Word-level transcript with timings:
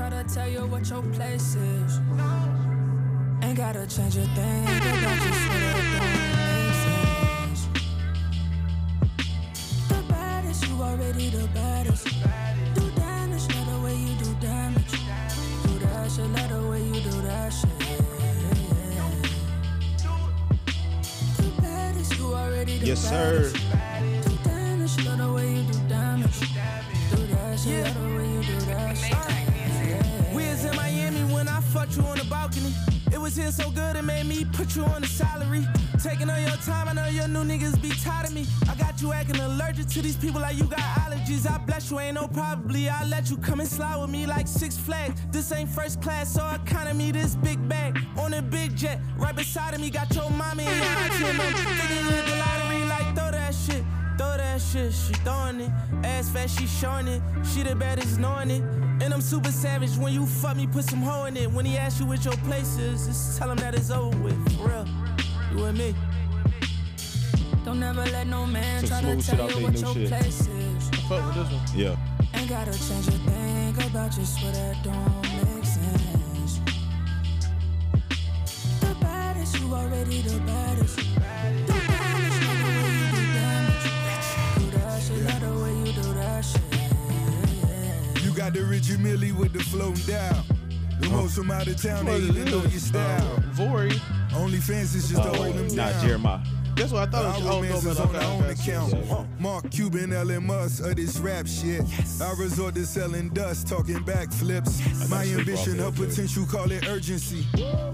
try 0.00 0.08
to 0.08 0.24
tell 0.34 0.48
you 0.48 0.60
what 0.66 0.88
your 0.88 1.02
place 1.02 1.56
is. 1.56 2.00
Ain't 3.42 3.56
gotta 3.56 3.86
change 3.86 4.16
a 4.16 4.24
thing 4.34 4.64
about 4.64 5.20
your 5.24 5.34
sweat 5.42 5.62
that 5.76 5.86
don't 5.98 6.74
sense. 6.84 7.62
The 9.88 10.00
baddest, 10.08 10.68
you 10.68 10.82
already 10.82 11.28
the 11.28 11.46
baddest. 11.48 12.06
Do 12.74 12.90
damage, 12.96 13.46
love 13.54 13.66
the 13.72 13.78
way 13.84 13.96
you 13.96 14.14
do 14.24 14.34
damage. 14.40 14.92
Do 15.64 15.78
that 15.84 16.10
shit, 16.10 16.30
love 16.30 16.48
the 16.48 16.62
way 16.70 16.82
you 16.82 17.00
do 17.10 17.16
that 17.28 17.50
shit. 17.52 17.78
The 21.36 21.48
baddest, 21.60 22.18
you 22.18 22.26
already 22.34 22.78
the 22.78 22.86
Yes, 22.86 23.00
sir. 23.06 23.69
Was 33.44 33.56
so 33.56 33.70
good 33.70 33.96
it 33.96 34.02
made 34.02 34.26
me 34.26 34.44
put 34.52 34.76
you 34.76 34.84
on 34.84 35.00
the 35.00 35.06
salary. 35.06 35.66
Taking 36.02 36.28
all 36.28 36.38
your 36.38 36.56
time, 36.64 36.88
I 36.88 36.92
know 36.92 37.06
your 37.06 37.26
new 37.26 37.42
niggas 37.42 37.80
be 37.80 37.88
tired 37.90 38.28
of 38.28 38.34
me. 38.34 38.46
I 38.68 38.74
got 38.74 39.00
you 39.00 39.12
acting 39.12 39.40
allergic 39.40 39.86
to 39.88 40.02
these 40.02 40.16
people 40.16 40.40
like 40.40 40.56
you 40.56 40.64
got 40.64 40.80
allergies. 40.80 41.50
I 41.50 41.58
bless 41.58 41.90
you, 41.90 41.98
ain't 42.00 42.14
no 42.14 42.28
probably. 42.28 42.88
I 42.88 43.04
let 43.04 43.30
you 43.30 43.36
come 43.38 43.60
and 43.60 43.68
slide 43.68 43.96
with 43.96 44.10
me 44.10 44.26
like 44.26 44.46
Six 44.46 44.76
Flags. 44.76 45.20
This 45.30 45.50
ain't 45.52 45.70
first 45.70 46.02
class, 46.02 46.34
so 46.34 46.46
economy. 46.50 47.12
This 47.12 47.34
big 47.34 47.66
bag 47.68 47.98
on 48.18 48.34
a 48.34 48.42
big 48.42 48.76
jet. 48.76 49.00
Right 49.16 49.34
beside 49.34 49.74
of 49.74 49.80
me, 49.80 49.90
got 49.90 50.14
your 50.14 50.30
mommy 50.30 50.64
and 50.64 50.76
your 50.76 50.86
auntie. 50.86 51.24
and 51.24 51.40
I'm 51.40 51.54
thinking 51.54 52.06
hit 52.14 52.26
the 52.26 52.36
lottery 52.36 52.84
like 52.84 53.16
throw 53.16 53.30
that 53.30 53.54
shit. 53.54 53.84
Throw 54.18 54.36
that 54.36 54.60
shit, 54.60 54.92
she 54.92 55.14
throwing 55.24 55.60
it. 55.60 55.70
Ass 56.04 56.28
fat, 56.30 56.50
she 56.50 56.66
showing 56.66 57.08
it. 57.08 57.22
She 57.44 57.62
the 57.62 57.74
baddest, 57.74 58.18
knowing 58.18 58.50
it. 58.50 58.62
And 59.02 59.14
I'm 59.14 59.20
super 59.20 59.50
savage. 59.50 59.96
When 59.96 60.12
you 60.12 60.26
fuck 60.26 60.56
me, 60.56 60.66
put 60.66 60.84
some 60.84 61.00
hoe 61.02 61.24
in 61.24 61.36
it. 61.36 61.50
When 61.50 61.64
he 61.64 61.76
ask 61.78 62.00
you 62.00 62.06
what 62.06 62.24
your 62.24 62.36
place 62.48 62.78
is, 62.78 63.06
just 63.06 63.38
tell 63.38 63.50
him 63.50 63.56
that 63.58 63.74
it's 63.74 63.90
over 63.90 64.16
with. 64.18 64.56
For 64.58 64.68
real. 64.68 64.86
You 65.52 65.64
and 65.64 65.78
me. 65.78 65.94
Don't 67.64 67.82
ever 67.82 68.04
let 68.06 68.26
no 68.26 68.46
man 68.46 68.86
Some 68.86 69.02
try 69.02 69.14
to 69.14 69.22
smooth 69.22 69.38
tell 69.38 69.48
you 69.50 69.56
they 69.56 69.62
what 69.64 69.80
your 69.80 69.94
shit. 69.94 70.08
place 70.08 70.40
is. 70.48 70.90
Fuck 71.08 71.26
with 71.26 71.34
this 71.34 71.52
one. 71.52 71.78
Yeah. 71.78 71.96
Ain't 72.34 72.48
gotta 72.48 72.72
change 72.72 73.08
a 73.08 73.10
thing 73.12 73.76
about 73.86 74.16
your 74.16 74.26
sweat 74.26 74.54
that 74.54 74.82
don't 74.82 75.54
make 75.54 75.64
sense. 75.64 76.60
The 78.80 78.96
baddest, 79.00 79.58
you 79.60 79.74
already 79.74 80.22
the 80.22 80.38
baddest. 80.40 80.98
Got 88.40 88.54
the 88.54 88.64
Richard 88.64 89.00
Mille 89.00 89.34
with 89.38 89.52
the 89.52 89.58
floating 89.58 90.02
down. 90.06 90.44
The 90.98 91.10
most 91.10 91.34
from 91.36 91.50
out 91.50 91.66
of 91.66 91.76
town, 91.76 92.06
they 92.06 92.12
What 92.12 92.22
even 92.22 92.44
know 92.46 92.62
your 92.62 92.80
style. 92.80 93.34
uh, 93.36 93.40
Vori. 93.52 94.00
Only 94.34 94.56
fans 94.60 94.94
is 94.94 95.10
just 95.10 95.22
to 95.22 95.28
hold 95.28 95.56
them 95.56 95.66
Nah, 95.76 95.90
down. 95.90 96.06
Jeremiah. 96.06 96.40
That's 96.74 96.90
what 96.90 97.06
I 97.06 97.10
thought. 97.10 97.24
Our 97.26 97.36
it 97.36 97.44
was. 97.44 97.46
Oh, 97.46 97.60
romance 97.60 97.84
no, 97.84 97.90
is 97.90 98.00
on 98.00 98.08
okay, 98.16 98.24
our 98.24 98.32
own 98.32 98.44
account. 98.50 98.94
Yeah. 98.94 99.24
Mark 99.38 99.70
Cuban, 99.70 100.14
Elon 100.14 100.46
Musk 100.46 100.82
of 100.86 100.96
this 100.96 101.18
rap 101.18 101.46
shit. 101.46 101.82
I 102.22 102.32
resort 102.38 102.76
to 102.76 102.86
selling 102.86 103.28
dust, 103.28 103.68
talking 103.68 104.02
backflips. 104.06 105.10
My 105.10 105.24
ambition, 105.24 105.78
her 105.78 105.88
off 105.88 105.96
that, 105.96 106.08
potential, 106.08 106.46
call 106.46 106.72
it 106.72 106.88
urgency. 106.88 107.44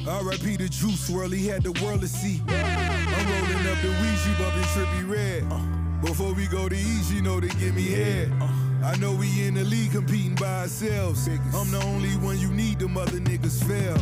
R.I.P. 0.07 0.59
the 0.59 0.69
Juice 0.69 1.11
WRLD, 1.11 1.35
he 1.35 1.49
had 1.49 1.65
the 1.65 1.73
world 1.85 2.03
to 2.03 2.09
see. 2.09 2.41
I'm 2.47 3.27
rolling 3.27 3.67
up 3.67 3.83
the 3.83 3.89
Ouija, 4.01 4.37
bumping 4.39 4.63
Trippie 4.71 5.11
Redd. 5.11 6.03
Before 6.03 6.33
we 6.35 6.47
go 6.47 6.69
to 6.69 6.77
easy, 6.77 7.17
you 7.17 7.23
know 7.23 7.41
they 7.41 7.49
give 7.49 7.75
me 7.75 7.89
head. 7.91 8.33
I 8.87 8.95
know 8.99 9.13
we 9.13 9.45
in 9.45 9.55
the 9.55 9.65
league 9.65 9.91
competing 9.91 10.37
by 10.37 10.61
ourselves. 10.61 11.27
I'm 11.27 11.73
the 11.73 11.83
only 11.87 12.11
one 12.25 12.39
you 12.39 12.53
need, 12.53 12.79
them 12.79 12.97
other 12.97 13.19
niggas 13.19 13.65
fail. 13.65 13.99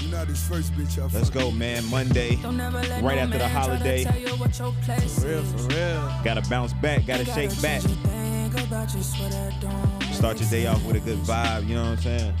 You 0.00 0.08
not 0.12 0.28
his 0.28 0.40
first 0.46 0.72
bitch, 0.74 1.02
I 1.02 1.12
Let's 1.12 1.30
go, 1.30 1.50
man. 1.50 1.84
Monday. 1.90 2.36
Don't 2.36 2.60
ever 2.60 2.78
let 2.78 3.02
Right 3.02 3.16
no 3.16 3.22
after 3.22 3.38
the 3.38 3.48
holiday. 3.48 4.04
Try 4.04 4.12
to 4.12 4.20
tell 4.20 4.30
you 4.30 4.40
what 4.40 4.56
your 4.56 4.72
place 4.82 5.18
For 5.18 5.26
real, 5.26 5.42
for 5.42 5.66
real. 5.66 6.12
Gotta 6.22 6.48
bounce 6.48 6.72
back. 6.74 7.04
Gotta 7.06 7.24
Ain't 7.24 7.34
shake 7.34 7.50
gotta 7.50 7.62
back. 7.62 7.82
change 7.82 7.92
a 7.92 8.08
thing 8.08 8.66
about 8.68 8.94
your 8.94 9.02
sweat 9.02 9.32
that 9.32 9.60
don't 9.60 10.14
Start 10.14 10.40
your 10.40 10.48
day 10.48 10.66
off 10.68 10.84
with 10.86 10.94
a 10.94 11.00
good 11.00 11.18
vibe. 11.18 11.66
You 11.66 11.74
know 11.74 11.90
what 11.90 11.90
I'm 11.90 11.98
saying? 11.98 12.34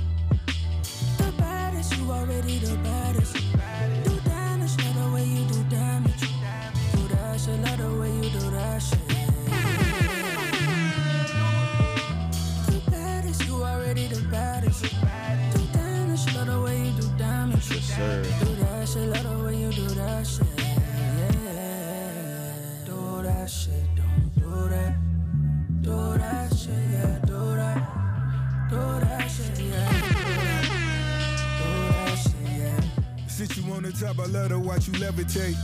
The 1.18 1.32
baddest, 1.36 1.96
you 1.98 2.08
already 2.08 2.58
the 2.58 2.76
baddest. 2.84 3.34
Do 3.34 4.20
damage, 4.30 4.76
love 4.84 4.94
the 4.94 5.10
way 5.12 5.24
you 5.24 5.44
do 5.46 5.64
damage. 5.64 6.20
Do 6.20 7.08
that 7.16 7.40
shit, 7.40 7.60
love 7.62 7.78
the 7.78 7.98
way 7.98 8.13
shit, 18.94 19.08
love 19.08 19.22
the 19.22 19.44
way 19.44 19.56
you 19.56 19.72
do 19.72 19.88
that 19.88 20.26
shit. 20.26 20.46
Yeah. 20.56 21.32
Do 22.86 23.22
that 23.22 23.50
shit, 23.50 23.96
don't 23.96 24.34
do 24.36 24.68
that. 24.68 24.94
Do 25.82 26.18
that 26.18 26.54
shit, 26.54 26.70
yeah, 26.92 27.18
do 27.26 27.56
that. 27.56 27.78
Do 28.70 28.76
that 28.76 29.28
shit, 29.28 29.58
yeah. 29.60 29.90
Do 31.60 31.70
that 31.90 32.18
shit, 32.18 32.34
yeah. 32.56 32.80
Sit 33.26 33.56
you 33.56 33.72
on 33.72 33.82
the 33.82 33.92
top, 33.92 34.18
I 34.20 34.26
love 34.26 34.50
to 34.50 34.58
watch 34.58 34.86
you 34.86 34.94
levitate. 34.94 35.56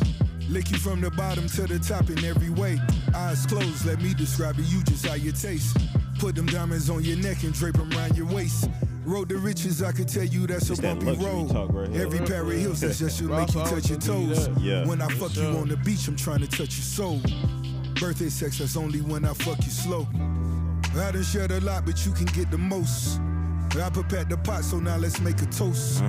Lick 0.49 0.71
you 0.73 0.79
from 0.79 1.01
the 1.01 1.11
bottom 1.11 1.47
to 1.49 1.67
the 1.69 1.79
top 1.79 2.11
in 2.11 2.25
every 2.25 2.51
way. 2.51 2.81
Eyes 3.15 3.47
closed, 3.47 3.87
let 3.87 4.03
me 4.03 4.13
describe 4.15 4.57
to 4.57 4.63
you 4.63 4.83
just 4.83 5.07
how 5.07 5.15
you 5.15 5.31
taste. 5.31 5.77
Put 6.19 6.35
them 6.35 6.47
diamonds 6.47 6.91
on 6.91 7.05
your 7.05 7.17
neck 7.19 7.45
and 7.45 7.55
drape 7.55 7.77
them 7.77 7.93
around 7.93 8.17
your 8.17 8.27
waist. 8.27 8.69
Road 9.05 9.31
to 9.31 9.39
riches, 9.39 9.83
I 9.83 9.93
could 9.93 10.09
tell 10.09 10.25
you 10.25 10.47
that's 10.47 10.69
It's 10.69 10.79
a 10.79 10.83
bumpy 10.83 11.07
luxury 11.07 11.27
road. 11.27 11.75
right 11.75 11.89
here. 11.89 12.03
Every 12.03 12.19
pair 12.21 12.43
of 12.43 12.53
heels 12.53 12.81
that's 12.81 12.99
just 12.99 13.19
should 13.19 13.31
make 13.31 13.53
you 13.55 13.61
Ross 13.61 13.71
touch 13.71 13.89
your 13.91 13.99
toes. 13.99 14.47
gonna 14.47 14.55
do 14.55 14.55
that. 14.55 14.61
Yeah. 14.61 14.87
When 14.87 15.01
I 15.01 15.09
For 15.09 15.29
fuck 15.29 15.37
you 15.37 15.47
on 15.59 15.69
the 15.69 15.77
beach, 15.79 16.07
I'm 16.07 16.17
trying 16.17 16.41
to 16.41 16.47
touch 16.47 16.77
your 16.77 16.85
soul. 16.85 17.21
Birthday 17.99 18.29
sex, 18.29 18.59
that's 18.59 18.77
only 18.77 19.01
when 19.01 19.25
I 19.25 19.33
fuck 19.33 19.57
you 19.65 19.71
slow. 19.71 20.07
I 20.97 21.13
done 21.13 21.23
shared 21.23 21.51
a 21.51 21.61
lot, 21.61 21.87
but 21.87 22.05
you 22.05 22.13
can 22.13 22.27
get 22.27 22.51
the 22.51 22.59
most. 22.59 23.21
I 23.81 23.89
prepared 23.91 24.29
the 24.29 24.37
pot, 24.37 24.65
so 24.65 24.79
now 24.81 24.97
let's 24.97 25.21
make 25.21 25.41
a 25.41 25.47
toast. 25.47 26.03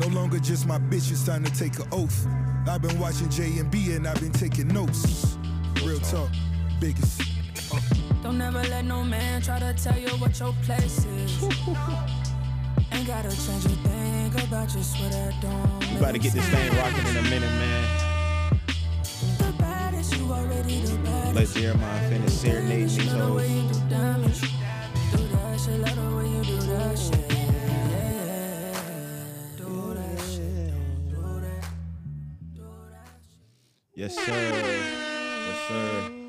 No 0.00 0.08
longer 0.08 0.38
just 0.38 0.66
my 0.66 0.78
bitch, 0.78 1.10
it's 1.12 1.24
time 1.24 1.44
to 1.44 1.52
take 1.54 1.78
an 1.78 1.86
oath. 1.92 2.26
I've 2.68 2.82
been 2.82 2.98
watching 2.98 3.30
J 3.30 3.58
and 3.58 3.70
B 3.70 3.92
and 3.92 4.06
I've 4.06 4.20
been 4.20 4.32
taking 4.32 4.68
notes. 4.68 5.38
Real 5.84 6.00
talk, 6.00 6.30
biggest. 6.80 7.22
Don't 8.22 8.40
ever 8.40 8.62
let 8.64 8.84
no 8.84 9.02
man 9.04 9.40
try 9.42 9.58
to 9.60 9.74
tell 9.74 9.98
you 9.98 10.08
what 10.18 10.38
your 10.40 10.52
place 10.64 11.04
is. 11.06 11.44
Ain't 12.94 13.06
gotta 13.08 13.28
change 13.30 13.64
a 13.66 13.68
thing 13.70 14.32
about 14.44 14.72
your 14.72 14.82
sweat 14.84 15.10
that 15.12 15.34
don't 15.40 15.90
We 15.90 15.96
about 15.96 16.12
to 16.12 16.18
get 16.18 16.32
this 16.32 16.46
thing 16.48 16.76
rocking 16.76 17.06
in 17.06 17.16
a 17.16 17.22
minute, 17.22 17.50
man. 17.50 17.84
The 19.38 19.52
baddest, 19.58 20.16
you 20.16 20.32
already 20.32 20.80
the 20.82 20.96
baddest. 20.98 21.54
Let 21.54 21.62
Jeremiah 21.62 22.08
finish 22.08 22.32
serenading 22.32 22.86
these 22.86 23.12
Love 23.12 23.18
the 23.28 23.34
way 23.34 23.48
hoes. 23.48 23.62
you 23.62 23.68
do 23.72 23.88
damage. 23.90 24.40
Do 24.40 25.26
that 25.28 25.60
shit, 25.60 25.80
love 25.80 25.96
the 25.96 26.16
way 26.16 26.28
you 26.28 26.44
do 26.44 26.56
that 26.56 26.98
shit. 26.98 27.32
Yeah. 27.90 28.78
Do 29.56 29.94
that 29.94 30.20
shit, 30.20 30.72
don't 31.10 31.40
do 31.40 31.40
that. 31.40 31.64
Do 32.54 32.62
that 32.92 33.08
shit. 33.26 33.94
Yes, 33.94 34.14
sir. 34.14 34.52
Yes, 35.46 35.58
sir. 35.68 36.23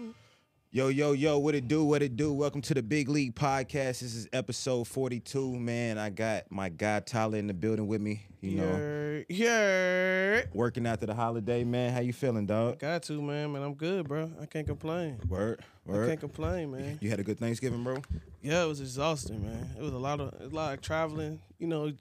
Yo, 0.75 0.89
yo, 0.89 1.13
yo, 1.13 1.37
what 1.39 1.55
it 1.55 1.69
do? 1.69 1.85
What 1.85 2.01
it 2.03 2.17
do? 2.17 2.33
Welcome 2.33 2.61
to 2.63 2.73
the 2.73 2.83
Big 2.83 3.07
League 3.07 3.33
Podcast. 3.33 4.01
This 4.01 4.13
is 4.13 4.27
episode 4.33 4.85
42. 4.89 5.57
Man, 5.57 5.97
I 5.97 6.09
got 6.09 6.51
my 6.51 6.67
guy 6.67 6.99
Tyler 6.99 7.37
in 7.37 7.47
the 7.47 7.53
building 7.53 7.87
with 7.87 8.01
me. 8.01 8.25
You 8.41 8.57
know, 8.57 9.23
Yeah, 9.29 10.41
working 10.53 10.85
after 10.85 11.05
the 11.05 11.13
holiday, 11.13 11.63
man. 11.63 11.93
How 11.93 12.01
you 12.01 12.11
feeling, 12.11 12.45
dog? 12.45 12.79
Got 12.79 13.03
to, 13.03 13.21
man. 13.21 13.53
Man, 13.53 13.61
I'm 13.61 13.75
good, 13.75 14.05
bro. 14.05 14.29
I 14.41 14.47
can't 14.47 14.67
complain. 14.67 15.17
Word, 15.29 15.61
Word. 15.85 16.03
I 16.03 16.07
can't 16.09 16.19
complain, 16.19 16.71
man. 16.71 16.97
You 16.99 17.09
had 17.09 17.21
a 17.21 17.23
good 17.23 17.39
Thanksgiving, 17.39 17.81
bro? 17.81 18.01
Yeah, 18.41 18.65
it 18.65 18.67
was 18.67 18.81
exhausting, 18.81 19.43
man. 19.43 19.69
It 19.77 19.81
was 19.81 19.93
a 19.93 19.97
lot 19.97 20.19
of 20.19 20.33
a 20.41 20.53
lot 20.53 20.73
of 20.73 20.81
traveling. 20.81 21.39
You 21.57 21.67
know, 21.67 21.93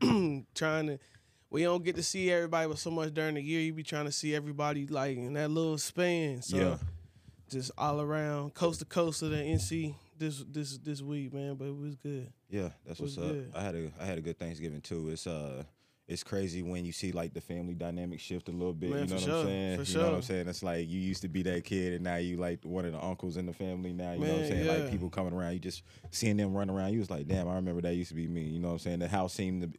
trying 0.56 0.88
to. 0.88 0.98
We 1.48 1.62
don't 1.62 1.84
get 1.84 1.94
to 1.94 2.02
see 2.02 2.32
everybody 2.32 2.66
but 2.66 2.78
so 2.78 2.90
much 2.90 3.14
during 3.14 3.36
the 3.36 3.40
year. 3.40 3.60
You 3.60 3.72
be 3.72 3.84
trying 3.84 4.06
to 4.06 4.12
see 4.12 4.34
everybody 4.34 4.88
like 4.88 5.16
in 5.16 5.34
that 5.34 5.48
little 5.48 5.78
span. 5.78 6.42
So 6.42 6.56
Yeah. 6.56 6.78
Just 7.50 7.70
all 7.78 8.00
around, 8.00 8.54
coast 8.54 8.80
to 8.80 8.84
coast 8.84 9.22
of 9.22 9.30
the 9.30 9.36
NC 9.36 9.94
this 10.18 10.44
this 10.50 10.78
this 10.78 11.02
week, 11.02 11.32
man. 11.32 11.54
But 11.54 11.66
it 11.66 11.76
was 11.76 11.94
good. 11.96 12.32
Yeah, 12.48 12.70
that's 12.86 13.00
what's 13.00 13.18
up. 13.18 13.24
good. 13.24 13.52
I 13.54 13.62
had 13.62 13.74
a 13.74 13.90
I 14.00 14.04
had 14.04 14.18
a 14.18 14.22
good 14.22 14.38
Thanksgiving 14.38 14.80
too. 14.80 15.10
It's 15.10 15.26
uh 15.26 15.64
it's 16.08 16.22
crazy 16.22 16.62
when 16.62 16.84
you 16.84 16.92
see 16.92 17.10
like 17.10 17.34
the 17.34 17.40
family 17.40 17.74
dynamic 17.74 18.20
shift 18.20 18.48
a 18.48 18.52
little 18.52 18.72
bit. 18.72 18.90
Man, 18.90 19.00
you 19.00 19.06
know 19.08 19.14
what 19.14 19.22
I'm 19.22 19.28
sure, 19.28 19.44
saying? 19.44 19.84
for 19.84 19.90
You 19.90 19.98
know 19.98 20.04
what 20.04 20.14
I'm 20.14 20.22
saying? 20.22 20.48
It's 20.48 20.62
like 20.62 20.88
you 20.88 21.00
used 21.00 21.22
to 21.22 21.28
be 21.28 21.42
that 21.42 21.64
kid 21.64 21.94
and 21.94 22.04
now 22.04 22.16
you 22.16 22.36
like 22.36 22.64
one 22.64 22.84
of 22.84 22.92
the 22.92 23.04
uncles 23.04 23.36
in 23.36 23.46
the 23.46 23.52
family 23.52 23.92
now. 23.92 24.12
You 24.12 24.20
know 24.20 24.32
what 24.34 24.42
I'm 24.42 24.48
saying? 24.48 24.66
yeah. 24.66 24.72
Like 24.72 24.90
people 24.90 25.10
coming 25.10 25.32
around, 25.32 25.54
you 25.54 25.58
just 25.58 25.82
seeing 26.12 26.36
them 26.36 26.54
run 26.54 26.70
around. 26.70 26.92
You 26.92 27.00
was 27.00 27.10
like, 27.10 27.26
damn, 27.26 27.48
I 27.48 27.56
remember 27.56 27.80
that 27.82 27.94
used 27.94 28.10
to 28.10 28.14
be 28.14 28.28
me. 28.28 28.42
You 28.42 28.60
know 28.60 28.68
what 28.68 28.74
I'm 28.74 28.78
saying? 28.78 28.98
The 29.00 29.08
house 29.08 29.34
seemed 29.34 29.62
to 29.62 29.78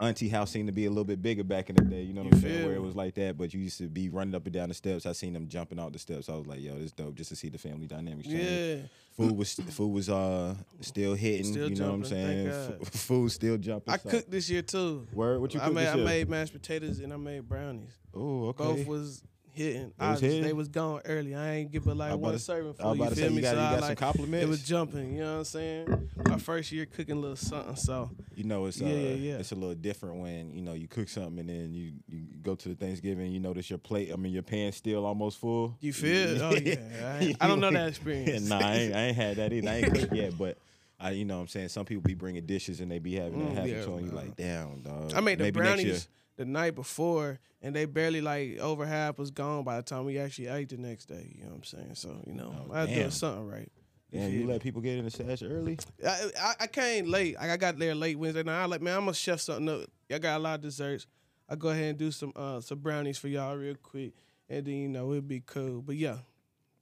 auntie 0.00 0.28
house 0.28 0.50
seemed 0.50 0.68
to 0.68 0.72
be 0.72 0.86
a 0.86 0.88
little 0.88 1.04
bit 1.04 1.22
bigger 1.22 1.44
back 1.44 1.70
in 1.70 1.76
the 1.76 1.84
day. 1.84 2.02
You 2.02 2.12
know 2.12 2.22
what 2.22 2.34
I'm 2.34 2.40
saying? 2.40 2.66
Where 2.66 2.74
it 2.74 2.82
was 2.82 2.94
like 2.94 3.14
that, 3.14 3.38
but 3.38 3.54
you 3.54 3.60
used 3.60 3.78
to 3.78 3.88
be 3.88 4.08
running 4.08 4.34
up 4.34 4.44
and 4.44 4.52
down 4.52 4.68
the 4.68 4.74
steps. 4.74 5.06
I 5.06 5.12
seen 5.12 5.32
them 5.32 5.48
jumping 5.48 5.78
out 5.78 5.92
the 5.92 5.98
steps. 5.98 6.28
I 6.28 6.34
was 6.34 6.46
like, 6.46 6.60
yo, 6.60 6.78
this 6.78 6.92
dope 6.92 7.14
just 7.14 7.30
to 7.30 7.36
see 7.36 7.48
the 7.48 7.58
family 7.58 7.86
dynamics 7.86 8.28
change. 8.28 8.42
Yeah. 8.42 8.86
Food 9.16 9.36
was 9.36 9.54
food 9.54 9.88
was 9.88 10.08
uh 10.08 10.54
still 10.80 11.14
hitting. 11.14 11.44
Still 11.44 11.70
you 11.70 11.76
know 11.76 11.88
what 11.88 11.94
I'm 11.94 12.04
saying? 12.04 12.48
F- 12.48 12.88
food 12.92 13.30
still 13.30 13.58
jumping. 13.58 13.92
I 13.92 13.98
so- 13.98 14.08
cooked 14.08 14.30
this 14.30 14.48
year 14.48 14.62
too. 14.62 15.06
Word, 15.12 15.40
what 15.40 15.52
you 15.54 15.60
I 15.60 15.68
made 15.68 15.88
I 15.88 15.96
made 15.96 16.28
mashed 16.28 16.52
potatoes 16.52 17.00
and 17.00 17.12
I 17.12 17.16
made 17.16 17.48
brownies. 17.48 17.90
Oh, 18.14 18.48
okay. 18.48 18.64
Both 18.64 18.86
was 18.86 19.22
hitting. 19.60 19.92
They 19.98 20.06
was 20.08 20.20
hitting? 20.20 20.42
they 20.42 20.52
was 20.52 20.68
gone 20.68 21.00
early. 21.04 21.34
I 21.34 21.52
ain't 21.56 21.70
get 21.70 21.84
but 21.84 21.96
like 21.96 22.16
one 22.18 22.38
serving 22.38 22.74
for 22.74 22.82
you. 22.82 23.02
about 23.02 23.10
to 23.10 23.14
feel 23.16 23.24
say, 23.24 23.28
you 23.30 23.36
me? 23.36 23.42
got- 23.42 23.50
so 23.54 23.60
you 23.60 23.66
I, 23.66 23.70
got 23.70 23.80
some 23.80 23.88
like, 23.90 23.98
compliments? 23.98 24.44
It 24.44 24.48
was 24.48 24.62
jumping. 24.62 25.12
You 25.14 25.20
know 25.20 25.32
what 25.32 25.38
I'm 25.38 25.44
saying? 25.44 26.10
My 26.28 26.38
first 26.38 26.72
year 26.72 26.86
cooking 26.86 27.16
a 27.16 27.20
little 27.20 27.36
something. 27.36 27.76
So 27.76 28.10
You 28.34 28.44
know, 28.44 28.66
it's 28.66 28.80
uh, 28.80 28.84
Yeah, 28.86 28.92
yeah, 28.94 29.14
yeah. 29.14 29.34
it's 29.34 29.52
a 29.52 29.54
little 29.54 29.74
different 29.74 30.16
when 30.16 30.52
you 30.54 30.62
know 30.62 30.72
you 30.72 30.88
cook 30.88 31.08
something 31.08 31.38
and 31.38 31.48
then 31.48 31.74
you, 31.74 31.92
you 32.08 32.22
go 32.42 32.54
to 32.54 32.68
the 32.68 32.74
Thanksgiving. 32.74 33.30
You 33.32 33.40
notice 33.40 33.68
your 33.70 33.78
plate. 33.78 34.10
I 34.12 34.16
mean, 34.16 34.32
your 34.32 34.42
pan's 34.42 34.76
still 34.76 35.04
almost 35.06 35.38
full. 35.38 35.76
you 35.80 35.92
feel? 35.92 36.42
oh 36.42 36.54
yeah. 36.54 37.18
I, 37.20 37.34
I 37.40 37.46
don't 37.48 37.60
know 37.60 37.70
that 37.70 37.88
experience. 37.88 38.48
nah, 38.48 38.58
I 38.58 38.74
ain't, 38.74 38.94
I 38.94 39.00
ain't 39.08 39.16
had 39.16 39.36
that 39.36 39.52
either. 39.52 39.68
I 39.68 39.74
ain't 39.76 39.94
cooked 39.94 40.12
yet, 40.14 40.36
but 40.38 40.58
I, 40.98 41.12
you 41.12 41.24
know, 41.24 41.36
what 41.36 41.42
I'm 41.42 41.48
saying 41.48 41.68
some 41.68 41.86
people 41.86 42.02
be 42.02 42.12
bringing 42.14 42.44
dishes 42.44 42.80
and 42.80 42.90
they 42.90 42.98
be 42.98 43.14
having 43.14 43.38
that 43.38 43.52
Mm, 43.52 43.54
happen 43.54 43.70
yeah, 43.70 43.84
to. 43.84 44.04
You 44.04 44.10
like, 44.10 44.36
damn, 44.36 44.82
dog. 44.82 45.14
I 45.14 45.20
made 45.20 45.38
the 45.38 45.44
Maybe 45.44 45.60
next 45.60 45.82
year. 45.82 45.92
brownies 45.92 46.08
the 46.40 46.46
night 46.46 46.74
before, 46.74 47.38
and 47.60 47.76
they 47.76 47.84
barely 47.84 48.22
like 48.22 48.58
over 48.58 48.86
half 48.86 49.18
was 49.18 49.30
gone 49.30 49.62
by 49.62 49.76
the 49.76 49.82
time 49.82 50.06
we 50.06 50.18
actually 50.18 50.46
ate 50.48 50.70
the 50.70 50.78
next 50.78 51.04
day. 51.04 51.30
You 51.36 51.44
know 51.44 51.50
what 51.50 51.56
I'm 51.58 51.64
saying? 51.64 51.94
So 51.94 52.20
you 52.26 52.32
know, 52.32 52.54
Oh, 52.68 52.72
I 52.72 52.80
was 52.80 52.88
damn. 52.88 52.98
doing 52.98 53.10
something 53.10 53.46
right. 53.46 53.70
Yeah, 54.10 54.22
feel 54.26 54.30
you 54.40 54.46
let 54.46 54.62
people 54.62 54.80
get 54.80 54.96
in 54.98 55.04
the 55.04 55.10
stash 55.10 55.42
early. 55.42 55.78
I, 56.04 56.30
I, 56.40 56.54
I 56.60 56.66
came 56.66 57.06
late. 57.06 57.36
Like 57.36 57.50
I 57.50 57.56
got 57.58 57.78
there 57.78 57.94
late 57.94 58.18
Wednesday 58.18 58.42
night. 58.42 58.62
I 58.62 58.64
like, 58.64 58.80
man, 58.80 58.96
I'm 58.96 59.02
gonna 59.04 59.14
chef 59.14 59.40
something 59.40 59.68
up. 59.68 59.88
I 60.12 60.18
got 60.18 60.38
a 60.38 60.42
lot 60.42 60.54
of 60.54 60.60
desserts. 60.62 61.06
I 61.48 61.56
go 61.56 61.68
ahead 61.68 61.84
and 61.90 61.98
do 61.98 62.10
some 62.10 62.32
uh 62.34 62.60
some 62.60 62.78
brownies 62.78 63.18
for 63.18 63.28
y'all 63.28 63.54
real 63.56 63.74
quick, 63.76 64.14
and 64.48 64.64
then 64.64 64.74
you 64.74 64.88
know 64.88 65.12
it'd 65.12 65.28
be 65.28 65.40
cool. 65.44 65.82
But 65.82 65.96
yeah, 65.96 66.16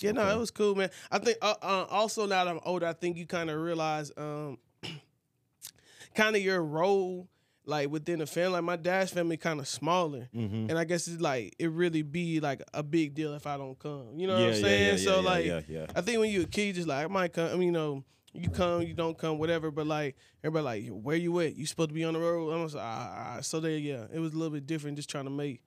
yeah, 0.00 0.12
no, 0.12 0.26
it 0.31 0.38
was 0.38 0.52
cool, 0.52 0.75
man. 0.76 0.90
I 1.10 1.19
think 1.19 1.37
uh, 1.43 1.55
uh, 1.60 1.87
also 1.90 2.26
now 2.26 2.44
that 2.44 2.50
I'm 2.50 2.60
older, 2.64 2.87
I 2.87 2.93
think 2.93 3.16
you 3.16 3.26
kind 3.26 3.50
of 3.50 3.60
realize 3.60 4.12
um 4.16 4.58
kind 6.14 6.37
of 6.37 6.43
your 6.43 6.62
role 6.62 7.28
like 7.69 7.91
within 7.91 8.19
the 8.20 8.26
family. 8.26 8.55
Like 8.55 8.65
my 8.65 8.76
dad's 8.76 9.12
family 9.12 9.37
kind 9.37 9.61
of 9.61 9.69
smaller, 9.69 10.29
Mm-hmm. 10.35 10.70
and 10.70 10.79
I 10.79 10.85
guess 10.85 11.06
it's 11.06 11.20
like 11.20 11.55
it 11.59 11.70
really 11.70 12.03
be 12.03 12.41
like 12.41 12.62
a 12.75 12.82
big 12.82 13.15
deal 13.15 13.35
if 13.35 13.47
I 13.47 13.56
don't 13.56 13.79
come. 13.79 14.09
You 14.17 14.26
know 14.26 14.35
what 14.35 14.43
I'm 14.49 14.55
saying? 14.55 14.82
yeah, 14.85 14.91
yeah, 14.93 14.97
so 14.97 15.20
yeah, 15.20 15.26
like. 15.29 15.44
yeah, 15.47 15.61
yeah. 15.69 15.87
I 15.94 16.00
think 16.00 16.19
when 16.19 16.31
you're 16.31 16.43
a 16.44 16.47
kid, 16.47 16.75
just 16.76 16.88
like 16.88 17.05
I 17.05 17.09
might 17.09 17.32
come. 17.32 17.50
I 17.50 17.53
mean, 17.55 17.62
you 17.65 17.73
know, 17.73 18.05
you 18.32 18.49
come, 18.50 18.82
you 18.82 18.94
don't 18.94 19.17
come, 19.17 19.38
whatever. 19.38 19.70
But 19.70 19.87
like 19.87 20.17
everybody, 20.43 20.88
like 20.91 21.03
where 21.05 21.17
you 21.17 21.38
at? 21.41 21.55
You 21.56 21.67
supposed 21.67 21.91
to 21.91 21.94
be 21.94 22.05
on 22.05 22.15
the 22.15 22.20
road. 22.20 22.50
I'm 22.50 22.62
like, 22.67 22.73
ah, 22.76 23.35
ah. 23.37 23.41
so 23.43 23.61
there, 23.61 23.73
yeah, 23.76 24.06
it 24.12 24.19
was 24.19 24.32
a 24.32 24.37
little 24.37 24.53
bit 24.55 24.67
different. 24.67 24.97
Just 24.97 25.11
trying 25.11 25.25
to 25.25 25.31
make 25.31 25.62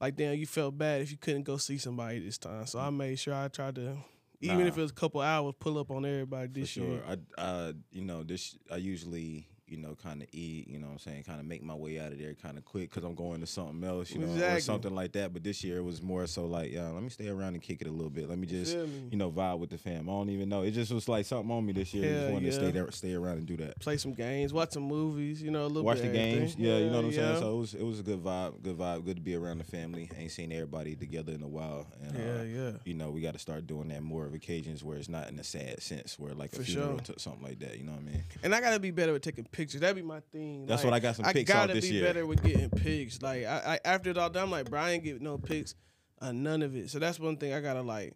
like 0.00 0.16
damn, 0.16 0.34
you 0.36 0.46
felt 0.46 0.76
bad 0.76 1.02
if 1.02 1.10
you 1.10 1.16
couldn't 1.16 1.42
go 1.44 1.56
see 1.56 1.78
somebody 1.78 2.18
this 2.20 2.38
time. 2.38 2.66
So 2.66 2.78
I 2.78 2.90
made 2.90 3.18
sure 3.18 3.34
I 3.34 3.48
tried 3.48 3.74
to, 3.76 3.96
even 4.40 4.58
Nah. 4.60 4.66
if 4.66 4.78
it 4.78 4.80
was 4.82 4.90
a 4.90 4.94
couple 4.94 5.20
hours, 5.20 5.54
pull 5.58 5.76
up 5.78 5.90
on 5.90 6.04
everybody 6.04 6.46
For 6.48 6.52
this 6.60 6.68
sure. 6.68 6.84
year. 6.84 7.02
I, 7.08 7.40
uh, 7.40 7.72
you 7.90 8.02
know, 8.04 8.22
this 8.22 8.56
I 8.72 8.76
usually, 8.76 9.48
you 9.70 9.76
know, 9.76 9.96
kind 10.02 10.22
of 10.22 10.28
eat, 10.32 10.68
you 10.68 10.78
know 10.78 10.86
what 10.86 10.94
I'm 10.94 10.98
saying, 10.98 11.24
kind 11.24 11.40
of 11.40 11.46
make 11.46 11.62
my 11.62 11.74
way 11.74 11.98
out 11.98 12.12
of 12.12 12.18
there 12.18 12.34
kind 12.34 12.58
of 12.58 12.64
quick 12.64 12.90
because 12.90 13.04
I'm 13.04 13.14
going 13.14 13.40
to 13.40 13.46
something 13.46 13.82
else, 13.84 14.10
you 14.10 14.20
know, 14.20 14.54
or 14.54 14.60
something 14.60 14.94
like 14.94 15.12
that. 15.12 15.32
But 15.32 15.44
this 15.44 15.62
year 15.64 15.78
it 15.78 15.84
was 15.84 16.02
more 16.02 16.26
so 16.26 16.46
like, 16.46 16.72
yeah, 16.72 16.88
let 16.88 17.02
me 17.02 17.08
stay 17.08 17.28
around 17.28 17.54
and 17.54 17.62
kick 17.62 17.80
it 17.80 17.86
a 17.86 17.90
little 17.90 18.10
bit. 18.10 18.28
Let 18.28 18.38
me 18.38 18.46
just, 18.46 18.76
me? 18.76 19.08
you 19.10 19.16
know, 19.18 19.30
vibe 19.30 19.58
with 19.58 19.70
the 19.70 19.78
fam. 19.78 20.08
I 20.08 20.12
don't 20.12 20.30
even 20.30 20.48
know. 20.48 20.62
It 20.62 20.72
just 20.72 20.92
was 20.92 21.08
like 21.08 21.26
something 21.26 21.50
on 21.50 21.66
me 21.66 21.72
this 21.72 21.92
year. 21.94 22.04
I 22.04 22.08
just 22.08 22.22
Hell 22.22 22.32
wanted 22.32 22.46
to 22.46 22.52
stay 22.52 22.70
there, 22.70 22.90
stay 22.90 23.14
around 23.14 23.38
and 23.38 23.46
do 23.46 23.56
that. 23.58 23.78
Play 23.80 23.96
some 23.96 24.14
games, 24.14 24.52
watch 24.52 24.72
some 24.72 24.84
movies. 24.84 25.42
You 25.42 25.50
know, 25.50 25.62
a 25.62 25.68
little 25.68 25.82
bit, 25.82 25.86
Watch 25.86 26.00
the 26.00 26.08
games, 26.08 26.56
yeah, 26.56 26.78
you 26.78 26.90
know 26.90 26.96
what 26.96 27.04
I'm 27.06 27.12
saying. 27.12 27.38
So 27.38 27.56
it 27.56 27.58
was, 27.58 27.74
it 27.74 27.84
was 27.84 28.00
a 28.00 28.02
good 28.02 28.22
vibe, 28.22 28.62
good 28.62 28.78
vibe, 28.78 29.04
good 29.04 29.16
to 29.16 29.22
be 29.22 29.34
around 29.34 29.58
the 29.58 29.64
family. 29.64 30.10
Ain't 30.16 30.30
seen 30.30 30.52
everybody 30.52 30.94
together 30.96 31.32
in 31.32 31.42
a 31.42 31.48
while, 31.48 31.86
and 32.02 32.16
uh, 32.16 32.20
Yeah, 32.20 32.42
yeah. 32.42 32.70
you 32.84 32.94
know, 32.94 33.10
we 33.10 33.20
got 33.20 33.34
to 33.34 33.38
start 33.38 33.66
doing 33.66 33.88
that 33.88 34.02
more 34.02 34.26
of 34.26 34.34
occasions 34.34 34.82
where 34.82 34.96
it's 34.96 35.08
not 35.08 35.28
in 35.28 35.38
a 35.38 35.44
sad 35.44 35.82
sense, 35.82 36.18
where 36.18 36.34
like 36.34 36.52
a 36.54 36.62
funeral 36.62 36.98
sure. 37.04 37.14
or 37.16 37.18
something 37.18 37.42
like 37.42 37.58
that. 37.60 37.78
You 37.78 37.84
know 37.84 37.92
what 37.92 38.02
I 38.02 38.04
mean? 38.04 38.24
And 38.42 38.54
I 38.54 38.60
gotta 38.60 38.80
be 38.80 38.90
better 38.90 39.14
at 39.14 39.22
taking 39.22 39.44
pictures. 39.44 39.57
That'd 39.66 39.96
be 39.96 40.02
my 40.02 40.20
thing. 40.32 40.66
That's 40.66 40.82
Like, 40.84 40.90
what 40.92 40.94
I 40.96 41.00
got 41.00 41.16
some 41.16 41.24
I 41.26 41.32
pics 41.32 41.50
off 41.50 41.56
gotta 41.68 41.74
this 41.74 41.88
be 41.88 41.94
year. 41.96 42.04
better 42.04 42.26
with 42.26 42.42
getting 42.42 42.70
pics. 42.70 43.20
Like 43.22 43.44
I, 43.44 43.78
I 43.84 43.88
after 43.88 44.10
it 44.10 44.18
all 44.18 44.30
done, 44.30 44.44
I'm 44.44 44.50
like, 44.50 44.70
bro, 44.70 44.80
I 44.80 44.90
ain't 44.92 45.04
get 45.04 45.20
no 45.20 45.38
pics, 45.38 45.74
uh, 46.20 46.32
none 46.32 46.62
of 46.62 46.76
it. 46.76 46.90
So 46.90 46.98
that's 46.98 47.18
one 47.18 47.36
thing 47.36 47.52
I 47.52 47.60
gotta 47.60 47.82
like. 47.82 48.14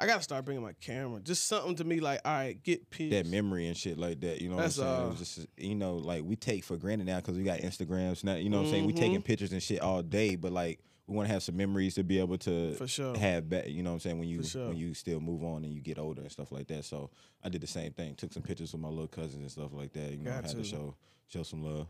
I 0.00 0.06
gotta 0.06 0.22
start 0.22 0.44
bringing 0.44 0.62
my 0.62 0.74
camera. 0.80 1.20
Just 1.20 1.48
something 1.48 1.74
to 1.76 1.84
me 1.84 1.98
like, 1.98 2.20
all 2.24 2.32
right, 2.32 2.62
get 2.62 2.88
pics. 2.88 3.10
that 3.10 3.26
memory 3.26 3.66
and 3.66 3.76
shit 3.76 3.98
like 3.98 4.20
that. 4.20 4.40
You 4.40 4.48
know 4.48 4.56
That's 4.56 4.78
what 4.78 4.86
I'm 4.86 4.96
saying? 4.96 5.08
was 5.08 5.18
just 5.18 5.46
you 5.56 5.74
know, 5.74 5.96
like 5.96 6.22
we 6.24 6.36
take 6.36 6.62
for 6.64 6.76
granted 6.76 7.06
now 7.08 7.16
because 7.16 7.36
we 7.36 7.42
got 7.42 7.58
Instagrams 7.58 8.22
now. 8.22 8.36
You 8.36 8.48
know 8.48 8.58
what 8.58 8.66
I'm 8.66 8.70
saying? 8.70 8.86
We 8.86 8.92
Mhm. 8.92 8.96
taking 8.96 9.22
pictures 9.22 9.52
and 9.52 9.62
shit 9.62 9.80
all 9.80 10.02
day, 10.02 10.36
but 10.36 10.52
like 10.52 10.78
we 11.08 11.16
want 11.16 11.26
to 11.26 11.32
have 11.32 11.42
some 11.42 11.56
memories 11.56 11.94
to 11.94 12.04
be 12.04 12.18
able 12.20 12.36
to 12.38 12.74
For 12.74 12.86
sure. 12.86 13.16
have 13.16 13.48
back. 13.48 13.66
You 13.68 13.82
know 13.82 13.90
what 13.90 13.94
I'm 13.94 14.00
saying? 14.00 14.18
When 14.18 14.28
you 14.28 14.42
sure. 14.44 14.68
when 14.68 14.76
you 14.76 14.92
still 14.94 15.20
move 15.20 15.42
on 15.42 15.64
and 15.64 15.72
you 15.72 15.80
get 15.80 15.98
older 15.98 16.20
and 16.22 16.30
stuff 16.30 16.52
like 16.52 16.68
that. 16.68 16.84
So 16.84 17.10
I 17.42 17.48
did 17.48 17.62
the 17.62 17.66
same 17.66 17.92
thing. 17.92 18.14
Took 18.14 18.32
some 18.32 18.42
pictures 18.42 18.72
with 18.72 18.82
my 18.82 18.88
little 18.88 19.08
cousins 19.08 19.36
and 19.36 19.50
stuff 19.50 19.72
like 19.72 19.92
that. 19.94 20.10
You 20.12 20.18
know, 20.18 20.30
Got 20.30 20.44
had 20.44 20.50
to 20.50 20.56
to. 20.58 20.64
show 20.64 20.94
show 21.26 21.42
some 21.42 21.62
love. 21.64 21.86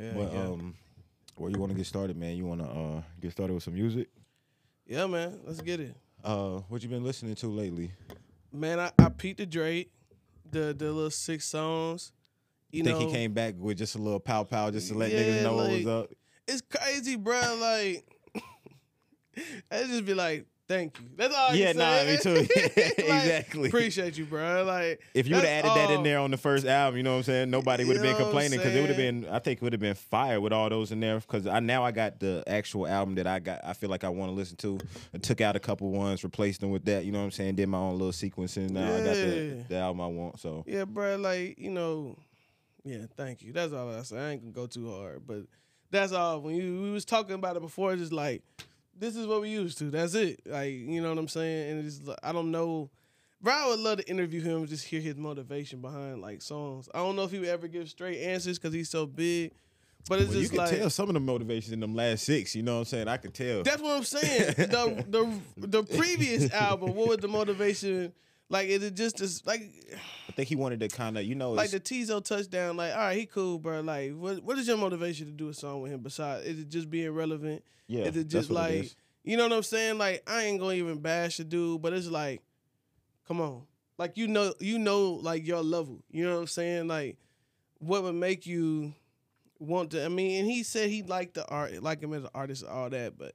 Yeah, 0.00 0.12
but 0.14 0.32
yeah. 0.32 0.42
um, 0.44 0.74
where 1.36 1.50
you 1.50 1.58
want 1.58 1.72
to 1.72 1.76
get 1.76 1.86
started, 1.86 2.16
man? 2.16 2.36
You 2.36 2.46
want 2.46 2.60
to 2.60 2.66
uh 2.70 3.02
get 3.20 3.32
started 3.32 3.54
with 3.54 3.64
some 3.64 3.74
music? 3.74 4.08
yeah, 4.86 5.06
man. 5.06 5.40
Let's 5.44 5.60
get 5.60 5.80
it. 5.80 5.94
Uh, 6.24 6.60
what 6.68 6.82
you 6.84 6.88
been 6.88 7.02
listening 7.04 7.34
to 7.34 7.48
lately? 7.48 7.90
Man, 8.52 8.78
I, 8.78 8.92
I 8.98 9.08
peeped 9.08 9.38
the 9.38 9.46
Drake, 9.46 9.90
the 10.50 10.72
the 10.78 10.92
little 10.92 11.10
six 11.10 11.46
songs. 11.46 12.12
You 12.70 12.84
think 12.84 12.98
know, 13.00 13.06
he 13.06 13.12
came 13.12 13.32
back 13.32 13.54
with 13.58 13.76
just 13.78 13.96
a 13.96 13.98
little 13.98 14.20
pow 14.20 14.44
pow 14.44 14.70
just 14.70 14.88
to 14.88 14.94
let 14.94 15.10
Yeah, 15.10 15.18
niggas 15.20 15.42
know 15.42 15.56
what 15.56 15.70
was 15.70 15.86
up. 15.86 16.10
it's 16.46 16.62
crazy, 16.62 17.16
bro. 17.16 17.58
Like, 17.60 18.06
I 19.70 19.84
just 19.84 20.04
be 20.04 20.14
like, 20.14 20.46
thank 20.68 20.98
you. 20.98 21.06
That's 21.16 21.34
all. 21.34 21.50
I 21.50 21.54
Yeah, 21.54 21.72
nah, 21.72 22.04
me 22.04 22.18
too. 22.18 22.46
Like, 22.72 22.98
Exactly. 22.98 23.68
Appreciate 23.68 24.16
you, 24.16 24.24
bro. 24.24 24.64
Like, 24.64 25.00
If 25.14 25.26
you 25.26 25.34
would 25.34 25.44
have 25.44 25.64
added 25.64 25.76
that 25.76 25.90
in 25.90 26.02
there 26.02 26.18
on 26.18 26.30
the 26.30 26.36
first 26.36 26.66
album, 26.66 26.96
you 26.96 27.02
know 27.02 27.12
what 27.12 27.18
I'm 27.18 27.22
saying? 27.24 27.50
Nobody 27.50 27.84
would 27.84 27.96
have 27.96 28.02
been 28.02 28.12
know 28.12 28.18
what 28.18 28.26
I'm 28.26 28.32
complaining 28.32 28.58
because 28.58 28.74
it 28.74 28.80
would 28.80 28.88
have 28.88 28.96
been. 28.96 29.26
I 29.28 29.38
think 29.38 29.58
it 29.58 29.62
would 29.62 29.72
have 29.72 29.80
been 29.80 29.94
fire 29.94 30.40
with 30.40 30.52
all 30.52 30.68
those 30.68 30.92
in 30.92 31.00
there. 31.00 31.18
Because 31.20 31.46
I 31.46 31.60
now 31.60 31.84
I 31.84 31.90
got 31.90 32.20
the 32.20 32.42
actual 32.46 32.86
album 32.86 33.16
that 33.16 33.26
I 33.26 33.38
got. 33.38 33.60
I 33.64 33.72
feel 33.72 33.90
like 33.90 34.04
I 34.04 34.08
want 34.08 34.30
to 34.30 34.34
listen 34.34 34.56
to. 34.58 34.78
I 35.14 35.18
took 35.18 35.40
out 35.40 35.56
a 35.56 35.60
couple 35.60 35.90
ones, 35.90 36.24
replaced 36.24 36.60
them 36.60 36.70
with 36.70 36.84
that. 36.86 37.04
You 37.04 37.12
know 37.12 37.18
what 37.18 37.24
I'm 37.26 37.30
saying? 37.32 37.56
Did 37.56 37.68
my 37.68 37.78
own 37.78 37.98
little 37.98 38.12
sequencing. 38.12 38.70
Now 38.70 38.86
I 38.86 39.04
got 39.04 39.14
the, 39.14 39.64
the 39.68 39.76
album 39.76 40.00
I 40.00 40.06
want. 40.06 40.40
So 40.40 40.64
Yeah, 40.66 40.84
bro. 40.84 41.16
Like, 41.16 41.58
you 41.58 41.70
know, 41.70 42.16
yeah. 42.84 43.06
Thank 43.16 43.42
you. 43.42 43.52
That's 43.52 43.72
all 43.72 43.94
I 43.94 44.02
say. 44.02 44.18
I 44.18 44.30
ain't 44.30 44.42
gonna 44.42 44.52
go 44.52 44.66
too 44.66 44.90
hard, 44.90 45.26
but 45.26 45.42
that's 45.90 46.12
all. 46.12 46.40
When 46.40 46.54
you 46.54 46.82
we 46.82 46.90
was 46.90 47.04
talking 47.04 47.34
about 47.34 47.56
it 47.56 47.62
before, 47.62 47.92
it's 47.92 48.00
just 48.00 48.12
like 48.12 48.42
this 48.98 49.16
is 49.16 49.26
what 49.26 49.40
we 49.40 49.50
used 49.50 49.78
to. 49.78 49.90
That's 49.90 50.14
it. 50.14 50.40
Like, 50.46 50.72
you 50.72 51.00
know 51.00 51.08
what 51.08 51.18
I'm 51.18 51.28
saying? 51.28 51.70
And 51.70 51.86
it's 51.86 52.02
like, 52.02 52.18
I 52.22 52.32
don't 52.32 52.50
know. 52.50 52.90
Bro, 53.40 53.52
I 53.52 53.68
would 53.68 53.80
love 53.80 53.98
to 53.98 54.08
interview 54.08 54.40
him 54.40 54.58
and 54.58 54.68
just 54.68 54.84
hear 54.84 55.00
his 55.00 55.16
motivation 55.16 55.80
behind 55.80 56.20
like 56.20 56.42
songs. 56.42 56.88
I 56.94 56.98
don't 56.98 57.16
know 57.16 57.24
if 57.24 57.32
he 57.32 57.40
would 57.40 57.48
ever 57.48 57.66
give 57.66 57.88
straight 57.88 58.20
answers 58.20 58.58
because 58.58 58.72
he's 58.72 58.88
so 58.88 59.04
big, 59.04 59.50
but 60.08 60.20
it's 60.20 60.28
Well, 60.28 60.36
you 60.36 60.42
just 60.42 60.52
can 60.52 60.58
like 60.58 60.78
tell 60.78 60.90
some 60.90 61.08
of 61.08 61.14
the 61.14 61.20
motivations 61.20 61.72
in 61.72 61.80
them 61.80 61.94
last 61.94 62.24
six. 62.24 62.54
You 62.54 62.62
know 62.62 62.74
what 62.74 62.78
I'm 62.80 62.84
saying? 62.84 63.08
I 63.08 63.16
could 63.16 63.34
tell. 63.34 63.64
that's 63.64 63.82
what 63.82 63.96
I'm 63.96 64.04
saying. 64.04 64.54
the 64.56 65.04
the 65.56 65.66
the 65.66 65.82
previous 65.82 66.52
album, 66.52 66.94
what 66.94 67.08
was 67.08 67.18
the 67.18 67.28
motivation? 67.28 68.12
Like, 68.48 68.68
is 68.68 68.84
it 68.84 68.94
just 68.94 69.16
this 69.16 69.44
like? 69.44 69.62
I 70.32 70.34
think 70.34 70.48
he 70.48 70.56
wanted 70.56 70.80
to 70.80 70.88
kind 70.88 71.18
of, 71.18 71.24
you 71.24 71.34
know, 71.34 71.52
like 71.52 71.72
the 71.72 71.78
Teezo 71.78 72.24
Touchdown, 72.24 72.78
like, 72.78 72.92
all 72.92 72.98
right, 72.98 73.18
he 73.18 73.26
cool, 73.26 73.58
bro. 73.58 73.82
Like, 73.82 74.12
what 74.12 74.42
what 74.42 74.56
is 74.56 74.66
your 74.66 74.78
motivation 74.78 75.26
to 75.26 75.32
do 75.32 75.50
a 75.50 75.54
song 75.54 75.82
with 75.82 75.92
him? 75.92 76.00
Besides, 76.00 76.46
is 76.46 76.60
it 76.60 76.70
just 76.70 76.88
being 76.88 77.10
relevant? 77.10 77.62
yeah, 77.86 78.04
is 78.04 78.16
it 78.16 78.28
just 78.28 78.48
what 78.48 78.70
it 78.70 78.78
like, 78.78 78.94
you 79.24 79.36
know 79.36 79.42
what 79.42 79.52
I'm 79.52 79.62
saying? 79.62 79.98
Like, 79.98 80.22
I 80.26 80.44
ain't 80.44 80.58
gonna 80.58 80.72
even 80.72 81.00
bash 81.00 81.36
the 81.36 81.44
dude, 81.44 81.82
but 81.82 81.92
it's 81.92 82.08
like, 82.08 82.40
come 83.28 83.42
on, 83.42 83.64
like 83.98 84.16
you 84.16 84.26
know, 84.26 84.54
you 84.58 84.78
know, 84.78 85.10
like 85.22 85.46
your 85.46 85.62
level. 85.62 86.02
You 86.10 86.24
know 86.24 86.36
what 86.36 86.40
I'm 86.40 86.46
saying? 86.46 86.88
Like, 86.88 87.18
what 87.78 88.02
would 88.02 88.14
make 88.14 88.46
you 88.46 88.94
want 89.58 89.90
to? 89.90 90.02
I 90.02 90.08
mean, 90.08 90.40
and 90.40 90.50
he 90.50 90.62
said 90.62 90.88
he 90.88 91.02
liked 91.02 91.34
the 91.34 91.46
art, 91.46 91.82
like 91.82 92.00
him 92.00 92.14
as 92.14 92.24
an 92.24 92.30
artist, 92.34 92.64
all 92.64 92.88
that, 92.88 93.18
but 93.18 93.34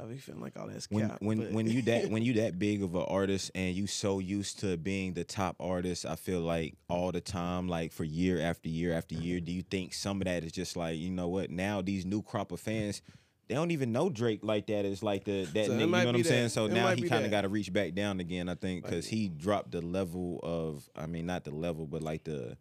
I 0.00 0.04
be 0.06 0.16
feeling 0.16 0.40
like 0.40 0.58
all 0.58 0.66
that's 0.66 0.90
when 0.90 1.08
cap. 1.08 1.22
when 1.22 1.38
but- 1.38 1.52
when 1.52 1.66
you 1.66 1.82
that 1.82 2.10
when 2.10 2.22
you 2.22 2.34
that 2.34 2.58
big 2.58 2.82
of 2.82 2.94
an 2.94 3.04
artist 3.08 3.50
and 3.54 3.74
you 3.74 3.86
so 3.86 4.18
used 4.18 4.60
to 4.60 4.76
being 4.76 5.14
the 5.14 5.24
top 5.24 5.56
artist, 5.60 6.04
I 6.04 6.16
feel 6.16 6.40
like 6.40 6.74
all 6.88 7.12
the 7.12 7.20
time, 7.20 7.68
like 7.68 7.92
for 7.92 8.04
year 8.04 8.40
after 8.40 8.68
year 8.68 8.92
after 8.92 9.14
year, 9.14 9.36
mm-hmm. 9.36 9.44
do 9.44 9.52
you 9.52 9.62
think 9.62 9.94
some 9.94 10.20
of 10.20 10.26
that 10.26 10.42
is 10.42 10.52
just 10.52 10.76
like 10.76 10.98
you 10.98 11.10
know 11.10 11.28
what? 11.28 11.50
Now 11.50 11.80
these 11.80 12.04
new 12.04 12.22
crop 12.22 12.52
of 12.52 12.60
fans. 12.60 13.02
They 13.46 13.54
don't 13.54 13.72
even 13.72 13.92
know 13.92 14.08
Drake 14.08 14.40
like 14.42 14.68
that. 14.68 14.86
It's 14.86 15.02
like 15.02 15.24
the 15.24 15.44
that 15.44 15.66
So 15.66 15.72
nigga, 15.72 15.80
you 15.80 15.86
know 15.86 16.06
what 16.06 16.14
I'm 16.14 16.24
saying. 16.24 16.48
So 16.48 16.64
It 16.64 16.72
now 16.72 16.94
he 16.94 17.06
kind 17.06 17.26
of 17.26 17.30
got 17.30 17.42
to 17.42 17.50
reach 17.50 17.70
back 17.70 17.92
down 17.92 18.18
again. 18.18 18.48
I 18.48 18.54
think 18.54 18.84
because 18.84 19.06
he 19.06 19.28
dropped 19.28 19.72
the 19.72 19.82
level 19.82 20.40
of, 20.42 20.88
I 20.96 21.04
mean, 21.04 21.26
not 21.26 21.44
the 21.44 21.50
level, 21.50 21.86
but 21.86 22.02
like 22.02 22.24
the 22.24 22.56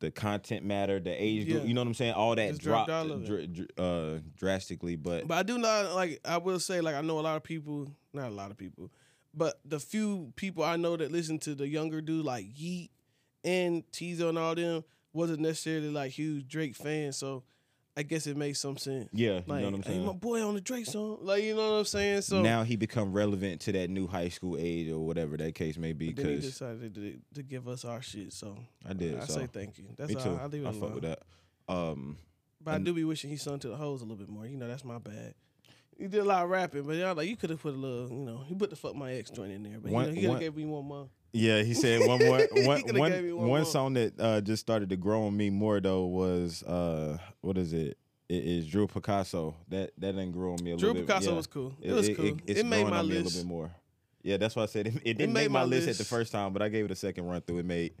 the 0.00 0.10
content 0.10 0.64
matter, 0.64 1.00
the 1.00 1.10
age, 1.10 1.46
group, 1.48 1.62
Yeah. 1.62 1.68
you 1.68 1.74
know 1.74 1.80
what 1.80 1.88
I'm 1.88 1.94
saying. 1.94 2.12
All 2.14 2.34
that 2.34 2.48
Just 2.50 2.60
dropped 2.62 2.88
dropped 2.88 3.24
dr- 3.24 3.52
dr- 3.52 3.68
uh, 3.78 4.18
drastically, 4.36 4.96
but 4.96 5.26
But 5.26 5.38
I 5.38 5.42
do 5.42 5.56
not 5.58 5.94
like. 5.94 6.20
I 6.24 6.36
will 6.38 6.60
say, 6.60 6.80
like, 6.80 6.94
I 6.94 7.00
know 7.00 7.18
a 7.18 7.22
lot 7.22 7.36
of 7.36 7.42
people. 7.42 7.88
Not 8.12 8.28
a 8.28 8.34
lot 8.34 8.50
of 8.50 8.56
people, 8.58 8.90
but 9.34 9.58
the 9.64 9.80
few 9.80 10.32
people 10.36 10.64
I 10.64 10.76
know 10.76 10.96
that 10.96 11.10
listen 11.12 11.38
to 11.40 11.54
the 11.54 11.66
younger 11.68 12.00
dude, 12.00 12.24
like 12.24 12.46
Yeat 12.54 12.90
and 13.44 13.84
Teezo 13.92 14.28
and 14.30 14.38
all 14.38 14.54
them, 14.54 14.84
wasn't 15.12 15.40
necessarily 15.40 15.90
like 15.90 16.12
huge 16.12 16.46
Drake 16.48 16.74
fans. 16.76 17.16
So 17.16 17.44
I 17.98 18.02
guess 18.02 18.26
it 18.26 18.36
makes 18.36 18.58
some 18.58 18.76
sense. 18.76 19.08
Yeah, 19.12 19.40
you 19.40 19.42
know 19.46 19.54
what 19.54 19.64
I'm 19.74 19.82
hey, 19.82 19.90
saying. 19.90 20.04
my 20.04 20.12
boy 20.12 20.46
on 20.46 20.54
the 20.54 20.60
Drake 20.60 20.84
song, 20.84 21.18
like 21.22 21.42
you 21.42 21.54
know 21.54 21.72
what 21.72 21.78
I'm 21.78 21.84
saying. 21.86 22.20
So 22.22 22.42
now 22.42 22.62
he 22.62 22.76
become 22.76 23.12
relevant 23.12 23.62
to 23.62 23.72
that 23.72 23.88
new 23.88 24.06
high 24.06 24.28
school 24.28 24.56
age 24.60 24.90
or 24.90 24.98
whatever 24.98 25.38
that 25.38 25.54
case 25.54 25.78
may 25.78 25.94
be. 25.94 26.12
Because 26.12 26.44
he 26.44 26.50
decided 26.50 26.94
to, 26.94 27.18
to 27.34 27.42
give 27.42 27.66
us 27.68 27.86
our 27.86 28.02
shit. 28.02 28.34
So 28.34 28.58
I 28.86 28.92
did. 28.92 29.16
I 29.18 29.24
so. 29.24 29.40
say 29.40 29.46
thank 29.46 29.78
you. 29.78 29.84
That's 29.96 30.10
Me 30.10 30.16
all. 30.16 30.22
too. 30.22 30.38
I 30.42 30.46
leave 30.46 30.62
it 30.62 30.66
I 30.66 30.70
alone. 30.70 30.80
fuck 30.80 30.94
with 30.94 31.04
that. 31.04 31.22
Um, 31.68 32.18
But 32.62 32.74
I 32.74 32.78
do 32.78 32.92
be 32.92 33.04
wishing 33.04 33.30
he 33.30 33.36
sung 33.36 33.58
to 33.60 33.68
the 33.68 33.76
hoes 33.76 34.02
a 34.02 34.04
little 34.04 34.18
bit 34.18 34.28
more. 34.28 34.46
You 34.46 34.58
know, 34.58 34.68
that's 34.68 34.84
my 34.84 34.98
bad. 34.98 35.34
He 35.98 36.06
did 36.06 36.20
a 36.20 36.24
lot 36.24 36.44
of 36.44 36.50
rapping, 36.50 36.82
but 36.82 36.96
y'all 36.96 37.14
like 37.14 37.26
you 37.30 37.36
could 37.36 37.48
have 37.48 37.62
put 37.62 37.72
a 37.72 37.78
little, 37.78 38.10
you 38.10 38.22
know, 38.26 38.42
he 38.46 38.54
put 38.54 38.68
the 38.68 38.76
fuck 38.76 38.94
my 38.94 39.14
ex 39.14 39.30
joint 39.30 39.52
in 39.52 39.62
there, 39.62 39.78
but 39.80 39.90
One- 39.90 40.04
you 40.04 40.10
know, 40.10 40.14
he 40.14 40.20
could 40.20 40.30
have 40.32 40.40
gave 40.40 40.56
me 40.56 40.66
one 40.66 40.84
more. 40.84 41.08
Yeah, 41.36 41.62
he 41.62 41.74
said 41.74 42.06
one 42.06 42.18
more 42.18 42.38
one 42.52 42.82
one, 42.94 43.36
one 43.36 43.48
one 43.48 43.64
song 43.64 43.94
that 43.94 44.18
uh, 44.18 44.40
just 44.40 44.60
started 44.60 44.88
to 44.90 44.96
grow 44.96 45.26
on 45.26 45.36
me 45.36 45.50
more 45.50 45.80
though 45.80 46.06
was 46.06 46.62
uh 46.62 47.18
what 47.40 47.58
is 47.58 47.72
it? 47.72 47.98
It 48.28 48.44
is 48.44 48.66
Drew 48.66 48.86
Picasso. 48.86 49.54
That 49.68 49.92
that 49.98 50.12
didn't 50.12 50.32
grow 50.32 50.52
on 50.52 50.64
me 50.64 50.72
a 50.72 50.76
Drew 50.76 50.88
little 50.88 51.02
bit. 51.02 51.06
Picasso 51.06 51.30
yeah. 51.30 51.36
was 51.36 51.46
cool. 51.46 51.74
It, 51.80 51.92
was 51.92 52.08
cool. 52.08 52.24
It, 52.24 52.40
it's 52.46 52.64
made 52.64 52.84
my 52.84 52.90
me 52.90 52.98
a 52.98 53.02
little 53.02 53.30
bit 53.30 53.44
more. 53.44 53.70
Yeah, 54.22 54.38
that's 54.38 54.56
why 54.56 54.64
I 54.64 54.66
said 54.66 54.88
it, 54.88 54.94
it 55.04 55.18
didn't 55.18 55.32
made 55.32 55.42
make 55.42 55.50
my, 55.50 55.60
my 55.60 55.66
list. 55.66 55.88
at 55.88 55.98
the 55.98 56.04
first 56.04 56.32
time, 56.32 56.52
but 56.52 56.60
I 56.60 56.68
gave 56.68 56.84
it 56.84 56.90
a 56.90 56.96
second 56.96 57.26
run 57.26 57.40
through. 57.42 57.58
It 57.58 57.66
made 57.66 57.92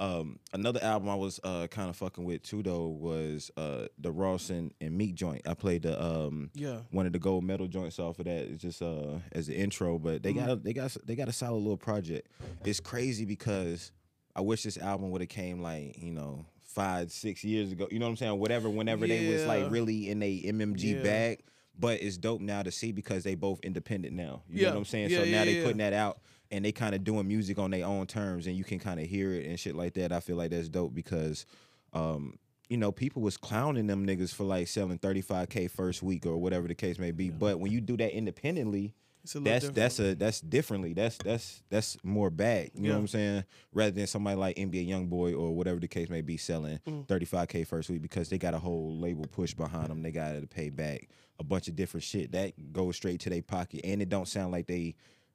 um 0.00 0.38
another 0.52 0.82
album 0.82 1.08
I 1.08 1.14
was 1.16 1.40
uh 1.42 1.66
kind 1.68 1.90
of 1.90 1.96
fucking 1.96 2.24
with 2.24 2.42
too 2.42 2.62
though 2.62 2.86
was 2.88 3.50
uh 3.56 3.86
the 3.98 4.12
Ross 4.12 4.50
and, 4.50 4.72
and 4.80 4.96
Meek 4.96 5.14
joint. 5.14 5.42
I 5.46 5.54
played 5.54 5.82
the 5.82 6.00
um 6.02 6.50
Yeah. 6.54 6.80
one 6.90 7.06
of 7.06 7.12
the 7.12 7.18
gold 7.18 7.44
medal 7.44 7.66
joints 7.66 7.98
off 7.98 8.18
of 8.18 8.26
that. 8.26 8.42
It's 8.48 8.62
just 8.62 8.80
uh 8.82 9.18
as 9.32 9.48
an 9.48 9.54
intro, 9.54 9.98
but 9.98 10.22
they 10.22 10.32
Mm-hmm. 10.32 10.46
got 10.46 10.64
they 10.64 10.72
got 10.72 10.96
they 11.04 11.16
got 11.16 11.28
a 11.28 11.32
solid 11.32 11.58
little 11.58 11.76
project. 11.76 12.28
It's 12.64 12.80
crazy 12.80 13.24
because 13.24 13.90
I 14.36 14.40
wish 14.40 14.62
this 14.62 14.78
album 14.78 15.10
would 15.10 15.20
have 15.20 15.30
came 15.30 15.60
like 15.62 16.00
you 16.00 16.12
know 16.12 16.46
five 16.62 17.10
six 17.10 17.42
years 17.42 17.72
ago. 17.72 17.88
You 17.90 17.98
know 17.98 18.06
what 18.06 18.10
I'm 18.10 18.16
saying? 18.16 18.38
Whatever, 18.38 18.68
whenever 18.70 19.06
they 19.06 19.26
was 19.28 19.44
like 19.46 19.70
really 19.70 20.10
in 20.10 20.22
a 20.22 20.42
MMG 20.44 20.94
Yeah. 20.96 21.02
bag. 21.02 21.40
But 21.80 22.02
it's 22.02 22.16
dope 22.16 22.40
now 22.40 22.64
to 22.64 22.72
see 22.72 22.90
because 22.90 23.22
they 23.22 23.36
both 23.36 23.60
independent 23.62 24.12
now. 24.12 24.42
You 24.48 24.62
Yeah. 24.62 24.64
know 24.70 24.70
what 24.74 24.78
I'm 24.78 24.84
saying? 24.84 25.10
Yeah, 25.10 25.16
so 25.18 25.24
now 25.24 25.38
yeah, 25.38 25.44
they 25.44 25.54
yeah. 25.54 25.62
putting 25.62 25.78
that 25.78 25.92
out 25.92 26.18
and 26.50 26.64
they 26.64 26.72
kind 26.72 26.94
of 26.94 27.04
doing 27.04 27.26
music 27.28 27.58
on 27.58 27.70
their 27.70 27.84
own 27.86 28.06
terms 28.06 28.46
and 28.46 28.56
you 28.56 28.64
can 28.64 28.78
kind 28.78 28.98
of 29.00 29.06
hear 29.06 29.32
it 29.34 29.46
and 29.46 29.58
shit 29.60 29.74
like 29.76 29.94
that. 29.94 30.12
I 30.12 30.20
feel 30.20 30.36
like 30.36 30.50
that's 30.50 30.68
dope 30.68 30.94
because 30.94 31.46
um 31.92 32.38
you 32.68 32.76
know, 32.76 32.92
people 32.92 33.22
was 33.22 33.38
clowning 33.38 33.86
them 33.86 34.06
niggas 34.06 34.34
for 34.34 34.44
like 34.44 34.68
selling 34.68 34.98
35k 34.98 35.70
first 35.70 36.02
week 36.02 36.26
or 36.26 36.36
whatever 36.36 36.68
the 36.68 36.74
case 36.74 36.98
may 36.98 37.12
be. 37.12 37.30
But 37.30 37.58
when 37.60 37.72
you 37.72 37.80
do 37.80 37.96
that 37.96 38.14
independently, 38.14 38.92
It's 39.24 39.34
a 39.34 39.38
little 39.38 39.52
that's 39.54 39.64
different. 39.64 39.74
that's 39.76 39.98
a 40.00 40.14
that's 40.14 40.40
differently. 40.42 40.92
That's 40.92 41.16
that's 41.16 41.62
that's 41.70 41.96
more 42.04 42.28
bag. 42.28 42.72
You 42.74 42.88
know 42.88 42.94
what 42.96 43.00
I'm 43.00 43.08
saying? 43.08 43.44
Rather 43.72 43.92
than 43.92 44.06
somebody 44.06 44.36
like 44.36 44.56
NBA 44.56 44.86
YoungBoy 44.86 45.32
or 45.38 45.54
whatever 45.54 45.80
the 45.80 45.88
case 45.88 46.10
may 46.10 46.20
be 46.20 46.36
selling 46.36 46.78
Mm. 46.86 47.06
35k 47.06 47.66
first 47.66 47.88
week 47.88 48.02
because 48.02 48.28
they 48.28 48.36
got 48.36 48.52
a 48.52 48.58
whole 48.58 48.98
label 48.98 49.24
push 49.24 49.54
behind 49.54 49.88
them. 49.88 50.02
They 50.02 50.12
got 50.12 50.38
to 50.38 50.46
pay 50.46 50.68
back 50.68 51.08
a 51.38 51.44
bunch 51.44 51.68
of 51.68 51.76
different 51.76 52.04
shit 52.04 52.32
that 52.32 52.72
goes 52.74 52.96
straight 52.96 53.20
to 53.20 53.30
their 53.30 53.40
pocket, 53.42 53.80
and 53.82 54.02
it 54.02 54.10
don't 54.10 54.28
sound 54.28 54.52
like 54.52 54.66
they. 54.66 54.94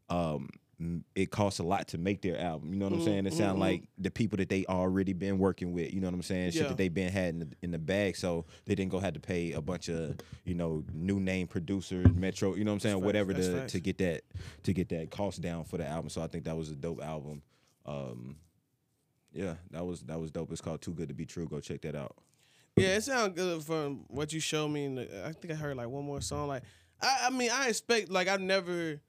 Um, 0.10 0.50
m- 0.50 0.50
it 1.16 1.32
costs 1.32 1.60
a 1.60 1.64
lot 1.64 1.88
to 1.90 1.98
make 1.98 2.22
their 2.22 2.38
album. 2.40 2.74
You 2.74 2.80
know 2.80 2.86
what 2.88 2.94
I'm 2.94 3.00
Mm, 3.00 3.04
saying? 3.06 3.26
It 3.28 3.34
sound 3.34 3.60
like 3.60 3.84
the 3.98 4.12
people 4.12 4.38
that 4.38 4.50
they 4.50 4.66
already 4.66 5.14
been 5.14 5.38
working 5.38 5.72
with. 5.74 5.94
You 5.94 6.02
know 6.02 6.08
what 6.08 6.16
I'm 6.16 6.22
saying? 6.24 6.52
Shit 6.52 6.62
Yeah. 6.64 6.68
that 6.70 6.78
they 6.78 6.90
been 6.90 7.12
had 7.12 7.30
in 7.36 7.40
the, 7.40 7.48
in 7.62 7.72
the 7.72 7.78
bag, 7.80 8.16
so 8.16 8.46
they 8.66 8.76
didn't 8.76 8.92
go 8.92 9.00
have 9.00 9.14
to 9.14 9.20
pay 9.20 9.52
a 9.54 9.62
bunch 9.62 9.90
of 9.90 10.18
you 10.46 10.54
know 10.56 10.84
new 10.94 11.20
name 11.20 11.48
producers, 11.48 12.14
Metro. 12.16 12.56
You 12.56 12.64
know 12.64 12.72
what 12.72 12.76
I'm 12.76 12.80
saying? 12.82 12.96
facts. 12.98 13.06
Whatever 13.06 13.34
That's 13.34 13.48
to 13.48 13.54
facts. 13.60 13.72
to 13.74 13.80
get 13.80 13.98
that 14.00 14.22
to 14.64 14.74
get 14.74 14.90
that 14.90 15.12
cost 15.12 15.42
down 15.42 15.64
for 15.66 15.78
the 15.78 15.88
album. 15.88 16.10
So 16.10 16.22
I 16.22 16.28
think 16.28 16.44
that 16.46 16.58
was 16.58 16.70
a 16.70 16.76
dope 16.76 17.02
album. 17.04 17.42
Um, 17.86 18.38
yeah, 19.34 19.56
that 19.72 19.86
was 19.86 20.02
that 20.04 20.20
was 20.20 20.32
dope. 20.32 20.52
It's 20.52 20.62
called 20.62 20.82
Too 20.82 20.94
Good 20.94 21.08
to 21.10 21.14
Be 21.14 21.26
True. 21.26 21.48
Go 21.48 21.60
check 21.60 21.82
that 21.82 21.96
out. 21.96 22.16
Yeah, 22.76 22.96
it 22.96 23.04
sounds 23.04 23.36
good 23.36 23.64
from 23.64 24.06
what 24.08 24.34
you 24.34 24.40
showed 24.40 24.70
me. 24.70 25.08
I 25.24 25.32
think 25.34 25.54
I 25.54 25.56
heard 25.56 25.78
like 25.78 25.90
one 25.90 26.04
more 26.06 26.22
song. 26.22 26.48
Like, 26.48 26.64
I, 27.02 27.26
I 27.26 27.30
mean, 27.30 27.52
I 27.54 27.68
expect 27.70 28.10
like 28.10 28.28
I've 28.28 28.42
never 28.42 29.00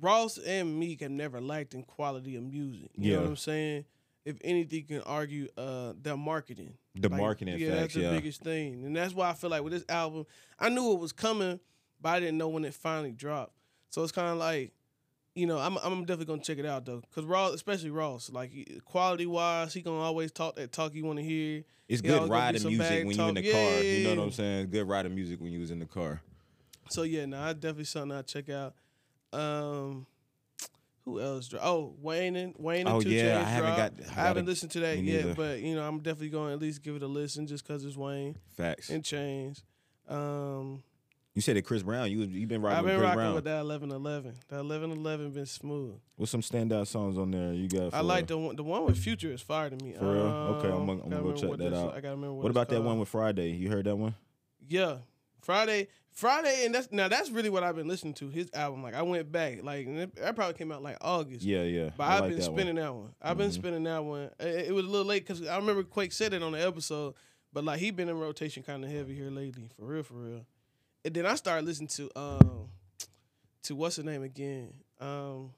Ross 0.00 0.38
and 0.38 0.78
Meek 0.78 1.00
have 1.00 1.10
never 1.10 1.40
liked 1.40 1.74
in 1.74 1.82
quality 1.82 2.36
of 2.36 2.42
music. 2.44 2.90
You 2.96 3.14
know 3.14 3.20
what 3.22 3.28
I'm 3.28 3.36
saying? 3.36 3.84
If 4.24 4.36
anything, 4.44 4.84
can 4.84 5.00
argue 5.02 5.48
uh 5.56 5.94
their 6.00 6.16
marketing. 6.16 6.74
The 6.94 7.08
Like, 7.08 7.20
marketing 7.20 7.58
yeah, 7.58 7.68
facts, 7.70 7.80
that's 7.80 7.94
the 7.94 8.00
yeah. 8.02 8.10
biggest 8.10 8.42
thing, 8.42 8.84
and 8.84 8.94
that's 8.96 9.14
why 9.14 9.30
I 9.30 9.32
feel 9.32 9.50
like 9.50 9.62
with 9.62 9.72
this 9.72 9.84
album, 9.88 10.26
I 10.58 10.68
knew 10.68 10.92
it 10.92 10.98
was 10.98 11.12
coming, 11.12 11.58
but 12.00 12.08
I 12.10 12.20
didn't 12.20 12.36
know 12.38 12.48
when 12.48 12.64
it 12.64 12.74
finally 12.74 13.12
dropped. 13.12 13.54
So 13.90 14.02
it's 14.02 14.12
kind 14.12 14.28
of 14.28 14.36
like, 14.36 14.72
you 15.34 15.46
know, 15.46 15.58
I'm 15.58 15.76
I'm 15.78 16.00
definitely 16.04 16.26
gonna 16.26 16.42
check 16.42 16.58
it 16.58 16.66
out 16.66 16.84
though, 16.84 17.02
cause 17.14 17.24
Ross, 17.24 17.54
especially 17.54 17.90
Ross, 17.90 18.30
like 18.30 18.52
quality 18.84 19.26
wise, 19.26 19.72
he 19.72 19.80
gonna 19.82 19.98
always 20.00 20.30
talk 20.32 20.56
that 20.56 20.70
talk 20.72 20.94
you 20.94 21.04
want 21.04 21.18
to 21.18 21.24
hear. 21.24 21.64
It's 21.88 22.02
He 22.02 22.08
good 22.08 22.28
riding 22.28 22.62
music 22.64 23.06
when 23.06 23.16
you 23.16 23.24
in 23.28 23.34
the 23.34 23.42
talk. 23.42 23.52
car. 23.52 23.82
You 23.82 24.04
know 24.04 24.16
what 24.16 24.24
I'm 24.24 24.32
saying? 24.32 24.70
Good 24.70 24.86
riding 24.88 25.14
music 25.14 25.40
when 25.40 25.50
you 25.52 25.60
was 25.60 25.70
in 25.70 25.78
the 25.80 25.86
car. 25.86 26.20
So 26.90 27.02
yeah, 27.04 27.24
nah, 27.26 27.48
I 27.48 27.52
definitely 27.52 27.84
something 27.84 28.16
I 28.16 28.22
check 28.22 28.48
out. 28.48 28.74
Um, 29.32 30.06
who 31.04 31.20
else? 31.20 31.48
dro- 31.48 31.60
Oh, 31.62 31.94
Wayne 32.00 32.36
and 32.36 32.54
Wayne 32.58 32.86
and 32.86 32.88
Oh, 32.96 33.00
Two 33.00 33.10
yeah, 33.10 33.38
I 33.40 33.42
haven't 33.42 33.74
dropped. 33.74 33.96
got- 33.96 34.04
I 34.04 34.08
gotta- 34.08 34.20
haven't 34.20 34.46
listened 34.46 34.70
to 34.72 34.80
that 34.80 34.98
yet, 34.98 35.24
neither. 35.24 35.34
but 35.34 35.60
you 35.60 35.74
know, 35.74 35.86
I'm 35.86 35.98
definitely 35.98 36.28
going 36.30 36.48
to 36.48 36.54
at 36.54 36.60
least 36.60 36.82
give 36.82 36.96
it 36.96 37.02
a 37.02 37.06
listen 37.06 37.46
just 37.46 37.66
because 37.66 37.84
it's 37.84 37.96
Wayne 37.96 38.36
Facts. 38.56 38.90
and 38.90 39.02
Chainz. 39.02 39.62
Um, 40.08 40.82
You 41.34 41.42
said 41.42 41.56
that 41.56 41.62
Chris 41.64 41.84
Brown. 41.84 42.10
You 42.10 42.22
you 42.22 42.46
been 42.48 42.60
rocking 42.60 42.78
I've 42.78 42.84
with 42.84 42.92
been 42.94 42.98
Chris 42.98 43.06
rocking 43.06 43.18
Brown. 43.18 43.34
with 43.36 43.44
that 43.44 43.64
1111. 43.64 44.34
That 44.48 44.56
1111 44.64 45.30
been 45.30 45.46
smooth. 45.46 45.94
What's 46.16 46.32
some 46.32 46.40
standout 46.42 46.88
songs 46.88 47.16
on 47.16 47.30
there 47.30 47.52
you 47.52 47.68
got? 47.68 47.94
I 47.94 48.00
like 48.00 48.26
the 48.26 48.36
one. 48.36 48.56
The 48.56 48.64
one 48.64 48.84
with 48.84 48.98
Future 48.98 49.30
is 49.32 49.40
fire 49.40 49.70
to 49.70 49.76
me. 49.84 49.92
For 49.92 50.04
real? 50.12 50.22
Okay, 50.22 50.68
I'm 50.68 50.86
gonna- 50.86 50.92
I'm 50.92 51.00
Um, 51.04 51.10
gonna 51.10 51.22
go 51.22 51.32
check 51.32 51.50
that 51.50 51.58
this- 51.58 51.74
out. 51.78 51.94
I 51.94 52.00
gotta 52.00 52.16
remember 52.16 52.34
what, 52.34 52.42
What 52.42 52.50
about 52.50 52.68
that 52.70 52.82
one 52.82 52.98
with 52.98 53.08
Friday? 53.08 53.52
You 53.52 53.70
heard 53.70 53.86
that 53.86 53.94
one? 53.96 54.16
Yeah. 54.68 54.98
Friday, 55.40 55.88
Friday, 56.12 56.64
and 56.64 56.74
that's 56.74 56.90
now 56.90 57.08
that's 57.08 57.30
really 57.30 57.50
what 57.50 57.62
I've 57.62 57.76
been 57.76 57.88
listening 57.88 58.14
to. 58.14 58.28
His 58.28 58.50
album, 58.54 58.82
like 58.82 58.94
I 58.94 59.02
went 59.02 59.30
back, 59.30 59.62
like 59.62 59.86
that 60.16 60.34
probably 60.36 60.54
came 60.54 60.72
out 60.72 60.82
like 60.82 60.96
August. 61.00 61.42
Yeah, 61.42 61.62
yeah. 61.62 61.90
But 61.96 62.04
I 62.04 62.14
I've 62.14 62.20
like 62.22 62.30
been 62.30 62.38
that 62.40 62.50
one. 62.50 62.56
spinning 62.58 62.74
that 62.76 62.94
one. 62.94 63.14
I've 63.22 63.38
been 63.38 63.52
spinning 63.52 63.84
that 63.84 64.04
one. 64.04 64.30
It, 64.38 64.68
it 64.68 64.74
was 64.74 64.84
a 64.84 64.88
little 64.88 65.06
late 65.06 65.26
because 65.26 65.46
I 65.46 65.56
remember 65.56 65.82
Quake 65.82 66.12
said 66.12 66.32
it 66.34 66.42
on 66.42 66.52
the 66.52 66.66
episode, 66.66 67.14
but 67.52 67.64
like 67.64 67.78
he 67.80 67.90
been 67.90 68.08
in 68.08 68.18
rotation 68.18 68.62
kind 68.62 68.84
of 68.84 68.90
heavy 68.90 69.14
here 69.14 69.30
lately, 69.30 69.70
for 69.76 69.84
real, 69.86 70.02
for 70.02 70.14
real. 70.14 70.46
And 71.04 71.14
then 71.14 71.26
I 71.26 71.34
started 71.36 71.64
listening 71.66 71.88
to 71.88 72.10
um 72.16 72.68
to 73.64 73.74
what's 73.74 73.96
the 73.96 74.02
name 74.02 74.22
again? 74.22 74.72
Um, 75.00 75.50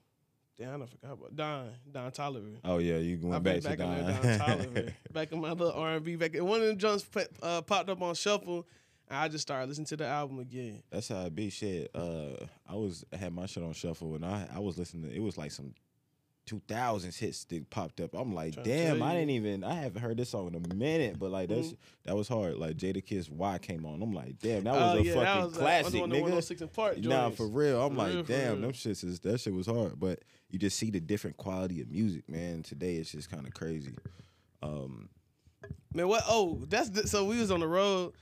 damn, 0.59 0.83
I 0.83 0.87
forgot 0.87 1.13
about 1.13 1.37
Don 1.37 1.71
Don 1.91 2.11
Toliver. 2.11 2.57
Oh 2.65 2.79
yeah, 2.79 2.97
you 2.99 3.19
went 3.23 3.43
back, 3.43 3.63
back 3.63 3.79
to 3.79 3.85
on 3.85 3.99
Don. 3.99 4.23
Don 4.23 4.23
Toliver. 4.39 4.93
back 5.13 5.33
in 5.33 5.41
my 5.41 5.51
little 5.51 5.73
R 5.73 5.95
and 5.95 6.05
B. 6.05 6.17
Back 6.17 6.35
in 6.35 6.45
one 6.47 6.61
of 6.61 6.67
them 6.67 6.79
jumps 6.79 7.07
uh, 7.43 7.63
popped 7.63 7.89
up 7.89 8.01
on 8.03 8.15
shuffle. 8.15 8.67
And 9.09 9.19
I 9.19 9.29
just 9.29 9.43
started 9.43 9.69
listening 9.69 9.87
to 9.87 9.97
the 9.97 10.07
album 10.07 10.39
again. 10.39 10.83
That's 10.91 11.09
how 11.09 11.25
I 11.27 11.29
be. 11.29 11.51
Shit. 11.51 11.91
Uh, 11.95 12.47
I 12.69 12.75
was 12.75 13.05
I 13.13 13.17
had 13.17 13.33
my 13.33 13.47
shit 13.47 13.63
on 13.63 13.73
shuffle 13.73 14.15
and 14.15 14.25
I 14.25 14.49
I 14.55 14.59
was 14.59 14.79
listening. 14.79 15.11
To, 15.11 15.15
it 15.17 15.21
was 15.23 15.37
like 15.39 15.51
some. 15.51 15.75
2000s 16.51 17.17
hits 17.21 17.45
that 17.45 17.71
popped 17.71 18.01
up. 18.01 18.15
I'm 18.15 18.35
like, 18.35 18.61
damn, 18.65 19.01
I 19.01 19.15
didn't 19.15 19.31
even. 19.31 19.63
I 19.63 19.75
haven't 19.75 20.03
heard 20.03 20.17
this 20.17 20.31
song 20.31 20.49
in 20.49 20.57
a 20.57 20.75
minute, 20.75 21.17
but 21.17 21.31
like 21.31 21.49
that's 21.49 21.73
that 22.05 22.17
was 22.17 22.27
hard. 22.27 22.57
Like 22.57 22.77
Jadakiss 22.77 23.31
Y 23.31 23.59
came 23.59 23.87
on. 23.87 24.03
I'm 24.03 24.13
like, 24.13 24.41
damn, 24.41 24.65
that 24.65 24.75
was 24.75 24.83
Oh, 24.83 24.99
a 24.99 25.03
yeah, 25.03 25.15
that 25.15 25.25
fucking 25.25 25.45
was, 25.45 25.57
uh, 25.57 25.61
classic, 25.61 25.93
the 25.93 25.99
nigga. 26.01 26.21
106 26.23 26.61
and 26.63 26.73
Park 26.73 26.99
Nah, 26.99 27.31
for 27.31 27.47
real. 27.47 27.81
I'm 27.81 27.93
For 27.93 27.97
like, 27.97 28.13
real, 28.13 28.23
damn, 28.25 28.61
them 28.61 28.73
shits 28.73 29.05
is 29.05 29.21
that 29.21 29.39
shit 29.39 29.55
was 29.55 29.69
hard. 29.69 30.01
But 30.01 30.25
you 30.51 30.59
just 30.59 30.77
see 30.77 30.91
the 30.91 30.99
different 30.99 31.37
quality 31.37 31.81
of 31.81 31.89
music, 31.89 32.29
man. 32.29 32.65
Today 32.65 32.97
it's 32.97 33.13
just 33.13 33.31
kind 33.31 33.47
of 33.47 33.55
crazy. 33.55 33.95
Um, 34.65 35.11
Man, 35.95 36.09
what? 36.09 36.25
Oh, 36.27 36.61
that's 36.69 36.91
the, 36.91 37.07
so 37.07 37.25
we 37.25 37.39
was 37.39 37.53
on 37.53 37.61
the 37.61 37.69
road, 37.69 38.15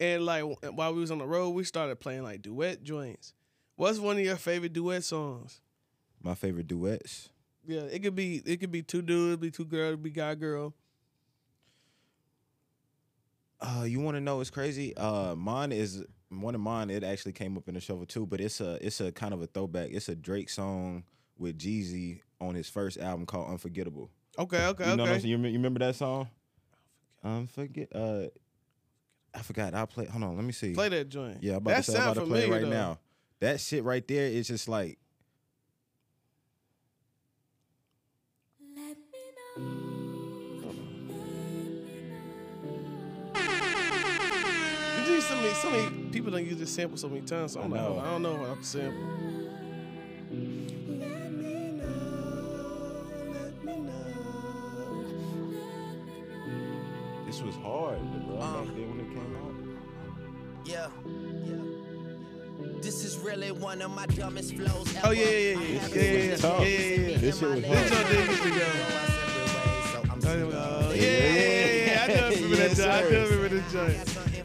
and 0.00 0.24
like 0.24 0.44
while 0.74 0.94
we 0.94 1.00
was 1.00 1.10
on 1.10 1.18
the 1.18 1.26
road, 1.26 1.50
we 1.50 1.64
started 1.64 1.98
playing 2.00 2.22
like 2.22 2.42
duet 2.42 2.82
joints. 2.82 3.34
What's 3.76 3.98
one 3.98 4.16
of 4.18 4.24
your 4.24 4.36
favorite 4.36 4.72
duet 4.72 5.04
songs? 5.04 5.60
my 6.22 6.34
favorite 6.34 6.66
duets. 6.66 7.28
Yeah, 7.66 7.82
it 7.82 8.02
could 8.02 8.14
be 8.16 8.42
it 8.44 8.58
could 8.58 8.72
be 8.72 8.82
two 8.82 9.02
dudes, 9.02 9.40
be 9.40 9.50
two 9.50 9.64
girls, 9.64 9.96
be 9.96 10.10
guy 10.10 10.34
girl. 10.34 10.74
Uh, 13.60 13.84
you 13.84 14.00
want 14.00 14.16
to 14.16 14.20
know 14.20 14.36
what's 14.36 14.50
crazy? 14.50 14.96
Uh, 14.96 15.34
mine 15.34 15.72
is 15.72 16.04
one 16.28 16.54
of 16.54 16.60
mine. 16.60 16.90
It 16.90 17.02
actually 17.02 17.32
came 17.32 17.56
up 17.56 17.68
in 17.68 17.74
the 17.74 17.80
shuffle 17.80 18.06
too, 18.06 18.26
but 18.26 18.40
it's 18.40 18.60
a 18.60 18.84
it's 18.84 19.00
a 19.00 19.10
kind 19.12 19.34
of 19.34 19.42
a 19.42 19.46
throwback. 19.46 19.90
It's 19.92 20.08
a 20.08 20.14
Drake 20.16 20.48
song 20.50 21.04
with 21.36 21.58
Jeezy 21.58 22.20
on 22.40 22.54
his 22.54 22.68
first 22.68 22.98
album 22.98 23.26
called 23.26 23.48
Unforgettable. 23.50 24.10
Okay, 24.38 24.66
okay, 24.66 24.90
You 24.90 24.96
know 24.96 25.02
what 25.02 25.08
I'm 25.10 25.14
okay. 25.14 25.20
saying? 25.22 25.30
You 25.30 25.36
remember, 25.36 25.48
you 25.48 25.58
remember 25.58 25.78
that 25.80 25.96
song? 25.96 26.28
Unforget. 27.24 27.88
Uh, 27.92 28.28
I 29.38 29.42
forgot. 29.42 29.72
I'll 29.74 29.86
play. 29.86 30.06
Hold 30.06 30.24
on. 30.24 30.34
Let 30.36 30.44
me 30.44 30.52
see. 30.52 30.72
Play 30.74 30.88
that 30.88 31.08
joint. 31.08 31.38
Yeah, 31.42 31.52
I'm 31.52 31.58
about 31.58 31.70
that 31.76 31.84
to 31.84 31.92
say. 31.92 31.98
I'm 31.98 32.02
about 32.10 32.14
to 32.22 32.26
play 32.26 32.46
it 32.46 32.50
right 32.50 32.62
though. 32.62 32.68
now. 32.68 32.98
That 33.40 33.60
shit 33.60 33.84
right 33.84 34.06
there 34.08 34.26
is 34.26 34.48
just 34.48 34.68
like 34.68 34.98
Let 38.76 38.96
me 38.96 39.18
know. 39.56 40.68
You 44.98 45.04
do 45.06 45.20
so 45.20 45.36
many, 45.36 45.54
so 45.54 45.70
many 45.70 46.10
people 46.10 46.30
don't 46.32 46.44
use 46.44 46.56
this 46.58 46.70
sample 46.74 46.96
so 46.98 47.08
many 47.08 47.20
times. 47.22 47.52
So 47.52 47.60
I'm 47.60 47.72
I 47.72 47.76
like, 47.80 47.88
know. 47.94 47.98
I 48.00 48.04
don't 48.10 48.22
know 48.22 48.34
what 48.34 48.50
I'm 48.50 48.62
sample. 48.62 49.08
This 57.38 57.54
was 57.54 57.64
hard, 57.64 57.98
bro. 58.26 58.36
Uh. 58.36 58.64
back 58.64 58.74
then 58.74 58.90
when 58.90 59.00
it 59.00 59.10
came 59.14 59.36
out. 59.36 59.54
Yeah. 60.64 60.88
This 62.82 63.04
is 63.04 63.16
really 63.18 63.52
one 63.52 63.80
of 63.80 63.92
my 63.92 64.06
dumbest 64.06 64.54
flows 64.56 64.96
ever. 64.96 65.06
Oh, 65.06 65.10
yeah, 65.10 65.24
yeah, 65.24 65.30
yeah, 65.30 65.38
I 65.38 65.62
yeah, 65.62 65.78
haven't 65.78 66.02
yeah, 66.02 66.02
yeah, 66.02 66.36
switched 66.36 66.44
yeah, 66.44 66.68
yeah, 66.68 66.94
and 66.94 67.02
yeah. 67.02 67.06
me 67.06 67.14
This 67.16 67.38
shit 67.38 67.48
was 67.48 67.64
hard. 67.64 67.78
This 67.78 67.90
your 67.90 68.08
niggas 68.08 68.42
to 68.42 68.50
go 68.50 68.58
go. 68.58 68.64
our 68.64 69.06
separate 69.06 69.54
ways, 69.54 69.90
so 69.92 70.02
I'm 70.10 70.20
still 70.20 70.50
Oh, 70.52 70.92
yeah, 70.94 71.02
yeah, 71.02 71.28
yeah, 71.28 71.86
yeah. 71.86 72.02
I 72.02 72.06
do 72.08 72.34
remember 72.34 72.56
that 72.56 72.76
joint. 72.76 72.90
I 72.90 73.08
do 73.08 73.16
remember 73.22 73.48
this 73.48 73.72
joint. 73.72 73.96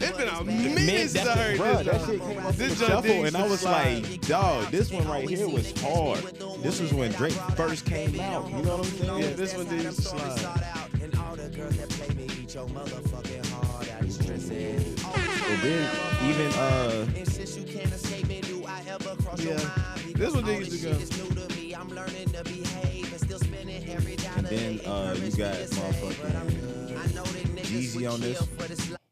It's 0.03 0.17
been 0.17 0.27
a 0.27 0.43
minute 0.43 0.75
Man, 0.75 1.07
since 1.07 1.27
heard 1.27 1.59
bruh, 1.59 1.83
this. 1.83 1.85
that 1.87 2.05
shit 2.05 2.21
came 2.21 2.45
off 2.45 2.57
This 2.57 2.79
joint 2.79 2.91
shuffle, 2.91 3.01
did 3.01 3.25
and 3.25 3.37
I 3.37 3.47
was 3.47 3.63
like, 3.63 4.21
dog, 4.21 4.69
this 4.69 4.91
one 4.91 5.07
right 5.07 5.27
here 5.27 5.49
was 5.49 5.71
hard. 5.81 6.19
This 6.61 6.79
was 6.79 6.93
when 6.93 7.11
Drake 7.13 7.33
first 7.55 7.85
came 7.85 8.19
out. 8.19 8.49
You 8.51 8.61
know 8.61 8.77
what 8.77 8.85
I'm 8.85 8.93
saying? 8.93 9.21
Yeah, 9.23 9.33
this 9.33 9.55
one 9.55 9.65
did 9.67 9.93
slide. 9.93 10.82
And 11.03 11.13
all 11.19 11.35
the 11.35 11.49
girls 11.49 11.75
that 11.77 11.89
play 11.89 12.15
me 12.15 12.25
eat 12.41 12.53
your 12.55 12.65
motherfucking 12.67 13.45
heart 13.47 13.91
out. 13.91 14.09
Stressing. 14.09 14.55
And 14.55 15.61
then 15.61 15.89
even 16.29 16.51
uh, 16.53 17.05
And 17.17 17.27
since 17.27 17.57
you 17.57 17.63
can't 17.65 17.91
escape 17.91 18.27
me, 18.27 18.39
do 18.41 18.63
I 18.65 18.81
ever 18.87 19.15
cross 19.21 19.41
your 19.43 19.53
Yeah. 19.55 19.69
mind? 19.77 20.15
This 20.15 20.33
one 20.33 20.43
Because 20.45 20.49
all 20.53 20.59
this 20.59 20.69
to 20.69 20.77
shit 20.77 20.91
go. 20.91 20.97
is 20.99 21.11
new 21.17 21.41
to 21.47 21.55
me. 21.55 21.73
I'm 21.75 21.89
learning 21.89 22.29
to 22.29 22.43
behave 22.45 23.11
and 23.11 23.21
still 23.21 23.39
spending 23.39 23.89
every 23.89 24.15
dollar. 24.15 24.37
and 24.37 24.47
then 24.47 24.79
uh, 24.85 25.13
you 25.17 25.25
encourage 25.25 25.37
got 25.37 25.53
me 25.59 25.65
to 25.65 25.75
save. 25.75 26.21
But 26.21 26.35
I'm- 26.35 26.47
motherfucking 26.47 26.97
I 26.97 27.13
know 27.13 27.23
that 27.23 27.55
niggas 27.55 27.65
Jeezy 27.67 27.95
would 27.97 28.05
on 28.05 28.21
this. 28.21 29.02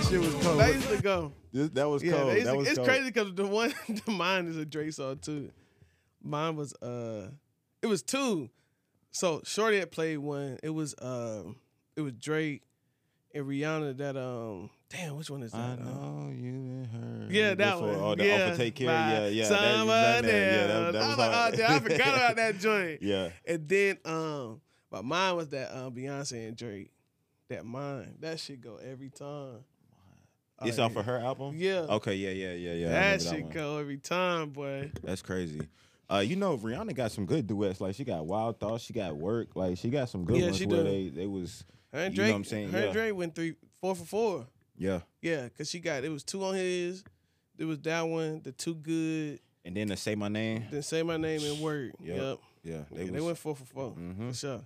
This 0.00 0.08
shit 0.10 0.20
was 0.20 0.34
cold. 0.44 0.60
That 0.60 0.74
used 0.74 0.88
to 0.88 1.02
go. 1.02 1.32
This, 1.52 1.68
that 1.70 1.88
was 1.88 2.02
Yeah, 2.02 2.12
cold. 2.12 2.28
That 2.36 2.44
to- 2.44 2.56
was 2.56 2.68
it's 2.68 2.76
cold. 2.78 2.88
crazy 2.88 3.04
because 3.04 3.34
the 3.34 3.46
one, 3.46 3.72
the 4.06 4.10
mine 4.12 4.46
is 4.46 4.56
a 4.56 4.64
Drake 4.64 4.92
song 4.92 5.18
too. 5.18 5.50
Mine 6.22 6.56
was 6.56 6.72
uh, 6.82 7.28
it 7.82 7.86
was 7.86 8.02
two. 8.02 8.50
So 9.10 9.42
Shorty 9.44 9.78
had 9.78 9.90
played 9.90 10.18
one. 10.18 10.58
It 10.62 10.70
was 10.70 10.94
um, 11.00 11.56
it 11.96 12.02
was 12.02 12.12
Drake 12.14 12.62
and 13.34 13.44
Rihanna. 13.46 13.96
That 13.98 14.16
um, 14.16 14.70
damn, 14.88 15.16
which 15.16 15.30
one 15.30 15.42
is 15.42 15.52
that? 15.52 15.58
I 15.58 15.72
Um, 15.72 15.84
know 15.84 16.30
you 16.34 16.52
and 16.52 16.86
her. 16.86 17.26
Yeah, 17.32 17.54
that 17.54 17.72
Before- 17.74 17.88
one. 17.88 17.96
Oh, 18.00 18.14
the 18.14 18.26
yeah, 18.26 18.46
offer 18.46 18.56
take 18.56 18.74
care. 18.76 18.86
by 18.86 19.12
Yeah, 19.12 19.26
yeah. 19.28 19.44
Someone 19.44 19.86
that, 19.88 20.24
yeah, 20.24 20.66
that, 20.66 20.92
that 20.92 21.08
was 21.08 21.18
like, 21.18 21.30
oh, 21.52 21.56
damn, 21.56 21.70
I 21.72 21.78
forgot 21.80 22.08
about 22.14 22.36
that 22.36 22.58
joint. 22.60 23.02
Yeah. 23.02 23.30
And 23.46 23.68
then 23.68 23.98
um, 24.04 24.60
but 24.90 25.04
mine 25.04 25.36
was 25.36 25.48
that 25.48 25.76
um 25.76 25.92
Beyonce 25.94 26.46
and 26.48 26.56
Drake. 26.56 26.90
That 27.48 27.66
mine, 27.66 28.14
that 28.20 28.38
shit 28.38 28.60
go 28.60 28.76
every 28.76 29.10
time. 29.10 29.64
It's 30.62 30.78
off 30.78 30.96
of 30.96 31.04
her 31.06 31.18
album. 31.18 31.54
Yeah. 31.56 31.86
Okay. 31.88 32.14
Yeah. 32.14 32.30
Yeah. 32.30 32.52
Yeah. 32.52 32.72
Yeah. 32.74 32.88
That 32.90 33.02
remember 33.22 33.24
shit 33.36 33.44
one. 33.44 33.52
go 33.52 33.78
every 33.78 33.96
time, 33.98 34.50
boy. 34.50 34.92
That's 35.02 35.22
crazy. 35.22 35.60
Uh, 36.10 36.18
you 36.18 36.36
know, 36.36 36.56
Rihanna 36.58 36.94
got 36.94 37.12
some 37.12 37.24
good 37.24 37.46
duets. 37.46 37.80
Like 37.80 37.94
she 37.94 38.04
got 38.04 38.26
Wild 38.26 38.58
Thoughts, 38.58 38.84
she 38.84 38.92
got 38.92 39.16
Work. 39.16 39.54
Like 39.54 39.78
she 39.78 39.90
got 39.90 40.08
some 40.08 40.24
good 40.24 40.38
Yeah, 40.38 40.46
ones 40.46 40.56
she 40.58 40.66
where 40.66 40.82
they 40.82 41.08
they 41.08 41.26
was 41.26 41.64
Her 41.92 42.00
and 42.00 42.16
You 42.16 42.22
know 42.24 42.28
what 42.30 42.36
I'm 42.36 42.44
saying? 42.44 42.70
her 42.72 42.78
Yeah. 42.78 42.84
and 42.86 42.92
Drake 42.92 43.14
went 43.16 43.34
three, 43.34 43.54
four 43.80 43.94
for 43.94 44.04
four. 44.04 44.46
yeah. 44.76 45.00
Yeah, 45.22 45.48
cause 45.50 45.70
she 45.70 45.78
got 45.80 46.02
it 46.04 46.08
was 46.10 46.24
two 46.24 46.42
on 46.44 46.54
his. 46.54 47.04
There 47.56 47.66
was 47.66 47.78
that 47.80 48.02
one, 48.02 48.40
the 48.42 48.52
two 48.52 48.74
good. 48.74 49.38
And 49.64 49.76
then 49.76 49.88
to 49.88 49.96
say 49.96 50.14
my 50.14 50.28
name. 50.28 50.64
Then 50.70 50.82
say 50.82 51.02
my 51.02 51.16
name 51.18 51.42
and 51.44 51.60
word. 51.60 51.92
Yep. 52.00 52.16
Yep. 52.16 52.38
Yeah. 52.64 52.76
They, 52.90 53.04
They, 53.04 53.10
they 53.10 53.20
went 53.20 53.38
four 53.38 53.54
for 53.54 53.64
4 53.64 53.92
Mhm. 53.92 54.28
for 54.30 54.34
sure. 54.34 54.62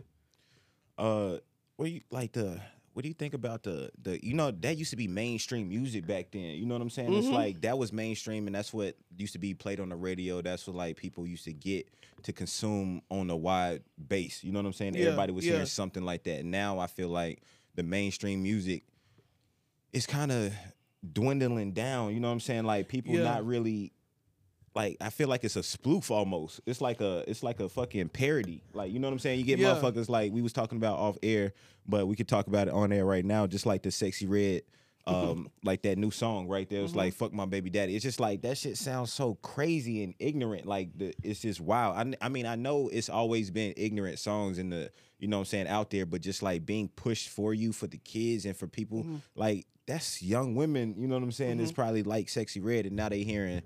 uh 0.98 1.38
what 1.76 1.90
you 1.90 2.00
like 2.10 2.32
the 2.32 2.60
what 2.94 3.02
do 3.02 3.08
you 3.08 3.14
think 3.14 3.34
about 3.34 3.62
the 3.64 3.90
the 4.02 4.24
you 4.24 4.32
know 4.34 4.50
that 4.50 4.76
used 4.78 4.90
to 4.90 4.96
be 4.96 5.06
mainstream 5.08 5.68
music 5.68 6.06
back 6.06 6.30
then 6.32 6.40
you 6.56 6.64
know 6.64 6.74
what 6.74 6.80
i'm 6.82 6.88
saying 6.90 7.12
it's 7.12 7.26
Mhm. 7.26 7.32
like 7.32 7.60
that 7.60 7.76
was 7.76 7.92
mainstream 7.92 8.46
and 8.46 8.54
that's 8.54 8.72
what 8.72 8.96
used 9.16 9.32
to 9.34 9.38
be 9.38 9.52
played 9.52 9.80
on 9.80 9.88
the 9.90 9.96
radio 9.96 10.40
that's 10.40 10.66
what 10.66 10.76
like 10.76 10.96
people 10.96 11.26
used 11.26 11.44
to 11.44 11.52
get 11.52 11.86
to 12.22 12.32
consume 12.32 13.02
on 13.10 13.28
a 13.30 13.36
wide 13.36 13.82
base 14.08 14.42
you 14.42 14.50
know 14.52 14.60
what 14.60 14.66
i'm 14.66 14.72
saying 14.72 14.94
Yeah, 14.94 15.06
everybody 15.06 15.32
was 15.32 15.44
yeah. 15.44 15.52
hearing 15.52 15.66
something 15.66 16.04
like 16.04 16.22
that 16.24 16.44
now 16.44 16.78
i 16.78 16.86
feel 16.86 17.08
like 17.08 17.42
the 17.74 17.82
mainstream 17.82 18.42
music 18.42 18.84
is 19.92 20.06
kind 20.06 20.32
of 20.32 20.52
dwindling 21.12 21.72
down 21.72 22.14
you 22.14 22.20
know 22.20 22.28
what 22.28 22.32
i'm 22.34 22.40
saying 22.40 22.64
like 22.64 22.88
people 22.88 23.14
Yeah. 23.14 23.24
not 23.24 23.44
really 23.44 23.92
like 24.74 24.96
I 25.00 25.10
feel 25.10 25.28
like 25.28 25.44
it's 25.44 25.56
a 25.56 25.62
spoof 25.62 26.10
almost. 26.10 26.60
It's 26.66 26.80
like 26.80 27.00
a 27.00 27.24
it's 27.28 27.42
like 27.42 27.60
a 27.60 27.68
fucking 27.68 28.08
parody. 28.10 28.62
Like 28.72 28.92
you 28.92 28.98
know 28.98 29.06
what 29.08 29.12
I'm 29.12 29.18
saying? 29.20 29.38
You 29.38 29.44
get 29.44 29.58
Yeah. 29.58 29.74
motherfuckers 29.74 30.08
like 30.08 30.32
we 30.32 30.42
was 30.42 30.52
talking 30.52 30.76
about 30.78 30.98
off 30.98 31.16
air, 31.22 31.52
but 31.86 32.06
we 32.06 32.16
could 32.16 32.28
talk 32.28 32.46
about 32.46 32.68
it 32.68 32.74
on 32.74 32.92
air 32.92 33.04
right 33.04 33.24
now. 33.24 33.46
Just 33.46 33.66
like 33.66 33.82
the 33.82 33.90
Sexyy 33.90 34.28
Red, 34.28 34.62
um, 35.06 35.50
like 35.62 35.82
that 35.82 35.98
new 35.98 36.10
song 36.10 36.48
right 36.48 36.68
there. 36.68 36.80
It's 36.80 36.90
Mm-hmm. 36.90 36.98
like 36.98 37.14
fuck 37.14 37.32
my 37.32 37.44
baby 37.46 37.70
daddy. 37.70 37.94
It's 37.94 38.02
just 38.02 38.20
like 38.20 38.42
that 38.42 38.56
shit 38.58 38.76
sounds 38.78 39.12
so 39.12 39.34
crazy 39.42 40.02
and 40.02 40.14
ignorant. 40.18 40.66
Like 40.66 40.96
the 40.98 41.14
it's 41.22 41.40
just 41.40 41.60
wow. 41.60 41.92
I, 41.92 42.12
I 42.20 42.28
mean 42.28 42.46
I 42.46 42.56
know 42.56 42.88
it's 42.92 43.08
always 43.08 43.50
been 43.50 43.74
ignorant 43.76 44.18
songs 44.18 44.58
in 44.58 44.70
the 44.70 44.90
you 45.20 45.28
know 45.28 45.36
what 45.38 45.42
I'm 45.42 45.46
saying 45.46 45.68
out 45.68 45.90
there, 45.90 46.04
but 46.04 46.20
just 46.20 46.42
like 46.42 46.66
being 46.66 46.88
pushed 46.88 47.28
for 47.28 47.54
you 47.54 47.72
for 47.72 47.86
the 47.86 47.98
kids 47.98 48.44
and 48.44 48.56
for 48.56 48.66
people 48.66 49.02
Mm-hmm. 49.04 49.16
like 49.36 49.66
that's 49.86 50.22
young 50.22 50.54
women. 50.54 50.94
You 50.98 51.06
know 51.06 51.14
what 51.14 51.22
I'm 51.22 51.30
saying? 51.32 51.60
It's 51.60 51.70
probably 51.70 52.02
like 52.02 52.26
Sexyy 52.28 52.64
Red, 52.64 52.86
and 52.86 52.96
now 52.96 53.10
they 53.10 53.22
hearing 53.22 53.60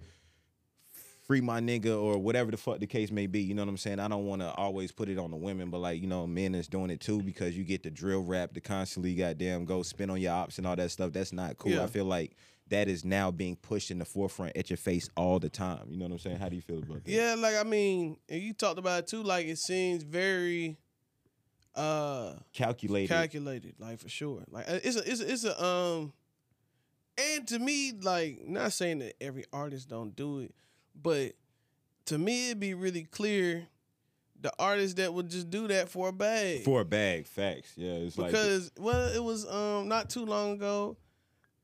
free 1.29 1.41
my 1.43 1.61
nigga 1.61 2.03
or 2.03 2.17
whatever 2.17 2.51
the 2.51 2.57
fuck 2.57 2.81
the 2.81 2.87
case 2.87 3.11
may 3.11 3.27
be. 3.27 3.41
You 3.41 3.55
know 3.55 3.62
what 3.62 3.69
I'm 3.69 3.77
saying? 3.77 4.01
I 4.01 4.09
don't 4.09 4.27
want 4.27 4.41
to 4.41 4.51
always 4.55 4.91
put 4.91 5.11
it 5.11 5.19
on 5.19 5.31
the 5.31 5.37
women, 5.37 5.69
but 5.69 5.79
like 5.79 6.01
you 6.01 6.09
know, 6.09 6.27
men 6.27 6.55
is 6.55 6.67
doing 6.67 6.91
it 6.91 7.01
too 7.01 7.23
because 7.23 7.57
you 7.57 7.64
get 7.64 7.83
the 7.83 7.91
drill 7.91 8.25
rap, 8.25 8.55
to 8.55 8.61
constantly 8.61 9.14
goddamn 9.14 9.67
go 9.67 9.83
spin 9.83 10.09
on 10.11 10.21
your 10.21 10.33
ops 10.33 10.59
and 10.59 10.67
all 10.67 10.75
that 10.75 10.91
stuff. 10.91 11.12
That's 11.12 11.33
not 11.33 11.59
cool. 11.59 11.73
Yeah. 11.73 11.85
I 11.85 11.87
feel 11.87 12.07
like 12.07 12.35
that 12.71 12.88
is 12.88 13.05
now 13.05 13.31
being 13.31 13.57
pushed 13.57 13.91
in 13.91 13.99
the 13.99 14.05
forefront 14.05 14.57
at 14.57 14.71
your 14.71 14.79
face 14.79 15.11
all 15.17 15.38
the 15.38 15.51
time. 15.51 15.87
You 15.91 15.99
know 15.99 16.07
what 16.07 16.12
I'm 16.12 16.19
saying? 16.19 16.38
How 16.38 16.49
do 16.49 16.57
you 16.57 16.62
feel 16.62 16.79
about 16.79 17.05
that? 17.05 17.11
Yeah, 17.11 17.37
like 17.38 17.57
I 17.57 17.62
mean, 17.62 18.17
and 18.29 18.43
you 18.43 18.55
talked 18.55 18.79
about 18.79 19.01
it 19.01 19.07
too. 19.07 19.23
Like 19.23 19.47
it 19.47 19.59
seems 19.59 20.03
very 20.03 20.79
uh 21.75 22.33
calculated. 22.55 23.09
calculated, 23.09 23.75
like 23.79 23.99
for 23.99 24.09
sure. 24.09 24.45
Like 24.51 24.67
uh, 24.67 24.79
it's 24.83 24.97
a 24.97 25.11
it's 25.11 25.21
a, 25.21 25.33
it's 25.33 25.45
a 25.45 25.62
um, 25.62 26.14
and 27.19 27.47
to 27.49 27.59
me, 27.59 27.93
like 28.01 28.47
not 28.47 28.73
saying 28.73 29.01
that 29.01 29.23
every 29.23 29.45
artist 29.53 29.91
don't 29.91 30.17
do 30.17 30.38
it, 30.41 30.55
but 31.03 31.33
to 32.07 32.19
me 32.19 32.47
it'd 32.49 32.61
be 32.61 32.75
really 32.75 33.05
clear 33.05 33.67
the 34.41 34.53
artists 34.59 34.95
that 34.95 35.13
would 35.13 35.29
just 35.29 35.51
do 35.51 35.67
that 35.69 35.89
for 35.89 36.09
a 36.09 36.13
bag. 36.13 36.63
for 36.65 36.81
a 36.81 36.85
bag, 36.85 37.27
facts. 37.27 37.73
Yeah, 37.77 37.93
it's 37.93 38.17
like 38.17 38.31
because 38.31 38.71
well, 38.79 39.09
it 39.09 39.23
was 39.23 39.47
um 39.49 39.89
not 39.89 40.11
too 40.11 40.25
long 40.25 40.53
ago, 40.53 40.97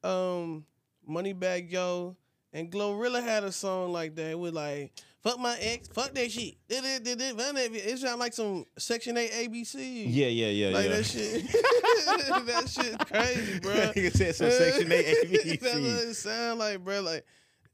um, 0.02 0.64
Moneybagg 1.08 1.70
Yo 1.70 2.16
and 2.52 2.70
Glorilla 2.70 3.22
had 3.22 3.44
a 3.44 3.52
song 3.52 3.92
like 3.92 4.14
that. 4.16 4.30
It 4.32 4.38
was 4.38 4.52
like 4.52 4.92
fuck 5.24 5.38
my 5.38 5.56
ex, 5.58 5.88
fuck 5.88 6.12
that 6.14 6.30
shit. 6.30 6.56
Did 6.68 6.84
it, 6.84 7.02
did 7.02 7.20
it, 7.20 7.36
run 7.36 7.54
that. 7.54 7.72
It 7.72 7.98
sounded 7.98 8.18
like 8.20 8.34
some 8.34 8.66
Section 8.76 9.16
Eight 9.16 9.32
ABC. 9.32 10.04
yeah, 10.06 10.26
yeah, 10.26 10.48
yeah, 10.48 10.68
Like 10.68 10.84
yeah. 10.84 10.96
that 10.96 11.04
shit, 11.04 11.42
that 12.46 12.68
shit 12.68 12.98
crazy, 13.06 13.60
bro. 13.60 13.72
Nigga 13.72 14.12
said 14.12 14.34
some 14.34 14.50
Section 14.50 14.92
8 14.92 15.06
ABC. 15.06 15.60
That's 15.60 15.74
what 15.74 16.08
it 16.08 16.14
sound 16.14 16.58
like, 16.58 16.84
bro. 16.84 17.00
Like, 17.00 17.24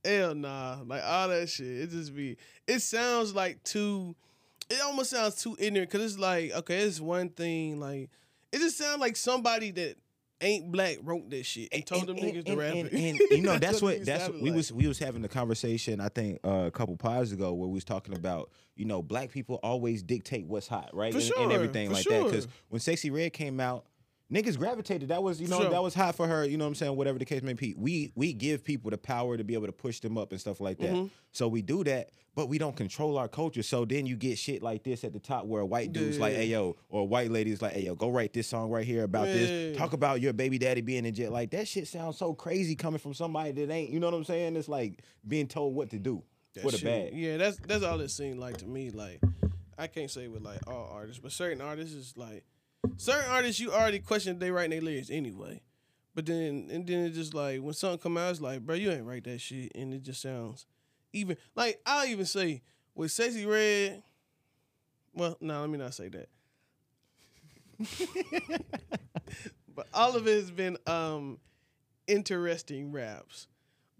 hell 0.04 0.34
nah. 0.34 0.78
Like 0.84 1.02
all 1.04 1.28
that 1.28 1.48
shit. 1.48 1.66
It 1.66 1.90
just 1.90 2.14
be. 2.14 2.36
It 2.66 2.80
sounds 2.80 3.34
like 3.34 3.62
too. 3.62 4.14
It 4.68 4.80
almost 4.82 5.10
sounds 5.10 5.36
too 5.36 5.56
ignorant 5.58 5.90
because 5.90 6.12
it's 6.12 6.20
like, 6.20 6.52
okay, 6.52 6.78
it's 6.78 7.00
one 7.00 7.30
thing. 7.30 7.80
Like, 7.80 8.08
it 8.52 8.58
just 8.58 8.78
sounds 8.78 9.00
like 9.00 9.16
somebody 9.16 9.72
that 9.72 9.96
ain't 10.40 10.70
black 10.72 10.96
wrote 11.02 11.28
that 11.30 11.44
shit 11.44 11.68
and 11.72 11.84
told 11.84 12.06
them 12.06 12.16
niggas 12.16 12.44
to 12.46 12.56
rap 12.56 12.74
and, 12.74 12.86
it. 12.86 12.92
and, 12.92 13.18
you 13.30 13.42
know 13.42 13.58
that's, 13.58 13.78
it 13.78 13.82
what 13.82 14.04
that's 14.04 14.28
what 14.28 14.40
we 14.40 14.50
like. 14.50 14.56
was 14.56 14.72
we 14.72 14.86
was 14.86 14.98
having 14.98 15.24
a 15.24 15.28
conversation 15.28 16.00
I 16.00 16.08
think 16.08 16.40
uh, 16.44 16.64
a 16.66 16.70
couple 16.70 16.96
pods 16.96 17.32
ago 17.32 17.52
where 17.52 17.68
we 17.68 17.74
was 17.74 17.84
talking 17.84 18.16
about 18.16 18.50
you 18.74 18.84
know 18.84 19.02
black 19.02 19.30
people 19.30 19.60
always 19.62 20.02
dictate 20.02 20.46
what's 20.46 20.66
hot 20.66 20.90
right 20.94 21.12
For 21.12 21.18
and, 21.18 21.30
and 21.30 21.34
sure, 21.34 21.52
everything 21.52 21.88
for 21.88 21.94
like 21.94 22.04
that 22.04 22.24
because 22.24 22.48
when 22.68 22.80
Sexyy 22.80 23.12
Red 23.12 23.32
came 23.32 23.60
out 23.60 23.84
niggas 24.32 24.56
gravitated 24.58 25.08
that 25.08 25.22
was 25.22 25.40
you 25.40 25.48
know 25.48 25.60
Sure. 25.60 25.70
that 25.70 25.82
was 25.82 25.94
hot 25.94 26.14
for 26.14 26.26
her 26.26 26.44
you 26.44 26.56
know 26.56 26.64
what 26.64 26.68
I'm 26.68 26.74
saying 26.76 26.96
whatever 26.96 27.18
the 27.18 27.24
case 27.24 27.42
may 27.42 27.52
be 27.54 27.74
we 27.76 28.12
we 28.14 28.32
give 28.32 28.62
people 28.64 28.90
the 28.90 28.98
power 28.98 29.36
to 29.36 29.44
be 29.44 29.54
able 29.54 29.66
to 29.66 29.72
push 29.72 30.00
them 30.00 30.16
up 30.16 30.30
and 30.32 30.40
stuff 30.40 30.60
like 30.60 30.78
that 30.78 30.90
Mm-hmm. 30.90 31.06
so 31.32 31.48
we 31.48 31.62
do 31.62 31.82
that 31.84 32.10
but 32.36 32.48
we 32.48 32.58
don't 32.58 32.76
control 32.76 33.18
our 33.18 33.26
culture 33.26 33.62
so 33.62 33.84
then 33.84 34.06
you 34.06 34.16
get 34.16 34.38
shit 34.38 34.62
like 34.62 34.84
this 34.84 35.02
at 35.02 35.12
the 35.12 35.18
top 35.18 35.46
where 35.46 35.62
a 35.62 35.66
white 35.66 35.92
dude's 35.92 36.18
like 36.20 36.32
Yeah. 36.34 36.38
hey 36.40 36.46
yo 36.46 36.76
or 36.88 37.00
a 37.02 37.04
white 37.04 37.30
lady's 37.30 37.60
like 37.60 37.72
hey 37.72 37.82
yo 37.82 37.94
go 37.96 38.08
write 38.08 38.32
this 38.32 38.46
song 38.46 38.70
right 38.70 38.86
here 38.86 39.02
about 39.02 39.26
this 39.26 39.76
talk 39.76 39.92
about 39.94 40.20
your 40.20 40.32
baby 40.32 40.58
daddy 40.58 40.80
being 40.80 41.04
in 41.04 41.14
jail. 41.14 41.32
Like 41.32 41.50
that 41.50 41.66
shit 41.66 41.88
sounds 41.88 42.16
so 42.16 42.32
crazy 42.34 42.76
coming 42.76 42.98
from 43.00 43.14
somebody 43.14 43.50
that 43.52 43.70
ain't. 43.70 43.90
You 43.90 43.98
know 44.00 44.06
what 44.06 44.14
I'm 44.16 44.24
saying? 44.24 44.54
It's 44.56 44.68
like 44.68 45.02
being 45.26 45.48
told 45.48 45.74
what 45.74 45.90
to 45.90 45.98
do 45.98 46.22
That 46.54 46.64
the 46.64 46.70
shit- 46.72 46.84
bag. 46.84 47.10
Yeah, 47.14 47.36
that's 47.36 47.58
that's 47.66 47.82
all 47.84 48.00
it 48.00 48.10
seemed 48.10 48.38
like 48.38 48.58
to 48.58 48.66
me. 48.66 48.90
Like, 48.90 49.20
I 49.78 49.86
can't 49.86 50.10
say 50.10 50.28
with 50.28 50.42
like 50.42 50.60
all 50.68 50.90
artists, 50.92 51.20
but 51.20 51.32
certain 51.32 51.60
artists 51.60 51.94
is 51.94 52.16
like 52.16 52.44
certain 52.96 53.30
artists 53.30 53.60
you 53.60 53.72
already 53.72 53.98
question 53.98 54.38
they 54.38 54.50
writing 54.50 54.70
their 54.70 54.80
lyrics 54.80 55.10
anyway. 55.10 55.60
But 56.14 56.26
then 56.26 56.68
and 56.70 56.86
then 56.86 57.06
it's 57.06 57.16
just 57.16 57.34
like 57.34 57.60
when 57.60 57.74
something 57.74 57.98
come 57.98 58.16
out, 58.16 58.30
it's 58.30 58.40
like, 58.40 58.60
bro, 58.60 58.74
you 58.74 58.90
ain't 58.90 59.06
write 59.06 59.24
that 59.24 59.40
shit, 59.40 59.72
and 59.74 59.94
it 59.94 60.02
just 60.02 60.22
sounds 60.22 60.66
even 61.12 61.36
like 61.54 61.80
I'll 61.86 62.06
even 62.06 62.26
say 62.26 62.62
with 62.94 63.10
Sexyy 63.10 63.46
Red. 63.46 64.02
Well, 65.14 65.36
no, 65.40 65.60
let 65.60 65.70
me 65.70 65.78
not 65.78 65.94
say 65.94 66.08
that. 66.08 66.28
but 69.74 69.86
all 69.94 70.16
of 70.16 70.26
it 70.26 70.34
has 70.34 70.50
been 70.50 70.76
um 70.86 71.38
interesting 72.06 72.92
raps. 72.92 73.46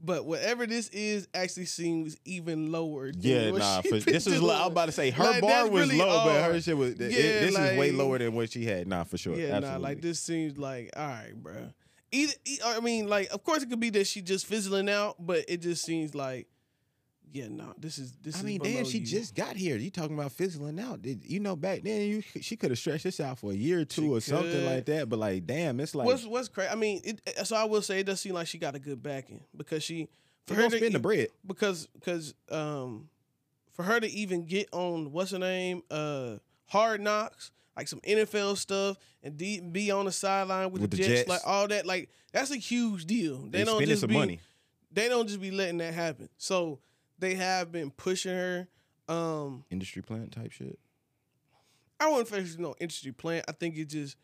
But 0.02 0.24
whatever 0.24 0.66
this 0.66 0.88
is 0.88 1.28
actually 1.34 1.66
seems 1.66 2.16
even 2.24 2.72
lower. 2.72 3.12
than 3.12 3.20
Yeah, 3.20 3.50
nah. 3.50 3.82
For, 3.82 3.98
this 4.00 4.26
was. 4.26 4.40
low. 4.40 4.54
I'm 4.64 4.72
about 4.72 4.86
to 4.86 4.92
say 4.92 5.10
her 5.10 5.22
Like, 5.24 5.42
bar 5.42 5.68
was 5.68 5.88
really 5.88 5.98
low, 5.98 6.24
but 6.24 6.42
her 6.52 6.60
shit 6.60 6.76
was. 6.76 6.92
it- 6.92 7.12
Yeah, 7.12 7.40
this 7.40 7.50
is 7.58 7.78
way 7.78 7.92
lower 7.92 8.18
than 8.18 8.34
what 8.34 8.50
she 8.52 8.64
had. 8.64 8.86
Nah, 8.88 9.04
for 9.04 9.18
sure. 9.18 9.36
Yeah, 9.36 9.56
Absolutely. 9.56 9.70
nah, 9.70 9.76
like 9.88 10.00
this 10.00 10.18
seems 10.20 10.56
like 10.56 10.90
all 10.96 11.06
right, 11.06 11.32
bro. 11.34 11.54
Either, 12.12 12.32
I 12.64 12.80
mean, 12.80 13.08
like, 13.08 13.28
of 13.30 13.44
course, 13.44 13.62
it 13.62 13.70
could 13.70 13.78
be 13.78 13.90
that 13.90 14.06
she 14.06 14.20
just 14.20 14.46
fizzling 14.46 14.88
out, 14.88 15.14
but 15.20 15.44
it 15.48 15.58
just 15.58 15.84
seems 15.84 16.12
like, 16.14 16.48
yeah, 17.32 17.48
no, 17.48 17.72
this 17.78 17.98
is 17.98 18.12
this. 18.22 18.36
I 18.36 18.38
is 18.38 18.44
mean, 18.44 18.60
damn, 18.60 18.84
she 18.84 18.98
you. 18.98 19.06
just 19.06 19.34
got 19.34 19.56
here. 19.56 19.76
You 19.76 19.90
talking 19.90 20.18
about 20.18 20.32
fizzling 20.32 20.78
out? 20.80 21.02
Did, 21.02 21.24
you 21.24 21.40
know, 21.40 21.56
back 21.56 21.82
then 21.82 22.00
you 22.02 22.22
she 22.40 22.56
could 22.56 22.70
have 22.70 22.78
stretched 22.78 23.04
this 23.04 23.20
out 23.20 23.38
for 23.38 23.52
a 23.52 23.54
year 23.54 23.80
or 23.80 23.84
two 23.84 24.02
She 24.02 24.08
or 24.08 24.20
something 24.20 24.64
like 24.66 24.86
that. 24.86 25.08
But 25.08 25.18
like, 25.18 25.46
damn, 25.46 25.78
it's 25.80 25.94
like 25.94 26.06
what's 26.06 26.26
what's 26.26 26.48
crazy. 26.48 26.70
I 26.70 26.74
mean, 26.74 27.00
it, 27.04 27.20
so 27.46 27.56
I 27.56 27.64
will 27.64 27.82
say 27.82 28.00
it 28.00 28.06
does 28.06 28.20
seem 28.20 28.34
like 28.34 28.46
she 28.46 28.58
got 28.58 28.74
a 28.74 28.78
good 28.78 29.02
backing 29.02 29.40
because 29.56 29.82
she 29.82 30.08
for 30.46 30.54
her 30.54 30.68
to 30.68 30.76
spend 30.76 30.94
the 30.94 30.98
bread. 30.98 31.28
because 31.46 31.86
because 31.94 32.34
um 32.50 33.08
for 33.72 33.84
her 33.84 34.00
to 34.00 34.08
even 34.10 34.44
get 34.46 34.68
on 34.72 35.12
what's 35.12 35.30
her 35.30 35.38
name 35.38 35.82
uh 35.90 36.36
Hard 36.66 37.00
Knocks 37.00 37.52
like 37.76 37.86
some 37.88 38.00
NFL 38.00 38.56
stuff 38.56 38.96
and 39.22 39.36
de- 39.36 39.60
be 39.60 39.90
on 39.90 40.04
the 40.06 40.12
sideline 40.12 40.70
with, 40.72 40.82
With 40.82 40.90
the, 40.90 40.96
the 40.98 41.02
Jets, 41.04 41.20
Jets. 41.20 41.28
like 41.28 41.40
all 41.46 41.68
that 41.68 41.86
like 41.86 42.10
that's 42.32 42.50
a 42.50 42.56
huge 42.56 43.04
deal. 43.06 43.38
They, 43.38 43.58
They 43.58 43.64
don't 43.64 43.84
just 43.86 44.06
be, 44.06 44.14
money. 44.14 44.40
They 44.92 45.08
don't 45.08 45.26
just 45.28 45.40
be 45.40 45.50
letting 45.52 45.78
that 45.78 45.94
happen. 45.94 46.28
So 46.36 46.80
they 47.20 47.34
have 47.34 47.70
been 47.70 47.90
pushing 47.90 48.34
her. 48.34 48.68
Um 49.08 49.64
Industry 49.70 50.02
plant 50.02 50.32
type 50.32 50.52
shit. 50.52 50.78
I 51.98 52.08
wouldn't 52.08 52.28
face 52.28 52.56
no 52.58 52.74
industry 52.80 53.12
plant. 53.12 53.44
I 53.48 53.52
think 53.52 53.76
it's 53.76 53.92
just 53.92 54.16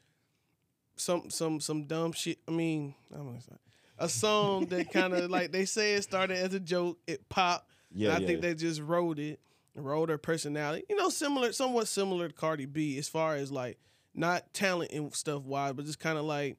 some 0.96 1.28
some 1.30 1.60
some 1.60 1.84
dumb 1.84 2.12
shit. 2.12 2.38
I 2.48 2.50
mean, 2.50 2.94
I 3.12 3.18
don't 3.18 3.26
know, 3.26 3.34
it's 3.36 3.50
not- 3.50 3.60
a 3.98 4.08
song 4.08 4.66
that 4.66 4.90
kind 4.92 5.14
of 5.14 5.30
like 5.30 5.52
they 5.52 5.64
say 5.64 5.94
it 5.94 6.02
started 6.02 6.36
as 6.36 6.54
a 6.54 6.60
joke, 6.60 6.98
it 7.06 7.28
popped. 7.28 7.70
Yeah, 7.92 8.08
and 8.08 8.18
I 8.18 8.20
yeah. 8.20 8.26
think 8.26 8.40
they 8.42 8.54
just 8.54 8.80
wrote 8.80 9.18
it, 9.18 9.40
wrote 9.74 10.10
her 10.10 10.18
personality. 10.18 10.84
You 10.90 10.96
know, 10.96 11.08
similar, 11.08 11.52
somewhat 11.52 11.88
similar 11.88 12.28
to 12.28 12.34
Cardi 12.34 12.66
B 12.66 12.98
as 12.98 13.08
far 13.08 13.36
as 13.36 13.50
like 13.50 13.78
not 14.14 14.52
talent 14.52 14.92
and 14.92 15.14
stuff 15.14 15.42
wise, 15.44 15.72
but 15.72 15.86
just 15.86 16.00
kind 16.00 16.18
of 16.18 16.24
like 16.24 16.58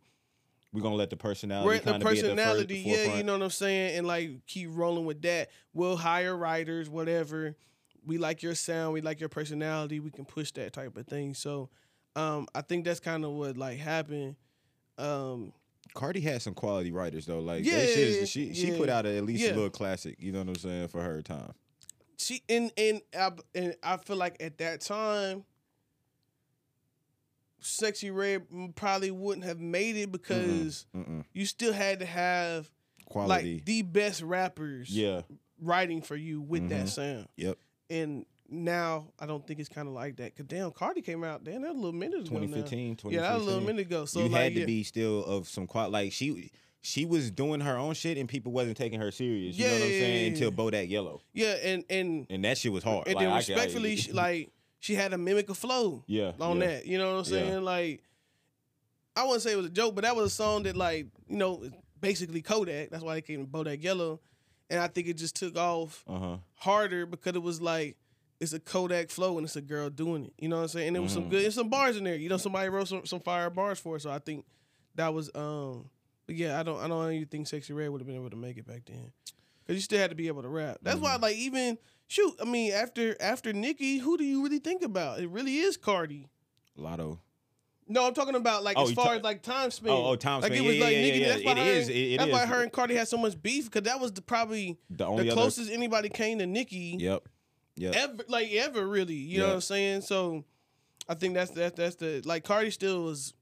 We're 0.77 0.83
gonna 0.83 0.95
let 0.95 1.09
the 1.09 1.17
personality. 1.17 1.65
we're 1.65 1.79
the 1.79 1.91
kinda 1.91 1.99
be 1.99 2.05
at 2.05 2.15
the 2.15 2.21
fir- 2.21 2.35
personality. 2.35 2.79
yeah, 2.85 3.15
you 3.17 3.23
know 3.23 3.33
what 3.33 3.41
I'm 3.43 3.49
saying, 3.49 3.97
and 3.97 4.05
like 4.07 4.45
keep 4.45 4.69
rolling 4.71 5.05
with 5.05 5.21
that. 5.23 5.49
We'll 5.73 5.97
hire 5.97 6.37
writers, 6.37 6.89
whatever. 6.89 7.55
We 8.05 8.17
like 8.17 8.41
your 8.43 8.55
sound, 8.55 8.93
we 8.93 9.01
like 9.01 9.19
your 9.19 9.29
personality. 9.29 9.99
We 9.99 10.11
can 10.11 10.23
push 10.25 10.51
that 10.53 10.71
type 10.73 10.95
of 10.95 11.07
thing. 11.07 11.33
So, 11.33 11.69
um, 12.15 12.47
I 12.55 12.61
think 12.61 12.85
that's 12.85 12.99
kind 12.99 13.25
of 13.25 13.31
what 13.31 13.57
like 13.57 13.79
happened. 13.79 14.35
Um, 14.97 15.51
Cardi 15.93 16.21
had 16.21 16.41
some 16.41 16.53
quality 16.53 16.91
writers 16.91 17.25
though. 17.25 17.39
Like 17.39 17.65
Yeah, 17.65 17.77
that 17.79 17.87
shit, 17.89 17.97
yeah, 17.97 18.21
is- 18.21 18.29
she 18.29 18.53
she 18.53 18.71
put 18.77 18.89
out 18.89 19.05
a, 19.05 19.17
at 19.17 19.25
least 19.25 19.43
Yeah. 19.43 19.51
a 19.51 19.55
little 19.55 19.69
classic. 19.69 20.17
You 20.19 20.31
know 20.31 20.39
what 20.39 20.49
I'm 20.49 20.55
saying 20.55 20.87
for 20.89 21.01
her 21.01 21.21
time. 21.21 21.53
she 22.19 22.41
and 22.49 22.71
and 22.77 23.01
I, 23.17 23.31
and 23.55 23.75
I 23.83 23.97
feel 23.97 24.15
like 24.17 24.37
at 24.41 24.57
that 24.59 24.81
time, 24.81 25.43
Sexyy 27.61 28.13
Red 28.15 28.75
probably 28.75 29.11
wouldn't 29.11 29.45
have 29.45 29.59
made 29.59 29.95
it 29.97 30.11
because 30.11 30.85
Mm-mm. 30.95 31.23
you 31.33 31.45
still 31.45 31.73
had 31.73 31.99
to 31.99 32.05
have 32.05 32.69
Quality. 33.05 33.55
like 33.55 33.65
the 33.65 33.81
best 33.81 34.21
rappers 34.21 34.89
yeah. 34.89 35.21
writing 35.61 36.01
for 36.01 36.15
you 36.15 36.41
with 36.41 36.63
Mhm. 36.63 36.69
that 36.69 36.89
sound. 36.89 37.27
Yep. 37.37 37.57
And 37.89 38.25
now 38.49 39.07
I 39.19 39.25
don't 39.25 39.45
think 39.45 39.59
it's 39.59 39.69
kind 39.69 39.87
of 39.87 39.93
like 39.93 40.17
that. 40.17 40.35
Cause 40.35 40.45
damn, 40.45 40.71
Cardi 40.71 41.01
came 41.01 41.23
out 41.23 41.43
damn 41.43 41.61
that 41.63 41.71
a 41.71 41.73
little 41.73 41.91
minute 41.93 42.19
ago. 42.27 42.35
now. 42.35 42.45
2015, 42.45 42.95
2015. 42.97 43.11
Yeah, 43.13 43.21
that 43.21 43.35
was 43.35 43.43
a 43.43 43.45
little 43.49 43.63
minute 43.65 43.81
ago. 43.87 44.05
So 44.05 44.19
you 44.23 44.29
like, 44.29 44.41
had 44.43 44.53
to 44.55 44.59
yeah. 44.61 44.65
be 44.65 44.83
still 44.83 45.25
of 45.25 45.47
some 45.47 45.67
quality. 45.67 45.91
Like 45.93 46.11
she 46.13 46.51
she 46.81 47.05
was 47.05 47.31
doing 47.31 47.59
her 47.61 47.75
own 47.77 47.93
shit 47.95 48.17
and 48.17 48.29
people 48.29 48.51
wasn't 48.51 48.77
taking 48.77 48.99
her 49.01 49.11
serious. 49.11 49.57
You 49.57 49.65
know 49.65 49.73
what 49.73 49.81
I'm 49.81 49.89
Yeah, 49.91 49.99
saying? 49.99 50.21
yeah, 50.21 50.27
Until 50.45 50.49
yeah. 50.51 50.55
Bodak 50.83 50.89
Yellow, 50.89 51.21
Yeah, 51.33 51.53
and 51.63 51.83
and 51.89 52.27
and 52.29 52.45
that 52.45 52.57
shit 52.57 52.71
was 52.71 52.83
hard. 52.83 53.07
and 53.07 53.15
Like, 53.15 53.23
then 53.23 53.31
I 53.31 53.35
I- 53.35 53.37
respectfully, 53.39 53.97
like 54.13 54.51
she 54.79 54.95
had 54.95 55.11
to 55.11 55.17
mimic 55.17 55.49
a 55.49 55.53
flow. 55.53 56.03
yeah, 56.07 56.31
on 56.39 56.59
yeah. 56.59 56.67
that. 56.67 56.85
You 56.85 56.97
know 56.97 57.15
what 57.15 57.27
I'm 57.27 57.33
Yeah. 57.33 57.39
saying? 57.49 57.63
Like, 57.63 58.03
I 59.15 59.23
wouldn't 59.23 59.41
say 59.41 59.53
it 59.53 59.57
was 59.57 59.65
a 59.65 59.69
joke, 59.71 59.95
but 59.95 60.03
that 60.03 60.15
was 60.15 60.27
a 60.31 60.35
song 60.35 60.63
that, 60.63 60.75
like, 60.77 61.07
you 61.27 61.37
know, 61.37 61.63
basically 61.99 62.41
Kodak. 62.41 62.89
That's 62.91 63.03
why 63.03 63.15
it 63.17 63.25
came 63.25 63.45
to 63.45 63.51
Bodak 63.51 63.83
Yellow, 63.83 64.19
and 64.69 64.79
I 64.79 64.87
think 64.87 65.07
it 65.07 65.13
just 65.17 65.35
took 65.35 65.57
off 65.57 66.03
Uh 66.07 66.19
huh. 66.19 66.37
harder 66.55 67.05
because 67.05 67.35
it 67.35 67.41
was 67.41 67.61
like 67.61 67.97
it's 68.39 68.53
a 68.53 68.59
Kodak 68.59 69.09
flow 69.09 69.37
and 69.37 69.45
it's 69.45 69.55
a 69.55 69.61
girl 69.61 69.89
doing 69.89 70.25
it. 70.25 70.33
You 70.37 70.49
know 70.49 70.57
what 70.57 70.61
I'm 70.63 70.67
saying? 70.67 70.87
And 70.87 70.95
there 70.95 71.01
was 71.01 71.11
some 71.11 71.27
good, 71.29 71.43
and 71.43 71.53
some 71.53 71.69
bars 71.69 71.97
in 71.97 72.03
there. 72.03 72.15
You 72.15 72.29
know, 72.29 72.37
somebody 72.37 72.69
wrote 72.69 72.87
some, 72.87 73.03
some 73.07 73.19
fire 73.19 73.49
bars 73.49 73.79
for 73.79 73.95
it, 73.95 74.01
so 74.01 74.11
I 74.11 74.19
think 74.19 74.45
that 74.95 75.13
was 75.13 75.31
um. 75.33 75.89
But 76.27 76.35
yeah, 76.35 76.59
I 76.59 76.63
don't 76.63 76.79
I 76.79 76.87
don't 76.87 77.11
even 77.13 77.27
think 77.29 77.47
Sexyy 77.47 77.75
Red 77.75 77.89
would 77.89 78.01
have 78.01 78.07
been 78.07 78.17
able 78.17 78.29
to 78.29 78.35
make 78.35 78.57
it 78.57 78.67
back 78.67 78.83
then. 78.85 79.11
Cause 79.65 79.75
you 79.75 79.81
still 79.81 79.97
had 79.99 80.11
to 80.11 80.15
be 80.15 80.27
able 80.27 80.43
to 80.43 80.47
rap. 80.49 80.77
That's 80.81 80.99
why, 80.99 81.15
like, 81.17 81.35
even 81.37 81.77
shoot. 82.07 82.33
I 82.41 82.45
mean, 82.45 82.73
after 82.73 83.15
after 83.21 83.53
Nicki, 83.53 83.97
who 83.99 84.17
do 84.17 84.23
you 84.23 84.43
really 84.43 84.59
think 84.59 84.81
about? 84.83 85.19
It 85.19 85.29
really 85.29 85.57
is 85.57 85.77
Cardi. 85.77 86.27
Latto. 86.77 87.19
No, 87.89 88.05
I'm 88.05 88.13
talking 88.13 88.35
about 88.35 88.63
like 88.63 88.77
Oh, 88.77 88.83
as 88.83 88.91
far 88.91 89.05
ta- 89.05 89.11
as 89.13 89.23
like 89.23 89.41
time 89.43 89.71
span. 89.71 89.91
Oh, 89.91 90.07
oh, 90.07 90.15
time 90.17 90.41
like 90.41 90.51
span. 90.51 90.63
It 90.63 90.67
was 90.67 90.75
Yeah, 90.75 90.83
like 90.83 90.93
yeah, 90.95 91.01
Nicki. 91.01 91.19
yeah, 91.19 91.27
That's 91.29 91.43
why 91.45 91.51
it 91.53 91.57
her, 91.57 91.63
is, 91.63 91.89
it- 91.89 91.93
it 91.95 92.17
that's 92.17 92.31
why 92.31 92.45
her 92.45 92.63
and 92.63 92.71
Cardi 92.71 92.95
had 92.95 93.07
so 93.07 93.17
much 93.17 93.41
beef 93.41 93.65
because 93.65 93.83
that 93.83 93.99
was 94.01 94.11
the, 94.11 94.21
probably 94.21 94.77
The 94.89 94.97
the 94.97 95.07
other. 95.07 95.31
closest 95.31 95.71
anybody 95.71 96.09
came 96.09 96.39
to 96.39 96.45
Nicki 96.45 96.97
Yep. 96.99 97.29
Yep. 97.77 97.95
ever, 97.95 98.23
like 98.27 98.51
ever 98.51 98.85
really. 98.85 99.13
You 99.15 99.39
know 99.39 99.47
what 99.47 99.53
I'm 99.55 99.61
saying? 99.61 100.01
So 100.01 100.43
I 101.07 101.13
think 101.13 101.33
that's 101.35 101.51
that's 101.51 101.75
that's 101.77 101.95
the 101.95 102.21
like 102.25 102.43
Cardi 102.43 102.71
still 102.71 103.03
was 103.03 103.33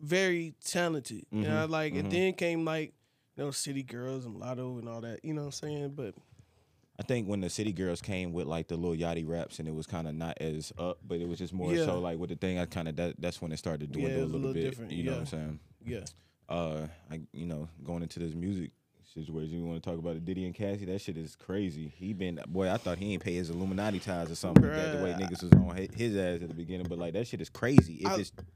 very 0.00 0.54
talented. 0.64 1.24
You 1.30 1.42
know, 1.42 1.66
Mhm, 1.66 1.70
like 1.70 1.94
mhm. 1.94 2.00
and 2.00 2.12
then 2.12 2.32
came 2.34 2.64
like 2.66 2.92
you 3.36 3.44
know 3.44 3.50
City 3.52 3.82
Girls 3.82 4.26
and 4.26 4.36
Latto 4.36 4.78
and 4.78 4.88
all 4.88 5.00
that. 5.00 5.24
You 5.24 5.32
know 5.32 5.42
what 5.42 5.46
I'm 5.62 5.68
saying? 5.68 5.92
But 5.96 6.14
I 7.02 7.04
think 7.04 7.26
when 7.26 7.40
the 7.40 7.50
City 7.50 7.72
Girls 7.72 8.00
came 8.00 8.32
with 8.32 8.46
like 8.46 8.68
the 8.68 8.76
little 8.76 8.96
Yachty 8.96 9.26
raps 9.28 9.58
and 9.58 9.66
it 9.66 9.74
was 9.74 9.88
kind 9.88 10.06
of 10.06 10.14
not 10.14 10.38
as 10.40 10.72
up, 10.78 10.98
but 11.04 11.18
it 11.18 11.26
was 11.28 11.36
just 11.38 11.52
more 11.52 11.74
Yeah. 11.74 11.84
so 11.84 11.98
like 11.98 12.16
with 12.16 12.30
the 12.30 12.36
thing. 12.36 12.60
I 12.60 12.64
kind 12.66 12.86
of 12.86 12.94
that, 12.94 13.16
that's 13.18 13.42
when 13.42 13.50
it 13.50 13.56
started 13.56 13.90
doing 13.90 14.04
Yeah, 14.06 14.10
it 14.12 14.16
a 14.18 14.24
little, 14.26 14.38
little 14.38 14.54
bit. 14.54 14.70
different, 14.70 14.92
You 14.92 15.02
know 15.04 15.12
what 15.12 15.20
I'm 15.20 15.26
saying? 15.26 15.60
yeah, 15.84 16.04
uh 16.48 16.86
I 17.10 17.20
you 17.32 17.46
know 17.46 17.68
going 17.82 18.04
into 18.04 18.20
this 18.20 18.34
music 18.34 18.70
situation 19.14 19.58
you 19.58 19.64
want 19.64 19.82
to 19.82 19.90
talk 19.90 19.98
about 19.98 20.14
the 20.14 20.20
Diddy 20.20 20.46
and 20.46 20.54
Cassie 20.54 20.84
that 20.86 21.00
shit 21.00 21.16
is 21.18 21.34
crazy 21.36 21.92
he 21.96 22.12
been 22.12 22.40
boy 22.46 22.70
I 22.70 22.76
thought 22.78 22.98
he 22.98 23.12
ain't 23.12 23.22
pay 23.22 23.34
his 23.34 23.50
Illuminati 23.50 23.98
ties 23.98 24.30
or 24.30 24.34
something 24.36 24.62
like 24.62 24.72
that 24.74 24.96
the 24.96 25.04
way 25.04 25.12
niggas 25.12 25.42
was 25.42 25.52
on 25.52 25.76
his 25.92 26.16
ass 26.16 26.40
at 26.40 26.48
the 26.48 26.54
beginning 26.54 26.86
but 26.88 26.98
like 26.98 27.12
that 27.14 27.26
shit 27.26 27.40
is 27.40 27.48
crazy 27.50 27.94
if 28.04 28.06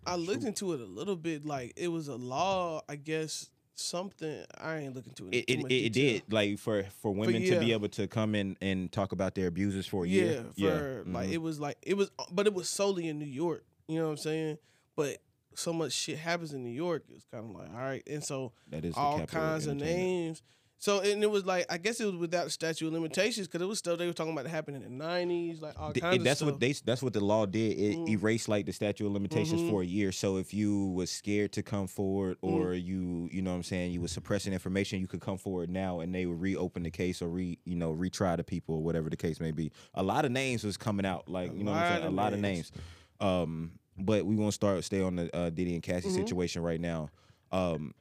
I- 0.06 0.12
I 0.12 0.16
looked 0.16 0.44
into 0.44 0.72
it 0.72 0.80
a 0.80 0.85
little 0.87 1.16
bit. 1.16 1.44
Like 1.44 1.72
it 1.76 1.88
was 1.88 2.06
a 2.09 2.14
law, 2.16 2.80
I 2.88 2.94
guess. 2.96 3.50
Something 3.79 4.45
I 4.59 4.79
ain't 4.79 4.95
looking 4.95 5.12
to 5.15 5.29
it. 5.29 5.45
it, 5.49 5.61
too 5.61 5.67
it, 5.67 5.73
it, 5.73 5.93
did 5.93 6.23
like 6.31 6.59
for 6.59 6.85
for 7.03 7.12
women 7.12 7.43
to 7.45 7.61
be 7.61 7.73
able 7.73 7.89
to 7.91 8.07
come 8.07 8.35
in 8.35 8.57
and 8.62 8.91
talk 8.91 9.12
about 9.12 9.35
their 9.35 9.49
abusers 9.49 9.87
for 9.87 10.05
a 10.05 10.09
Yeah, 10.09 10.45
year 10.55 11.05
for 11.05 11.11
like 11.11 11.29
mhm. 11.29 11.33
it 11.33 11.43
was 11.43 11.61
like 11.61 11.77
it 11.83 11.95
was, 11.95 12.11
but 12.33 12.47
it 12.47 12.55
was 12.55 12.71
solely 12.71 13.07
in 13.07 13.19
New 13.19 13.27
York. 13.27 13.65
You 13.87 13.99
know 13.99 14.07
what 14.07 14.12
I'm 14.12 14.17
saying? 14.17 14.59
But 14.97 15.19
so 15.55 15.75
much 15.75 15.93
shit 15.93 16.19
happens 16.19 16.55
in 16.55 16.62
New 16.62 16.71
York. 16.71 17.05
It's 17.15 17.27
kind 17.31 17.45
of 17.45 17.51
like 17.55 17.69
all 17.71 17.77
right, 17.77 18.03
and 18.07 18.25
so 18.25 18.53
that 18.71 18.85
is 18.85 18.95
all 18.97 19.27
kinds 19.27 19.67
of 19.67 19.77
names. 19.77 20.43
So 20.79 21.01
and 21.01 21.23
it 21.23 21.31
was 21.31 21.47
like 21.47 21.65
I 21.71 21.79
guess 21.79 22.01
it 22.01 22.05
was 22.05 22.17
without 22.17 22.51
statute 22.51 22.87
of 22.87 22.93
limitations 22.93 23.47
because 23.49 23.62
it 23.62 23.67
was 23.67 23.79
stuff 23.79 23.97
they 23.99 24.07
were 24.07 24.12
talking 24.12 24.33
about 24.35 24.45
that 24.45 24.51
happened 24.51 24.77
in 24.77 24.99
the 24.99 25.05
'90s, 25.05 25.62
like 25.62 25.75
all 25.81 25.91
Th- 25.93 26.03
kinds 26.03 26.23
that's 26.23 26.43
what 26.43 26.61
they 26.61 26.73
that's 26.73 27.03
what 27.03 27.15
the 27.15 27.25
law 27.25 27.47
did. 27.47 27.79
It 27.79 27.97
Mm. 27.97 28.09
erased 28.11 28.47
like 28.49 28.67
the 28.67 28.73
statute 28.73 29.07
of 29.07 29.12
limitations 29.12 29.62
Mhm. 29.62 29.71
for 29.71 29.83
a 29.83 29.87
year. 29.87 30.12
So 30.12 30.37
if 30.37 30.53
you 30.53 30.89
was 30.89 31.11
scared 31.11 31.53
to 31.53 31.62
come 31.62 31.87
forward 31.87 32.37
Mm. 32.43 32.53
or 32.53 32.75
you 32.75 33.29
you 33.33 33.41
know 33.41 33.53
what 33.53 33.57
I'm 33.57 33.62
saying 33.62 33.93
you 33.93 34.03
was 34.03 34.12
suppressing 34.12 34.53
information, 34.53 35.01
you 35.01 35.07
could 35.07 35.21
come 35.23 35.39
forward 35.39 35.71
now 35.71 36.01
and 36.01 36.15
they 36.15 36.27
would 36.27 36.41
reopen 36.41 36.83
the 36.83 36.91
case 36.91 37.23
or 37.23 37.29
re 37.31 37.59
you 37.65 37.75
know 37.77 37.95
retry 37.95 38.37
the 38.37 38.45
people 38.45 38.75
or 38.75 38.83
whatever 38.83 39.09
the 39.09 39.17
case 39.17 39.41
may 39.41 39.53
be. 39.53 39.73
A 39.95 40.03
lot 40.03 40.27
of 40.27 40.31
names 40.31 40.62
was 40.62 40.77
coming 40.77 41.07
out 41.07 41.27
like 41.27 41.57
you 41.57 41.65
know 41.65 41.73
what 41.73 41.81
I'm 41.81 42.01
saying 42.03 42.07
a 42.07 42.15
lot 42.15 42.35
of 42.35 42.41
names. 42.41 42.71
Um, 43.19 43.73
but 43.99 44.27
we 44.27 44.37
won't 44.37 44.53
start 44.53 44.85
stay 44.85 45.01
on 45.01 45.17
the 45.17 45.35
uh, 45.35 45.49
Diddy 45.49 45.73
and 45.73 45.83
Cassie 45.83 46.09
Mhm. 46.11 46.15
situation 46.17 46.61
right 46.62 46.81
now. 46.81 47.09
Um, 47.51 47.95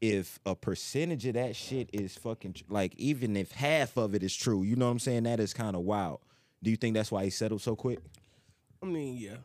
if 0.00 0.38
a 0.46 0.54
percentage 0.54 1.26
of 1.26 1.34
that 1.34 1.54
shit 1.56 1.90
is 1.92 2.14
fucking 2.16 2.54
tr- 2.54 2.64
like 2.68 2.94
even 2.96 3.36
if 3.36 3.52
half 3.52 3.96
of 3.96 4.14
it 4.14 4.22
is 4.22 4.34
true, 4.34 4.62
you 4.62 4.76
know 4.76 4.86
what 4.86 4.92
I'm 4.92 4.98
saying? 4.98 5.24
That 5.24 5.40
is 5.40 5.52
kind 5.52 5.76
of 5.76 5.82
wild. 5.82 6.20
Do 6.62 6.70
you 6.70 6.76
think 6.76 6.94
that's 6.94 7.10
why 7.12 7.24
he 7.24 7.30
settled 7.30 7.60
so 7.62 7.76
quick? 7.76 7.98
I 8.82 8.86
mean, 8.86 9.16
yeah, 9.18 9.36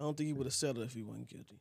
I 0.00 0.04
don't 0.04 0.16
think 0.16 0.26
he 0.28 0.32
would 0.32 0.46
have 0.46 0.54
settled 0.54 0.84
if 0.86 0.92
he 0.94 1.02
wasn't 1.02 1.28
guilty. 1.28 1.60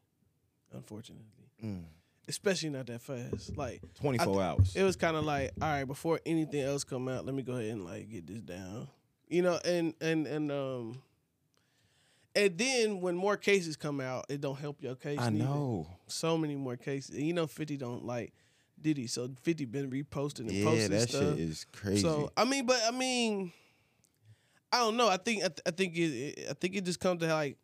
Unfortunately, 0.73 1.25
Mm. 1.63 1.83
especially 2.27 2.69
not 2.69 2.87
that 2.87 3.01
fast. 3.01 3.55
Like 3.57 3.81
24 3.95 4.41
hours. 4.41 4.75
it 4.75 4.83
was 4.83 4.95
kind 4.95 5.15
of 5.17 5.23
like, 5.25 5.51
all 5.61 5.67
right, 5.69 5.83
before 5.85 6.19
anything 6.25 6.61
else 6.61 6.83
come 6.83 7.07
out, 7.07 7.25
let 7.25 7.35
me 7.35 7.43
go 7.43 7.53
ahead 7.53 7.71
and 7.71 7.85
like 7.85 8.09
get 8.09 8.25
this 8.27 8.41
down. 8.41 8.87
You 9.29 9.41
know, 9.43 9.59
and 9.63 9.93
and 10.01 10.27
and 10.27 10.51
um, 10.51 11.01
and 12.35 12.57
then 12.57 13.01
when 13.01 13.15
more 13.15 13.37
cases 13.37 13.75
come 13.75 13.99
out, 13.99 14.25
it 14.29 14.41
don't 14.41 14.57
help 14.57 14.81
your 14.81 14.95
case. 14.95 15.19
I 15.19 15.29
neither. 15.29 15.45
know. 15.45 15.87
so 16.07 16.37
many 16.37 16.55
more 16.55 16.77
cases. 16.77 17.15
And 17.17 17.25
you 17.27 17.33
know, 17.33 17.47
Fifty 17.47 17.77
don't 17.77 18.05
like 18.05 18.33
Diddy, 18.81 19.07
so 19.07 19.29
Fifty 19.41 19.65
been 19.65 19.89
reposting 19.89 20.49
and 20.49 20.49
posting. 20.49 20.55
Yeah, 20.63 20.65
posting 20.65 20.91
that 20.91 21.09
stuff. 21.09 21.21
shit 21.37 21.39
is 21.39 21.65
crazy. 21.71 22.01
So 22.01 22.31
I 22.35 22.45
mean, 22.45 22.65
but 22.65 22.79
I 22.87 22.91
mean, 22.91 23.51
I 24.71 24.79
don't 24.79 24.97
know. 24.97 25.07
I 25.09 25.17
think 25.17 25.43
I, 25.43 25.47
th- 25.47 25.61
I 25.65 25.71
think 25.71 25.95
it, 25.95 25.99
it- 26.39 26.47
I 26.49 26.53
think 26.53 26.75
it 26.75 26.85
just 26.85 26.99
comes 26.99 27.21
to 27.21 27.27
like 27.27 27.57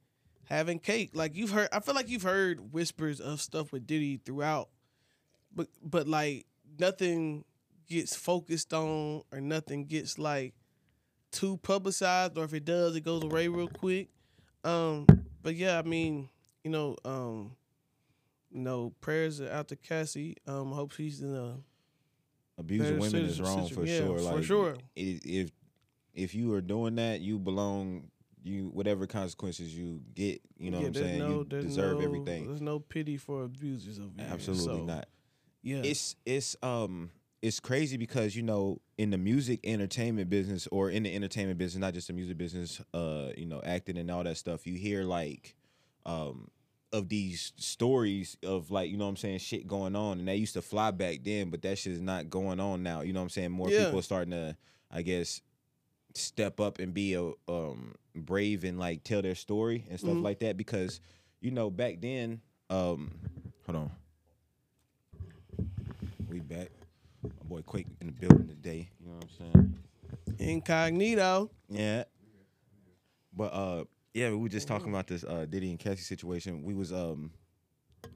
having 0.46 0.80
cake. 0.80 1.12
Like 1.14 1.36
you've 1.36 1.52
heard, 1.52 1.70
I 1.72 1.80
feel 1.80 1.96
like 1.96 2.10
you've 2.10 2.24
heard 2.24 2.74
whispers 2.74 3.20
of 3.20 3.42
stuff 3.42 3.72
with 3.72 3.86
Diddy 3.88 4.18
throughout, 4.26 4.70
but 5.56 5.68
but 5.82 6.08
like 6.08 6.46
nothing 6.80 7.44
gets 7.88 8.16
focused 8.16 8.74
on 8.74 9.24
or 9.32 9.40
nothing 9.42 9.86
gets 9.86 10.20
like 10.20 10.54
too 11.32 11.58
publicized 11.58 12.38
or 12.38 12.44
if 12.44 12.54
it 12.54 12.66
does 12.66 12.96
it 12.96 13.02
goes 13.02 13.24
away 13.24 13.48
real 13.48 13.68
quick. 13.70 14.10
Um 14.64 15.06
but 15.42 15.56
yeah, 15.56 15.80
I 15.80 15.84
mean, 15.84 16.28
you 16.64 16.72
know, 16.72 16.98
um 17.06 17.56
you 18.58 18.63
know, 18.63 18.91
prayers 19.02 19.39
out 19.39 19.67
to 19.67 19.76
Cassie. 19.76 20.36
Um 20.48 20.72
hope 20.72 20.91
she's 20.91 21.22
in 21.22 21.36
a 21.36 21.58
Abusing 22.60 22.98
women 22.98 23.26
is 23.26 23.39
wrong 23.39 23.70
for 23.70 23.86
yeah, 23.86 24.00
sure. 24.00 24.17
for 24.17 24.24
like 24.24 24.43
sure. 24.43 24.78
if 24.96 25.52
if 26.15 26.34
you 26.34 26.52
are 26.54 26.62
doing 26.62 26.96
that, 26.96 27.22
you 27.22 27.38
belong. 27.38 28.10
You 28.43 28.70
whatever 28.74 29.06
consequences 29.08 29.78
you 29.78 30.02
get, 30.15 30.41
you 30.58 30.72
know 30.72 30.78
yeah, 30.78 30.88
what 30.88 30.98
I'm 30.98 31.04
saying. 31.04 31.20
no, 31.20 31.30
you 31.39 31.43
deserve 31.43 32.00
no, 32.00 32.06
everything. 32.06 32.48
There's 32.48 32.62
no 32.62 32.80
pity 32.80 33.17
for 33.17 33.43
abusers 33.43 34.00
over 34.00 34.10
here. 34.15 34.28
Absolutely 34.32 34.65
so, 34.65 34.84
not. 34.86 35.08
Yeah. 35.62 35.82
It's 35.84 36.15
it's 36.26 36.56
um 36.63 37.12
it's 37.41 37.60
crazy 37.60 37.98
because 37.98 38.38
you 38.38 38.43
know 38.43 38.80
in 38.98 39.10
the 39.10 39.17
music 39.17 39.60
entertainment 39.65 40.30
business 40.30 40.65
or 40.72 40.89
in 40.89 41.04
the 41.04 41.13
entertainment 41.13 41.58
business, 41.58 41.82
not 41.82 41.93
just 41.93 42.08
the 42.08 42.13
music 42.13 42.38
business, 42.38 42.82
uh, 42.93 43.32
you 43.36 43.46
know, 43.46 43.62
acting 43.65 43.98
and 43.98 44.10
all 44.10 44.24
that 44.24 44.38
stuff. 44.38 44.65
You 44.65 44.78
hear 44.78 45.04
like 45.04 45.56
um 46.06 46.50
of 46.93 47.10
these 47.10 47.52
stories 47.58 48.38
of 48.43 48.71
like 48.71 48.89
you 48.89 48.97
know 48.97 49.06
what 49.06 49.10
I'm 49.12 49.17
saying 49.17 49.39
shit 49.39 49.67
going 49.67 49.95
on, 49.95 50.19
and 50.19 50.28
they 50.28 50.36
used 50.38 50.54
to 50.54 50.62
fly 50.62 50.91
back 50.91 51.19
then, 51.23 51.50
but 51.50 51.62
that 51.63 51.78
shit 51.78 51.93
is 51.93 52.02
not 52.02 52.30
going 52.30 52.60
on 52.60 52.84
now. 52.84 53.02
You 53.02 53.13
know 53.13 53.19
what 53.19 53.26
I'm 53.26 53.30
saying? 53.30 53.52
More 53.52 53.69
Yeah. 53.69 53.86
people 53.86 54.00
are 54.00 54.04
starting 54.04 54.32
to, 54.32 54.56
I 54.91 55.02
guess, 55.02 55.41
step 56.15 56.60
up 56.60 56.80
and 56.80 56.93
be 56.93 57.13
a 57.13 57.32
um 57.52 57.93
brave 58.15 58.63
and 58.63 58.80
like 58.80 59.04
tell 59.04 59.21
their 59.21 59.36
story 59.36 59.86
and 59.89 60.00
stuff 60.00 60.13
Mhm. 60.17 60.23
like 60.23 60.39
that 60.39 60.58
because 60.58 61.00
you 61.41 61.52
know 61.52 61.69
back 61.69 62.02
then 62.02 62.41
um 62.71 63.12
hold 63.67 63.76
on 63.76 63.91
we 66.28 66.39
back 66.39 66.69
my 67.23 67.30
boy 67.45 67.62
quake 67.62 67.86
in 68.02 68.08
the 68.08 68.13
building 68.13 68.47
today 68.47 68.89
you 69.00 69.08
know 69.08 69.15
what 69.17 69.26
i'm 69.52 69.54
saying 70.39 70.50
Incognito. 70.50 71.52
yeah 71.69 72.04
but 73.34 73.54
uh 73.54 73.84
yeah 74.18 74.30
we 74.32 74.36
were 74.38 74.50
just 74.50 74.68
talking 74.68 74.90
about 74.90 75.06
this 75.08 75.24
uh 75.24 75.46
diddy 75.48 75.70
and 75.70 75.80
cassie 75.80 76.02
situation 76.02 76.64
we 76.64 76.74
was 76.74 76.92
um 76.92 77.32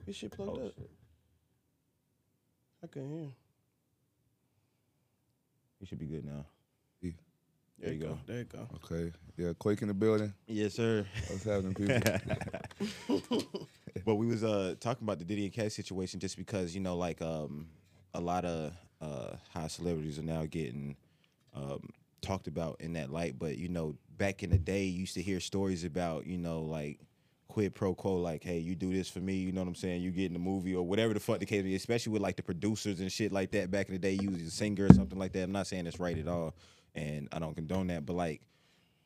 This 0.06 0.16
shit 0.16 0.32
plugged 0.32 0.58
Oh, 0.58 0.66
up. 0.66 0.72
I 2.82 2.86
can 2.88 3.08
hear. 3.08 3.28
we 5.80 5.86
should 5.86 5.98
be 6.00 6.06
good 6.06 6.24
now 6.24 6.44
Yeah. 7.00 7.12
there 7.78 7.92
you 7.92 8.00
go 8.00 8.18
There 8.26 8.38
you 8.38 8.44
go. 8.44 8.68
Okay. 8.76 9.12
Yeah, 9.36 9.52
Quake 9.58 9.82
in 9.82 9.88
the 9.88 9.94
building. 9.94 10.32
yes 10.46 10.74
sir 10.74 11.06
What's 11.28 11.44
happening, 11.44 11.74
people? 11.74 13.58
but 14.04 14.14
we 14.16 14.26
was 14.26 14.42
uh 14.44 14.74
talking 14.80 15.04
about 15.06 15.18
the 15.20 15.24
Diddy 15.24 15.44
and 15.44 15.52
Cassie 15.52 15.82
situation 15.82 16.18
just 16.20 16.36
because 16.36 16.74
you 16.74 16.80
know 16.80 16.96
like 16.96 17.22
um 17.22 17.68
a 18.14 18.20
lot 18.20 18.44
of 18.44 18.72
uh 19.00 19.36
high 19.52 19.68
celebrities 19.68 20.18
are 20.18 20.22
now 20.36 20.44
getting 20.46 20.96
um 21.54 21.88
talked 22.22 22.46
about 22.46 22.76
in 22.80 22.92
that 22.94 23.10
light 23.10 23.38
but 23.38 23.58
you 23.58 23.68
know 23.68 23.94
back 24.16 24.42
in 24.42 24.50
the 24.50 24.58
day 24.58 24.84
you 24.84 25.00
used 25.00 25.14
to 25.14 25.22
hear 25.22 25.40
stories 25.40 25.84
about 25.84 26.26
you 26.26 26.38
know 26.38 26.60
like 26.62 26.98
quid 27.48 27.74
pro 27.74 27.94
quo 27.94 28.16
like 28.16 28.42
hey 28.42 28.58
you 28.58 28.74
do 28.74 28.92
this 28.92 29.08
for 29.08 29.18
me 29.20 29.34
you 29.34 29.52
know 29.52 29.60
what 29.60 29.68
I'm 29.68 29.74
saying 29.74 30.00
you 30.00 30.10
get 30.10 30.26
in 30.26 30.32
the 30.32 30.38
movie 30.38 30.74
or 30.74 30.86
whatever 30.86 31.12
the 31.12 31.20
fuck 31.20 31.38
the 31.38 31.44
case 31.46 31.62
be, 31.62 31.74
especially 31.74 32.12
with 32.12 32.22
like 32.22 32.36
the 32.36 32.42
producers 32.42 33.00
and 33.00 33.12
shit 33.12 33.30
like 33.30 33.50
that 33.50 33.70
back 33.70 33.88
in 33.88 33.94
the 33.94 33.98
day 33.98 34.12
you 34.12 34.30
was 34.30 34.40
a 34.40 34.50
singer 34.50 34.86
or 34.86 34.94
something 34.94 35.18
like 35.18 35.32
that 35.32 35.42
I'm 35.42 35.52
not 35.52 35.66
saying 35.66 35.86
it's 35.86 36.00
right 36.00 36.16
at 36.16 36.28
all 36.28 36.54
and 36.94 37.28
I 37.30 37.38
don't 37.38 37.54
condone 37.54 37.88
that 37.88 38.06
but 38.06 38.14
like 38.14 38.40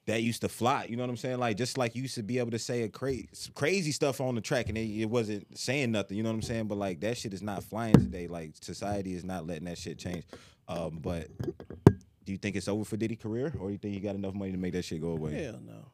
that 0.06 0.22
used 0.22 0.40
to 0.42 0.48
fly. 0.48 0.86
You 0.88 0.96
know 0.96 1.02
what 1.02 1.10
I'm 1.10 1.16
saying? 1.16 1.38
Like 1.38 1.56
just 1.56 1.76
like 1.76 1.94
you 1.94 2.02
used 2.02 2.14
to 2.14 2.22
be 2.22 2.38
able 2.38 2.52
to 2.52 2.58
say 2.58 2.82
a 2.82 2.88
crazy 2.88 3.28
crazy 3.54 3.92
stuff 3.92 4.20
on 4.20 4.34
the 4.34 4.40
track 4.40 4.68
and 4.68 4.78
it, 4.78 5.00
it 5.00 5.06
wasn't 5.06 5.58
saying 5.58 5.92
nothing. 5.92 6.16
You 6.16 6.22
know 6.22 6.30
what 6.30 6.36
I'm 6.36 6.42
saying? 6.42 6.68
But 6.68 6.78
like 6.78 7.00
that 7.00 7.18
shit 7.18 7.34
is 7.34 7.42
not 7.42 7.64
flying 7.64 7.94
today. 7.94 8.28
Like 8.28 8.52
society 8.60 9.14
is 9.14 9.24
not 9.24 9.46
letting 9.46 9.64
that 9.64 9.78
shit 9.78 9.98
change. 9.98 10.24
Um, 10.68 10.98
but 11.02 11.28
do 12.26 12.32
you 12.32 12.38
think 12.38 12.56
it's 12.56 12.68
over 12.68 12.84
for 12.84 12.96
Diddy 12.96 13.16
career, 13.16 13.54
or 13.58 13.68
do 13.68 13.72
you 13.72 13.78
think 13.78 13.94
he 13.94 14.00
got 14.00 14.14
enough 14.16 14.34
money 14.34 14.52
to 14.52 14.58
make 14.58 14.72
that 14.74 14.84
shit 14.84 15.00
go 15.00 15.12
away? 15.12 15.44
Hell 15.44 15.60
no. 15.64 15.92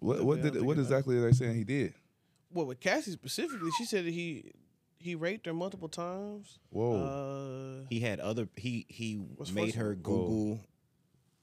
What 0.00 0.22
what 0.24 0.42
did 0.42 0.60
what 0.60 0.78
exactly 0.78 1.16
are 1.16 1.22
they 1.22 1.32
saying 1.32 1.54
he 1.54 1.64
did? 1.64 1.94
Well, 2.52 2.66
with 2.66 2.80
Cassie 2.80 3.12
specifically, 3.12 3.70
she 3.78 3.84
said 3.84 4.04
that 4.04 4.12
he 4.12 4.52
he 4.98 5.14
raped 5.14 5.46
her 5.46 5.54
multiple 5.54 5.88
times. 5.88 6.58
Whoa. 6.70 6.96
Uh, 7.82 7.86
He 7.88 8.00
had 8.00 8.20
other 8.20 8.48
he 8.56 8.84
he 8.88 9.20
made 9.52 9.76
her 9.76 9.90
one? 9.90 9.94
Google 10.02 10.60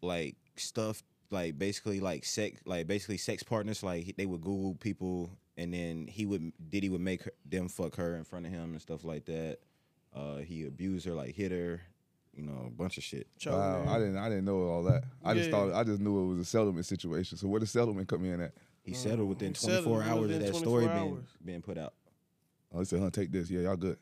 like 0.01 0.35
stuff 0.57 1.01
like 1.31 1.57
basically 1.57 1.99
like 1.99 2.25
sex 2.25 2.61
like 2.65 2.85
basically 2.87 3.17
sex 3.17 3.41
partners 3.41 3.81
like 3.81 4.15
they 4.17 4.25
would 4.25 4.41
Google 4.41 4.75
people 4.75 5.31
and 5.57 5.73
then 5.73 6.07
he 6.07 6.25
would 6.25 6.51
Diddy 6.69 6.89
would 6.89 7.01
make 7.01 7.23
her, 7.23 7.31
them 7.45 7.69
fuck 7.69 7.95
her 7.95 8.15
in 8.15 8.23
front 8.23 8.45
of 8.45 8.51
him 8.51 8.73
and 8.73 8.81
stuff 8.81 9.03
like 9.03 9.25
that. 9.25 9.59
Uh, 10.13 10.37
he 10.37 10.65
abused 10.65 11.05
her 11.05 11.13
like 11.13 11.35
hit 11.35 11.51
her, 11.51 11.81
you 12.35 12.43
know, 12.43 12.65
a 12.67 12.69
bunch 12.69 12.97
of 12.97 13.03
shit. 13.03 13.27
choking 13.37 13.59
Wow, 13.59 13.83
her. 13.83 13.89
I 13.89 13.99
didn't 13.99 14.17
I 14.17 14.29
didn't 14.29 14.45
know 14.45 14.63
all 14.67 14.83
that. 14.83 15.03
I 15.23 15.33
just 15.33 15.51
thought 15.51 15.73
I 15.73 15.83
just 15.83 16.01
knew 16.01 16.23
it 16.23 16.27
was 16.27 16.39
a 16.39 16.45
settlement 16.45 16.85
situation. 16.85 17.37
So 17.37 17.47
where 17.47 17.59
does 17.59 17.71
settlement 17.71 18.07
come 18.07 18.25
in 18.25 18.41
at? 18.41 18.53
He 18.83 18.93
settled 18.93 19.29
within 19.29 19.49
he 19.49 19.53
settled 19.55 19.85
24 19.85 20.03
hours 20.03 20.21
within 20.21 20.41
of 20.41 20.47
that 20.47 20.55
story 20.55 20.87
being 20.87 20.97
hours. 21.13 21.25
being 21.43 21.61
put 21.61 21.77
out. 21.77 21.93
Oh, 22.73 22.79
he 22.79 22.85
said, 22.85 22.99
huh, 22.99 23.09
take 23.11 23.31
this. 23.31 23.49
Yeah, 23.49 23.61
y'all 23.61 23.75
good. 23.77 23.97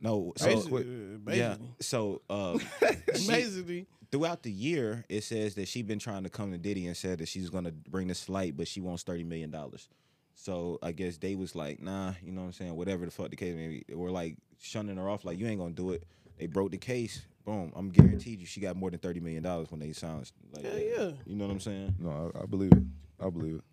No, 0.00 0.32
so 0.36 0.46
Basically, 0.46 1.18
yeah, 1.30 1.56
so 1.80 2.22
uh, 2.28 2.58
she- 3.16 3.26
basically. 3.28 3.86
throughout 4.10 4.42
the 4.42 4.50
year, 4.50 5.04
it 5.08 5.22
says 5.22 5.54
that 5.54 5.68
she 5.68 5.82
been 5.82 6.00
trying 6.00 6.24
to 6.24 6.28
come 6.28 6.50
to 6.50 6.58
Diddy 6.58 6.88
and 6.88 6.96
said 6.96 7.18
that 7.18 7.28
she's 7.28 7.50
gonna 7.50 7.70
bring 7.70 8.08
this 8.08 8.22
flight, 8.22 8.56
but 8.56 8.66
she 8.68 8.80
wants 8.80 9.02
thirty 9.04 9.22
million 9.24 9.50
dollars. 9.50 9.88
So 10.34 10.78
I 10.82 10.90
guess 10.92 11.18
they 11.18 11.34
was 11.36 11.54
like, 11.54 11.80
nah, 11.80 12.12
you 12.22 12.32
know 12.32 12.40
what 12.40 12.48
I'm 12.48 12.52
saying, 12.52 12.74
whatever 12.74 13.04
the 13.04 13.12
fuck 13.12 13.30
the 13.30 13.36
case 13.36 13.54
may 13.54 13.68
be, 13.86 13.94
or 13.94 14.10
like 14.10 14.36
shunning 14.60 14.96
her 14.96 15.08
off, 15.08 15.24
like 15.24 15.38
you 15.38 15.46
ain't 15.46 15.60
gonna 15.60 15.72
do 15.72 15.92
it. 15.92 16.04
They 16.38 16.46
broke 16.46 16.72
the 16.72 16.78
case. 16.78 17.22
Boom, 17.44 17.72
I'm 17.74 17.88
guaranteed 17.90 18.38
you 18.40 18.46
she 18.46 18.60
got 18.60 18.76
more 18.76 18.90
than 18.90 19.00
thirty 19.00 19.18
million 19.20 19.42
dollars 19.42 19.70
when 19.70 19.80
they 19.80 19.92
signed. 19.92 20.30
Like, 20.54 20.64
Hell 20.64 20.78
yeah. 20.78 21.10
You 21.26 21.34
know 21.36 21.46
what 21.46 21.52
I'm 21.52 21.60
saying? 21.60 21.94
No, 21.98 22.30
I, 22.34 22.42
I 22.42 22.46
believe 22.46 22.72
it. 22.72 22.82
I 23.20 23.30
believe 23.30 23.56
it. 23.56 23.64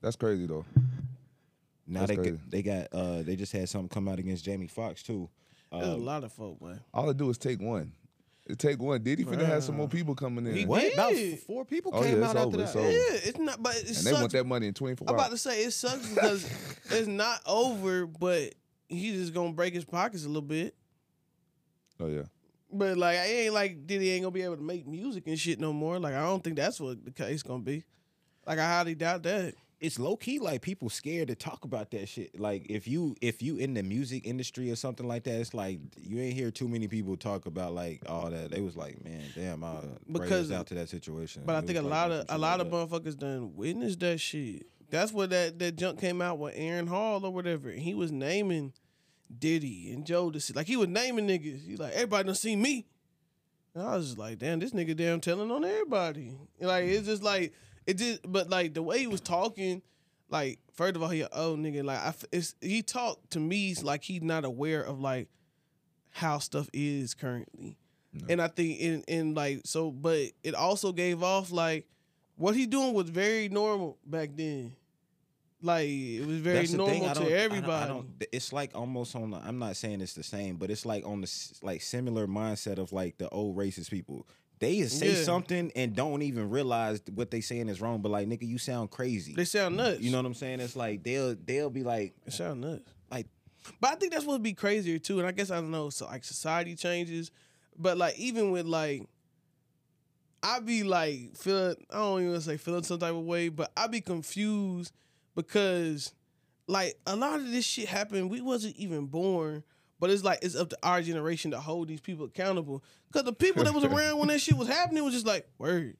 That's 0.00 0.16
crazy 0.16 0.46
though. 0.46 0.64
Now 1.86 2.00
That's 2.00 2.10
they 2.10 2.16
crazy. 2.16 2.30
got, 2.32 2.50
they 2.50 2.62
got 2.62 2.86
uh 2.92 3.22
they 3.22 3.36
just 3.36 3.52
had 3.52 3.68
something 3.68 3.88
come 3.88 4.08
out 4.08 4.18
against 4.18 4.44
Jamie 4.44 4.66
Foxx 4.66 5.02
too. 5.02 5.28
There's 5.70 5.86
a 5.86 5.96
lot 5.96 6.22
of 6.24 6.32
folk, 6.32 6.60
man. 6.62 6.80
All 6.92 7.10
I 7.10 7.12
do 7.12 7.30
is 7.30 7.38
take 7.38 7.60
one. 7.60 7.92
It 8.46 8.58
take 8.58 8.80
one. 8.80 9.02
Diddy 9.02 9.24
finna 9.24 9.44
have 9.46 9.64
some 9.64 9.76
more 9.76 9.88
people 9.88 10.14
coming 10.14 10.46
in. 10.46 10.54
He 10.54 10.66
what? 10.66 10.92
About 10.92 11.12
did. 11.12 11.40
four 11.40 11.64
people 11.64 11.90
Oh, 11.94 12.02
came 12.02 12.20
yeah, 12.20 12.26
out 12.28 12.36
it's 12.36 12.44
after 12.44 12.46
over, 12.56 12.62
it's 12.62 12.72
that. 12.74 12.78
over. 12.78 12.90
Yeah, 12.90 12.98
it's 13.28 13.38
not, 13.38 13.62
but 13.62 13.74
it 13.76 13.86
and 13.86 13.96
sucks. 13.96 14.04
they 14.04 14.12
want 14.20 14.32
that 14.32 14.44
money 14.46 14.66
in 14.68 14.74
24 14.74 15.08
I'm 15.08 15.14
about 15.14 15.30
to 15.30 15.38
say 15.38 15.64
it 15.64 15.70
sucks 15.72 16.06
because 16.10 16.44
it's 16.90 17.08
not 17.08 17.40
over, 17.46 18.06
but 18.06 18.54
he's 18.88 19.14
just 19.20 19.34
gonna 19.34 19.52
break 19.52 19.72
his 19.74 19.84
pockets 19.84 20.24
a 20.24 20.28
little 20.28 20.42
bit. 20.42 20.74
Oh 21.98 22.06
yeah. 22.06 22.22
But 22.74 22.96
like, 22.98 23.18
I 23.18 23.24
ain't 23.26 23.54
like 23.54 23.86
Diddy 23.86 24.10
ain't 24.10 24.22
gonna 24.22 24.32
be 24.32 24.42
able 24.42 24.56
to 24.56 24.62
make 24.62 24.86
music 24.86 25.24
and 25.26 25.38
shit 25.38 25.60
no 25.60 25.72
more. 25.72 25.98
Like, 25.98 26.14
I 26.14 26.22
don't 26.22 26.42
think 26.42 26.56
that's 26.56 26.80
what 26.80 27.04
the 27.04 27.10
case 27.10 27.42
gonna 27.42 27.62
be. 27.62 27.84
Like, 28.46 28.58
I 28.58 28.66
highly 28.66 28.94
doubt 28.94 29.22
that. 29.22 29.54
it's 29.80 29.98
low 29.98 30.16
key 30.16 30.38
like 30.38 30.62
people 30.62 30.88
scared 30.88 31.28
to 31.28 31.34
talk 31.34 31.64
about 31.64 31.90
that 31.90 32.08
shit. 32.08 32.38
Like 32.38 32.66
if 32.70 32.86
you 32.88 33.16
if 33.20 33.42
you 33.42 33.56
in 33.56 33.74
the 33.74 33.82
music 33.82 34.26
industry 34.26 34.70
or 34.70 34.76
something 34.76 35.06
like 35.06 35.24
that, 35.24 35.34
it's 35.40 35.52
like 35.54 35.78
you 36.00 36.18
ain't 36.20 36.34
hear 36.34 36.50
too 36.50 36.68
many 36.68 36.88
people 36.88 37.16
talk 37.16 37.44
about 37.46 37.74
like 37.74 38.02
all 38.06 38.30
that. 38.30 38.50
They 38.50 38.60
was 38.60 38.76
like, 38.76 39.02
man, 39.04 39.22
damn, 39.34 39.62
I 39.64 39.76
Because- 40.10 40.50
out 40.52 40.66
to 40.68 40.74
that 40.74 40.88
situation. 40.88 41.42
But 41.44 41.56
I 41.56 41.58
It 41.58 41.66
think 41.66 41.78
a 41.78 41.82
like 41.82 41.90
lot 41.90 42.10
of 42.12 42.24
a 42.28 42.38
lot 42.38 42.58
like 42.60 42.72
of 42.72 42.72
motherfuckers 42.90 43.18
done 43.18 43.54
witnessed 43.56 44.00
that 44.00 44.20
shit. 44.20 44.66
That's 44.90 45.12
what 45.12 45.30
that 45.30 45.58
that 45.58 45.76
junk 45.76 46.00
came 46.00 46.22
out 46.22 46.38
with 46.38 46.54
Aaron 46.56 46.86
Hall 46.86 47.24
or 47.24 47.30
whatever. 47.32 47.70
He 47.70 47.94
was 47.94 48.12
naming 48.12 48.72
Diddy 49.36 49.92
and 49.92 50.06
Joe 50.06 50.30
to 50.30 50.52
like 50.54 50.66
he 50.66 50.76
was 50.76 50.88
naming 50.88 51.26
niggas. 51.26 51.66
He 51.66 51.76
like 51.76 51.92
everybody 51.94 52.26
done 52.26 52.34
seen 52.34 52.60
me. 52.62 52.86
And 53.74 53.82
I 53.82 53.96
was 53.96 54.06
just 54.06 54.18
like, 54.18 54.38
damn, 54.38 54.60
this 54.60 54.70
nigga 54.70 54.96
damn 54.96 55.20
telling 55.20 55.50
on 55.50 55.64
everybody. 55.64 56.36
And, 56.60 56.68
like 56.68 56.84
it's 56.84 57.06
just 57.06 57.22
like 57.22 57.52
it 57.86 57.94
just, 57.94 58.20
but 58.26 58.48
like 58.48 58.74
the 58.74 58.82
way 58.82 59.00
he 59.00 59.06
was 59.06 59.20
talking, 59.20 59.82
like 60.28 60.58
first 60.72 60.96
of 60.96 61.02
all 61.02 61.08
he 61.08 61.22
a 61.22 61.28
old 61.32 61.58
nigga. 61.58 61.84
Like 61.84 61.98
I, 61.98 62.14
it's, 62.32 62.54
he 62.60 62.82
talked 62.82 63.30
to 63.32 63.40
me 63.40 63.74
like 63.82 64.04
he's 64.04 64.22
not 64.22 64.44
aware 64.44 64.82
of 64.82 65.00
like 65.00 65.28
how 66.10 66.38
stuff 66.38 66.68
is 66.72 67.14
currently. 67.14 67.76
And 68.28 68.40
I 68.40 68.46
think 68.46 68.78
in 68.78 69.02
in 69.08 69.34
like 69.34 69.62
so, 69.64 69.90
but 69.90 70.30
it 70.44 70.54
also 70.54 70.92
gave 70.92 71.22
off 71.22 71.50
like 71.50 71.88
what 72.36 72.54
he 72.54 72.66
doing 72.66 72.94
was 72.94 73.10
very 73.10 73.48
normal 73.48 73.98
back 74.06 74.30
then. 74.34 74.76
Like 75.64 75.88
it 75.88 76.26
was 76.26 76.38
very 76.38 76.66
normal 76.68 77.00
to 77.00 77.06
I 77.10 77.14
don't- 77.14 77.26
I 77.26 77.30
everybody. 77.30 77.88
don't- 77.88 78.24
it's 78.32 78.52
like 78.52 78.72
almost 78.74 79.16
on. 79.16 79.30
The, 79.30 79.38
I'm 79.38 79.58
not 79.58 79.76
saying 79.76 80.00
it's 80.02 80.12
the 80.12 80.22
same, 80.22 80.56
but 80.56 80.70
it's 80.70 80.84
like 80.84 81.06
on 81.06 81.22
the 81.22 81.52
like 81.62 81.80
similar 81.80 82.26
mindset 82.26 82.78
of 82.78 82.92
like 82.92 83.16
the 83.18 83.28
old 83.30 83.56
racist 83.56 83.90
people. 83.90 84.26
They 84.60 84.82
say 84.86 85.16
Yeah. 85.16 85.22
something 85.24 85.72
and 85.74 85.96
don't 85.96 86.22
even 86.22 86.48
realize 86.50 87.00
what 87.12 87.30
they 87.30 87.40
saying 87.40 87.68
is 87.68 87.80
wrong. 87.80 88.02
But 88.02 88.10
like, 88.12 88.28
nigga, 88.28 88.46
you 88.46 88.58
sound 88.58 88.90
crazy. 88.90 89.34
they 89.34 89.44
sound 89.44 89.76
nuts. 89.76 90.00
you 90.00 90.10
know 90.10 90.18
what 90.18 90.26
I'm 90.26 90.34
saying? 90.34 90.60
It's 90.60 90.76
like 90.76 91.02
they'll 91.02 91.34
they'll 91.34 91.70
be 91.70 91.82
like 91.82 92.14
It 92.26 92.32
sound 92.34 92.60
nuts. 92.60 92.84
like 93.10 93.26
But 93.80 93.92
I 93.92 93.94
think 93.96 94.12
that's 94.12 94.24
what'd 94.26 94.42
be 94.42 94.52
crazier 94.52 94.98
too. 94.98 95.18
And 95.18 95.26
I 95.26 95.32
guess 95.32 95.50
I 95.50 95.56
don't 95.56 95.70
know. 95.70 95.88
So 95.90 96.04
like 96.06 96.24
society 96.24 96.74
changes, 96.76 97.30
but 97.78 97.96
like 97.98 98.18
even 98.18 98.50
with 98.52 98.66
like, 98.66 99.02
I 100.42 100.60
be 100.60 100.82
like 100.82 101.36
feeling. 101.36 101.76
I 101.90 101.96
don't 101.96 102.22
even 102.22 102.40
say 102.42 102.58
feeling 102.58 102.82
some 102.82 102.98
type 102.98 103.14
of 103.14 103.24
way, 103.24 103.48
but 103.48 103.72
I 103.76 103.86
be 103.86 104.02
confused 104.02 104.92
because 105.34 106.12
like 106.66 106.98
a 107.06 107.16
lot 107.16 107.40
of 107.40 107.50
this 107.50 107.64
shit 107.64 107.88
happened. 107.88 108.30
We 108.30 108.40
wasn't 108.40 108.76
even 108.76 109.06
born, 109.06 109.62
But 110.00 110.10
it's 110.10 110.24
like 110.24 110.40
it's 110.42 110.56
up 110.56 110.70
to 110.70 110.78
our 110.82 111.02
generation 111.02 111.50
to 111.52 111.60
hold 111.60 111.88
these 111.88 112.00
people 112.00 112.26
accountable. 112.26 112.82
Cause 113.12 113.24
the 113.24 113.32
people 113.32 113.64
that 113.64 113.74
was 113.74 113.84
around 113.84 114.18
when 114.18 114.28
that 114.28 114.40
shit 114.40 114.56
was 114.56 114.68
happening 114.68 115.04
was 115.04 115.14
just 115.14 115.26
like, 115.26 115.48
word. 115.58 115.96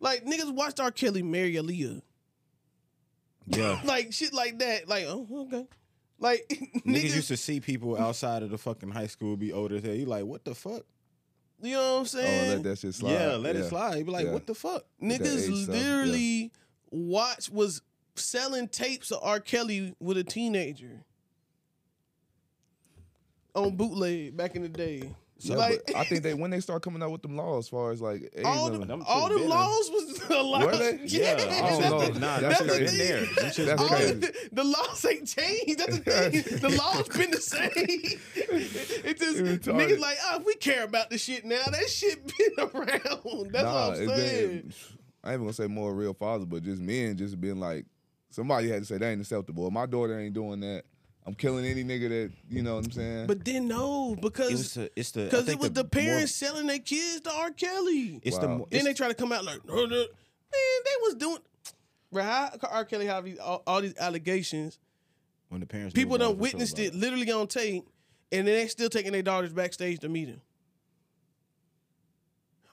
Like 0.00 0.24
niggas 0.24 0.52
watched 0.52 0.80
R. 0.80 0.90
Kelly 0.90 1.22
marry 1.22 1.54
Aaliyah. 1.54 2.02
Yeah. 3.46 3.80
Like 3.84 4.12
shit 4.12 4.32
like 4.32 4.58
that. 4.58 4.88
Like, 4.88 5.04
oh, 5.06 5.26
okay. 5.46 5.66
Like 6.18 6.46
Niggas 6.50 6.82
niggas, 6.84 7.16
used 7.16 7.28
to 7.28 7.36
see 7.36 7.60
people 7.60 7.96
outside 7.96 8.42
of 8.42 8.50
the 8.50 8.58
fucking 8.58 8.90
high 8.90 9.06
school 9.06 9.36
be 9.36 9.52
older 9.52 9.80
than 9.80 9.96
you 9.96 10.06
like, 10.06 10.24
what 10.24 10.44
the 10.44 10.54
fuck? 10.54 10.82
you 11.62 11.72
know 11.72 11.94
what 11.94 12.00
I'm 12.00 12.06
saying? 12.06 12.50
Oh, 12.50 12.54
let 12.54 12.62
that 12.64 12.78
shit 12.78 12.94
slide. 12.94 13.12
Yeah, 13.12 13.36
let 13.36 13.56
it 13.56 13.64
slide. 13.64 13.96
You 13.96 14.04
be 14.04 14.10
like, 14.10 14.26
Yeah. 14.26 14.32
what 14.32 14.46
the 14.46 14.54
fuck? 14.54 14.84
Niggas 15.02 15.62
stuff, 15.64 15.74
yeah. 15.74 15.82
literally 15.82 16.52
watch 16.90 17.50
was 17.50 17.82
selling 18.18 18.68
tapes 18.68 19.10
of 19.10 19.20
R. 19.22 19.40
Kelly 19.40 19.94
with 20.00 20.16
a 20.18 20.24
teenager 20.24 21.02
on 23.54 23.76
bootleg 23.76 24.36
back 24.36 24.54
in 24.56 24.62
the 24.62 24.68
day. 24.68 25.14
So 25.38 25.52
Yeah, 25.52 25.58
like 25.58 25.82
I 25.94 26.04
think 26.04 26.22
they 26.22 26.32
when 26.42 26.50
they 26.50 26.60
start 26.60 26.82
coming 26.82 27.02
out 27.02 27.10
with 27.10 27.20
them 27.20 27.36
laws 27.36 27.66
as 27.66 27.68
far 27.68 27.90
as 27.92 28.00
like 28.00 28.22
age 28.34 28.44
all 28.44 28.70
the 28.70 28.78
them 28.78 29.02
all 29.06 29.28
the 29.38 29.38
laws 29.38 29.90
was 29.90 30.22
allowed. 30.30 30.64
Were 30.64 30.76
they? 30.78 30.98
Yeah, 31.04 31.32
I 31.32 31.36
don't 31.36 31.48
that's 31.80 31.90
know. 31.90 32.00
the- 32.08 32.18
Nah, 32.20 32.40
That's 32.40 32.58
that's 32.60 32.70
crazy. 32.76 32.84
been 32.96 32.98
there. 33.06 33.20
Them 33.20 33.28
shit's 33.52 33.56
That's 33.56 33.56
been 33.66 33.78
All 33.78 33.88
crazy. 33.88 34.14
the, 34.14 34.48
the 34.52 34.64
laws 34.64 35.04
ain't 35.04 35.26
changed. 35.28 35.78
That's 35.78 35.98
the 35.98 36.30
thing. 36.30 36.58
the 36.60 36.68
laws 36.78 37.08
been 37.08 37.30
the 37.30 37.40
same. 37.40 37.70
It 37.74 39.18
just 39.18 39.38
It's 39.40 39.66
niggas 39.68 39.98
like, 40.00 40.16
oh, 40.24 40.42
we 40.46 40.54
care 40.54 40.84
about 40.84 41.10
the 41.10 41.18
shit 41.18 41.44
now. 41.44 41.60
That 41.70 41.88
shit 41.90 42.26
been 42.38 42.64
around. 42.74 43.52
That's 43.52 43.64
nah, 43.64 43.88
what 43.90 43.98
I'm 43.98 44.08
saying. 44.08 44.08
been, 44.08 44.72
I 45.22 45.28
ain't 45.30 45.34
even 45.34 45.40
gonna 45.40 45.52
say 45.52 45.66
more 45.66 45.92
real 45.94 46.14
fathers, 46.14 46.46
but 46.46 46.62
just 46.62 46.80
men 46.80 47.14
just 47.18 47.38
been 47.38 47.60
like 47.60 47.84
somebody 48.36 48.68
had 48.68 48.82
to 48.82 48.86
say 48.86 48.98
that 48.98 49.06
ain't 49.06 49.20
acceptable. 49.22 49.70
My 49.70 49.86
daughter 49.86 50.18
ain't 50.20 50.34
doing 50.34 50.60
that. 50.60 50.84
I'm 51.26 51.34
killing 51.34 51.64
any 51.64 51.82
nigga 51.82 52.08
that 52.08 52.32
you 52.48 52.62
know 52.62 52.76
what 52.76 52.84
I'm 52.84 52.92
saying. 52.92 53.26
But 53.26 53.44
then 53.44 53.66
no, 53.66 54.12
It 54.12 54.20
because 54.20 54.50
was 54.52 54.74
the, 54.74 54.90
it's 54.94 55.10
the 55.10 55.24
because 55.24 55.48
it 55.48 55.58
was 55.58 55.72
the, 55.72 55.82
more- 55.82 55.88
parents 55.88 56.32
selling 56.36 56.68
their 56.68 56.78
kids 56.78 57.22
to 57.22 57.32
R. 57.32 57.50
Kelly. 57.50 58.20
It's 58.22 58.36
Wow. 58.36 58.42
the 58.42 58.46
Then 58.48 58.56
more- 58.58 58.66
Then 58.70 58.84
they 58.84 58.94
try 58.94 59.08
to 59.08 59.14
come 59.14 59.32
out 59.32 59.44
like, 59.44 59.64
no, 59.66 59.74
no. 59.74 59.88
man, 59.88 60.06
they 60.52 60.96
was 61.02 61.14
doing. 61.16 61.38
right. 62.12 62.24
how 62.24 62.68
R. 62.70 62.84
Kelly 62.84 63.06
have 63.06 63.26
all, 63.42 63.62
all 63.66 63.80
these 63.80 63.96
allegations? 63.98 64.78
when 65.48 65.60
the 65.60 65.66
parents 65.66 65.94
People 65.94 66.16
about 66.16 66.28
done 66.30 66.38
witnessed 66.38 66.78
it 66.78 66.94
literally 66.94 67.30
on 67.32 67.46
tape, 67.48 67.84
and 68.32 68.46
then 68.46 68.54
they 68.54 68.66
still 68.68 68.88
taking 68.88 69.12
their 69.12 69.22
daughters 69.22 69.52
backstage 69.52 70.00
to 70.00 70.08
meet 70.08 70.28
him. 70.28 70.40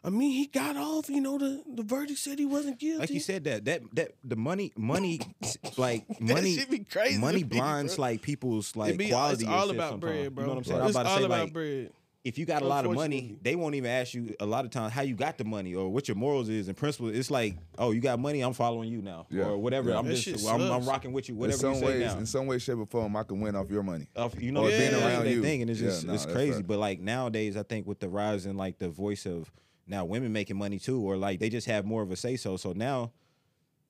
I 0.05 0.09
mean, 0.09 0.31
he 0.31 0.47
got 0.47 0.75
off. 0.75 1.09
You 1.09 1.21
know, 1.21 1.37
the, 1.37 1.63
the 1.75 1.83
verdict 1.83 2.19
said 2.19 2.37
he 2.37 2.45
wasn't 2.45 2.79
guilty. 2.79 2.99
Like 2.99 3.09
you 3.09 3.19
said 3.21 3.43
that 3.45 3.65
that 3.65 3.81
that 3.93 4.11
the 4.23 4.35
money 4.35 4.73
money 4.75 5.21
like 5.77 6.03
money 6.19 6.57
be 6.69 6.79
crazy 6.79 7.17
money 7.19 7.39
to 7.43 7.45
me, 7.45 7.57
blinds 7.57 7.97
like 7.97 8.21
people's 8.21 8.75
like 8.75 8.97
be, 8.97 9.05
uh, 9.05 9.15
quality. 9.17 9.43
it's 9.45 9.51
all 9.53 9.69
about 9.69 9.91
sometimes. 9.91 9.99
bread, 10.01 10.35
bro. 10.35 10.43
You 10.43 10.47
know 10.47 10.53
what 10.55 10.57
I'm 10.57 10.63
saying? 10.65 10.81
I 10.81 10.85
It's 10.85 10.87
was 10.87 10.95
about 10.95 11.03
to 11.03 11.09
all 11.09 11.17
say 11.19 11.23
about 11.25 11.39
like 11.45 11.53
bread. 11.53 11.91
if 12.25 12.37
you 12.37 12.45
got 12.45 12.61
a 12.61 12.65
lot 12.67 12.85
of 12.85 12.91
money, 12.91 13.37
they 13.41 13.55
won't 13.55 13.75
even 13.75 13.89
ask 13.89 14.13
you 14.13 14.35
a 14.41 14.45
lot 14.45 14.65
of 14.65 14.71
times 14.71 14.91
how 14.91 15.03
you 15.03 15.15
got 15.15 15.37
the 15.37 15.45
money 15.45 15.73
or 15.73 15.87
what 15.89 16.09
your 16.09 16.15
morals 16.15 16.49
is 16.49 16.67
and 16.67 16.75
principles. 16.75 17.15
It's 17.15 17.31
like, 17.31 17.55
oh, 17.77 17.91
you 17.91 18.01
got 18.01 18.19
money, 18.19 18.41
I'm 18.41 18.53
following 18.53 18.89
you 18.89 19.01
now, 19.01 19.27
Yeah. 19.29 19.45
or 19.45 19.57
whatever. 19.57 19.91
Yeah. 19.91 19.99
I'm 19.99 20.07
That 20.07 20.15
just, 20.15 20.45
I'm, 20.49 20.61
I'm 20.61 20.85
rocking 20.85 21.13
with 21.13 21.29
you, 21.29 21.35
in 21.35 21.39
whatever 21.39 21.57
some 21.59 21.73
you 21.75 21.79
say 21.79 21.85
ways, 21.85 22.13
now. 22.13 22.17
in 22.19 22.25
some 22.25 22.45
way, 22.47 22.59
shape, 22.59 22.77
or 22.79 22.85
form, 22.87 23.15
I 23.15 23.23
can 23.23 23.39
win 23.39 23.55
off 23.55 23.69
your 23.71 23.83
money. 23.83 24.07
Of- 24.17 24.41
you 24.41 24.51
know, 24.51 24.63
Or 24.65 24.69
yeah, 24.69 24.77
being 24.79 24.93
around 25.01 25.15
what 25.17 25.23
they 25.23 25.33
you. 25.33 25.41
think, 25.41 25.61
and 25.61 25.71
it's 25.71 25.79
Yeah, 25.79 25.87
just 25.89 26.05
nah, 26.07 26.13
it's 26.13 26.25
crazy. 26.25 26.53
fact. 26.55 26.67
But 26.67 26.79
like 26.79 26.99
nowadays, 26.99 27.55
I 27.55 27.63
think 27.63 27.87
with 27.87 27.99
the 28.01 28.09
rise 28.09 28.45
in 28.45 28.57
like 28.57 28.79
the 28.79 28.89
voice 28.89 29.25
of 29.25 29.49
now 29.87 30.05
women 30.05 30.31
making 30.33 30.57
money 30.57 30.79
too, 30.79 31.01
or 31.01 31.17
like 31.17 31.39
they 31.39 31.49
just 31.49 31.67
have 31.67 31.85
more 31.85 32.01
of 32.01 32.11
a 32.11 32.15
say 32.15 32.35
so. 32.37 32.57
So 32.57 32.73
now, 32.73 33.11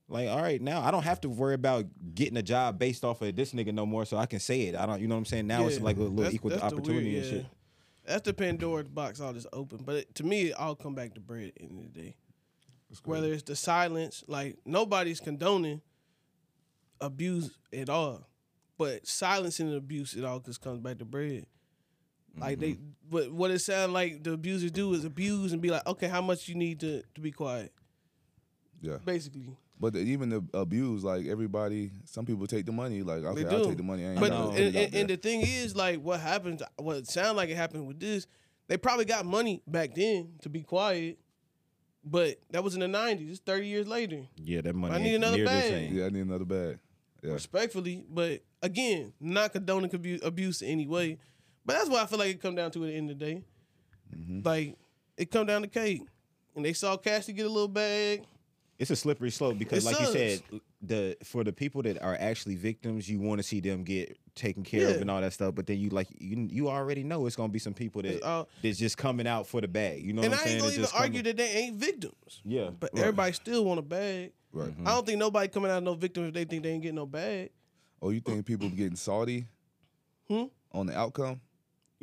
like, 0.10 0.30
all 0.30 0.42
right, 0.42 0.62
now 0.62 0.82
I 0.82 0.92
don't 0.92 1.04
have 1.04 1.22
to 1.22 1.30
worry 1.30 1.54
about 1.54 1.86
getting 2.14 2.38
a 2.38 2.44
job 2.44 2.78
based 2.80 3.04
off 3.04 3.22
of 3.22 3.36
this 3.36 3.54
nigga 3.54 3.74
no 3.74 3.86
more, 3.86 4.06
so 4.06 4.18
I 4.18 4.26
can 4.26 4.40
say 4.40 4.64
it. 4.64 4.76
I 4.76 4.86
don't, 4.86 5.02
you 5.02 5.08
know 5.08 5.16
what 5.16 5.20
I'm 5.20 5.26
saying? 5.26 5.48
Now 5.48 5.66
it's 5.68 5.80
like 5.80 5.98
a 5.98 6.02
little 6.02 6.16
That's- 6.18 6.34
equal 6.34 6.50
that's 6.52 6.64
opportunity 6.64 7.12
weird- 7.14 7.24
and 7.26 7.34
shit. 7.34 7.46
That's 8.06 8.24
the 8.24 8.34
Pandora's 8.34 8.90
box 8.90 9.22
all 9.22 9.32
just 9.32 9.48
open. 9.54 9.80
But 9.86 9.96
it, 9.96 10.16
to 10.16 10.26
me, 10.26 10.50
it 10.50 10.56
all 10.56 10.76
come 10.76 10.94
back 10.94 11.14
to 11.14 11.22
bread 11.22 11.48
at 11.48 11.56
the 11.56 11.62
end 11.62 11.80
of 11.80 11.94
the 11.94 12.02
day. 12.02 12.16
Whether 13.06 13.32
it's 13.32 13.44
the 13.44 13.56
silence, 13.56 14.26
like 14.28 14.58
nobody's 14.66 15.22
condoning 15.22 15.82
abuse 17.00 17.52
at 17.72 17.90
all. 17.90 18.28
But 18.78 19.08
silencing 19.08 19.74
abuse, 19.74 20.16
it 20.16 20.26
all 20.26 20.40
just 20.40 20.62
comes 20.62 20.80
back 20.82 20.98
to 21.00 21.06
bread. 21.06 21.46
Like 22.38 22.60
they, 22.60 22.72
Mm-hmm. 22.72 22.84
but 23.12 23.32
what 23.32 23.52
it 23.52 23.60
sounds 23.60 23.92
like 23.92 24.24
the 24.24 24.32
abusers 24.34 24.72
do 24.72 24.94
is 24.94 25.06
abuse 25.06 25.54
and 25.54 25.62
be 25.62 25.70
like, 25.70 25.86
okay, 25.86 26.08
how 26.08 26.22
much 26.22 26.48
you 26.48 26.56
need 26.56 26.80
to 26.80 27.04
to 27.16 27.22
be 27.22 27.32
quiet, 27.32 27.72
Yeah. 28.82 28.98
basically. 29.06 29.56
But 29.80 29.94
the, 29.94 30.00
even 30.00 30.30
the 30.30 30.44
abuse, 30.54 31.04
like 31.04 31.26
everybody, 31.28 31.92
some 32.06 32.26
people 32.26 32.48
take 32.48 32.66
the 32.66 32.72
money. 32.72 33.02
Like 33.04 33.24
okay, 33.24 33.44
They 33.44 33.50
I'll 33.50 33.64
do. 33.64 33.70
take 33.70 33.78
the 33.78 33.84
money. 33.84 34.06
I 34.06 34.12
ain't 34.12 34.20
But 34.20 34.30
gonna 34.32 34.46
know. 34.46 34.52
put 34.52 34.60
it 34.60 34.66
and, 34.68 34.76
out 34.78 34.84
and, 34.84 34.96
and 34.96 35.10
the 35.10 35.18
thing 35.18 35.42
is, 35.42 35.76
like, 35.76 36.00
what 36.02 36.20
happens? 36.22 36.62
What 36.78 36.98
it 36.98 37.08
sounded 37.08 37.34
like 37.34 37.50
it 37.50 37.56
happened 37.58 37.88
with 37.88 38.00
this, 38.00 38.26
they 38.68 38.78
probably 38.78 39.06
got 39.06 39.26
money 39.26 39.62
back 39.68 39.94
then 39.94 40.34
to 40.42 40.50
be 40.50 40.62
quiet, 40.64 41.20
but 42.04 42.38
that 42.52 42.64
was 42.64 42.76
in 42.76 42.80
the 42.80 42.88
'90s. 42.88 43.30
It's 43.30 43.40
30 43.42 43.68
years 43.68 43.88
later, 43.88 44.22
Yeah, 44.38 44.62
that 44.62 44.74
money. 44.76 44.96
I 44.96 44.98
need 45.00 45.16
ain't 45.16 45.24
another 45.24 45.38
near 45.38 45.46
the 45.46 45.50
bag. 45.52 45.70
same. 45.70 45.94
yeah, 45.96 46.06
I 46.06 46.10
need 46.10 46.22
another 46.22 46.46
bag. 46.46 46.80
Yeah. 47.22 47.32
respectfully. 47.34 48.06
But 48.10 48.42
again, 48.62 49.14
not 49.20 49.54
condoning 49.54 49.94
abu- 49.94 50.20
abuse 50.24 50.62
in 50.62 50.70
any 50.70 50.88
way. 50.88 51.20
But 51.66 51.74
that's 51.78 51.90
why 51.90 52.02
I 52.02 52.06
feel 52.06 52.20
like 52.20 52.30
it 52.32 52.42
come 52.42 52.56
down 52.56 52.72
to 52.72 52.84
at 52.84 52.88
the 52.88 52.94
end 52.96 53.10
of 53.10 53.20
the 53.20 53.26
day. 53.26 53.44
Mm-hmm. 54.16 54.42
Like 54.44 54.78
it 55.18 55.32
come 55.32 55.46
down 55.46 55.62
to 55.62 55.68
cake, 55.68 56.02
and 56.56 56.64
they 56.66 56.74
saw 56.74 56.98
Cassie 56.98 57.34
get 57.34 57.46
a 57.46 57.50
little 57.50 57.68
bag. 57.68 58.24
It's 58.80 58.90
a 58.90 58.96
slippery 58.96 59.30
slope 59.30 59.60
because, 59.60 59.86
It 59.86 59.92
like 59.92 60.00
you 60.02 60.06
said, 60.08 60.42
the 60.82 61.16
for 61.24 61.44
the 61.44 61.54
people 61.54 61.84
that 61.84 62.02
are 62.02 62.18
actually 62.20 62.56
victims, 62.56 63.08
you 63.08 63.20
want 63.20 63.40
to 63.40 63.44
see 63.44 63.60
them 63.60 63.84
get 63.84 64.18
taken 64.36 64.64
care 64.64 64.90
of 64.90 65.00
and 65.00 65.10
all 65.12 65.22
that 65.22 65.32
stuff. 65.32 65.54
But 65.56 65.68
then 65.68 65.78
you 65.78 65.90
like 65.90 66.08
you 66.18 66.48
you 66.50 66.70
already 66.70 67.04
know 67.04 67.26
it's 67.28 67.36
gonna 67.36 67.50
be 67.54 67.60
some 67.60 67.74
people 67.76 68.02
that 68.02 68.22
all- 68.24 68.50
that's 68.62 68.78
just 68.80 68.98
coming 68.98 69.28
out 69.28 69.48
for 69.48 69.62
the 69.62 69.68
bag. 69.68 70.04
You 70.04 70.14
know 70.14 70.24
and 70.24 70.32
what 70.32 70.40
I 70.40 70.42
I'm 70.42 70.48
saying? 70.48 70.56
ain't 70.64 70.64
gonna 70.74 70.84
It's 70.84 70.92
even 70.94 71.02
argue 71.02 71.22
coming- 71.22 71.24
that 71.24 71.38
they 71.38 71.52
ain't 71.52 71.76
victims. 71.78 72.42
Yeah, 72.44 72.72
But 72.78 72.90
right. 72.94 73.02
everybody 73.02 73.34
still 73.34 73.64
want 73.64 73.80
a 73.80 73.84
bag. 73.84 74.34
Right. 74.52 74.74
I 74.86 74.92
don't 74.96 75.06
think 75.06 75.20
nobody 75.20 75.48
coming 75.48 75.72
out 75.72 75.82
no 75.84 75.94
victim 75.94 76.26
if 76.26 76.34
they 76.34 76.44
think 76.46 76.64
they 76.64 76.72
ain't 76.72 76.82
getting 76.82 76.96
no 76.96 77.06
bag. 77.06 77.52
Oh, 78.02 78.10
you 78.10 78.20
think 78.20 78.46
people 78.46 78.70
getting 78.70 78.96
salty 78.98 79.46
Hmm? 80.28 80.46
on 80.72 80.88
the 80.88 80.98
outcome? 80.98 81.40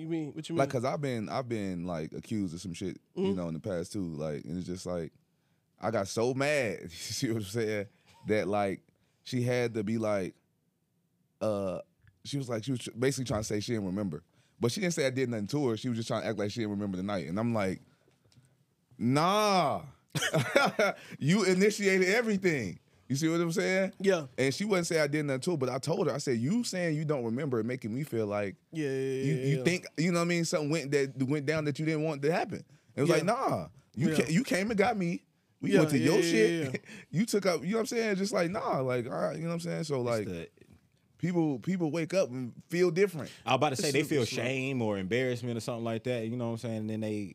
You 0.00 0.08
mean 0.08 0.32
what 0.32 0.48
you 0.48 0.54
mean? 0.54 0.58
Like, 0.60 0.70
cause 0.70 0.84
I've 0.84 1.00
been 1.00 1.28
I've 1.28 1.48
been 1.48 1.84
like 1.86 2.12
accused 2.12 2.54
of 2.54 2.60
some 2.60 2.74
shit, 2.74 2.96
Mm-hmm. 3.16 3.26
you 3.26 3.34
know, 3.34 3.48
in 3.48 3.54
the 3.54 3.60
past 3.60 3.92
too. 3.92 4.04
Like, 4.04 4.44
and 4.44 4.56
it's 4.58 4.66
just 4.66 4.86
like 4.86 5.12
I 5.80 5.90
got 5.90 6.08
so 6.08 6.34
mad. 6.34 6.78
You 6.82 6.88
see 6.88 7.28
what 7.28 7.36
I'm 7.38 7.42
saying? 7.44 7.86
That 8.28 8.48
like 8.48 8.80
she 9.24 9.42
had 9.42 9.74
to 9.74 9.82
be 9.84 9.98
like, 9.98 10.34
uh, 11.40 11.78
she 12.24 12.36
was 12.38 12.48
like 12.48 12.64
she 12.64 12.72
was 12.72 12.88
basically 12.98 13.24
trying 13.26 13.40
to 13.40 13.44
say 13.44 13.60
she 13.60 13.72
didn't 13.72 13.86
remember, 13.86 14.22
but 14.60 14.72
she 14.72 14.80
didn't 14.80 14.94
say 14.94 15.06
I 15.06 15.10
did 15.10 15.28
nothing 15.28 15.46
to 15.48 15.68
her. 15.68 15.76
She 15.76 15.88
was 15.88 15.96
just 15.98 16.08
trying 16.08 16.22
to 16.22 16.28
act 16.28 16.38
like 16.38 16.50
she 16.50 16.60
didn't 16.60 16.72
remember 16.72 16.96
the 16.96 17.02
night, 17.02 17.28
and 17.28 17.38
I'm 17.38 17.52
like, 17.54 17.80
nah, 18.98 19.82
you 21.18 21.44
initiated 21.44 22.08
everything. 22.08 22.78
You 23.10 23.16
see 23.16 23.28
what 23.28 23.40
I'm 23.40 23.50
saying? 23.50 23.92
Yeah. 23.98 24.26
And 24.38 24.54
she 24.54 24.64
wouldn't 24.64 24.86
say 24.86 25.00
I 25.00 25.08
did 25.08 25.24
nothing 25.24 25.40
to 25.40 25.50
her, 25.50 25.56
but 25.56 25.68
I 25.68 25.78
told 25.78 26.06
her, 26.06 26.14
I 26.14 26.18
said, 26.18 26.38
you 26.38 26.62
saying 26.62 26.94
you 26.94 27.04
don't 27.04 27.24
remember 27.24 27.58
it 27.58 27.64
making 27.66 27.92
me 27.92 28.04
feel 28.04 28.26
like 28.26 28.54
yeah, 28.70 28.86
yeah, 28.86 28.90
yeah, 28.92 29.22
you, 29.24 29.34
you 29.34 29.56
yeah. 29.58 29.64
think 29.64 29.86
you 29.96 30.12
know 30.12 30.20
what 30.20 30.26
I 30.26 30.28
mean? 30.28 30.44
Something 30.44 30.70
went 30.70 30.92
that 30.92 31.20
went 31.24 31.44
down 31.44 31.64
that 31.64 31.76
you 31.80 31.84
didn't 31.86 32.04
want 32.04 32.22
to 32.22 32.30
happen. 32.32 32.64
It 32.94 33.00
was 33.00 33.10
Yeah. 33.10 33.16
like, 33.16 33.24
nah, 33.24 33.66
you 33.96 34.10
Yeah. 34.10 34.14
ca- 34.16 34.30
you 34.30 34.44
came 34.44 34.70
and 34.70 34.78
got 34.78 34.96
me. 34.96 35.24
We 35.60 35.72
Yeah, 35.72 35.80
went 35.80 35.90
to 35.90 35.98
yeah, 35.98 36.04
your 36.04 36.16
yeah, 36.20 36.22
shit. 36.22 36.50
yeah, 36.64 36.70
yeah. 36.72 36.78
you 37.10 37.26
took 37.26 37.46
up. 37.46 37.62
You 37.64 37.70
know 37.72 37.76
what 37.78 37.80
I'm 37.80 37.86
saying? 37.86 38.14
Just 38.14 38.32
like 38.32 38.48
nah, 38.48 38.78
like 38.78 39.06
all 39.06 39.20
right. 39.20 39.34
You 39.36 39.42
know 39.42 39.48
what 39.48 39.54
I'm 39.54 39.60
saying? 39.60 39.84
So 39.84 40.02
like 40.02 40.28
people 41.18 41.58
people 41.58 41.90
wake 41.90 42.14
up 42.14 42.30
and 42.30 42.52
feel 42.68 42.92
different. 42.92 43.30
I 43.44 43.50
was 43.50 43.56
about 43.56 43.70
to 43.70 43.76
say 43.82 43.90
they 43.90 44.04
feel 44.04 44.24
slow. 44.24 44.44
shame 44.44 44.80
or 44.82 44.98
embarrassment 44.98 45.56
or 45.56 45.60
something 45.60 45.84
like 45.84 46.04
that. 46.04 46.26
You 46.26 46.36
know 46.36 46.46
what 46.46 46.52
I'm 46.52 46.58
saying? 46.58 46.76
And 46.76 46.90
then 46.90 47.00
they, 47.00 47.34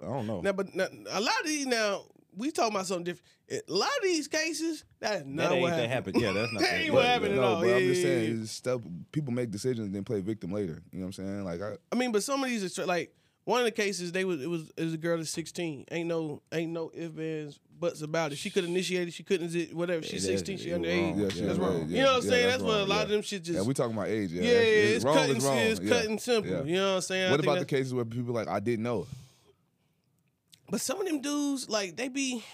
I 0.00 0.06
don't 0.06 0.26
know. 0.28 0.40
Now, 0.40 0.52
but 0.52 0.74
now, 0.74 0.86
a 1.10 1.20
lot 1.20 1.40
of 1.40 1.46
these 1.46 1.66
now 1.66 2.02
we 2.36 2.50
talking 2.50 2.74
about 2.74 2.86
something 2.86 3.04
different. 3.04 3.26
A 3.50 3.72
lot 3.72 3.88
of 3.88 4.02
these 4.02 4.28
cases 4.28 4.84
that 5.00 5.16
is 5.20 5.26
not 5.26 5.50
that 5.50 5.52
ain't 5.54 5.62
what 5.62 5.70
that 5.70 5.88
happened. 5.88 6.16
happened. 6.16 6.22
Yeah, 6.22 6.32
that's 6.32 6.52
not. 6.54 6.62
That 6.62 6.74
ain't 6.74 6.92
what 6.94 7.04
happened 7.04 7.34
yeah. 7.34 7.40
at 7.40 7.42
no, 7.42 7.54
all. 7.54 7.60
but 7.62 7.74
I'm 7.74 7.80
just 7.80 8.02
saying 8.02 8.36
yeah. 8.36 8.42
it's 8.42 8.52
stuff. 8.52 8.80
People 9.12 9.32
make 9.32 9.50
decisions 9.50 9.86
and 9.86 9.94
then 9.94 10.04
play 10.04 10.20
victim 10.20 10.52
later. 10.52 10.82
You 10.92 10.98
know 11.00 11.06
what 11.06 11.18
I'm 11.18 11.24
saying? 11.24 11.44
Like 11.44 11.62
I, 11.62 11.72
I 11.92 11.96
mean, 11.96 12.12
but 12.12 12.22
some 12.22 12.42
of 12.42 12.50
these 12.50 12.78
are 12.78 12.86
like 12.86 13.14
one 13.44 13.60
of 13.60 13.64
the 13.64 13.70
cases 13.70 14.10
they 14.12 14.24
was 14.24 14.42
it 14.42 14.50
was 14.50 14.70
it 14.76 14.84
was 14.84 14.94
a 14.94 14.98
girl 14.98 15.16
that's 15.16 15.30
16. 15.30 15.86
Ain't 15.90 16.08
no 16.08 16.42
ain't 16.52 16.72
no 16.72 16.90
ifs 16.92 17.18
ands 17.18 17.60
buts 17.78 18.02
about 18.02 18.32
it. 18.32 18.38
She 18.38 18.50
could 18.50 18.64
initiate 18.64 19.06
it. 19.06 19.12
She 19.14 19.22
couldn't. 19.22 19.72
Whatever. 19.74 20.02
She's 20.02 20.24
It 20.24 20.32
is- 20.34 20.40
16. 20.40 20.58
She 20.58 20.68
underage. 20.70 21.20
yeah, 21.20 21.28
she 21.28 21.40
That's 21.42 21.58
wrong. 21.58 21.80
right. 21.80 21.88
You 21.88 22.02
know 22.02 22.14
what 22.14 22.16
I'm 22.16 22.24
Yeah, 22.24 22.30
saying? 22.30 22.48
That's 22.48 22.62
what 22.62 22.80
a 22.80 22.84
lot 22.84 22.96
yeah. 22.96 23.02
of 23.02 23.08
them 23.10 23.22
shit 23.22 23.42
just. 23.44 23.56
Yeah, 23.58 23.64
we 23.64 23.74
talking 23.74 23.94
about 23.96 24.08
age. 24.08 24.32
Yeah, 24.32 24.42
yeah, 24.42 24.50
It's- 24.50 24.96
it's, 24.96 25.04
wrong 25.04 25.14
cut 25.14 25.30
and, 25.30 25.42
wrong. 25.42 25.58
it's 25.58 25.80
Yeah. 25.80 25.88
cut 25.90 26.04
and 26.06 26.20
simple. 26.20 26.66
You 26.66 26.76
know 26.76 26.88
what 26.88 26.94
I'm 26.96 27.00
saying? 27.02 27.30
What 27.30 27.40
about 27.40 27.58
the 27.60 27.64
cases 27.66 27.94
where 27.94 28.04
people 28.04 28.34
like 28.34 28.48
I 28.48 28.60
didn't 28.60 28.82
know? 28.82 29.06
But 30.70 30.80
some 30.80 31.00
of 31.00 31.06
them 31.06 31.20
dudes, 31.20 31.68
like 31.68 31.96
they 31.96 32.08
be. 32.08 32.44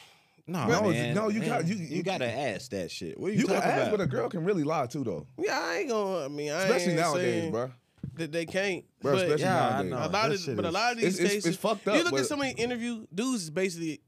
No, 0.47 0.67
No, 0.67 0.91
man. 0.91 1.15
no, 1.15 1.29
you 1.29 1.39
Man, 1.41 1.49
got- 1.49 1.67
you- 1.69 1.77
you, 1.77 1.97
you- 1.99 2.03
gotta 2.03 2.27
ask 2.31 2.71
that 2.73 2.91
shit. 2.91 3.19
What 3.19 3.29
are 3.31 3.33
you, 3.33 3.41
You 3.41 3.47
can 3.47 3.55
talking 3.57 3.71
ask, 3.71 3.81
about? 3.89 3.91
but 3.99 4.01
a 4.03 4.07
girl 4.09 4.29
can 4.29 4.45
really 4.45 4.65
lie 4.65 4.87
too, 4.87 5.05
though. 5.05 5.27
Yeah, 5.39 5.59
I 5.59 5.77
ain't 5.79 5.89
gonna. 5.89 6.25
I 6.25 6.29
mean, 6.29 6.51
I 6.51 6.63
Especially 6.65 6.93
ain't 6.93 7.01
nowadays, 7.01 7.51
bro. 7.51 7.71
That 8.15 8.33
they 8.33 8.45
can't. 8.45 8.85
Bro, 9.01 9.13
but 9.13 9.23
especially 9.23 9.43
Yeah, 9.45 9.67
I 9.67 9.71
nowadays. 9.71 9.91
know. 9.93 9.97
a 9.99 10.01
lot 10.01 10.13
That 10.13 10.33
of, 10.33 10.41
shit 10.41 10.57
but 10.57 10.65
a 10.65 10.71
lot 10.73 10.93
of 10.93 10.99
these 10.99 11.07
It's- 11.15 11.19
it's- 11.21 11.33
cases, 11.35 11.47
it's 11.47 11.57
fucked 11.59 11.87
up. 11.89 11.97
You 11.97 12.03
look 12.03 12.13
but- 12.13 12.21
at 12.21 12.27
some 12.27 12.41
of 12.43 12.47
the 12.49 12.61
interview 12.61 13.07
dudes 13.15 13.45
is 13.45 13.51
basically 13.51 14.01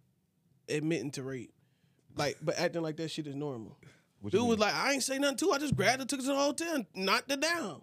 admitting 0.68 1.12
to 1.12 1.22
rape, 1.22 1.52
like, 2.16 2.36
but 2.42 2.59
acting 2.59 2.82
like 2.82 2.96
that 2.96 3.11
shit 3.12 3.26
is 3.28 3.34
normal. 3.36 3.78
Dude 4.28 4.42
was 4.46 4.59
like, 4.59 4.74
I 4.74 4.92
ain't 4.92 5.02
say 5.05 5.18
nothing 5.18 5.36
to. 5.38 5.48
her. 5.50 5.55
I 5.55 5.59
just 5.59 5.76
grabbed 5.76 6.00
her, 6.00 6.07
took 6.07 6.18
her 6.20 6.26
to 6.26 6.32
the 6.32 6.38
hotel, 6.38 6.74
and 6.76 6.86
knocked 6.94 7.30
her 7.30 7.36
down. 7.36 7.82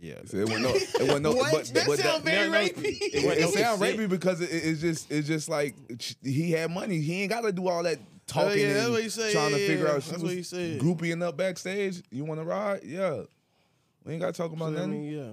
Yeah. 0.00 0.14
So 0.26 0.36
it 0.38 0.48
wasn't 0.48 0.62
no. 0.62 0.74
It 0.74 1.00
wasn't 1.02 1.22
no. 1.22 1.32
What? 1.34 1.52
But, 1.52 1.66
that 1.74 1.86
but 1.86 1.98
sound 1.98 2.24
very 2.24 2.48
no, 2.48 2.52
no, 2.58 2.64
rapey. 2.66 2.84
it 2.84 3.14
It, 3.14 3.48
sound 3.54 3.78
consent. 3.80 3.98
rapey 4.00 4.08
because 4.08 4.40
it, 4.40 4.50
it's 4.52 4.80
just 4.80 5.10
it's 5.10 5.26
just 5.26 5.48
like 5.48 5.74
he 6.22 6.50
had 6.52 6.70
money. 6.70 7.00
He 7.00 7.22
ain't 7.22 7.30
got 7.30 7.42
to 7.42 7.52
do 7.52 7.68
all 7.68 7.82
that 7.84 7.98
talking 8.26 8.50
Oh, 8.50 8.52
yeah, 8.54 8.72
that's 8.72 8.84
and 8.84 8.92
what 8.92 9.02
he 9.02 9.08
said. 9.08 9.32
trying 9.32 9.50
Yeah, 9.52 9.56
to 9.58 9.66
figure 9.66 9.86
yeah, 9.86 9.92
out. 9.92 10.02
She 10.02 10.10
that's 10.10 10.22
was 10.22 10.30
what 10.30 10.36
he 10.36 10.42
said. 10.42 10.80
Groupieing 10.80 11.22
up 11.22 11.36
backstage. 11.36 12.02
You 12.10 12.24
want 12.24 12.40
to 12.40 12.44
ride? 12.44 12.80
Yeah. 12.84 13.22
We 14.04 14.12
ain't 14.12 14.20
got 14.22 14.34
to 14.34 14.42
talk 14.42 14.52
about 14.52 14.68
I 14.70 14.76
nothing. 14.76 14.90
mean, 14.90 15.12
yeah. 15.18 15.32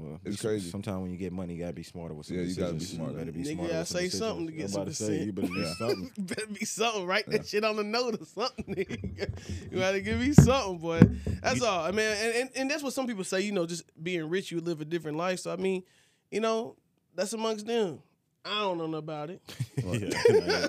Well, 0.00 0.20
It's 0.24 0.40
crazy. 0.40 0.70
Sometimes 0.70 1.02
when 1.02 1.10
you 1.10 1.16
get 1.16 1.32
money, 1.32 1.54
you 1.54 1.60
gotta 1.60 1.72
be 1.72 1.82
smarter 1.82 2.14
with 2.14 2.26
some 2.26 2.36
Yeah, 2.36 2.42
you 2.44 2.54
gotta 2.54 2.72
be 2.74 2.78
decisions. 2.78 2.96
smarter. 2.98 3.18
better 3.18 3.32
be 3.32 3.40
Nigga, 3.40 3.54
smarter 3.54 3.72
gotta 3.72 3.84
say 3.86 3.98
decisions. 4.04 4.18
something 4.22 4.46
to 4.46 4.52
get 4.52 4.62
I'm 4.62 4.68
some 4.68 4.82
about 4.82 4.88
to 4.90 4.94
say, 4.94 5.06
consent. 5.06 5.26
you 5.26 5.32
better 5.32 5.48
do 5.48 5.60
Yeah. 5.60 5.74
something. 5.74 6.12
better 6.24 6.46
be 6.46 6.64
something. 6.64 7.06
Write 7.06 7.26
that 7.30 7.46
shit 7.48 7.64
on 7.64 7.76
the 7.76 7.82
note 7.84 8.20
or 8.20 8.24
something. 8.24 8.64
nigga. 8.74 9.28
you 9.72 9.78
gotta 9.78 10.00
give 10.00 10.20
me 10.20 10.32
something, 10.34 10.78
boy. 10.78 11.00
That's 11.42 11.62
all. 11.62 11.84
I 11.84 11.90
mean, 11.90 12.06
and, 12.06 12.34
and, 12.36 12.50
and 12.56 12.70
that's 12.70 12.82
what 12.82 12.92
some 12.92 13.06
people 13.08 13.24
say. 13.24 13.40
You 13.40 13.52
know, 13.52 13.66
just 13.66 13.82
being 14.02 14.28
rich, 14.28 14.52
you 14.52 14.60
live 14.60 14.80
a 14.80 14.84
different 14.84 15.16
life. 15.16 15.40
So 15.40 15.52
I 15.52 15.56
mean, 15.56 15.82
you 16.30 16.40
know, 16.40 16.76
that's 17.14 17.32
amongst 17.32 17.66
them. 17.66 17.98
I 18.44 18.60
don't 18.60 18.78
know 18.78 18.98
about 18.98 19.30
it. 19.30 19.42
Yeah. 19.82 20.68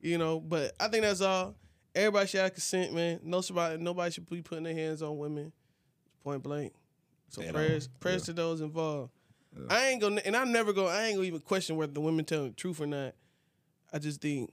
you 0.00 0.18
know, 0.18 0.40
but 0.40 0.72
I 0.78 0.88
think 0.88 1.02
that's 1.04 1.20
all. 1.20 1.54
Everybody 1.94 2.26
should 2.28 2.40
have 2.40 2.52
consent, 2.52 2.94
man. 2.94 3.20
No, 3.24 3.42
nobody 3.78 4.12
should 4.12 4.28
be 4.28 4.42
putting 4.42 4.64
their 4.64 4.74
hands 4.74 5.02
on 5.02 5.18
women, 5.18 5.52
point 6.22 6.42
blank. 6.42 6.72
So 7.30 7.42
prayers, 7.52 7.88
prayers 8.00 8.22
to 8.24 8.32
those 8.32 8.60
involved. 8.60 9.12
I 9.68 9.86
ain't 9.88 10.00
gonna, 10.00 10.20
and 10.24 10.36
I'm 10.36 10.52
never 10.52 10.72
gonna, 10.72 10.88
I 10.88 11.06
ain't 11.06 11.16
gonna 11.16 11.26
even 11.26 11.40
question 11.40 11.76
whether 11.76 11.92
the 11.92 12.00
women 12.00 12.24
telling 12.24 12.50
the 12.50 12.54
truth 12.56 12.80
or 12.80 12.86
not. 12.86 13.14
I 13.92 13.98
just 13.98 14.20
think 14.20 14.50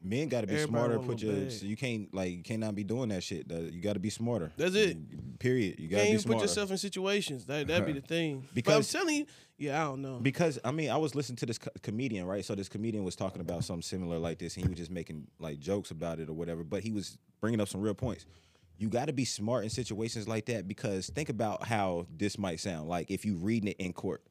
Men 0.00 0.28
got 0.28 0.42
to 0.42 0.46
be 0.46 0.54
Everybody 0.54 0.92
smarter. 0.94 0.98
Put 1.00 1.20
your 1.22 1.50
so 1.50 1.66
you 1.66 1.76
can't 1.76 2.12
like 2.14 2.30
you 2.30 2.42
cannot 2.42 2.74
be 2.76 2.84
doing 2.84 3.08
that 3.08 3.22
shit. 3.24 3.48
That- 3.48 3.72
You 3.72 3.80
got 3.82 3.94
to 3.94 3.98
be 3.98 4.10
smarter. 4.10 4.52
That's 4.56 4.74
it. 4.76 5.38
Period. 5.40 5.80
You 5.80 5.88
got 5.88 5.96
to 5.98 6.02
can't 6.04 6.14
be 6.14 6.22
smarter. 6.22 6.38
put 6.38 6.42
yourself 6.48 6.70
in 6.70 6.78
situations. 6.78 7.46
That 7.46 7.66
that'd 7.66 7.86
be 7.86 7.92
the 7.94 8.00
thing. 8.06 8.46
Because- 8.54 8.92
but 8.92 8.98
I'm 8.98 9.02
telling 9.02 9.16
you, 9.20 9.26
yeah, 9.56 9.80
I 9.82 9.84
don't 9.86 10.02
know. 10.02 10.18
Because 10.20 10.58
I 10.64 10.70
mean, 10.70 10.90
I 10.90 10.96
was 10.98 11.16
listening 11.16 11.36
to 11.36 11.46
this 11.46 11.58
co- 11.58 11.70
comedian, 11.82 12.26
right? 12.26 12.44
So 12.44 12.54
this 12.54 12.68
comedian 12.68 13.02
was 13.02 13.16
talking 13.16 13.40
about 13.40 13.64
something 13.64 13.82
similar 13.82 14.18
like 14.18 14.38
this, 14.38 14.54
and 14.56 14.64
he 14.64 14.68
was 14.70 14.78
just 14.78 14.90
making 14.92 15.26
like 15.40 15.58
jokes 15.58 15.90
about 15.90 16.20
it 16.20 16.28
or 16.28 16.34
whatever. 16.34 16.62
But 16.62 16.84
he 16.84 16.92
was 16.92 17.18
bringing 17.40 17.60
up 17.60 17.66
some 17.68 17.80
real 17.80 17.94
points. 17.94 18.24
You 18.78 18.88
got 18.88 19.06
to 19.06 19.12
be 19.12 19.24
smart 19.24 19.64
in 19.64 19.70
situations 19.70 20.28
like 20.28 20.46
that 20.46 20.68
because 20.68 21.08
think 21.08 21.28
about 21.28 21.66
how 21.66 22.06
this 22.16 22.38
might 22.38 22.60
sound. 22.60 22.88
Like 22.88 23.10
if 23.10 23.24
you 23.24 23.36
reading 23.36 23.68
it 23.68 23.76
in 23.78 23.92
court, 23.92 24.22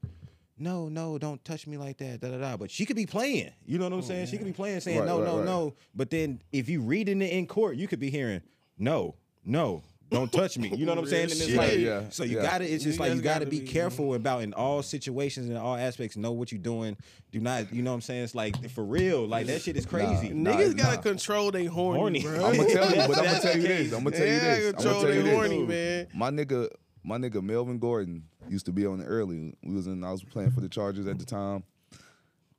no, 0.57 0.89
no, 0.89 1.17
don't 1.17 1.43
touch 1.45 1.67
me 1.67 1.77
like 1.77 1.97
that, 1.97 2.21
da 2.21 2.29
da 2.29 2.37
da. 2.37 2.57
But 2.57 2.71
she 2.71 2.85
could 2.85 2.95
be 2.95 3.05
playing. 3.05 3.51
You 3.65 3.77
know 3.77 3.85
what 3.85 3.93
I'm 3.93 3.99
oh, 3.99 4.03
saying? 4.03 4.27
She 4.27 4.37
could 4.37 4.47
be 4.47 4.53
playing, 4.53 4.79
saying 4.79 4.99
Right, 4.99 5.07
no, 5.07 5.19
right, 5.19 5.27
no, 5.27 5.37
right. 5.37 5.45
no. 5.45 5.73
But 5.93 6.09
then 6.09 6.41
if 6.51 6.69
you 6.69 6.81
reading 6.81 7.21
it 7.21 7.31
in 7.31 7.45
court, 7.45 7.75
you 7.75 7.87
could 7.87 7.99
be 7.99 8.09
hearing 8.09 8.41
no, 8.77 9.15
no. 9.45 9.83
Don't 10.09 10.31
touch 10.31 10.57
me. 10.57 10.69
You 10.73 10.85
know 10.85 10.93
what 10.93 10.99
I'm 10.99 11.07
saying? 11.07 11.23
And 11.31 11.31
it's 11.33 11.53
like, 11.53 11.69
shit. 11.71 11.79
Yeah, 11.81 12.03
so 12.09 12.23
you 12.23 12.37
yeah. 12.37 12.43
got 12.43 12.57
to. 12.59 12.65
It's 12.65 12.83
just 12.83 12.97
You 12.97 13.05
like 13.05 13.15
you 13.15 13.21
got 13.21 13.39
to 13.39 13.45
gotta 13.45 13.51
be 13.51 13.59
be- 13.59 13.67
careful 13.67 14.13
about 14.13 14.41
in 14.41 14.53
all 14.53 14.81
situations 14.81 15.49
and 15.49 15.57
all 15.57 15.75
aspects. 15.75 16.15
Know 16.15 16.31
what 16.31 16.51
you're 16.51 16.61
doing. 16.61 16.95
Do 17.31 17.41
not. 17.41 17.73
You 17.73 17.81
know 17.83 17.91
what 17.91 17.95
I'm 17.95 18.01
saying? 18.01 18.23
It's 18.23 18.33
like 18.35 18.69
for 18.69 18.85
real. 18.85 19.27
Like 19.27 19.47
that 19.47 19.61
shit 19.61 19.75
is 19.75 19.85
crazy. 19.85 20.29
Nah, 20.29 20.51
Niggas 20.51 20.77
gotta 20.77 20.95
nah. 20.95 21.01
control 21.01 21.51
they 21.51 21.65
horny, 21.65 21.99
Horny. 21.99 22.21
bro. 22.21 22.45
I'm 22.45 22.55
gonna 22.55 22.69
tell 22.73 22.89
you, 22.89 22.95
but 23.07 23.17
I'm 23.17 23.25
gonna 23.25 23.39
tell 23.41 23.55
you 23.57 23.67
this. 23.67 23.93
I'm 23.93 24.03
gonna 24.05 24.15
tell 24.17 24.25
you 24.27 24.33
Yeah, 24.33 24.39
this. 24.55 24.67
I'm 24.67 24.73
control 24.75 24.93
gonna 25.01 25.07
tell 25.07 25.15
you 25.15 25.23
this. 25.23 25.33
horny, 25.33 25.63
man. 25.65 26.07
My 26.13 26.29
nigga, 26.31 26.69
my 27.03 27.17
nigga 27.17 27.43
Melvin 27.43 27.77
Gordon 27.77 28.23
used 28.47 28.65
to 28.67 28.71
be 28.71 28.85
on 28.85 28.99
the 28.99 29.05
early. 29.05 29.55
We 29.61 29.75
was 29.75 29.87
in. 29.87 30.03
I 30.05 30.11
was 30.13 30.23
playing 30.23 30.51
for 30.51 30.61
the 30.61 30.69
Chargers 30.69 31.05
at 31.07 31.19
the 31.19 31.25
time. 31.25 31.63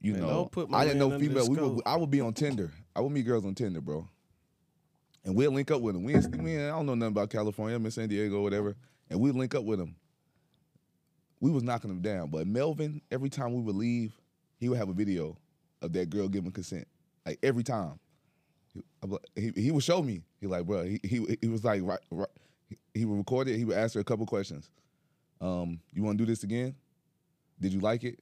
You 0.00 0.12
Man, 0.12 0.20
know, 0.22 0.28
don't 0.28 0.52
put 0.52 0.68
my 0.70 0.78
I 0.78 0.84
didn't 0.84 0.98
know 0.98 1.18
female. 1.18 1.48
We 1.48 1.56
scope. 1.56 1.74
would, 1.76 1.82
I 1.86 1.96
would 1.96 2.10
be 2.10 2.20
on 2.20 2.32
Tinder. 2.34 2.70
I 2.94 3.00
would 3.00 3.10
meet 3.10 3.22
girls 3.26 3.44
on 3.44 3.54
Tinder, 3.54 3.80
bro. 3.80 4.06
And 5.28 5.36
we'll 5.36 5.50
link 5.52 5.70
up 5.70 5.82
with 5.82 5.94
them. 5.94 6.04
We, 6.04 6.14
ain't- 6.14 6.36
we 6.42 6.52
ain't- 6.56 6.62
I 6.62 6.68
don't 6.70 6.86
know 6.86 6.94
nothing 6.94 7.12
about 7.12 7.28
California. 7.28 7.76
I'm 7.76 7.84
in 7.84 7.90
San 7.90 8.08
Diego, 8.08 8.40
whatever. 8.40 8.74
And 9.10 9.20
we'd 9.20 9.34
link 9.34 9.54
up 9.54 9.62
with 9.62 9.78
them. 9.78 9.94
We 11.38 11.50
was 11.50 11.62
knocking 11.62 11.90
them 11.90 12.00
down, 12.00 12.30
but 12.30 12.46
Melvin, 12.46 13.02
every 13.10 13.28
time 13.28 13.52
we 13.52 13.60
would 13.60 13.76
leave, 13.76 14.18
he 14.58 14.70
would 14.70 14.78
have 14.78 14.88
a 14.88 14.94
video 14.94 15.36
of 15.82 15.92
that 15.92 16.08
girl 16.08 16.28
giving 16.28 16.50
consent, 16.50 16.88
like 17.26 17.38
every 17.42 17.62
time. 17.62 18.00
He, 18.72 18.80
he, 19.36 19.52
he 19.64 19.70
would 19.70 19.84
show 19.84 20.02
me. 20.02 20.22
He 20.40 20.46
like, 20.46 20.64
bro, 20.64 20.84
he 20.84 20.98
he, 21.04 21.36
he 21.42 21.48
was 21.48 21.62
like, 21.62 21.82
right, 21.84 22.00
right, 22.10 22.28
he- 22.70 22.78
he 22.94 23.04
would 23.04 23.18
record 23.18 23.48
it. 23.48 23.56
He 23.58 23.66
would 23.66 23.76
ask 23.76 23.94
her 23.96 24.00
a 24.00 24.04
couple 24.04 24.24
questions. 24.24 24.70
Um, 25.42 25.78
you 25.92 26.02
want 26.02 26.16
to 26.18 26.24
do 26.24 26.30
this 26.30 26.42
again? 26.42 26.74
Did 27.60 27.74
you 27.74 27.80
like 27.80 28.02
it? 28.02 28.18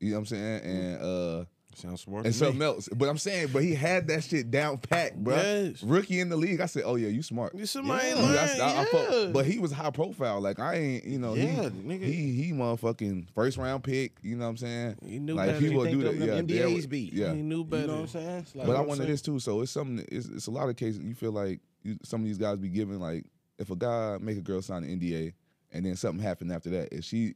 You 0.00 0.10
know 0.10 0.16
what 0.16 0.20
I'm 0.20 0.26
saying? 0.26 0.62
And 0.64 1.00
uh, 1.02 1.44
Sounds 1.78 2.00
smart. 2.02 2.24
and 2.26 2.34
to 2.34 2.40
me. 2.40 2.46
something 2.46 2.62
else. 2.62 2.88
But 2.94 3.08
I'm 3.08 3.18
saying, 3.18 3.48
but 3.52 3.62
he 3.62 3.74
had 3.74 4.08
that 4.08 4.24
shit 4.24 4.50
down 4.50 4.78
pat, 4.78 5.22
bro. 5.22 5.36
Yes. 5.36 5.82
Rookie 5.82 6.20
in 6.20 6.28
the 6.28 6.36
league. 6.36 6.60
I 6.60 6.66
said, 6.66 6.82
oh 6.84 6.96
yeah, 6.96 7.08
you 7.08 7.22
smart. 7.22 7.54
You 7.54 7.66
somebody 7.66 8.08
Yeah. 8.08 8.14
learn, 8.16 8.32
That's- 8.32 8.60
I- 8.60 8.80
I 8.82 8.84
fuck- 8.86 9.10
yeah. 9.10 9.26
but 9.32 9.46
he 9.46 9.58
was 9.58 9.72
high 9.72 9.90
profile. 9.90 10.40
Like 10.40 10.58
I 10.58 10.74
ain't, 10.74 11.04
you 11.04 11.18
know, 11.18 11.34
Yeah, 11.34 11.44
he, 11.44 11.68
nigga. 11.70 12.04
he 12.04 12.32
he 12.42 12.52
motherfucking 12.52 13.28
first 13.34 13.56
round 13.56 13.84
pick. 13.84 14.16
You 14.22 14.36
know 14.36 14.44
what 14.44 14.50
I'm 14.50 14.56
saying? 14.58 14.96
He 15.04 15.18
knew 15.18 15.34
like 15.34 15.48
better. 15.48 15.60
he 15.60 15.66
You 15.70 15.76
will 15.76 15.84
think 15.84 15.98
do 15.98 16.02
that. 16.04 16.18
them- 16.18 16.28
Yeah, 16.28 16.34
them 16.36 16.46
there 16.46 16.66
NDAs 16.68 16.88
was- 16.90 17.12
Yeah. 17.12 17.34
he 17.34 17.42
knew 17.42 17.58
You 17.58 17.64
better. 17.64 17.86
know 17.86 17.92
what 17.94 18.00
I'm 18.02 18.08
saying? 18.08 18.46
Like, 18.54 18.66
But 18.66 18.76
I 18.76 18.80
wanted 18.80 18.96
saying? 18.98 19.10
this 19.10 19.22
too. 19.22 19.38
So 19.38 19.60
it's 19.62 19.72
something. 19.72 20.04
It's, 20.10 20.26
it's 20.28 20.46
a 20.46 20.50
lot 20.50 20.68
of 20.68 20.76
cases. 20.76 21.00
You 21.00 21.14
feel 21.14 21.32
like 21.32 21.60
you, 21.82 21.96
some 22.02 22.20
of 22.20 22.26
these 22.26 22.38
guys 22.38 22.58
be 22.58 22.68
giving 22.68 22.98
like 22.98 23.24
if 23.58 23.70
a 23.70 23.76
guy 23.76 24.18
make 24.20 24.38
a 24.38 24.40
girl 24.42 24.62
sign 24.62 24.84
an 24.84 24.90
NDA 25.00 25.32
and 25.72 25.84
then 25.86 25.96
something 25.96 26.22
happened 26.22 26.52
after 26.52 26.70
that, 26.70 26.92
is 26.92 27.04
she 27.04 27.34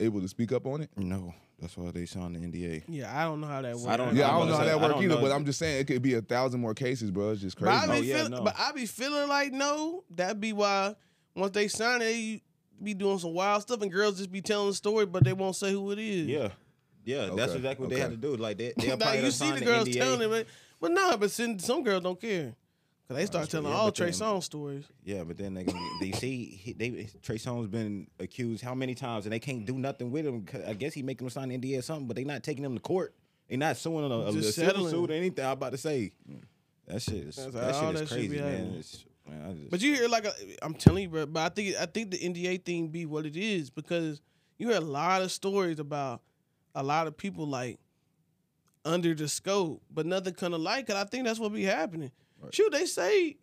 able 0.00 0.20
to 0.20 0.28
speak 0.28 0.52
up 0.52 0.66
on 0.66 0.82
it? 0.82 0.90
No, 0.96 1.32
that's 1.60 1.76
why 1.76 1.90
they 1.90 2.04
signed 2.06 2.36
the 2.36 2.40
NDA. 2.40 2.82
Yeah, 2.88 3.18
I 3.18 3.24
don't 3.24 3.40
know 3.40 3.46
how 3.46 3.62
that 3.62 3.74
works. 3.74 3.86
I 3.86 3.96
don't- 3.96 4.14
Yeah, 4.14 4.28
I'm 4.30 4.40
don't 4.40 4.48
know 4.50 4.56
how 4.58 4.64
that 4.64 4.80
works 4.80 4.94
either. 4.96 5.08
know. 5.14 5.20
But 5.20 5.32
I'm 5.32 5.44
just 5.44 5.58
saying 5.58 5.80
it 5.80 5.86
could 5.86 6.02
be 6.02 6.14
a 6.14 6.20
thousand 6.22 6.60
more 6.60 6.74
cases, 6.74 7.10
bro. 7.10 7.30
It's 7.30 7.40
just 7.40 7.58
But 7.58 7.68
I 7.68 7.86
crazy. 7.86 7.92
be 7.92 7.96
Oh, 7.98 8.02
yeah, 8.02 8.16
feeling, 8.24 8.32
no. 8.38 8.42
but 8.42 8.54
I 8.58 8.72
be 8.72 8.86
feeling 8.86 9.28
like 9.28 9.52
no, 9.52 10.04
that 10.16 10.38
be 10.40 10.52
why 10.52 10.94
once 11.34 11.52
they 11.52 11.68
sign 11.68 12.02
it, 12.02 12.04
they 12.04 12.42
be 12.82 12.92
doing 12.94 13.18
some 13.18 13.32
wild 13.32 13.62
stuff, 13.62 13.80
and 13.80 13.90
girls 13.90 14.18
just 14.18 14.30
be 14.30 14.40
telling 14.42 14.68
the 14.68 14.74
story, 14.74 15.06
but 15.06 15.24
they 15.24 15.32
won't 15.32 15.56
say 15.56 15.72
who 15.72 15.90
it 15.92 15.98
is. 15.98 16.26
Yeah, 16.26 16.48
yeah, 17.04 17.30
that's 17.34 17.54
exactly 17.54 17.86
what 17.86 17.94
they 17.94 18.00
had 18.00 18.10
to 18.10 18.16
do. 18.18 18.36
Like 18.36 18.58
they, 18.58 18.74
they 18.76 18.88
Now, 18.88 18.96
probably 18.96 19.24
you 19.24 19.30
see 19.30 19.50
the 19.52 19.64
girls 19.64 19.88
NDA. 19.88 19.94
telling 19.94 20.18
them, 20.20 20.30
but, 20.30 20.46
but 20.80 20.90
nah, 20.92 21.16
but 21.16 21.30
some, 21.30 21.58
some 21.58 21.82
girls 21.82 22.02
don't 22.02 22.20
care. 22.20 22.54
Cause 23.08 23.16
they 23.16 23.26
start 23.26 23.48
telling 23.48 23.70
yeah, 23.70 23.78
all 23.78 23.92
Trey 23.92 24.10
Songz 24.10 24.42
stories. 24.42 24.84
Yeah, 25.04 25.22
but 25.22 25.38
then 25.38 25.54
they 25.54 25.64
they 26.00 26.10
see 26.10 26.44
he, 26.46 26.72
they 26.72 27.08
Trey 27.22 27.36
Songz 27.36 27.70
been 27.70 28.08
accused 28.18 28.64
how 28.64 28.74
many 28.74 28.96
times 28.96 29.26
and 29.26 29.32
they 29.32 29.38
can't 29.38 29.64
do 29.64 29.78
nothing 29.78 30.10
with 30.10 30.26
him. 30.26 30.44
I 30.66 30.74
guess 30.74 30.92
he 30.92 31.02
making 31.02 31.24
them 31.24 31.30
sign 31.30 31.52
an 31.52 31.60
NDA 31.60 31.78
or 31.78 31.82
something, 31.82 32.08
but 32.08 32.16
they 32.16 32.24
not 32.24 32.42
taking 32.42 32.64
him 32.64 32.74
to 32.74 32.80
court. 32.80 33.14
They 33.48 33.56
not 33.56 33.76
suing 33.76 34.10
a, 34.10 34.14
a, 34.14 34.28
a 34.30 34.42
civil 34.42 34.88
suit 34.88 35.10
or 35.10 35.14
anything. 35.14 35.44
I'm 35.44 35.52
about 35.52 35.70
to 35.70 35.78
say 35.78 36.10
that 36.88 37.00
shit 37.00 37.14
is 37.14 37.36
that 37.36 37.44
shit 37.44 37.54
is 37.54 37.54
that 37.54 37.98
shit 37.98 38.08
crazy, 38.08 38.40
man. 38.40 38.74
It's, 38.76 39.04
man 39.28 39.42
I 39.44 39.52
just, 39.52 39.70
But 39.70 39.82
you 39.82 39.94
hear 39.94 40.08
like 40.08 40.24
a, 40.24 40.32
I'm 40.62 40.74
telling 40.74 41.04
you, 41.04 41.08
bro. 41.08 41.26
But 41.26 41.40
I 41.40 41.48
think 41.50 41.76
I 41.76 41.86
think 41.86 42.10
the 42.10 42.18
NDA 42.18 42.64
thing 42.64 42.88
be 42.88 43.06
what 43.06 43.24
it 43.24 43.36
is 43.36 43.70
because 43.70 44.20
you 44.58 44.68
hear 44.68 44.78
a 44.78 44.80
lot 44.80 45.22
of 45.22 45.30
stories 45.30 45.78
about 45.78 46.22
a 46.74 46.82
lot 46.82 47.06
of 47.06 47.16
people 47.16 47.46
like 47.46 47.78
under 48.84 49.14
the 49.14 49.28
scope, 49.28 49.80
but 49.92 50.06
nothing 50.06 50.34
kind 50.34 50.54
of 50.54 50.60
like 50.60 50.90
it. 50.90 50.96
I 50.96 51.04
think 51.04 51.24
that's 51.24 51.38
what 51.38 51.52
be 51.52 51.62
happening. 51.62 52.10
Shoot, 52.52 52.72
they 52.72 52.86
say 52.86 53.36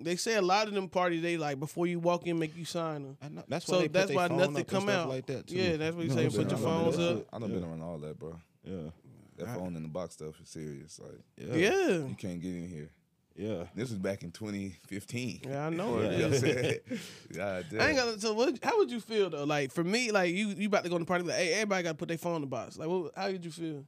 they 0.00 0.16
say 0.16 0.34
a 0.34 0.42
lot 0.42 0.68
of 0.68 0.74
them 0.74 0.88
parties 0.88 1.22
they 1.22 1.36
like 1.36 1.58
before 1.58 1.86
you 1.86 1.98
walk 1.98 2.26
in 2.26 2.38
make 2.38 2.56
you 2.56 2.64
sign 2.64 3.02
them. 3.02 3.16
I 3.20 3.28
know, 3.28 3.44
that's 3.48 3.66
why 3.68 3.74
So 3.74 3.80
they 3.80 3.88
put 3.88 3.92
that's 3.94 4.12
why 4.12 4.28
phone 4.28 4.38
nothing 4.38 4.56
up 4.58 4.66
come 4.68 4.88
out. 4.88 5.08
like 5.08 5.26
that. 5.26 5.46
Too. 5.48 5.56
Yeah, 5.56 5.76
that's 5.76 5.96
what 5.96 6.04
you 6.04 6.10
know 6.10 6.14
say, 6.16 6.24
I'm 6.26 6.30
put 6.30 6.40
your 6.40 6.48
saying? 6.50 6.62
phones 6.62 6.94
I 6.94 6.98
done 6.98 7.08
been- 7.14 7.18
up. 7.18 7.26
I 7.32 7.38
done 7.38 7.52
been 7.52 7.64
around 7.64 7.82
all 7.82 7.98
that, 7.98 8.18
bro. 8.18 8.36
Yeah, 8.64 8.90
That 9.38 9.54
phone 9.56 9.76
in 9.76 9.82
the 9.82 9.88
box 9.88 10.14
stuff 10.14 10.40
is 10.40 10.48
serious. 10.48 11.00
Like 11.00 11.20
yeah, 11.36 11.54
Yeah, 11.70 11.88
you 12.06 12.16
can't 12.18 12.40
get 12.40 12.54
in 12.54 12.68
here. 12.68 12.90
yeah. 13.34 13.64
This 13.74 13.90
was 13.90 13.98
back 13.98 14.22
in 14.22 14.30
2015. 14.30 15.40
yeah, 15.48 15.66
I 15.66 15.70
know 15.70 15.98
You 15.98 16.04
it. 16.06 16.10
know 16.10 16.16
what 16.16 16.24
I'm 16.26 16.32
is. 16.32 16.40
saying? 16.40 16.78
God. 17.34 17.66
I 17.80 17.88
ain't 17.88 17.96
got 17.96 18.20
so. 18.20 18.34
What, 18.34 18.58
how 18.62 18.78
would 18.78 18.90
you 18.90 19.00
feel 19.00 19.30
though? 19.30 19.44
Like 19.44 19.72
for 19.72 19.82
me, 19.84 20.10
like 20.12 20.32
you, 20.34 20.48
you 20.48 20.68
about 20.68 20.84
to 20.84 20.90
go 20.90 20.96
to 20.98 21.04
the 21.04 21.08
party. 21.08 21.24
Like, 21.24 21.36
hey, 21.38 21.54
everybody 21.54 21.82
got 21.82 21.90
to 21.90 21.94
put 21.96 22.08
their 22.08 22.18
phone 22.18 22.36
in 22.36 22.40
the 22.42 22.46
box. 22.46 22.76
Like, 22.78 22.88
what, 22.88 23.12
how 23.16 23.28
did 23.28 23.44
you 23.44 23.50
feel? 23.50 23.84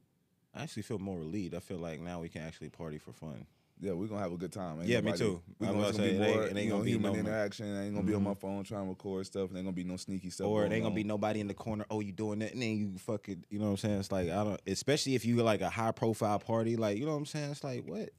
I 0.54 0.62
actually 0.64 0.82
feel 0.82 0.98
more 0.98 1.18
relieved. 1.18 1.54
I 1.54 1.61
feel 1.61 1.78
like 1.78 2.00
now 2.00 2.20
we 2.20 2.28
can 2.28 2.42
actually 2.42 2.70
party 2.70 2.98
for 2.98 3.12
fun. 3.12 3.46
Yeah, 3.83 3.93
we're 3.93 4.09
gonna 4.09 4.20
have 4.20 4.33
a 4.33 4.37
good 4.37 4.53
time. 4.53 4.78
Ain't 4.81 4.89
Yeah, 4.89 5.01
me 5.01 5.12
too. 5.12 5.41
We 5.59 5.66
I'm 5.66 5.72
gonna, 5.72 5.89
about 5.89 5.89
it's 5.89 5.99
to 5.99 6.03
gonna 6.03 6.12
say, 6.12 6.18
be 6.18 6.22
it 6.22 6.26
ain't- 6.26 6.37
more, 6.37 6.45
it 6.45 6.57
ain't 6.57 6.64
you 6.66 6.70
gonna 6.70 6.85
be 6.85 6.91
human 6.91 7.12
no- 7.14 7.18
interaction. 7.18 7.76
I 7.76 7.85
ain't 7.87 7.95
gonna 7.95 8.07
be 8.07 8.14
on 8.14 8.22
my 8.22 8.31
mm-hmm. 8.33 8.41
phone 8.41 8.64
trying 8.64 8.85
to 8.85 8.89
record 8.91 9.26
stuff. 9.26 9.49
And 9.49 9.57
ain't 9.59 9.66
gonna 9.66 9.74
be 9.74 9.85
no 9.85 9.97
sneaky 9.97 10.28
stuff. 10.31 10.47
or 10.49 10.66
it 10.66 10.72
ain't 10.72 10.83
gonna 10.83 10.95
be 10.95 11.05
nobody 11.05 11.41
in 11.41 11.49
the 11.49 11.55
corner. 11.55 11.87
Oh, 11.91 12.01
you 12.01 12.12
doing 12.12 12.41
that? 12.41 12.53
And 12.53 12.61
then 12.62 12.76
you 12.76 12.99
fucking, 12.99 13.45
you 13.49 13.59
know 13.59 13.66
what 13.66 13.70
I'm 13.70 13.76
saying? 13.78 14.01
It's 14.01 14.12
like 14.12 14.28
I 14.28 14.45
don't, 14.45 14.61
especially 14.66 15.14
if 15.14 15.24
you 15.24 15.37
like 15.43 15.62
a 15.62 15.70
high 15.70 15.93
profile 15.93 16.39
party, 16.39 16.76
like 16.76 16.99
you 16.99 17.07
know 17.07 17.12
what 17.12 17.18
I'm 17.18 17.26
saying? 17.26 17.53
It's 17.53 17.64
like 17.64 17.85
what? 17.87 18.11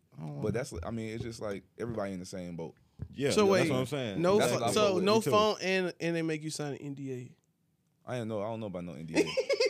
But 0.41 0.53
that's, 0.53 0.73
I 0.83 0.91
mean, 0.91 1.13
it's 1.13 1.23
just 1.23 1.41
like 1.41 1.63
everybody 1.79 2.13
in 2.13 2.19
the 2.19 2.25
same 2.25 2.55
boat. 2.55 2.75
yeah. 3.13 3.31
So 3.31 3.41
that's 3.41 3.51
wait, 3.51 3.71
what 3.71 3.79
I'm 3.79 3.85
saying. 3.85 4.21
No, 4.21 4.37
That's 4.39 4.51
pho- 4.51 4.59
what 4.59 4.69
I 4.69 4.71
so 4.71 4.99
no 4.99 5.21
phone, 5.21 5.55
and 5.61 5.93
and 5.99 6.15
they 6.15 6.21
make 6.21 6.43
you 6.43 6.49
sign 6.49 6.73
an 6.73 6.95
NDA. 6.95 7.31
I 8.05 8.17
ain't 8.17 8.27
know. 8.27 8.41
I 8.41 8.45
don't 8.47 8.59
know 8.59 8.65
about 8.65 8.83
no 8.83 8.93
NDA. 8.93 9.25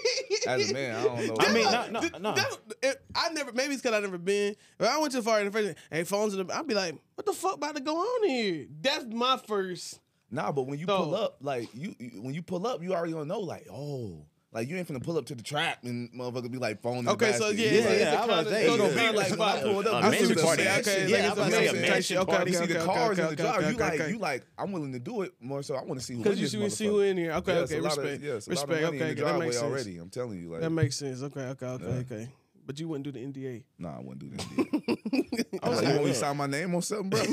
As 0.48 0.72
a 0.72 0.74
man, 0.74 0.96
I 0.96 1.04
don't 1.04 1.28
know. 1.28 1.36
I 1.39 1.54
mean, 1.54 1.68
about- 1.68 1.92
no, 1.92 2.00
no, 2.02 2.18
no. 2.20 2.32
That- 2.34 2.58
it- 2.82 3.02
I 3.16 3.30
never. 3.30 3.52
Maybe 3.54 3.74
it's 3.74 3.82
because 3.82 3.98
I 3.98 4.02
never 4.02 4.18
been. 4.18 4.56
If 4.80 4.88
I 4.88 4.98
went 4.98 5.12
to 5.14 5.22
far 5.22 5.39
in 5.39 5.46
the 5.46 5.52
first, 5.52 5.76
hey, 5.92 6.04
phones 6.04 6.34
in 6.34 6.46
the. 6.48 6.56
I'd 6.56 6.68
be 6.68 6.74
like, 6.74 6.96
what 7.16 7.26
the 7.26 7.34
fuck 7.34 7.56
about 7.56 7.76
to 7.76 7.82
go 7.82 7.98
on 7.98 8.28
here? 8.28 8.66
That's 8.82 9.06
my 9.06 9.38
first. 9.48 10.00
Nah, 10.32 10.52
but 10.52 10.64
when 10.64 10.80
you 10.80 10.86
So- 10.88 10.98
pull 10.98 11.16
up, 11.16 11.38
like 11.42 11.70
you, 11.74 11.96
you- 12.00 12.22
when 12.22 12.34
you 12.34 12.42
pull 12.42 12.66
up, 12.66 12.82
you 12.82 12.94
already 12.94 13.14
gonna 13.14 13.26
know, 13.26 13.42
like, 13.42 13.68
oh, 13.72 14.26
Like 14.54 14.68
you 14.68 14.76
ain't 14.76 14.86
finna 14.86 15.02
pull 15.02 15.18
up 15.18 15.26
to 15.28 15.36
the 15.36 15.41
trap 15.43 15.80
and 15.84 16.12
motherfucker 16.12 16.52
be 16.52 16.58
like 16.58 16.82
phone. 16.82 16.97
in 16.99 17.06
the 17.06 17.12
Okay, 17.12 17.32
so 17.34 17.49
yeah, 17.49 17.68
it's, 17.68 18.02
yeah, 18.02 18.12
I 18.12 18.24
a 18.24 18.28
was 18.28 18.28
kind 18.28 18.32
of 18.32 18.47
saying, 18.52 18.66
it's 18.66 18.74
it's 18.74 18.78
gonna 18.78 18.78
gonna 18.95 19.12
be 19.12 19.18
like 19.18 19.30
like 19.30 19.39
when 19.39 19.47
I 19.49 19.62
pulled 19.74 19.88
up, 19.88 20.04
I 20.04 20.18
see 20.18 20.26
the 20.34 20.41
party. 20.41 20.62
Okay, 20.68 21.08
Yeah, 21.10 21.18
yeah, 21.18 21.24
I 21.24 21.26
I 21.26 21.30
was 21.30 21.38
was 21.38 21.38
gonna 21.38 21.52
saying 21.52 21.70
say 21.72 21.78
a 21.78 21.82
mansion 21.82 21.91
mansion 22.18 22.26
party. 22.26 22.52
You 22.52 22.58
see 22.58 22.66
the 22.66 22.80
cars 22.86 23.20
okay, 23.20 23.30
and 23.30 23.38
the 23.38 23.43
okay, 23.49 23.60
drive. 23.62 23.72
You 23.72 23.78
like, 23.78 24.10
you 24.12 24.18
like. 24.20 24.45
I'm 24.58 24.72
willing 24.74 24.91
to 24.91 24.99
do 24.99 25.22
it 25.22 25.34
more 25.39 25.64
so. 25.64 25.76
I 25.76 25.84
want 25.84 26.02
to 26.02 26.06
see 26.06 26.16
who. 26.16 26.24
Because 26.24 26.38
in 26.38 26.41
you 26.62 26.70
see, 26.70 26.70
see 26.76 26.86
who 26.88 26.99
in 26.99 27.16
here. 27.18 27.32
Okay, 27.32 27.54
Yeah, 27.54 27.60
okay, 27.62 27.78
a 27.78 27.82
lot 27.82 27.97
of- 27.97 28.04
respect. 28.04 28.24
yeah, 28.24 28.34
it's 28.34 28.47
a 28.47 28.49
lot 28.49 28.64
of 28.64 28.70
respect. 28.70 28.93
in 28.93 29.02
Okay, 29.02 29.14
that 29.22 29.39
makes 29.39 29.56
sense. 29.56 29.64
already. 29.72 29.97
I'm 29.97 30.10
telling 30.10 30.41
you, 30.41 30.52
like, 30.52 30.62
That 30.62 30.70
makes 30.70 30.95
sense. 30.97 31.22
Okay, 31.24 31.41
okay, 31.41 31.66
okay, 31.66 31.86
okay. 31.86 32.30
But 32.66 32.80
you 32.80 32.88
wouldn't 32.88 33.03
do 33.05 33.12
the 33.12 33.20
NDA. 33.20 33.64
nah, 33.80 33.97
I 33.97 33.99
wouldn't 34.01 34.20
do 34.20 34.30
that. 34.30 35.59
I 35.64 35.70
was 35.70 35.80
like, 35.80 35.88
you 35.88 35.93
want 35.95 36.05
me 36.05 36.12
to 36.12 36.18
sign 36.18 36.38
my 36.38 36.47
name 36.47 36.74
on 36.76 36.82
something, 36.82 37.09
bro? 37.09 37.20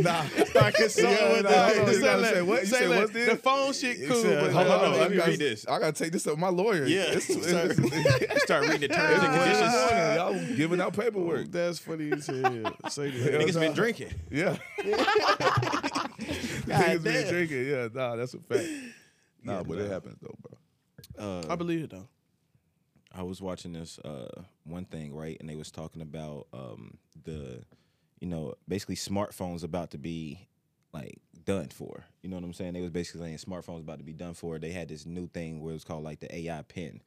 nah, 0.00 0.24
I 0.60 0.70
can 0.72 0.88
say 0.88 1.02
Yeah, 1.02 1.32
what 1.32 1.42
nah, 1.44 1.50
that- 1.50 1.76
hold 1.76 1.88
you 1.88 1.94
say 1.94 2.00
gotta 2.02 2.22
like- 2.22 2.34
say 2.34 2.42
what? 2.42 2.60
You 2.60 2.66
say 2.66 2.78
said 2.78 2.88
like, 2.90 2.98
what's 3.00 3.12
this? 3.12 3.28
The 3.30 3.36
phone 3.36 3.72
shit 3.72 4.08
cool, 4.08 4.22
said, 4.22 4.40
but 4.40 4.52
hold 4.52 4.66
uh, 4.66 4.70
on, 4.70 4.84
I 4.84 4.88
let 4.98 5.10
me 5.10 5.16
gotta- 5.16 5.30
read 5.30 5.38
this. 5.40 5.66
I 5.66 5.78
gotta 5.78 5.92
take 5.92 6.12
this 6.12 6.26
up 6.26 6.32
with 6.32 6.40
my 6.40 6.48
lawyer. 6.48 6.84
Yeah, 6.86 7.12
It's- 7.12 7.24
start, 7.48 7.70
it's- 7.70 8.42
start 8.42 8.62
reading 8.68 8.80
the 8.80 8.88
terms 8.88 9.22
and 9.22 9.34
conditions. 9.34 9.74
Y'all 10.16 10.56
giving 10.56 10.80
out 10.80 10.92
paperwork. 10.94 11.50
That's 11.50 11.78
funny 11.78 12.10
as 12.12 12.26
hell. 12.26 12.74
Say 12.88 13.10
that. 13.10 13.40
Niggas 13.40 13.58
been 13.60 13.72
drinking. 13.74 14.10
Yeah. 14.30 14.56
Niggas 16.66 17.02
been 17.02 17.28
drinking. 17.28 17.66
Yeah, 17.66 17.88
nah, 17.94 18.16
that's 18.16 18.34
a 18.34 18.38
fact. 18.40 18.64
Nah, 19.42 19.62
but 19.62 19.78
it 19.78 19.90
happens 19.90 20.18
though, 20.20 20.34
bro. 20.42 21.42
I 21.48 21.54
believe 21.56 21.84
it 21.84 21.90
though. 21.90 22.08
I 23.12 23.22
was 23.22 23.42
watching 23.42 23.72
this 23.72 23.98
uh, 24.00 24.42
one 24.64 24.84
thing, 24.84 25.14
right, 25.14 25.36
and 25.40 25.48
they 25.48 25.56
was 25.56 25.70
talking 25.70 26.02
about 26.02 26.46
um, 26.52 26.96
the, 27.24 27.64
you 28.20 28.28
know, 28.28 28.54
basically 28.68 28.94
smartphones 28.94 29.64
about 29.64 29.90
to 29.92 29.98
be 29.98 30.46
like 30.92 31.18
done 31.44 31.68
for. 31.68 32.04
You 32.22 32.28
know 32.28 32.36
what 32.36 32.44
I'm 32.44 32.52
saying? 32.52 32.74
They 32.74 32.80
was 32.80 32.90
basically 32.90 33.22
saying 33.22 33.38
smartphones 33.38 33.80
about 33.80 33.98
to 33.98 34.04
be 34.04 34.12
done 34.12 34.34
for. 34.34 34.58
They 34.58 34.70
had 34.70 34.88
this 34.88 35.06
new 35.06 35.26
thing 35.26 35.60
where 35.60 35.72
it 35.72 35.74
was 35.74 35.84
called 35.84 36.04
like 36.04 36.20
the 36.20 36.32
AI 36.34 36.62
pen, 36.62 37.02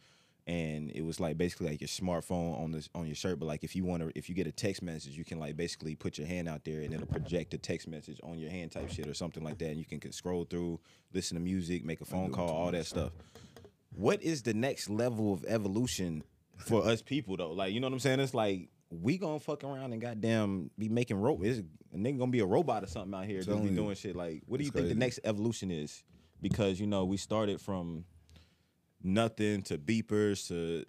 and 0.45 0.91
it 0.91 1.05
was 1.05 1.21
like 1.21 1.37
basically 1.37 1.69
like 1.69 1.79
your 1.79 1.87
smartphone 1.87 2.61
on 2.61 2.73
this 2.73 2.89
on 2.93 3.05
your 3.05 3.15
shirt. 3.15 3.39
But 3.39 3.45
like 3.45 3.63
if 3.63 3.73
you 3.73 3.85
want 3.85 4.03
to, 4.03 4.11
if 4.13 4.27
you 4.27 4.35
get 4.35 4.45
a 4.45 4.51
text 4.51 4.81
message, 4.81 5.17
you 5.17 5.23
can 5.23 5.39
like 5.39 5.55
basically 5.55 5.95
put 5.95 6.17
your 6.17 6.27
hand 6.27 6.49
out 6.49 6.65
there 6.65 6.81
and 6.81 6.93
it'll 6.93 7.07
project 7.07 7.51
the 7.51 7.57
text 7.57 7.87
message 7.87 8.19
on 8.23 8.39
your 8.39 8.49
hand 8.49 8.73
type 8.73 8.89
shit 8.89 9.07
or 9.07 9.13
something 9.13 9.43
like 9.43 9.57
that, 9.59 9.69
and 9.69 9.77
you 9.77 9.85
can, 9.85 10.01
can 10.01 10.11
scroll 10.11 10.43
through, 10.43 10.81
listen 11.13 11.37
to 11.37 11.41
music, 11.41 11.85
make 11.85 12.01
a 12.01 12.05
phone 12.05 12.29
call, 12.29 12.49
all 12.49 12.71
that 12.71 12.85
stuff 12.85 13.13
what 13.95 14.21
is 14.21 14.43
the 14.43 14.53
next 14.53 14.89
level 14.89 15.33
of 15.33 15.43
evolution 15.45 16.23
for 16.57 16.83
us 16.85 17.01
people 17.01 17.37
though? 17.37 17.51
Like, 17.51 17.73
you 17.73 17.79
know 17.79 17.87
what 17.87 17.93
I'm 17.93 17.99
saying? 17.99 18.19
It's 18.19 18.33
like 18.33 18.69
we 18.89 19.17
gonna 19.17 19.39
fuck 19.39 19.63
around 19.63 19.93
and 19.93 20.01
goddamn 20.01 20.69
be 20.77 20.89
making 20.89 21.17
robots. 21.19 21.59
A 21.93 21.97
nigga 21.97 22.17
gonna 22.19 22.31
be 22.31 22.39
a 22.39 22.45
robot 22.45 22.83
or 22.83 22.87
something 22.87 23.13
out 23.13 23.25
here 23.25 23.37
just 23.37 23.49
Telling 23.49 23.67
be 23.67 23.75
doing 23.75 23.95
shit. 23.95 24.15
Like, 24.15 24.43
what 24.47 24.57
do 24.59 24.63
you 24.65 24.71
think 24.71 24.87
the 24.89 24.95
next 24.95 25.19
evolution 25.23 25.71
is? 25.71 26.03
Because 26.41 26.79
you 26.79 26.87
know 26.87 27.05
we 27.05 27.17
started 27.17 27.61
from 27.61 28.05
nothing 29.01 29.61
to 29.63 29.77
beepers 29.77 30.47
to 30.47 30.85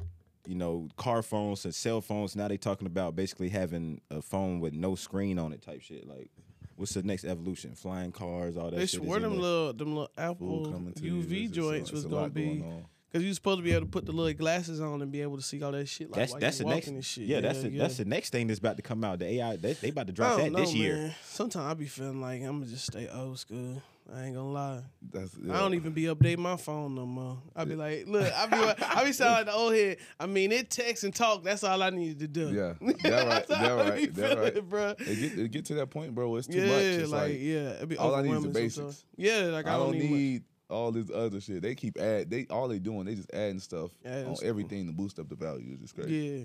you 0.47 0.55
know 0.55 0.89
car 0.97 1.23
phones 1.23 1.63
to 1.63 1.73
cell 1.73 2.01
phones. 2.01 2.37
Now 2.37 2.49
they 2.49 2.57
talking 2.57 2.87
about 2.87 3.17
basically 3.17 3.49
having 3.49 4.01
a 4.11 4.21
phone 4.23 4.61
with 4.61 4.73
no 4.75 4.95
screen 4.95 5.39
on 5.39 5.53
it 5.53 5.63
type 5.63 5.83
shit. 5.83 6.07
Like, 6.07 6.31
what's 6.77 6.95
the 6.95 7.03
next 7.03 7.25
evolution? 7.25 7.75
Flying 7.75 8.13
cars, 8.13 8.57
all 8.57 8.71
that. 8.71 8.77
They 8.77 8.87
shit 8.87 9.01
is 9.01 9.07
swear 9.07 9.17
in 9.19 9.23
them 9.23 9.39
little 9.39 9.73
them 9.73 9.95
little 9.95 10.11
Apple 10.19 10.71
coming 10.71 10.93
to. 10.95 11.03
UV 11.03 11.23
It's 11.23 11.31
just 11.31 11.69
a- 11.69 11.71
joints 11.71 11.93
was 11.93 12.05
gonna 12.07 12.31
be 12.31 12.57
going 12.59 12.63
on. 12.63 12.85
Because 13.15 13.23
you 13.23 13.29
was 13.29 13.37
supposed 13.37 13.61
to 13.61 13.63
be 13.63 13.71
able 13.71 13.83
to 13.83 13.87
put 13.87 14.07
the 14.07 14.11
little 14.11 14.37
glasses 14.37 14.81
on 14.81 15.01
and 15.01 15.13
be 15.13 15.23
able 15.23 15.37
to 15.37 15.43
see 15.43 15.63
all 15.63 15.71
that 15.71 15.87
shit. 15.87 16.11
Like 16.11 16.17
That's 16.17 16.35
that's 16.35 16.59
the 16.59 16.65
next 16.65 16.89
and 16.89 17.05
shit. 17.05 17.27
yeah, 17.27 17.39
that's 17.39 17.63
the, 17.63 17.69
that's 17.69 17.97
the 17.99 18.05
next 18.05 18.31
thing 18.31 18.49
that's 18.49 18.59
about 18.59 18.75
to 18.75 18.83
come 18.83 19.05
out. 19.05 19.21
The 19.21 19.27
AI 19.27 19.55
they, 19.55 19.75
they 19.75 19.91
about 19.91 20.09
to 20.09 20.13
drop 20.13 20.37
don't 20.37 20.53
that 20.53 20.59
this 20.59 20.75
year. 20.75 20.97
man. 20.97 21.15
Sometimes 21.23 21.65
I 21.65 21.75
be 21.75 21.87
feeling 21.87 22.21
like 22.21 22.43
I'm 22.43 22.59
gonna 22.59 22.67
just 22.67 22.87
stay 22.87 23.09
old 23.09 23.39
school. 23.39 23.81
I 24.13 24.25
ain't 24.25 24.35
gonna 24.35 24.51
lie. 24.51 24.83
That's 25.13 25.31
I 25.49 25.61
don't 25.61 25.75
even 25.75 25.93
be 25.93 26.03
updating 26.03 26.39
my 26.39 26.57
phone 26.57 26.97
no 26.97 27.07
more. 27.07 27.39
I 27.55 27.65
be 27.65 27.77
like, 27.77 28.09
look, 28.09 28.33
I 28.33 28.47
be 28.47 28.85
I 28.85 29.05
be 29.05 29.13
sounding 29.13 29.37
like 29.37 29.47
the 29.47 29.53
old 29.53 29.75
head. 29.75 29.99
I 30.19 30.27
mean, 30.27 30.51
it 30.51 30.69
text 30.69 31.05
and 31.05 31.15
talk. 31.15 31.45
That's 31.45 31.63
all 31.63 31.85
I 31.85 31.91
need 31.91 32.19
to 32.19 32.27
do. 32.27 32.49
Yeah, 32.51 32.73
that 33.05 33.27
right, 33.27 33.47
that 33.47 33.89
right, 33.89 34.15
that 34.15 34.39
right. 34.39 34.69
bro. 34.69 34.95
It 34.99 35.21
get, 35.21 35.39
it 35.39 35.51
get 35.53 35.65
to 35.67 35.75
that 35.75 35.91
point, 35.91 36.17
bro. 36.17 36.35
It's 36.35 36.49
too 36.49 36.59
yeah, 36.59 36.67
much. 36.67 36.83
It's 36.83 37.11
like, 37.13 37.23
like, 37.23 37.39
yeah, 37.41 37.69
it 37.81 37.89
be 37.89 37.97
all 37.97 38.13
I 38.17 38.23
need 38.23 38.33
is 38.33 38.43
the 38.43 38.49
basics. 38.49 38.75
sometimes. 38.75 39.05
Yeah, 39.17 39.43
like 39.53 39.69
I, 39.69 39.77
I 39.77 39.79
don't 39.79 39.93
need, 39.93 40.11
need 40.11 40.43
all 40.71 40.93
this 40.93 41.11
other 41.11 41.41
shit. 41.41 41.63
They 41.63 41.75
keep 41.75 41.99
add. 41.99 42.31
They 42.31 42.47
all 42.51 42.69
they 42.69 42.79
doing. 42.79 43.05
They 43.07 43.15
just 43.15 43.33
adding 43.33 43.61
stuff 43.61 43.91
Yeah, 44.05 44.13
on 44.19 44.21
it's- 44.33 44.43
everything 44.43 44.87
to 44.87 44.93
boost 44.93 45.19
up 45.19 45.29
the 45.29 45.35
value. 45.37 45.73
It's 45.73 45.83
just 45.83 45.95
crazy. 45.95 46.15
Yeah. 46.17 46.45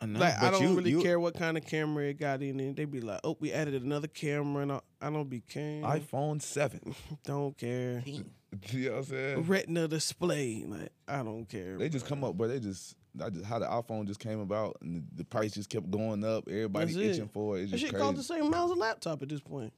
I 0.00 0.06
know, 0.06 0.18
Like 0.18 0.42
I 0.42 0.50
don't 0.50 0.62
you- 0.62 0.74
really 0.76 0.90
you- 0.90 1.02
care 1.02 1.20
what 1.20 1.34
kind 1.34 1.56
of 1.56 1.64
camera 1.64 2.06
it 2.06 2.14
got 2.18 2.42
in 2.42 2.58
it. 2.58 2.74
They 2.76 2.86
be 2.86 3.00
like, 3.00 3.20
"Oh, 3.22 3.36
we 3.38 3.52
added 3.52 3.80
another 3.84 4.08
camera," 4.08 4.62
and 4.62 4.72
I, 4.72 4.80
I 5.00 5.10
don't 5.10 5.28
be 5.30 5.40
caring. 5.42 5.82
iPhone 5.82 6.42
seven. 6.42 6.94
don't 7.24 7.56
care. 7.56 8.02
you 8.06 8.24
know 8.72 8.90
what 8.90 8.98
I'm 8.98 9.04
saying? 9.04 9.42
Retina 9.46 9.86
display, 9.86 10.64
like 10.66 10.90
I 11.06 11.22
don't 11.22 11.48
care. 11.48 11.78
They 11.78 11.88
just 11.88 12.06
come 12.06 12.24
up, 12.24 12.36
but 12.36 12.48
they 12.48 12.58
just. 12.58 12.96
I 13.22 13.28
just 13.28 13.44
how 13.44 13.58
the 13.58 13.66
iPhone 13.66 14.06
just 14.06 14.18
came 14.20 14.40
about 14.40 14.78
and 14.80 14.96
the, 14.96 15.02
the 15.18 15.24
price 15.24 15.52
just 15.52 15.68
kept 15.68 15.88
going 15.90 16.24
up. 16.24 16.48
Everybody 16.48 16.86
That's 16.86 16.96
it. 16.96 17.10
itching 17.10 17.28
for 17.28 17.58
it. 17.58 17.64
It's 17.64 17.70
that 17.72 17.76
just 17.76 17.82
shit 17.90 17.90
crazy. 17.92 18.04
cost 18.06 18.16
the 18.16 18.22
same 18.24 18.46
amount 18.46 18.70
as 18.72 18.76
a 18.76 18.80
laptop 18.80 19.20
at 19.22 19.28
this 19.28 19.40
point. 19.42 19.70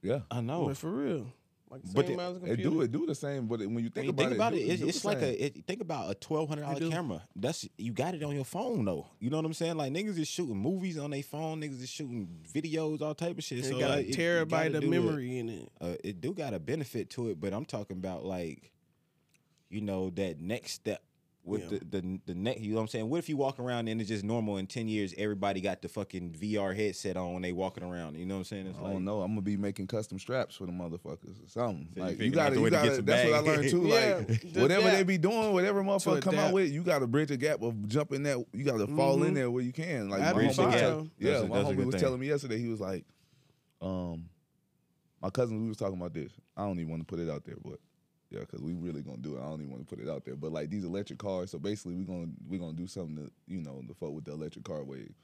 yeah, 0.00 0.20
I 0.30 0.38
I 0.38 0.40
know. 0.40 0.66
mean, 0.66 0.74
for 0.76 0.88
real. 0.90 1.26
Like 1.70 1.82
the 1.82 1.92
But 1.92 2.06
same 2.06 2.16
the- 2.16 2.22
amount 2.22 2.36
as 2.36 2.36
a 2.36 2.40
they 2.46 2.48
computer. 2.52 2.70
do 2.70 2.80
it. 2.82 2.92
Do 2.92 3.06
the 3.06 3.14
same, 3.14 3.46
but 3.46 3.60
when 3.60 3.78
you 3.84 3.90
think 3.90 3.96
When 3.96 4.04
you 4.06 4.10
about 4.10 4.22
think 4.22 4.30
it, 4.32 4.34
about 4.36 4.52
do- 4.52 4.58
it, 4.58 4.62
it's, 4.62 4.82
it's 4.82 5.04
like 5.04 5.20
same. 5.20 5.34
a 5.34 5.44
it, 5.44 5.64
think 5.66 5.80
about 5.82 6.10
a 6.10 6.14
twelve 6.14 6.48
hundred 6.48 6.62
dollar 6.62 6.90
camera. 6.90 7.22
That's 7.36 7.68
you 7.76 7.92
got 7.92 8.14
it 8.14 8.22
on 8.22 8.34
your 8.34 8.44
phone 8.46 8.84
though. 8.84 9.06
You 9.20 9.28
know 9.30 9.36
what 9.36 9.44
I'm 9.46 9.52
saying? 9.54 9.76
Like 9.76 9.92
niggas 9.92 10.18
is 10.18 10.28
shooting 10.28 10.56
movies 10.56 10.96
on 10.98 11.10
their 11.10 11.22
phone. 11.22 11.60
Niggas 11.60 11.82
is 11.82 11.90
shooting 11.90 12.28
videos, 12.54 13.02
all 13.02 13.14
type 13.14 13.36
of 13.36 13.44
shit. 13.44 13.58
It 13.58 13.64
so 13.66 13.78
got 13.78 13.90
like, 13.90 13.98
a 13.98 14.00
it- 14.00 14.06
you 14.08 14.14
gotta 14.14 14.46
terabyte 14.46 14.74
of 14.74 14.80
do 14.80 14.86
it. 14.86 14.90
memory 14.90 15.38
in 15.38 15.48
it. 15.50 15.68
uh, 15.80 15.94
it 16.02 16.20
do 16.20 16.32
got 16.32 16.54
a 16.54 16.58
benefit 16.58 17.10
to 17.10 17.28
it, 17.28 17.38
but 17.40 17.52
I'm 17.52 17.64
talking 17.66 17.98
about 17.98 18.24
like, 18.24 18.72
you 19.68 19.80
know, 19.82 20.10
that 20.10 20.40
next 20.40 20.72
step 20.72 21.02
with 21.48 21.62
Yeah. 21.72 21.78
the, 21.90 22.00
the 22.00 22.20
the 22.26 22.34
next. 22.34 22.60
You 22.60 22.70
know 22.70 22.76
what 22.76 22.82
I'm 22.82 22.88
saying? 22.88 23.08
What 23.10 23.18
if 23.18 23.28
you 23.28 23.36
walk 23.36 23.58
around 23.58 23.88
and 23.88 24.00
it's 24.00 24.08
just 24.08 24.22
normal? 24.24 24.58
In 24.58 24.66
ten 24.66 24.86
years, 24.86 25.12
everybody 25.18 25.60
got 25.60 25.82
the 25.82 25.88
fucking 25.88 26.32
VR 26.40 26.76
headset 26.76 27.16
on 27.16 27.32
when 27.32 27.42
they 27.42 27.52
walking 27.52 27.82
around. 27.82 28.16
You 28.16 28.26
know 28.26 28.34
what 28.34 28.38
I'm 28.40 28.44
saying? 28.44 28.66
It's 28.68 28.78
I 28.78 28.82
like, 28.82 28.92
don't 28.92 29.04
know. 29.04 29.22
I'm 29.22 29.30
gonna 29.32 29.40
be 29.40 29.56
making 29.56 29.86
custom 29.88 30.18
straps 30.18 30.56
for 30.56 30.66
the 30.66 30.72
motherfuckers 30.72 31.44
or 31.44 31.48
something. 31.48 31.88
So 31.96 32.00
like 32.02 32.10
you 32.12 32.16
figuring 32.16 32.32
gotta, 32.32 32.54
you 32.56 32.62
way 32.62 32.70
to 32.70 32.76
gotta. 32.76 32.94
some 32.96 33.04
That's 33.06 33.30
what 33.30 33.34
I 33.34 33.38
learned 33.40 33.70
too. 33.70 33.86
Yeah, 33.88 34.14
Like 34.28 34.40
just 34.42 34.56
whatever 34.56 34.90
they 34.90 35.02
be 35.02 35.18
doing, 35.18 35.52
whatever 35.52 35.82
motherfucker 35.82 36.22
come 36.22 36.38
out 36.38 36.52
with, 36.52 36.70
you 36.70 36.82
gotta 36.82 37.06
bridge 37.06 37.30
a 37.30 37.36
gap 37.36 37.62
of 37.62 37.88
jumping 37.88 38.22
that. 38.24 38.44
You 38.52 38.64
gotta 38.64 38.86
fall 38.86 39.22
in 39.24 39.34
there 39.34 39.50
where 39.50 39.62
you 39.64 39.72
can. 39.72 40.10
Like 40.10 40.20
Gotta 40.20 40.36
my 40.36 40.42
homie, 40.44 40.46
was 40.48 40.56
gap. 40.58 40.70
tell- 40.80 41.08
yeah, 41.18 41.32
That's 41.38 41.48
my 41.48 41.58
a 41.60 41.64
homie 41.64 41.76
was 41.84 41.94
thing. 41.94 42.00
telling 42.00 42.20
me 42.20 42.28
yesterday. 42.28 42.58
He 42.58 42.68
was 42.68 42.80
like, 42.80 43.04
um, 43.80 44.28
my 45.22 45.30
cousin. 45.30 45.60
We 45.62 45.68
was 45.68 45.76
talking 45.76 45.96
about 45.96 46.14
this. 46.14 46.30
I 46.56 46.62
don't 46.64 46.78
even 46.78 46.90
want 46.90 47.02
to 47.02 47.06
put 47.06 47.18
it 47.20 47.30
out 47.30 47.44
there, 47.44 47.56
but. 47.64 47.78
Yeah, 48.30 48.40
because 48.40 48.60
we 48.60 48.74
really 48.74 49.00
gonna 49.02 49.18
do 49.18 49.36
it. 49.36 49.40
I 49.40 49.44
don't 49.44 49.60
even 49.60 49.70
want 49.70 49.88
to 49.88 49.94
put 49.96 50.04
it 50.04 50.10
out 50.10 50.24
there, 50.24 50.36
but 50.36 50.52
like 50.52 50.68
these 50.70 50.84
electric 50.84 51.18
cars. 51.18 51.50
So 51.50 51.58
basically, 51.58 51.94
we 51.94 52.04
gonna 52.04 52.28
we 52.46 52.58
gonna 52.58 52.74
do 52.74 52.86
something 52.86 53.16
to 53.16 53.30
you 53.46 53.60
know 53.62 53.80
the 53.88 53.94
fuck 53.94 54.12
with 54.12 54.24
the 54.24 54.32
electric 54.32 54.64
car 54.64 54.84
wave. 54.84 55.14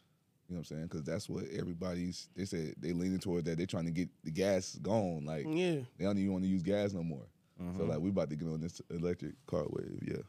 You 0.49 0.55
know 0.57 0.59
what 0.61 0.71
I'm 0.71 0.77
saying? 0.77 0.83
Because 0.85 1.03
that's 1.05 1.29
what 1.29 1.45
everybody's. 1.51 2.29
They 2.37 2.45
said 2.47 2.75
they 2.79 2.93
leaning 2.93 3.19
toward 3.19 3.45
that. 3.47 3.57
They're 3.59 3.67
trying 3.67 3.87
to 3.87 3.91
get 3.91 4.09
the 4.25 4.31
gas 4.31 4.79
gone. 4.81 5.25
Like 5.27 5.47
Yeah. 5.49 5.81
they 5.99 6.05
don't 6.05 6.19
even 6.19 6.33
want 6.33 6.45
to 6.45 6.51
use 6.51 6.63
gas 6.63 6.93
no 6.93 7.03
more. 7.03 7.27
Mm-hmm. 7.63 7.79
So 7.79 7.85
like 7.85 7.99
we 8.01 8.09
about 8.11 8.31
to 8.31 8.37
get 8.37 8.49
on 8.49 8.61
this 8.61 8.81
electric 8.91 9.35
car 9.47 9.65
wave. 9.69 9.99
Yeah, 10.03 10.23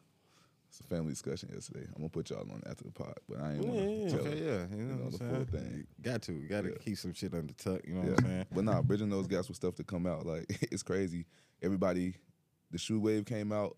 it's 0.70 0.80
a 0.82 0.84
family 0.84 1.12
discussion 1.12 1.50
yesterday. 1.54 1.86
I'm 1.88 1.96
gonna 2.02 2.10
put 2.10 2.30
y'all 2.30 2.42
on 2.42 2.62
after 2.70 2.84
the 2.84 2.92
pod, 2.92 3.16
but 3.30 3.40
I 3.40 3.54
ain't 3.54 3.66
want 3.66 3.78
to 3.80 3.86
Yeah, 3.86 4.10
tell 4.10 4.20
Okay, 4.28 4.44
yeah, 4.44 4.66
you 4.76 4.84
know, 4.84 4.94
you 4.94 5.00
know, 5.00 5.04
what 5.06 5.20
the 5.20 5.26
I'm 5.26 5.46
full 5.46 5.60
thing. 5.60 5.88
Got 6.02 6.22
to, 6.24 6.32
got 6.48 6.62
to 6.64 6.70
Yeah. 6.72 6.76
keep 6.84 6.98
some 6.98 7.14
shit 7.14 7.34
under 7.34 7.54
tuck. 7.54 7.82
You 7.88 7.94
know 7.96 8.02
Yeah. 8.04 8.10
what 8.12 8.20
I'm 8.20 8.26
saying? 8.26 8.46
But 8.54 8.64
nah, 8.66 8.82
bridging 8.82 9.10
those 9.10 9.28
gaps 9.28 9.48
with 9.48 9.56
stuff 9.58 9.76
to 9.76 9.84
come 9.86 10.06
out. 10.06 10.26
Like 10.26 10.46
it's 10.72 10.84
crazy. 10.84 11.26
Everybody, 11.62 12.16
the 12.72 12.78
shoe 12.78 13.00
wave 13.00 13.26
came 13.26 13.52
out. 13.52 13.78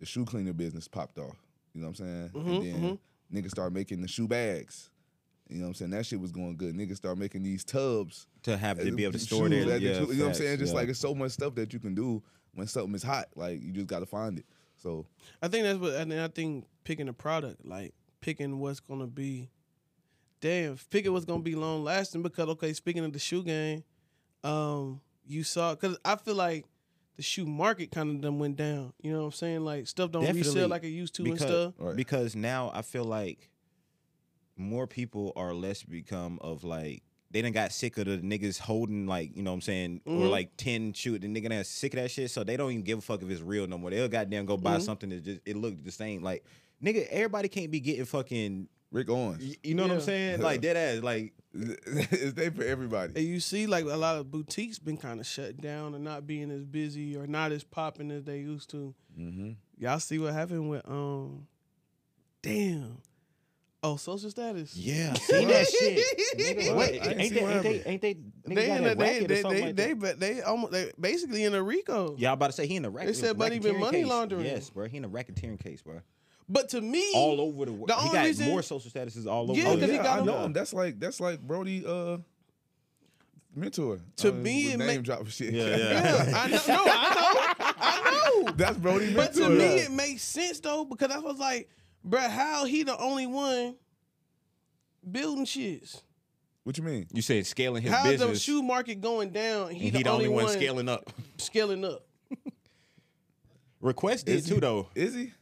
The 0.00 0.06
shoe 0.06 0.24
cleaner 0.24 0.52
business 0.52 0.88
popped 0.88 1.18
off. 1.18 1.36
You 1.72 1.80
know 1.80 1.88
what 1.88 2.00
I'm 2.00 2.06
saying? 2.06 2.30
Mm-hmm, 2.34 2.50
and 2.50 2.84
then 2.84 2.98
niggas 3.32 3.50
started 3.50 3.74
making 3.74 4.00
the 4.00 4.08
shoe 4.08 4.28
bags. 4.28 4.90
You 5.48 5.56
know 5.56 5.62
what 5.64 5.68
I'm 5.68 5.74
saying? 5.74 5.90
That 5.90 6.06
shit 6.06 6.20
was 6.20 6.32
going 6.32 6.56
good. 6.56 6.74
Niggas 6.74 6.96
started 6.96 7.20
making 7.20 7.42
these 7.42 7.64
tubs. 7.64 8.26
To 8.44 8.56
have 8.56 8.78
to 8.78 8.92
be 8.92 9.04
able 9.04 9.12
to 9.12 9.18
store 9.18 9.48
there. 9.48 9.64
that- 9.64 9.70
that 9.70 9.80
yeah, 9.80 10.00
you, 10.00 10.00
you 10.00 10.00
know 10.00 10.06
what 10.06 10.12
I'm 10.12 10.26
facts, 10.26 10.38
saying? 10.38 10.58
Just 10.58 10.72
yeah. 10.72 10.80
like 10.80 10.88
it's 10.88 10.98
so 10.98 11.14
much 11.14 11.32
stuff 11.32 11.54
that 11.56 11.72
you 11.72 11.78
can 11.78 11.94
do 11.94 12.22
when 12.54 12.66
something 12.66 12.94
is 12.94 13.02
hot. 13.02 13.26
Like 13.34 13.62
you 13.62 13.72
just 13.72 13.86
got 13.86 14.00
to 14.00 14.06
find 14.06 14.38
it. 14.38 14.46
So 14.76 15.06
I 15.42 15.48
think 15.48 15.64
that's 15.64 15.78
what, 15.78 15.94
and 15.94 16.10
then 16.12 16.18
I 16.18 16.28
think 16.28 16.66
picking 16.84 17.08
a 17.08 17.12
product, 17.12 17.64
like 17.64 17.94
picking 18.20 18.58
what's 18.58 18.80
gonna 18.80 19.06
be, 19.06 19.48
damn, 20.40 20.76
picking 20.90 21.12
what's 21.12 21.24
gonna 21.24 21.42
be 21.42 21.54
long 21.54 21.84
lasting. 21.84 22.22
Because 22.22 22.48
okay, 22.50 22.72
speaking 22.72 23.04
of 23.04 23.12
the 23.12 23.18
shoe 23.18 23.42
game, 23.42 23.84
um, 24.42 25.00
you 25.26 25.42
saw 25.42 25.74
because 25.74 25.96
I 26.04 26.16
feel 26.16 26.34
like 26.34 26.66
the 27.16 27.22
shoe 27.22 27.46
market 27.46 27.90
kind 27.92 28.10
of 28.10 28.20
done 28.20 28.38
went 28.38 28.56
down. 28.56 28.92
You 29.02 29.12
know 29.12 29.20
what 29.20 29.24
I'm 29.26 29.32
saying? 29.32 29.64
Like 29.64 29.86
stuff 29.86 30.10
don't 30.10 30.22
Definitely, 30.22 30.50
resell 30.50 30.68
like 30.68 30.84
it 30.84 30.88
used 30.88 31.14
to 31.16 31.22
and 31.24 31.32
because, 31.34 31.48
stuff. 31.48 31.74
Right. 31.78 31.96
Because 31.96 32.34
now 32.36 32.70
I 32.74 32.82
feel 32.82 33.04
like 33.04 33.50
more 34.56 34.86
people 34.86 35.32
are 35.36 35.52
less 35.52 35.82
become 35.82 36.38
of 36.40 36.64
like 36.64 37.02
they 37.30 37.42
done 37.42 37.52
got 37.52 37.72
sick 37.72 37.98
of 37.98 38.06
the 38.06 38.18
niggas 38.18 38.58
holding 38.60 39.06
like 39.06 39.36
you 39.36 39.42
know 39.42 39.50
what 39.50 39.56
I'm 39.56 39.60
saying 39.62 40.00
or 40.06 40.12
Mhm. 40.12 40.30
like 40.30 40.56
ten 40.56 40.92
shoot 40.92 41.22
the 41.22 41.28
nigga 41.28 41.48
done 41.48 41.64
sick 41.64 41.94
of 41.94 42.00
that 42.00 42.10
shit 42.10 42.30
so 42.30 42.44
they 42.44 42.56
don't 42.56 42.70
even 42.70 42.84
give 42.84 42.98
a 42.98 43.02
fuck 43.02 43.22
if 43.22 43.30
it's 43.30 43.40
real 43.40 43.66
no 43.66 43.76
more. 43.78 43.90
They'll 43.90 44.08
goddamn 44.08 44.46
go 44.46 44.56
buy 44.56 44.76
Mhm. 44.78 44.82
something 44.82 45.10
that 45.10 45.24
just 45.24 45.40
it 45.44 45.56
look 45.56 45.82
the 45.82 45.90
same 45.90 46.22
like 46.22 46.44
nigga 46.82 47.06
everybody 47.08 47.48
can't 47.48 47.70
be 47.70 47.80
getting 47.80 48.04
fucking 48.04 48.68
Rick 48.94 49.10
Owens. 49.10 49.42
Y- 49.42 49.56
You 49.62 49.74
know 49.74 49.82
what 49.82 49.90
I'm 49.92 49.98
Yeah. 49.98 50.04
saying? 50.04 50.40
Like 50.40 50.60
dead 50.62 50.76
ass. 50.76 51.02
Like 51.02 51.34
it's 51.52 52.32
there 52.34 52.50
for 52.50 52.62
everybody. 52.64 53.12
And 53.16 53.24
you 53.24 53.40
see, 53.40 53.66
like 53.66 53.84
a 53.84 53.96
lot 53.96 54.16
of 54.16 54.30
boutiques 54.30 54.78
been 54.78 54.96
kind 54.96 55.20
of 55.20 55.26
shut 55.26 55.60
down 55.60 55.94
and 55.94 56.02
not 56.04 56.26
being 56.26 56.50
as 56.50 56.64
busy 56.64 57.16
or 57.16 57.26
not 57.26 57.52
as 57.52 57.62
popping 57.64 58.10
as 58.10 58.24
they 58.24 58.38
used 58.38 58.70
to. 58.70 58.94
Mm-hmm. 59.18 59.50
Y'all 59.78 59.98
see 60.00 60.18
what 60.18 60.32
happened 60.32 60.70
with 60.70 60.88
um, 60.88 61.46
damn, 62.42 62.98
oh 63.82 63.96
social 63.96 64.30
status. 64.30 64.76
yeah, 64.76 65.12
I 65.14 65.18
seen 65.18 65.48
that 65.48 65.66
shit. 65.68 66.38
Nigga, 66.38 66.68
What? 66.68 66.76
what? 66.76 66.88
I 66.88 67.10
ain't 67.10 67.20
Ain't 67.20 67.28
see 67.28 67.34
they? 67.34 67.42
what 67.42 67.52
Ain't 67.52 67.62
they? 67.62 67.82
Ain't 67.90 68.02
they? 68.02 68.14
nigga 68.14 68.54
They 68.54 68.66
got 68.66 68.78
in 68.78 68.84
a 68.86 68.90
a, 68.90 68.94
they 68.94 69.02
racket 69.04 69.22
or 69.24 69.26
they 69.28 69.42
something 69.42 69.60
they 69.60 69.66
like 69.66 69.76
they, 69.76 69.92
but 69.94 70.20
they 70.20 70.42
almost 70.42 70.72
they 70.72 70.92
basically 71.00 71.44
in 71.44 71.54
a 71.54 71.62
RICO. 71.62 72.14
Yeah, 72.18 72.28
I'm 72.30 72.34
about 72.34 72.46
to 72.46 72.52
say 72.52 72.66
he 72.66 72.76
in 72.76 72.84
a 72.84 72.90
racket. 72.90 73.16
said 73.16 73.36
Buddy 73.38 73.58
been 73.58 73.74
racketeering 73.76 73.80
money 73.80 73.98
case. 74.02 74.06
laundering. 74.08 74.46
Yes, 74.46 74.70
bro. 74.70 74.86
He 74.86 74.96
in 74.96 75.04
a 75.04 75.08
racketeering 75.08 75.58
case, 75.60 75.82
bro. 75.82 76.00
But 76.48 76.68
to 76.70 76.80
me, 76.80 77.12
All 77.14 77.40
over 77.40 77.64
the 77.64 77.72
world. 77.72 77.88
The 77.88 77.94
he 77.96 78.00
only 78.08 78.12
got 78.14 78.24
reason- 78.26 78.48
more 78.48 78.62
social 78.62 78.90
statuses 78.90 79.26
all 79.26 79.50
over. 79.50 79.58
Yeah, 79.60 79.68
Oh 79.68 79.74
the 79.76 79.80
'cause 79.80 79.90
he 79.90 79.96
yeah, 79.96 80.02
got 80.02 80.20
I 80.20 80.24
know 80.24 80.44
him. 80.44 80.52
That's 80.52 80.72
like 80.74 81.00
that's 81.00 81.18
like 81.20 81.40
Brody 81.40 81.84
uh 81.86 82.18
mentor. 83.54 84.00
To 84.16 84.28
Uh, 84.28 84.32
me, 84.32 84.64
with 84.66 84.74
it 84.74 84.78
name 84.78 84.96
ma- 84.96 85.02
drop 85.02 85.26
shit. 85.28 85.54
Yeah, 85.54 85.64
yeah. 85.76 85.76
yeah, 86.28 86.32
I 86.36 86.46
know, 86.48 86.60
no, 86.68 86.84
I 86.86 87.14
know, 87.14 87.74
I 87.78 88.42
know. 88.44 88.52
that's 88.56 88.76
Brody 88.76 89.06
mentor. 89.06 89.22
But 89.22 89.32
to 89.34 89.48
me, 89.48 89.58
Yeah. 89.76 89.82
it 89.84 89.90
makes 89.92 90.22
sense 90.22 90.60
though 90.60 90.84
because 90.84 91.10
I 91.10 91.18
was 91.18 91.38
like, 91.38 91.70
bruh, 92.06 92.28
how 92.28 92.66
he 92.66 92.82
the 92.82 92.96
only 92.98 93.26
one 93.26 93.76
building 95.10 95.46
shits? 95.46 96.02
what 96.64 96.76
you 96.78 96.84
mean? 96.84 97.06
You 97.12 97.20
said 97.22 97.46
scaling 97.46 97.82
his 97.82 97.92
How 97.92 98.04
the 98.04 98.10
business. 98.12 98.42
shoe 98.42 98.62
market 98.62 99.00
going 99.00 99.30
down? 99.30 99.70
He, 99.70 99.88
and 99.88 99.96
he 99.96 100.02
the, 100.02 100.10
only, 100.10 100.28
one 100.28 100.48
scaling 100.48 100.88
up. 100.88 101.10
scaling 101.38 101.84
up. 101.84 102.06
Request 103.80 104.26
did 104.26 104.36
Is 104.36 104.46
too 104.48 104.60
though. 104.60 104.88
Is 104.94 105.14
he? 105.14 105.32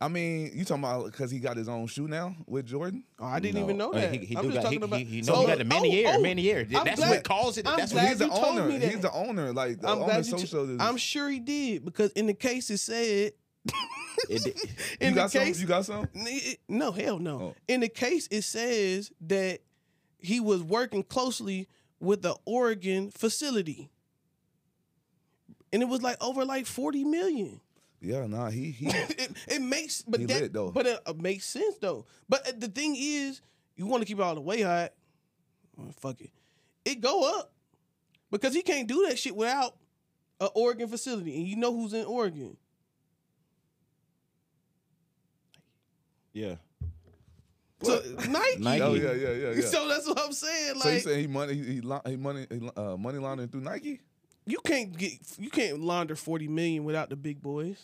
I 0.00 0.06
mean, 0.06 0.52
you 0.54 0.64
talking 0.64 0.84
about 0.84 1.06
because 1.06 1.28
he 1.30 1.40
got 1.40 1.56
his 1.56 1.68
own 1.68 1.88
shoe 1.88 2.06
now 2.06 2.36
with 2.46 2.66
Jordan? 2.66 3.02
Oh, 3.18 3.26
I 3.26 3.40
didn't 3.40 3.56
No. 3.56 3.64
even 3.64 3.76
know 3.78 3.90
Uh, 3.90 4.00
that. 4.00 4.14
he- 4.14 4.26
he 4.26 4.36
I'm 4.36 4.42
do 4.44 4.52
just 4.52 4.62
got- 4.62 4.72
he- 4.72 4.78
talking 4.78 4.82
about. 4.84 4.98
he- 5.00 5.04
he 5.06 5.20
know 5.22 5.40
he 5.40 5.46
got 5.48 5.58
the 5.58 5.64
Meniere, 5.64 6.18
Meniere. 6.20 6.60
I'm 6.76 6.84
That's 6.84 7.00
glad- 7.00 7.10
what 7.10 7.24
calls 7.24 7.58
it- 7.58 7.66
I'm 7.66 7.78
that's 7.78 7.90
glad 7.92 8.02
what- 8.02 8.08
He's 8.10 8.18
the 8.18 8.30
owner. 8.30 8.70
He's 8.78 9.00
the 9.00 9.12
owner. 9.12 9.52
Like 9.52 9.80
the 9.80 9.88
I'm 9.88 9.98
owner 9.98 10.04
glad 10.06 10.26
social. 10.26 10.66
T- 10.68 10.74
is- 10.74 10.80
I'm 10.80 10.98
sure 10.98 11.28
he 11.28 11.40
did 11.40 11.84
because 11.84 12.12
in 12.12 12.26
the 12.26 12.34
case 12.34 12.70
it 12.70 12.78
said. 12.78 13.32
It 14.28 14.42
did- 14.44 14.56
in 15.00 15.08
you 15.08 15.10
the 15.10 15.14
got 15.14 15.32
some? 15.32 15.42
case, 15.44 15.60
You 15.60 15.66
got 15.66 15.84
some? 15.84 16.08
No, 16.68 16.92
hell 16.92 17.18
no. 17.18 17.40
Oh. 17.40 17.54
In 17.66 17.80
the 17.80 17.88
case, 17.88 18.28
it 18.30 18.42
says 18.42 19.10
that 19.22 19.60
he 20.20 20.38
was 20.38 20.62
working 20.62 21.02
closely 21.02 21.68
with 22.00 22.22
the 22.22 22.36
Oregon 22.44 23.10
facility. 23.10 23.90
And 25.72 25.82
it 25.82 25.86
was 25.86 26.02
like 26.02 26.16
over 26.22 26.44
like 26.44 26.66
40 26.66 27.04
million. 27.04 27.60
Yeah, 28.00 28.26
nah. 28.26 28.50
He 28.50 28.70
he. 28.70 28.86
It, 29.18 29.32
it 29.48 29.62
makes 29.62 30.02
but 30.02 30.20
He 30.20 30.26
that 30.26 30.42
lit, 30.42 30.52
though. 30.52 30.70
but 30.70 30.86
it, 30.86 31.00
uh, 31.06 31.14
makes 31.14 31.46
sense 31.46 31.76
though. 31.80 32.06
But 32.28 32.48
uh, 32.48 32.52
the 32.56 32.68
thing 32.68 32.94
is, 32.96 33.40
you 33.76 33.86
want 33.86 34.02
to 34.02 34.06
keep 34.06 34.18
it 34.18 34.22
all 34.22 34.34
the 34.34 34.40
way 34.40 34.62
high. 34.62 34.90
Well, 35.76 35.92
fuck 36.00 36.20
it. 36.20 36.30
It 36.84 37.00
go 37.00 37.38
up. 37.38 37.52
Because 38.30 38.54
he 38.54 38.62
can't 38.62 38.86
do 38.86 39.06
that 39.08 39.18
shit 39.18 39.34
without 39.34 39.76
an 40.40 40.48
Oregon 40.54 40.86
facility. 40.88 41.34
And 41.36 41.48
you 41.48 41.56
know 41.56 41.72
who's 41.72 41.94
in 41.94 42.04
Oregon. 42.04 42.56
yeah. 46.38 46.54
So 47.82 48.00
Nike. 48.28 48.58
Nike. 48.58 48.82
oh 48.82 48.94
yeah, 48.94 49.12
yeah, 49.12 49.30
yeah, 49.30 49.50
yeah. 49.52 49.60
So 49.66 49.88
that's 49.88 50.06
what 50.06 50.20
I'm 50.20 50.32
saying. 50.32 50.74
Like 50.74 50.82
so 50.82 50.90
you 50.90 51.00
saying 51.00 51.20
he 51.20 51.26
money 51.26 51.54
he, 51.54 51.62
he, 51.62 51.80
he 52.06 52.16
money 52.16 52.46
he, 52.50 52.70
uh, 52.76 52.96
money 52.96 53.18
laundering 53.18 53.48
through 53.48 53.60
Nike? 53.60 54.00
You 54.48 54.58
can't 54.64 54.96
get 54.96 55.12
you 55.38 55.50
can't 55.50 55.80
launder 55.80 56.16
40 56.16 56.48
million 56.48 56.84
without 56.84 57.10
the 57.10 57.16
big 57.16 57.40
boys. 57.42 57.78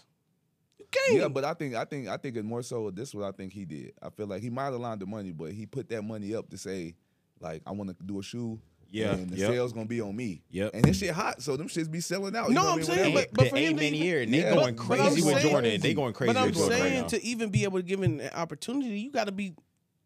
You 0.79 0.87
can't. 0.91 1.19
Yeah, 1.21 1.29
but 1.29 1.45
I 1.45 1.55
think 1.55 1.75
I 1.75 1.85
think 1.85 2.09
I 2.09 2.17
think 2.17 2.37
it's 2.37 2.45
more 2.47 2.63
so 2.63 2.91
this 2.91 3.11
is 3.11 3.15
what 3.15 3.25
I 3.27 3.33
think 3.33 3.53
he 3.53 3.65
did. 3.65 3.93
I 4.03 4.11
feel 4.11 4.27
like 4.27 4.43
he 4.43 4.51
might 4.51 4.65
have 4.65 4.75
laundered 4.75 5.07
the 5.07 5.11
money, 5.11 5.33
but 5.33 5.53
he 5.53 5.67
put 5.67 5.89
that 5.91 6.03
money 6.03 6.35
up 6.35 6.49
to 6.51 6.59
say, 6.59 6.95
like, 7.41 7.63
I 7.67 7.73
want 7.73 7.91
to 7.91 8.05
do 8.05 8.19
a 8.19 8.23
shoe. 8.23 8.59
Yeah, 8.91 9.15
and 9.15 9.29
the 9.29 9.37
yep. 9.37 9.51
sales 9.51 9.73
gonna 9.73 9.87
be 9.87 10.01
on 10.01 10.15
me. 10.15 10.43
Yep. 10.51 10.71
and 10.73 10.85
this 10.85 10.99
shit 10.99 11.11
hot, 11.11 11.43
so 11.43 11.57
them 11.57 11.67
shits 11.69 11.91
be 11.91 12.01
selling 12.01 12.37
out. 12.37 12.49
you 12.49 12.55
No, 12.55 12.63
know 12.63 12.67
what 12.67 12.73
I'm 12.73 12.77
mean? 12.79 12.87
saying, 12.87 13.15
but- 13.15 13.29
but 13.33 13.45
the 13.45 13.51
for 13.51 13.57
eight 13.57 13.65
him 13.65 13.77
to 13.77 13.83
many 13.83 13.97
even- 13.97 14.07
year, 14.07 14.23
and 14.23 14.33
they 14.33 14.39
Yeah, 14.39 14.55
going 14.55 14.77
but- 14.77 14.85
crazy 14.87 15.03
but 15.03 15.15
with 15.15 15.25
saying- 15.43 15.51
Jordan. 15.51 15.81
They 15.81 15.95
going 15.95 16.13
crazy 16.13 16.33
but 16.33 16.39
I'm 16.39 16.47
with 16.47 16.55
Jordan 16.55 16.79
saying 16.79 16.95
right 16.95 17.01
now. 17.03 17.09
to 17.09 17.25
even 17.25 17.51
be 17.51 17.65
able 17.65 17.79
to 17.81 17.83
give 17.83 18.03
an 18.03 18.21
opportunity, 18.33 19.01
you 19.01 19.11
got 19.11 19.25
to 19.25 19.33
be 19.33 19.55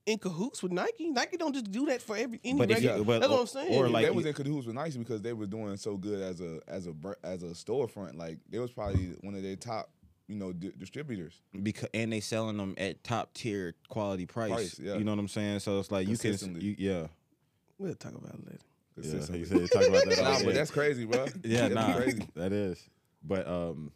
in 0.08 0.18
cahoots 0.18 0.62
with 0.62 0.72
Nike. 0.72 1.10
Nike 1.10 1.36
don't 1.36 1.52
just 1.52 1.70
do 1.70 1.86
that 1.86 2.00
for 2.02 2.16
every 2.16 2.40
any 2.44 2.58
But 2.58 2.70
regular. 2.70 2.96
you- 2.98 3.04
but- 3.04 3.20
that's 3.20 3.30
what 3.30 3.40
I'm 3.40 3.46
saying. 3.46 3.74
or 3.74 3.88
like- 3.88 4.06
they 4.06 4.10
was 4.10 4.26
in 4.26 4.32
cahoots 4.32 4.66
with 4.66 4.74
Nike 4.74 4.98
because 4.98 5.20
they 5.22 5.32
were 5.32 5.46
doing 5.46 5.76
so 5.76 5.96
good 5.96 6.20
as 6.22 6.40
a 6.40 6.60
as 6.66 6.86
a 6.86 6.92
br- 6.92 7.12
as 7.22 7.42
a 7.42 7.48
storefront. 7.48 8.14
Like 8.16 8.38
they 8.48 8.58
was 8.58 8.70
probably 8.72 9.14
one 9.20 9.34
of 9.34 9.42
their 9.42 9.56
top, 9.56 9.90
you 10.26 10.36
know, 10.36 10.52
di- 10.52 10.72
distributors. 10.78 11.40
because 11.62 11.90
and 11.92 12.12
they 12.12 12.20
selling 12.20 12.56
them 12.56 12.74
at 12.78 13.04
top 13.04 13.34
tier 13.34 13.74
quality 13.88 14.24
price. 14.26 14.50
Price, 14.50 14.78
yeah. 14.80 14.96
You 14.96 15.04
know 15.04 15.12
what 15.12 15.18
I'm 15.20 15.28
saying? 15.28 15.60
So 15.60 15.78
it's 15.78 15.90
like 15.90 16.08
you 16.08 16.16
can, 16.16 16.30
Consistently. 16.30 16.64
you, 16.64 16.76
yeah. 16.78 17.06
we'll 17.78 17.94
talk 17.94 18.14
about 18.14 18.34
it 18.34 18.46
later. 18.46 18.58
Yeah, 18.96 19.02
Consistently. 19.02 19.38
he 19.40 19.44
said 19.44 19.70
talk 19.70 19.88
about 19.88 20.04
that. 20.06 20.18
Nah, 20.22 20.42
but 20.44 20.54
that's 20.54 20.70
crazy, 20.70 21.04
bro. 21.04 21.26
yeah, 21.44 21.68
That'd 21.68 21.74
nah, 21.76 21.94
crazy. 21.96 22.22
that 22.34 22.52
is. 22.52 22.82
But 23.22 23.46
um, 23.46 23.92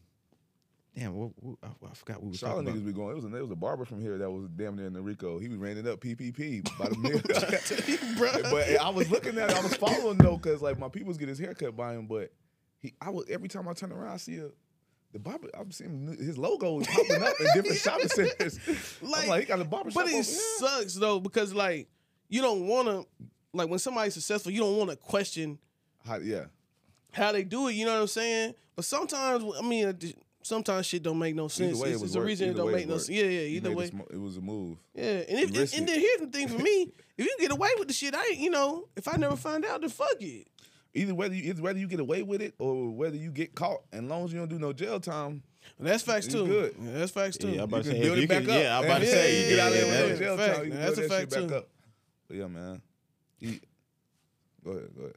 damn, 0.96 1.14
what, 1.14 1.30
what, 1.36 1.56
I, 1.62 1.68
I 1.90 1.94
forgot 1.94 2.16
what 2.16 2.24
we 2.24 2.28
was 2.30 2.38
Charlotte 2.38 2.64
talking 2.66 2.80
niggas 2.80 2.82
about. 2.82 2.86
be 2.86 2.92
going. 2.92 3.10
It 3.12 3.14
was 3.16 3.24
a, 3.24 3.36
it 3.36 3.42
was 3.42 3.50
a 3.50 3.56
barber 3.56 3.84
from 3.84 4.00
here 4.00 4.18
that 4.18 4.30
was 4.30 4.48
damn 4.56 4.76
near 4.76 4.86
in 4.86 4.92
the 4.92 5.00
Rico. 5.02 5.38
He 5.38 5.48
was 5.48 5.58
renting 5.58 5.88
up 5.88 6.00
PPP 6.00 6.64
by 6.78 6.88
the 6.88 6.96
mill. 6.98 7.20
but 8.50 8.80
I 8.80 8.88
was 8.90 9.10
looking 9.10 9.38
at 9.38 9.50
it. 9.50 9.56
I 9.56 9.60
was 9.62 9.74
following 9.76 10.18
though, 10.18 10.38
cause 10.38 10.62
like 10.62 10.78
my 10.78 10.88
people's 10.88 11.18
get 11.18 11.28
his 11.28 11.38
haircut 11.38 11.76
by 11.76 11.94
him. 11.94 12.06
But 12.06 12.32
he, 12.78 12.94
I 13.00 13.10
was 13.10 13.26
every 13.30 13.48
time 13.48 13.68
I 13.68 13.72
turn 13.72 13.92
around, 13.92 14.12
I 14.12 14.16
see 14.18 14.38
a. 14.38 14.48
The 15.12 15.18
barber, 15.18 15.50
I'm 15.52 15.70
seeing 15.70 16.06
his 16.18 16.38
logo 16.38 16.80
is 16.80 16.86
popping 16.86 17.22
up 17.22 17.34
in 17.38 17.46
different 17.54 17.76
shopping 17.80 18.08
centers. 18.08 18.58
Like- 19.02 19.24
I'm 19.24 19.28
like, 19.28 19.40
he 19.40 19.46
got 19.46 19.60
a 19.60 19.64
barber 19.64 19.90
But 19.90 20.04
over 20.04 20.08
it 20.08 20.14
here. 20.14 20.22
sucks 20.22 20.94
though 20.94 21.20
because 21.20 21.52
like 21.52 21.88
you 22.30 22.40
don't 22.40 22.66
want 22.66 22.88
to 22.88 23.06
like 23.52 23.68
when 23.68 23.78
somebody's 23.78 24.14
successful, 24.14 24.50
you 24.52 24.60
don't 24.60 24.78
want 24.78 24.88
to 24.88 24.96
question 24.96 25.58
How, 26.06 26.16
yeah, 26.16 26.44
how 27.12 27.30
they 27.32 27.44
do 27.44 27.68
it. 27.68 27.74
You 27.74 27.84
know 27.84 27.92
what 27.96 28.00
I'm 28.00 28.06
saying? 28.06 28.54
But 28.74 28.84
sometimes 28.86 29.44
I 29.58 29.62
mean. 29.62 29.88
Uh, 29.88 29.92
Sometimes 30.42 30.86
shit 30.86 31.02
don't 31.02 31.18
make 31.18 31.34
no 31.34 31.48
sense. 31.48 31.76
Either 31.76 31.82
way, 31.84 31.90
it 31.90 31.92
it's 31.92 32.02
was 32.02 32.10
it's 32.10 32.16
a 32.16 32.18
work. 32.18 32.26
reason 32.26 32.48
it 32.50 32.54
don't 32.56 32.72
make 32.72 32.82
it 32.84 32.88
no 32.88 32.98
sense. 32.98 33.08
Yeah, 33.10 33.24
yeah. 33.24 33.40
Either 33.40 33.70
way, 33.72 33.84
the 33.86 33.90
sm- 33.90 34.00
it 34.14 34.20
was 34.20 34.36
a 34.36 34.40
move. 34.40 34.78
Yeah, 34.94 35.04
and 35.04 35.38
if, 35.38 35.48
and, 35.50 35.74
and 35.74 35.88
then 35.88 36.00
here's 36.00 36.20
the 36.20 36.26
thing 36.26 36.48
for 36.48 36.58
me: 36.58 36.92
if 37.16 37.24
you 37.26 37.36
get 37.40 37.52
away 37.52 37.68
with 37.78 37.88
the 37.88 37.94
shit, 37.94 38.14
I 38.14 38.24
ain't, 38.26 38.38
you 38.38 38.50
know, 38.50 38.88
if 38.96 39.06
I 39.06 39.16
never 39.16 39.36
find 39.36 39.64
out, 39.64 39.80
then 39.80 39.90
fuck 39.90 40.16
it. 40.20 40.48
Either 40.94 41.14
whether 41.14 41.34
you, 41.34 41.44
either 41.50 41.62
whether 41.62 41.78
you 41.78 41.86
get 41.86 42.00
away 42.00 42.22
with 42.22 42.42
it 42.42 42.54
or 42.58 42.90
whether 42.90 43.16
you 43.16 43.30
get 43.30 43.54
caught, 43.54 43.80
and 43.92 44.08
long 44.08 44.24
as 44.24 44.32
you 44.32 44.38
don't 44.40 44.48
do 44.50 44.58
no 44.58 44.72
jail 44.72 45.00
time, 45.00 45.42
That's 45.80 46.02
facts 46.02 46.26
too. 46.26 46.46
good. 46.46 46.74
Yeah, 46.78 46.98
that's 46.98 47.12
facts 47.12 47.38
too. 47.38 47.48
Yeah, 47.48 47.58
I'm 47.62 47.64
about 47.64 47.84
to 47.84 47.90
say, 47.90 47.92
can 47.94 48.02
build 48.02 48.18
it 48.18 48.20
you 48.22 48.28
back 48.28 48.42
can- 48.42 48.50
up. 48.50 48.62
yeah, 48.62 48.78
I'm 48.78 48.84
about 48.84 49.00
to 49.00 49.06
say, 49.06 49.42
you 49.44 49.56
get 49.56 49.58
out 49.60 49.68
of 49.68 49.72
there 49.74 49.86
yeah, 49.86 49.90
with 49.90 50.00
no 50.00 50.06
yeah, 50.12 50.18
jail 50.18 50.36
fact. 50.36 50.58
time. 50.58 50.70
That's 50.70 50.98
a 50.98 51.08
fact, 51.08 51.32
too. 51.32 51.46
But 52.28 52.36
yeah, 52.36 52.46
man. 52.46 52.82
Go 53.40 54.70
ahead, 54.72 54.90
go 54.96 55.00
ahead. 55.02 55.14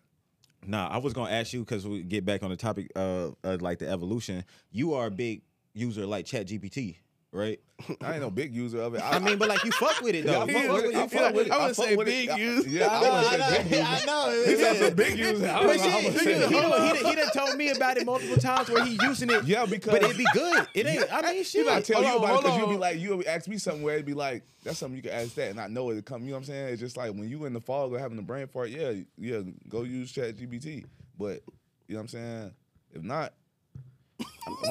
Nah, 0.67 0.87
I 0.87 0.97
was 0.97 1.13
gonna 1.13 1.31
ask 1.31 1.53
you 1.53 1.59
because 1.61 1.87
we 1.87 2.03
get 2.03 2.25
back 2.25 2.43
on 2.43 2.49
the 2.49 2.57
topic 2.57 2.91
of, 2.95 3.35
of 3.43 3.61
like 3.61 3.79
the 3.79 3.89
evolution. 3.89 4.43
You 4.71 4.93
are 4.93 5.07
a 5.07 5.11
big 5.11 5.41
user 5.73 6.05
like 6.05 6.25
ChatGPT, 6.25 6.97
right? 7.31 7.59
I 8.01 8.13
ain't 8.13 8.21
no 8.21 8.31
big 8.31 8.53
user 8.55 8.79
of 8.81 8.95
it. 8.95 9.01
I 9.03 9.19
mean, 9.19 9.37
but 9.37 9.49
like 9.49 9.63
you 9.65 9.71
fuck 9.71 9.99
with 10.01 10.15
it 10.15 10.25
though. 10.25 10.31
Yeah, 10.31 10.39
I 10.39 10.45
You 10.45 10.67
fuck 10.67 10.71
fuck 10.71 10.83
with 10.85 10.95
it. 10.95 10.95
I 10.95 11.07
fuck 11.07 11.11
fuck 11.11 11.35
with 11.35 11.47
it. 11.47 11.51
I 11.51 11.55
I 11.55 11.59
wouldn't 11.59 11.75
fuck 11.75 11.85
say 11.85 11.95
with 11.97 12.07
big 12.07 12.29
it. 12.29 12.37
user. 12.39 12.69
Yeah, 12.69 12.87
I 12.87 13.01
wouldn't 13.01 13.25
say 13.27 13.63
big 13.63 13.71
user. 13.71 13.83
I 13.85 14.05
know. 14.05 14.43
He 14.45 14.55
said 14.55 14.75
some 14.77 14.93
big 14.95 15.19
user. 15.19 15.47
I 15.49 15.53
But 15.53 15.67
don't 15.67 15.77
know 15.77 15.89
how 15.91 15.99
shit, 15.99 16.11
he, 16.13 16.17
say 16.19 16.33
he, 16.33 16.39
done- 16.39 16.49
he, 16.53 16.59
done- 16.61 16.95
he 17.05 17.15
done 17.15 17.29
told 17.35 17.57
me 17.57 17.69
about 17.71 17.97
it 17.97 18.05
multiple 18.05 18.37
times 18.37 18.69
where 18.69 18.85
he 18.85 18.97
using 19.03 19.29
it. 19.29 19.43
Yeah, 19.43 19.65
because 19.65 19.91
but 19.91 20.03
it 20.03 20.17
be 20.17 20.25
good. 20.31 20.67
It 20.73 20.85
ain't. 20.87 21.13
I 21.13 21.21
mean, 21.21 21.35
He 21.35 21.43
shit. 21.43 21.65
not 21.65 21.83
tell 21.83 22.01
Hold 22.01 22.07
you 22.07 22.11
on, 22.13 22.23
about 22.23 22.35
it 22.39 22.43
because 22.43 22.57
you'll 22.59 22.69
be 22.69 22.77
like, 22.77 22.97
you'll 22.99 23.23
ask 23.27 23.47
me 23.49 23.57
something 23.57 23.83
where 23.83 23.95
it'd 23.95 24.05
be 24.05 24.13
like, 24.13 24.43
that's 24.63 24.77
something 24.79 24.95
you 24.95 25.03
can 25.03 25.11
ask 25.11 25.35
that, 25.35 25.49
and 25.51 25.59
I 25.59 25.67
know 25.67 25.91
it'll 25.91 26.01
come. 26.01 26.21
You 26.23 26.29
know 26.29 26.33
what 26.35 26.37
I'm 26.39 26.43
saying? 26.45 26.67
It's 26.69 26.79
just 26.79 26.95
like 26.95 27.11
when 27.11 27.27
you 27.29 27.43
in 27.45 27.51
the 27.53 27.61
fog 27.61 27.91
or 27.91 27.99
having 27.99 28.17
a 28.17 28.21
brain 28.23 28.47
fart, 28.47 28.69
yeah, 28.69 28.93
yeah, 29.17 29.41
go 29.67 29.83
use 29.83 30.13
Chat 30.13 30.37
GPT. 30.37 30.85
But 31.19 31.41
you 31.87 31.95
know 31.95 31.97
what 31.97 32.01
I'm 32.03 32.07
saying? 32.07 32.51
If 32.93 33.03
not, 33.03 33.33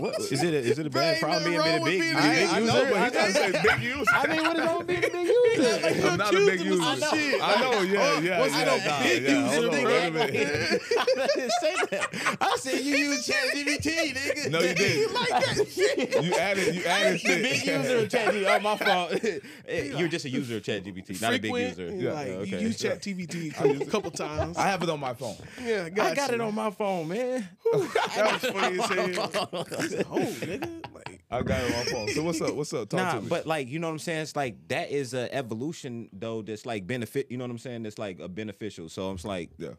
What, 0.01 0.18
is 0.20 0.42
it? 0.42 0.55
A, 0.55 0.59
is 0.59 0.78
it 0.78 0.86
a 0.86 0.90
bad 0.90 1.20
Bro, 1.20 1.30
ain't 1.34 1.42
problem 1.42 1.45
being 1.45 1.57
nothing 1.59 1.72
a 1.72 1.76
wrong 1.76 1.84
big, 1.84 1.99
with 2.01 2.14
big 2.14 2.16
being 2.16 2.16
a 2.16 2.51
I, 2.51 2.55
I 2.55 2.59
user? 2.59 2.72
know, 2.72 2.90
but 2.90 3.05
he 3.05 3.11
trying 3.11 3.53
to 3.53 3.62
big 3.62 3.82
user. 3.82 4.05
I 4.14 4.26
mean, 4.26 4.42
what 4.42 4.57
is 4.57 4.64
wrong 4.64 4.78
with 4.78 4.86
being 4.86 5.05
a 5.05 5.09
big 5.11 5.24
user? 5.24 6.09
I'm 6.09 6.16
not 6.18 6.34
a 6.34 6.36
big 6.47 6.61
user. 6.61 6.82
I 6.82 6.97
know. 6.97 7.11
I 7.42 7.61
know, 7.61 7.82
yeah, 7.82 8.20
yeah, 8.20 8.40
What's 8.40 8.55
yeah. 8.55 8.62
it 8.62 8.84
a 8.84 8.88
nah, 8.88 9.03
big 9.03 9.22
yeah, 9.22 9.28
user 9.28 9.55
hold 9.55 9.64
on, 9.66 9.70
thing? 9.72 9.84
wait 9.84 10.07
a 10.07 10.11
minute. 10.11 10.82
I 10.97 11.26
didn't 11.34 11.53
say 11.61 11.74
that. 11.90 12.36
I 12.40 12.57
said 12.59 12.80
you 12.80 12.97
use 12.97 13.28
ChatGPT, 13.28 14.14
nigga. 14.14 14.51
No, 14.51 14.61
you 14.61 14.74
didn't. 14.74 15.14
like 15.14 15.28
that 15.28 15.68
shit. 15.68 16.24
You 16.24 16.34
added, 16.34 16.74
you 16.74 16.84
added 16.84 17.12
The 17.14 17.18
shit. 17.18 17.42
big 17.42 17.66
user 17.66 17.97
of 17.99 18.09
ChatGPT. 18.09 18.57
Oh, 18.57 18.61
my 18.61 18.76
fault. 18.76 19.22
You're 19.99 20.09
just 20.09 20.24
a 20.24 20.30
user 20.30 20.57
of 20.59 20.62
ChatGPT, 20.62 21.20
not 21.20 21.34
a 21.34 21.38
big 21.38 21.53
user. 21.55 21.90
yeah, 21.95 22.12
Like 22.12 22.28
okay. 22.28 22.51
you 22.51 22.59
use 22.68 22.78
ChatGPT 22.78 23.82
a 23.82 23.86
couple 23.86 24.11
times. 24.12 24.57
I 24.57 24.68
have 24.68 24.82
it 24.82 24.88
on 24.90 25.01
my 25.01 25.14
phone. 25.14 25.36
yeah, 25.62 25.84
I 26.01 26.14
got 26.14 26.32
it 26.32 26.40
on 26.40 26.55
my 26.55 26.70
phone, 26.70 27.09
man. 27.09 27.49
That 27.72 28.40
was 28.42 28.51
funny 28.51 28.78
as 28.78 28.86
hell. 29.16 29.30
oh, 29.43 29.47
nigga. 29.47 30.95
Like, 30.95 31.22
I 31.30 31.43
got 31.43 31.61
it 31.61 31.72
on 31.72 31.78
my 31.78 31.85
phone. 31.85 32.09
So 32.09 32.22
what's 32.22 32.41
up? 32.41 32.55
What's 32.55 32.72
up? 32.72 32.89
Talk 32.89 32.99
Nah, 33.01 33.12
to 33.14 33.20
me. 33.22 33.28
but 33.28 33.47
like 33.47 33.68
you 33.68 33.78
know 33.78 33.89
what 33.89 33.95
I'm 33.95 33.99
saying. 33.99 34.22
It's 34.22 34.37
like 34.37 34.57
that 34.68 34.91
is 34.91 35.14
a 35.14 35.32
evolution 35.35 36.09
though. 36.12 36.43
That's 36.43 36.64
like 36.66 36.87
benefit. 36.87 37.30
You 37.30 37.39
know 37.39 37.45
what 37.45 37.51
I'm 37.51 37.59
saying. 37.59 37.82
That's 37.82 37.99
like 37.99 38.20
a 38.20 38.28
beneficial. 38.28 38.89
So 38.89 39.09
I'm 39.09 39.16
just 39.16 39.26
like 39.26 39.51
yeah. 39.59 39.70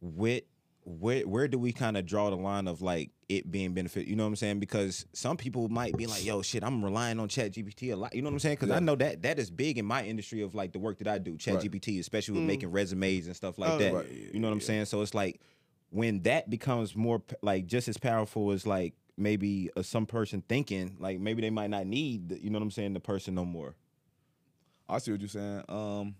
with 0.00 0.44
where 0.84 1.26
where 1.28 1.46
do 1.46 1.58
we 1.58 1.72
kind 1.72 1.96
of 1.96 2.06
draw 2.06 2.30
the 2.30 2.36
line 2.36 2.66
of 2.66 2.80
like 2.82 3.10
it 3.28 3.50
being 3.50 3.74
benefit? 3.74 4.06
You 4.06 4.16
know 4.16 4.24
what 4.24 4.30
I'm 4.30 4.36
saying? 4.36 4.60
Because 4.60 5.04
some 5.12 5.36
people 5.36 5.68
might 5.68 5.96
be 5.96 6.06
like, 6.06 6.24
"Yo, 6.24 6.42
shit, 6.42 6.64
I'm 6.64 6.82
relying 6.84 7.20
on 7.20 7.28
Chat 7.28 7.52
GPT 7.52 7.92
a 7.92 7.96
lot." 7.96 8.14
You 8.14 8.22
know 8.22 8.28
what 8.28 8.34
I'm 8.34 8.38
saying? 8.40 8.56
Because 8.60 8.70
I 8.70 8.80
know 8.80 8.96
that 8.96 9.22
that 9.22 9.38
is 9.38 9.50
big 9.50 9.78
in 9.78 9.84
my 9.84 10.04
industry 10.04 10.40
of 10.42 10.54
like 10.54 10.72
the 10.72 10.78
work 10.78 10.98
that 10.98 11.08
I 11.08 11.18
do, 11.18 11.36
Chat 11.36 11.56
GPT, 11.62 12.00
especially 12.00 12.34
with 12.34 12.44
mm. 12.44 12.48
making 12.48 12.70
resumes 12.72 13.26
and 13.26 13.36
stuff 13.36 13.58
like 13.58 13.70
Oh, 13.70 13.78
that. 13.78 13.92
right. 13.92 14.10
You 14.10 14.40
know 14.40 14.48
what 14.48 14.54
I'm 14.54 14.60
saying? 14.60 14.86
So 14.86 15.02
it's 15.02 15.14
like 15.14 15.40
when 15.90 16.22
that 16.22 16.48
becomes 16.50 16.96
more 16.96 17.22
like 17.42 17.66
just 17.66 17.88
as 17.88 17.98
powerful 17.98 18.50
as 18.52 18.66
like 18.66 18.94
maybe 19.16 19.70
uh, 19.76 19.82
some 19.82 20.06
person 20.06 20.42
thinking, 20.48 20.96
like 20.98 21.20
maybe 21.20 21.42
they 21.42 21.50
might 21.50 21.70
not 21.70 21.86
need, 21.86 22.28
the, 22.30 22.42
you 22.42 22.48
know 22.50 22.58
what 22.58 22.64
I'm 22.64 22.70
saying, 22.70 22.94
the 22.94 23.00
person 23.00 23.34
no 23.34 23.44
more. 23.44 23.74
I 24.88 24.98
see 24.98 25.10
what 25.12 25.20
you're 25.20 25.28
saying. 25.28 25.64
Um, 25.68 26.14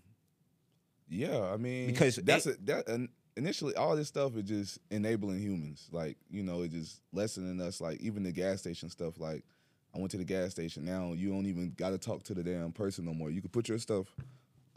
yeah, 1.09 1.41
I 1.51 1.57
mean, 1.57 1.87
Because 1.87 2.15
that's 2.17 2.45
it- 2.45 2.59
a, 2.59 2.65
that 2.65 2.87
in- 2.89 3.09
initially 3.35 3.75
all 3.75 3.95
this 3.95 4.07
stuff 4.07 4.35
is 4.37 4.43
just 4.43 4.79
enabling 4.91 5.39
humans. 5.39 5.89
Like 5.91 6.17
you 6.29 6.43
know, 6.43 6.61
it 6.61 6.71
just 6.71 7.01
lessening 7.11 7.59
us. 7.61 7.81
Like 7.81 7.99
even 8.01 8.23
the 8.23 8.31
gas 8.31 8.59
station 8.59 8.89
stuff. 8.89 9.19
Like 9.19 9.43
I 9.95 9.99
went 9.99 10.11
to 10.11 10.17
the 10.17 10.23
gas 10.23 10.51
station. 10.51 10.85
Now 10.85 11.13
you 11.13 11.29
don't 11.29 11.47
even 11.47 11.73
got 11.75 11.89
to 11.89 11.97
talk 11.97 12.23
to 12.23 12.33
the 12.33 12.43
damn 12.43 12.71
person 12.71 13.05
no 13.05 13.13
more. 13.13 13.29
You 13.29 13.41
can 13.41 13.49
put 13.49 13.67
your 13.67 13.79
stuff 13.79 14.07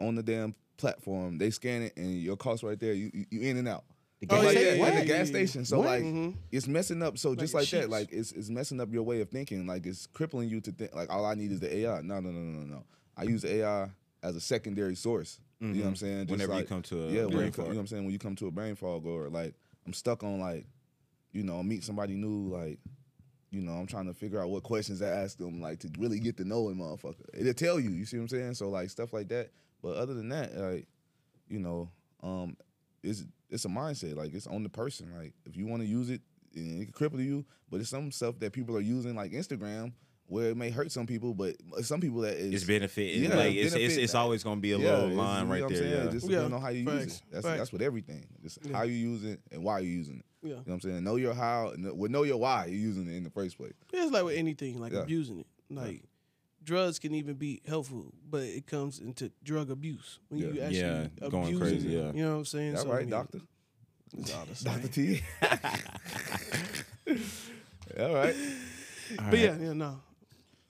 on 0.00 0.14
the 0.16 0.22
damn 0.24 0.54
platform. 0.76 1.38
They 1.38 1.50
scan 1.50 1.82
it, 1.82 1.96
and 1.96 2.12
your 2.20 2.36
cost 2.36 2.62
right 2.64 2.78
there. 2.80 2.94
You 2.94 3.10
you, 3.14 3.26
you 3.30 3.40
in 3.42 3.56
and 3.56 3.68
out. 3.68 3.84
The 4.20 4.26
Oh, 4.30 4.36
gas 4.36 4.44
like 4.44 4.54
yeah, 4.56 4.62
that, 4.62 4.76
yeah, 4.78 4.84
yeah, 4.86 5.00
the 5.00 5.06
gas 5.06 5.08
yeah, 5.08 5.16
yeah. 5.18 5.24
station. 5.24 5.64
So 5.64 5.78
What? 5.78 5.86
like 5.86 6.02
Mhm. 6.04 6.34
it's 6.52 6.66
messing 6.66 7.02
up. 7.02 7.18
So 7.18 7.34
just 7.34 7.52
Like 7.54 7.62
like 7.62 7.70
that, 7.70 7.90
like 7.90 8.12
it's 8.12 8.32
it's 8.32 8.48
messing 8.48 8.80
up 8.80 8.92
your 8.92 9.02
way 9.02 9.20
of 9.20 9.28
thinking. 9.28 9.66
Like 9.66 9.86
it's 9.86 10.06
crippling 10.06 10.48
you 10.48 10.60
to 10.62 10.72
think 10.72 10.94
like 10.94 11.10
all 11.10 11.24
I 11.24 11.34
need 11.34 11.52
is 11.52 11.60
the 11.60 11.74
AI. 11.76 12.00
No, 12.02 12.20
no, 12.20 12.30
no, 12.30 12.40
no, 12.40 12.60
no, 12.60 12.74
no. 12.76 12.84
I 13.16 13.24
use 13.24 13.44
AI 13.44 13.90
as 14.22 14.36
a 14.36 14.40
secondary 14.40 14.94
source. 14.94 15.40
You 15.60 15.68
know 15.68 15.82
what 15.82 15.88
I'm 15.88 15.96
saying? 15.96 16.18
Just 16.26 16.30
Whenever 16.30 16.58
you 16.58 16.66
come 16.66 16.82
to 16.82 17.04
a 17.04 17.10
yeah, 17.10 17.24
when 17.24 17.30
brain 17.32 17.46
you 17.46 17.52
come, 17.52 17.64
you 17.66 17.70
know 17.70 17.76
what 17.76 17.80
I'm 17.80 17.86
saying? 17.86 18.04
When 18.04 18.12
you 18.12 18.18
come 18.18 18.36
to 18.36 18.48
a 18.48 18.50
brain 18.50 18.74
fog 18.74 19.06
or 19.06 19.30
like 19.30 19.54
I'm 19.86 19.94
stuck 19.94 20.22
on 20.22 20.38
like, 20.38 20.66
you 21.32 21.42
know, 21.42 21.62
meet 21.62 21.84
somebody 21.84 22.14
new, 22.14 22.54
like, 22.54 22.78
you 23.50 23.62
know, 23.62 23.72
I'm 23.72 23.86
trying 23.86 24.06
to 24.06 24.12
figure 24.14 24.40
out 24.42 24.50
what 24.50 24.62
questions 24.62 24.98
to 25.00 25.08
ask 25.08 25.38
them, 25.38 25.62
like 25.62 25.78
to 25.80 25.90
really 25.98 26.20
get 26.20 26.36
to 26.36 26.44
know 26.44 26.68
a 26.68 26.74
motherfucker. 26.74 27.24
It'll 27.32 27.54
tell 27.54 27.80
you, 27.80 27.90
you 27.90 28.04
see 28.04 28.18
what 28.18 28.24
I'm 28.24 28.28
saying? 28.28 28.54
So 28.54 28.68
like 28.68 28.90
stuff 28.90 29.12
like 29.14 29.28
that. 29.28 29.50
But 29.82 29.96
other 29.96 30.12
than 30.12 30.28
that, 30.30 30.54
like, 30.54 30.86
you 31.48 31.60
know, 31.60 31.90
um, 32.22 32.56
it's 33.02 33.24
it's 33.54 33.64
a 33.64 33.68
mindset. 33.68 34.16
Like 34.16 34.34
it's 34.34 34.46
on 34.46 34.62
the 34.62 34.68
person. 34.68 35.10
Like 35.16 35.32
if 35.46 35.56
you 35.56 35.66
want 35.66 35.82
to 35.82 35.88
use 35.88 36.10
it, 36.10 36.20
it 36.52 36.92
can 36.92 36.92
cripple 36.92 37.24
you. 37.24 37.44
But 37.70 37.80
it's 37.80 37.90
some 37.90 38.10
stuff 38.12 38.38
that 38.40 38.52
people 38.52 38.76
are 38.76 38.80
using, 38.80 39.14
like 39.16 39.32
Instagram, 39.32 39.92
where 40.26 40.50
it 40.50 40.56
may 40.56 40.70
hurt 40.70 40.92
some 40.92 41.06
people, 41.06 41.34
but 41.34 41.56
some 41.82 42.00
people 42.00 42.20
that 42.22 42.36
is 42.36 42.52
It's 42.54 42.64
benefit. 42.64 43.14
Yeah, 43.16 43.34
like 43.34 43.54
it's, 43.54 43.66
it's 43.66 43.74
benefit. 43.74 44.02
it's 44.02 44.14
always 44.14 44.42
gonna 44.44 44.60
be 44.60 44.72
a 44.72 44.78
yeah, 44.78 44.84
little 44.96 45.08
line 45.10 45.42
you 45.42 45.46
know 45.46 45.52
right 45.60 45.68
there. 45.68 45.78
saying? 45.78 45.90
Yeah. 45.92 46.04
It 46.04 46.10
just 46.12 46.26
Yeah, 46.28 46.36
depends 46.36 46.54
on 46.54 46.60
how 46.62 46.68
you 46.68 46.90
use 46.90 47.04
it. 47.16 47.22
That's 47.30 47.44
facts. 47.46 47.58
that's 47.58 47.72
with 47.72 47.82
everything. 47.82 48.26
Just 48.42 48.58
Yeah. 48.64 48.76
how 48.76 48.82
you 48.84 48.94
use 48.94 49.24
it 49.24 49.40
and 49.52 49.62
why 49.62 49.78
you 49.80 49.90
using 49.90 50.18
it. 50.18 50.24
Yeah. 50.42 50.48
You 50.50 50.54
know 50.56 50.62
what 50.66 50.74
I'm 50.74 50.80
saying? 50.82 51.04
Know 51.04 51.16
your 51.16 51.34
how, 51.34 51.68
and 51.70 51.98
well, 51.98 52.10
know 52.10 52.22
your 52.22 52.36
why 52.38 52.66
you're 52.66 52.78
using 52.80 53.06
it 53.08 53.16
in 53.16 53.24
the 53.24 53.30
first 53.30 53.56
place. 53.56 53.72
It's 53.92 54.12
like 54.12 54.24
with 54.24 54.36
anything, 54.36 54.78
like 54.80 54.92
Yeah. 54.92 55.00
abusing 55.00 55.40
it. 55.40 55.46
Like 55.70 56.02
drugs 56.64 56.98
can 56.98 57.14
even 57.14 57.34
be 57.34 57.60
helpful, 57.66 58.12
but 58.30 58.42
it 58.42 58.66
comes 58.66 58.98
into 58.98 59.30
drug 59.42 59.70
abuse 59.70 60.18
when 60.28 60.40
you 60.40 60.54
Yeah. 60.54 60.64
actually 60.66 60.78
Yeah, 61.22 61.28
going 61.28 61.44
abusing 61.46 61.58
crazy, 61.58 61.88
yeah. 61.90 62.12
You 62.12 62.24
know 62.24 62.32
what 62.32 62.38
I'm 62.38 62.44
saying? 62.46 62.72
That 62.74 62.82
So, 62.82 62.88
I 62.90 62.92
right, 62.94 63.00
mean, 63.00 63.10
doctor? 63.10 63.40
It's 64.16 64.30
all 64.32 64.46
the 64.46 64.54
same. 64.54 64.72
Doctor 64.72 64.88
T. 64.88 65.22
All 68.00 68.14
right. 68.14 68.36
But 69.30 69.38
yeah, 69.38 69.56
yeah, 69.58 69.72
no. 69.74 70.00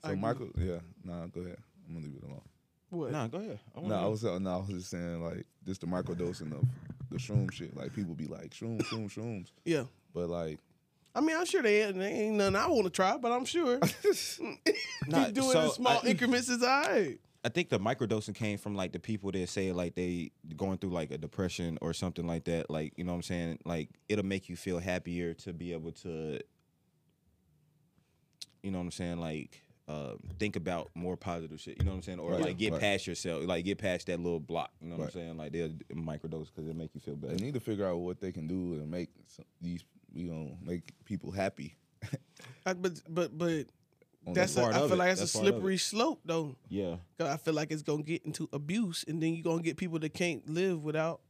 I 0.03 0.07
So 0.07 0.13
agree. 0.13 0.21
Michael, 0.21 0.49
yeah, 0.57 0.79
nah, 1.03 1.25
go 1.27 1.41
ahead. 1.41 1.57
I'm 1.87 1.93
gonna 1.95 2.05
leave 2.05 2.17
it 2.17 2.23
alone. 2.23 2.41
What? 2.89 3.11
Nah, 3.11 3.27
go 3.27 3.37
ahead. 3.39 3.59
I 3.75 3.79
No, 3.81 3.83
wanna 3.95 4.05
I 4.05 4.07
was 4.07 4.25
uh, 4.25 4.39
no, 4.39 4.53
I 4.53 4.57
was 4.57 4.67
just 4.67 4.89
saying 4.89 5.23
like 5.23 5.45
just 5.65 5.81
the 5.81 5.87
microdosing 5.87 6.51
of 6.53 6.65
the 7.09 7.17
shroom 7.17 7.51
shit. 7.51 7.75
Like 7.75 7.93
people 7.93 8.13
be 8.13 8.27
like 8.27 8.51
shroom, 8.51 8.79
shroom, 8.85 9.09
shrooms, 9.11 9.47
Yeah. 9.63 9.85
but 10.13 10.27
like 10.29 10.59
I 11.15 11.21
mean, 11.21 11.35
I'm 11.37 11.45
sure 11.45 11.61
they, 11.61 11.81
ain't- 11.83 11.97
they 11.97 12.07
ain't 12.11 12.35
nothing 12.35 12.55
I 12.57 12.67
want 12.67 12.83
to 12.83 12.89
try, 12.89 13.15
but 13.17 13.31
I'm 13.31 13.45
sure 13.45 13.79
Nah, 15.07 15.25
keep 15.25 15.33
doing 15.35 15.51
so 15.51 15.61
it 15.61 15.65
in 15.65 15.71
small 15.71 16.01
I- 16.03 16.07
increments 16.07 16.49
is 16.49 16.61
all 16.61 16.81
right. 16.81 17.17
I 17.43 17.49
think 17.49 17.69
the 17.69 17.79
microdosing 17.79 18.33
came 18.33 18.57
from 18.57 18.73
like 18.75 18.91
the 18.91 18.99
people 18.99 19.31
that 19.31 19.47
say 19.49 19.71
like 19.71 19.93
they 19.93 20.31
going 20.57 20.79
through 20.79 20.89
like 20.89 21.11
a 21.11 21.17
depression 21.17 21.77
or 21.79 21.93
something 21.93 22.25
like 22.25 22.45
that. 22.45 22.69
Like 22.71 22.93
you 22.97 23.03
know 23.03 23.11
what 23.11 23.17
I'm 23.17 23.21
saying? 23.21 23.59
Like 23.65 23.89
it'll 24.09 24.25
make 24.25 24.49
you 24.49 24.55
feel 24.55 24.79
happier 24.79 25.35
to 25.35 25.53
be 25.53 25.71
able 25.71 25.91
to, 25.91 26.39
you 28.63 28.71
know 28.71 28.79
what 28.79 28.85
I'm 28.85 28.91
saying? 28.91 29.19
Like 29.19 29.61
uh, 29.87 30.13
think 30.39 30.55
about 30.55 30.89
more 30.95 31.15
positive 31.15 31.59
shit. 31.61 31.77
You 31.77 31.85
know 31.85 31.91
what 31.91 31.97
I'm 31.97 32.01
saying? 32.01 32.19
Or 32.19 32.31
Right, 32.31 32.41
like 32.41 32.57
get 32.57 32.71
right. 32.71 32.81
past 32.81 33.05
yourself. 33.05 33.45
Like 33.45 33.63
get 33.63 33.77
past 33.77 34.07
that 34.07 34.19
little 34.19 34.39
block. 34.39 34.71
You 34.81 34.89
know 34.89 34.95
what 34.95 35.01
Right. 35.13 35.15
I'm 35.15 35.21
saying? 35.21 35.37
Like 35.37 35.51
they'll 35.51 35.69
microdose 35.93 36.47
because 36.47 36.67
it'll 36.67 36.75
make 36.75 36.95
you 36.95 36.99
feel 37.01 37.15
better. 37.15 37.35
they 37.35 37.43
need 37.45 37.53
to 37.53 37.59
figure 37.59 37.85
out 37.87 37.97
what 37.97 38.19
they 38.19 38.31
can 38.31 38.47
do 38.47 38.79
to 38.79 38.85
make 38.87 39.09
some, 39.27 39.45
these 39.61 39.83
you 40.15 40.25
know 40.31 40.57
make 40.63 40.93
people 41.05 41.31
happy. 41.31 41.75
I, 42.65 42.73
but 42.73 43.01
but 43.07 43.37
but 43.37 43.67
that's 44.33 44.55
that 44.55 44.63
a, 44.63 44.67
I 44.69 44.79
feel 44.87 44.93
it. 44.93 44.97
like 44.97 45.09
that's, 45.09 45.19
That's 45.19 45.35
a 45.35 45.37
part 45.37 45.47
of 45.47 45.53
it. 45.53 45.57
slippery 45.57 45.77
slope 45.77 46.21
though. 46.25 46.55
Yeah. 46.69 46.95
'Cause 47.17 47.27
I 47.27 47.37
feel 47.37 47.53
like 47.53 47.71
it's 47.71 47.83
gonna 47.83 48.01
get 48.03 48.25
into 48.25 48.49
abuse, 48.53 49.05
and 49.07 49.21
then 49.21 49.33
you're 49.35 49.43
gonna 49.43 49.61
get 49.61 49.77
people 49.77 49.99
that 49.99 50.13
can't 50.13 50.47
live 50.49 50.83
without 50.83 51.21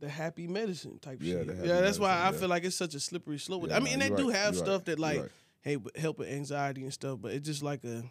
the 0.00 0.08
happy 0.10 0.46
medicine 0.46 0.98
type 0.98 1.18
Yeah, 1.22 1.42
shit. 1.44 1.56
yeah, 1.64 1.80
that's 1.80 1.98
why 1.98 2.10
I 2.12 2.26
yeah. 2.30 2.32
feel 2.32 2.48
like 2.48 2.64
it's 2.64 2.76
such 2.76 2.94
a 2.94 3.00
slippery 3.00 3.38
slope. 3.38 3.66
Yeah, 3.68 3.76
I 3.76 3.80
mean, 3.80 3.94
and 3.94 4.02
they 4.02 4.08
you 4.10 4.16
do 4.16 4.28
have 4.28 4.54
stuff 4.54 4.80
right, 4.80 4.84
that 4.86 4.98
like, 4.98 5.20
right. 5.22 5.30
hey, 5.62 5.78
help 5.96 6.18
with 6.18 6.28
anxiety 6.28 6.82
and 6.82 6.92
stuff, 6.92 7.18
but 7.22 7.32
it's 7.32 7.46
just 7.46 7.62
like 7.62 7.82
a. 7.84 8.02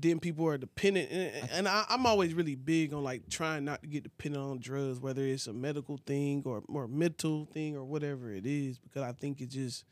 Then 0.00 0.20
people 0.20 0.46
are 0.46 0.58
dependent, 0.58 1.10
and, 1.10 1.50
and 1.50 1.68
I, 1.68 1.84
I'm 1.88 2.06
always 2.06 2.34
really 2.34 2.54
big 2.54 2.92
on 2.92 3.02
like 3.02 3.28
trying 3.28 3.64
not 3.64 3.82
to 3.82 3.88
get 3.88 4.02
dependent 4.04 4.42
on 4.44 4.58
drugs, 4.58 5.00
whether 5.00 5.22
it's 5.22 5.46
a 5.46 5.52
medical 5.52 5.98
thing 6.06 6.42
or 6.44 6.62
or 6.68 6.86
mental 6.88 7.46
thing 7.52 7.76
or 7.76 7.84
whatever 7.84 8.32
it 8.32 8.46
is, 8.46 8.78
because 8.78 9.02
I 9.02 9.12
think 9.12 9.40
it 9.40 9.50
just 9.50 9.84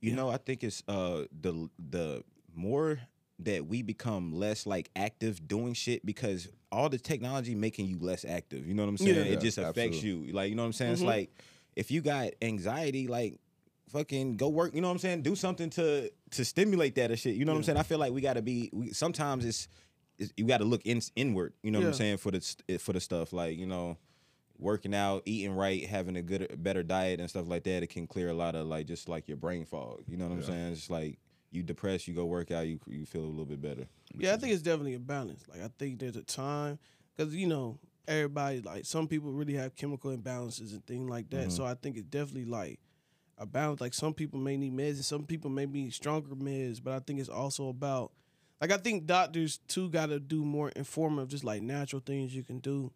You 0.00 0.14
know, 0.16 0.28
I 0.28 0.36
think 0.36 0.64
it's 0.64 0.82
uh 0.88 1.24
the 1.40 1.68
the 1.78 2.24
more 2.54 3.00
that 3.38 3.66
we 3.66 3.82
become 3.82 4.32
less 4.32 4.66
like 4.66 4.90
active 4.94 5.48
doing 5.48 5.74
shit 5.74 6.04
because 6.06 6.48
all 6.70 6.88
the 6.88 6.98
technology 6.98 7.54
making 7.54 7.86
you 7.86 7.98
less 7.98 8.24
active. 8.24 8.66
You 8.66 8.74
know 8.74 8.82
what 8.82 8.88
I'm 8.90 8.98
saying? 8.98 9.14
Yeah. 9.16 9.22
it 9.22 9.30
Yeah, 9.32 9.36
just 9.38 9.58
affects 9.58 9.78
absolutely. 9.96 10.28
you. 10.28 10.32
Like 10.32 10.50
you 10.50 10.54
know 10.54 10.62
what 10.62 10.66
I'm 10.66 10.72
saying? 10.72 10.90
Mhm. 10.92 10.94
It's 10.94 11.02
like 11.02 11.30
if 11.74 11.90
you 11.90 12.02
got 12.02 12.30
anxiety, 12.42 13.06
like 13.08 13.40
fucking 13.92 14.36
go 14.36 14.48
work. 14.48 14.74
You 14.74 14.80
know 14.80 14.88
what 14.88 14.94
I'm 14.94 14.98
saying? 14.98 15.22
Do 15.22 15.36
something 15.36 15.70
to 15.70 16.10
to 16.32 16.44
stimulate 16.44 16.94
that 16.96 17.10
or 17.10 17.16
shit. 17.16 17.36
You 17.36 17.44
know 17.44 17.52
what 17.52 17.58
I'm 17.58 17.64
saying? 17.64 17.78
I 17.78 17.82
feel 17.82 17.98
like 17.98 18.12
we 18.12 18.20
got 18.20 18.34
to 18.34 18.42
be. 18.42 18.70
We, 18.72 18.90
sometimes 18.90 19.44
it's, 19.44 19.68
it's 20.18 20.32
you 20.36 20.44
got 20.46 20.58
to 20.58 20.64
look 20.64 20.82
in, 20.84 21.00
inward. 21.16 21.54
You 21.62 21.70
know 21.70 21.80
what 21.80 21.88
I'm 21.88 21.94
saying 21.94 22.18
for 22.18 22.30
the 22.30 22.56
eh, 22.68 22.78
for 22.78 22.92
the 22.92 23.00
stuff 23.00 23.32
like 23.32 23.56
you 23.58 23.66
know. 23.66 23.98
Working 24.58 24.94
out, 24.94 25.22
eating 25.24 25.56
right, 25.56 25.84
having 25.84 26.14
a 26.14 26.22
good, 26.22 26.62
better 26.62 26.84
diet 26.84 27.18
and 27.18 27.28
stuff 27.28 27.48
like 27.48 27.64
that, 27.64 27.82
it 27.82 27.88
can 27.88 28.06
clear 28.06 28.28
a 28.28 28.34
lot 28.34 28.54
of 28.54 28.64
like 28.64 28.86
just 28.86 29.08
like 29.08 29.26
your 29.26 29.36
brain 29.36 29.64
fog. 29.64 30.04
You 30.06 30.16
know 30.16 30.28
what 30.28 30.34
I'm 30.34 30.42
saying? 30.44 30.72
It's 30.72 30.88
like 30.88 31.18
you 31.52 31.62
depressed, 31.64 32.06
you 32.06 32.14
go 32.14 32.24
work 32.26 32.52
out, 32.52 32.66
you 32.66 32.78
you 32.86 33.04
feel 33.04 33.22
a 33.22 33.26
little 33.26 33.44
bit 33.44 33.60
better. 33.60 33.86
Yeah, 34.16 34.34
I 34.34 34.36
think 34.36 34.52
it's 34.52 34.62
definitely 34.62 34.94
a 34.94 35.00
balance. 35.00 35.44
Like 35.48 35.62
I 35.62 35.70
think 35.78 35.98
there's 35.98 36.16
a 36.16 36.22
time 36.22 36.78
because 37.16 37.34
you 37.34 37.46
know 37.46 37.80
everybody 38.08 38.60
like 38.60 38.84
some 38.84 39.06
people 39.06 39.32
really 39.32 39.54
have 39.54 39.76
chemical 39.76 40.16
imbalances 40.16 40.72
and 40.72 40.84
things 40.86 41.08
like 41.08 41.30
that. 41.30 41.48
Mm-hmm. 41.48 41.50
So 41.50 41.64
I 41.64 41.74
think 41.74 41.96
it's 41.96 42.06
definitely 42.06 42.46
like 42.46 42.80
a 43.42 43.46
balance. 43.46 43.80
Like 43.80 43.94
some 43.94 44.14
people 44.14 44.38
may 44.38 44.56
need 44.56 44.72
meds 44.72 44.94
and 44.94 45.04
some 45.04 45.24
people 45.24 45.50
may 45.50 45.66
need 45.66 45.92
stronger 45.92 46.34
meds, 46.34 46.80
but 46.82 46.94
I 46.94 47.00
think 47.00 47.20
it's 47.20 47.28
also 47.28 47.68
about 47.68 48.12
like 48.60 48.70
I 48.70 48.76
think 48.76 49.06
doctors 49.06 49.58
too 49.68 49.90
got 49.90 50.06
to 50.06 50.20
do 50.20 50.44
more 50.44 50.70
informative, 50.70 51.28
just 51.28 51.44
like 51.44 51.62
natural 51.62 52.00
things 52.04 52.34
you 52.34 52.44
can 52.44 52.60
do. 52.60 52.92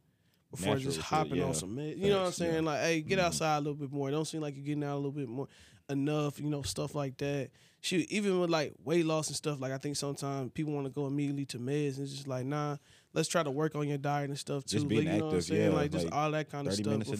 Before 0.53 0.75
Natural 0.75 0.93
just 0.93 1.05
hopping 1.05 1.37
yeah. 1.37 1.47
on 1.47 1.55
some 1.55 1.77
meds, 1.77 1.99
you 1.99 2.09
know 2.09 2.21
what 2.21 2.27
I'm 2.29 2.33
saying? 2.33 2.55
yeah. 2.55 2.61
Like, 2.61 2.81
hey, 2.81 3.01
get 3.01 3.19
mm-hmm. 3.19 3.27
outside 3.27 3.57
a 3.57 3.61
little 3.61 3.75
bit 3.75 3.93
more. 3.93 4.09
It 4.09 4.13
don't 4.13 4.25
seem 4.25 4.41
like 4.41 4.55
you're 4.55 4.65
getting 4.65 4.85
out 4.85 4.95
a 4.95 4.97
little 4.97 5.11
bit 5.11 5.29
more 5.29 5.49
enough, 5.91 6.41
you 6.41 6.49
know, 6.49 6.63
stuff 6.63 6.95
like 6.95 7.17
that. 7.19 7.51
Shoot, 7.81 8.07
even 8.11 8.41
with 8.41 8.49
like 8.49 8.73
weight 8.85 9.05
loss 9.05 9.27
and 9.27 9.37
stuff, 9.37 9.61
like 9.61 9.73
I 9.73 9.79
think 9.79 9.97
sometimes 9.97 10.53
people 10.53 10.73
want 10.73 10.87
to 10.87 10.91
go 10.91 11.09
immediately 11.09 11.47
to 11.47 11.59
meds 11.59 11.97
and 11.97 12.05
it's 12.05 12.13
just 12.13 12.29
like, 12.29 12.47
nah, 12.47 12.77
let's 13.13 13.29
try 13.29 13.43
to 13.43 13.51
work 13.51 13.75
on 13.75 13.89
your 13.89 13.99
diet 13.99 14.29
and 14.29 14.39
stuff 14.39 14.65
too. 14.65 14.77
Just 14.77 14.89
being 14.89 15.05
like, 15.05 15.15
you 15.15 15.19
know 15.19 15.27
what 15.27 15.33
I'm 15.33 15.39
active, 15.39 15.45
saying? 15.45 15.71
yeah, 15.71 15.77
like 15.77 15.91
just 15.91 16.05
like 16.05 16.15
all 16.15 16.31
that 16.31 16.51
kind 16.51 16.67
of 16.69 16.73
30 16.75 16.83
stuff 16.83 16.93
minutes 16.93 17.11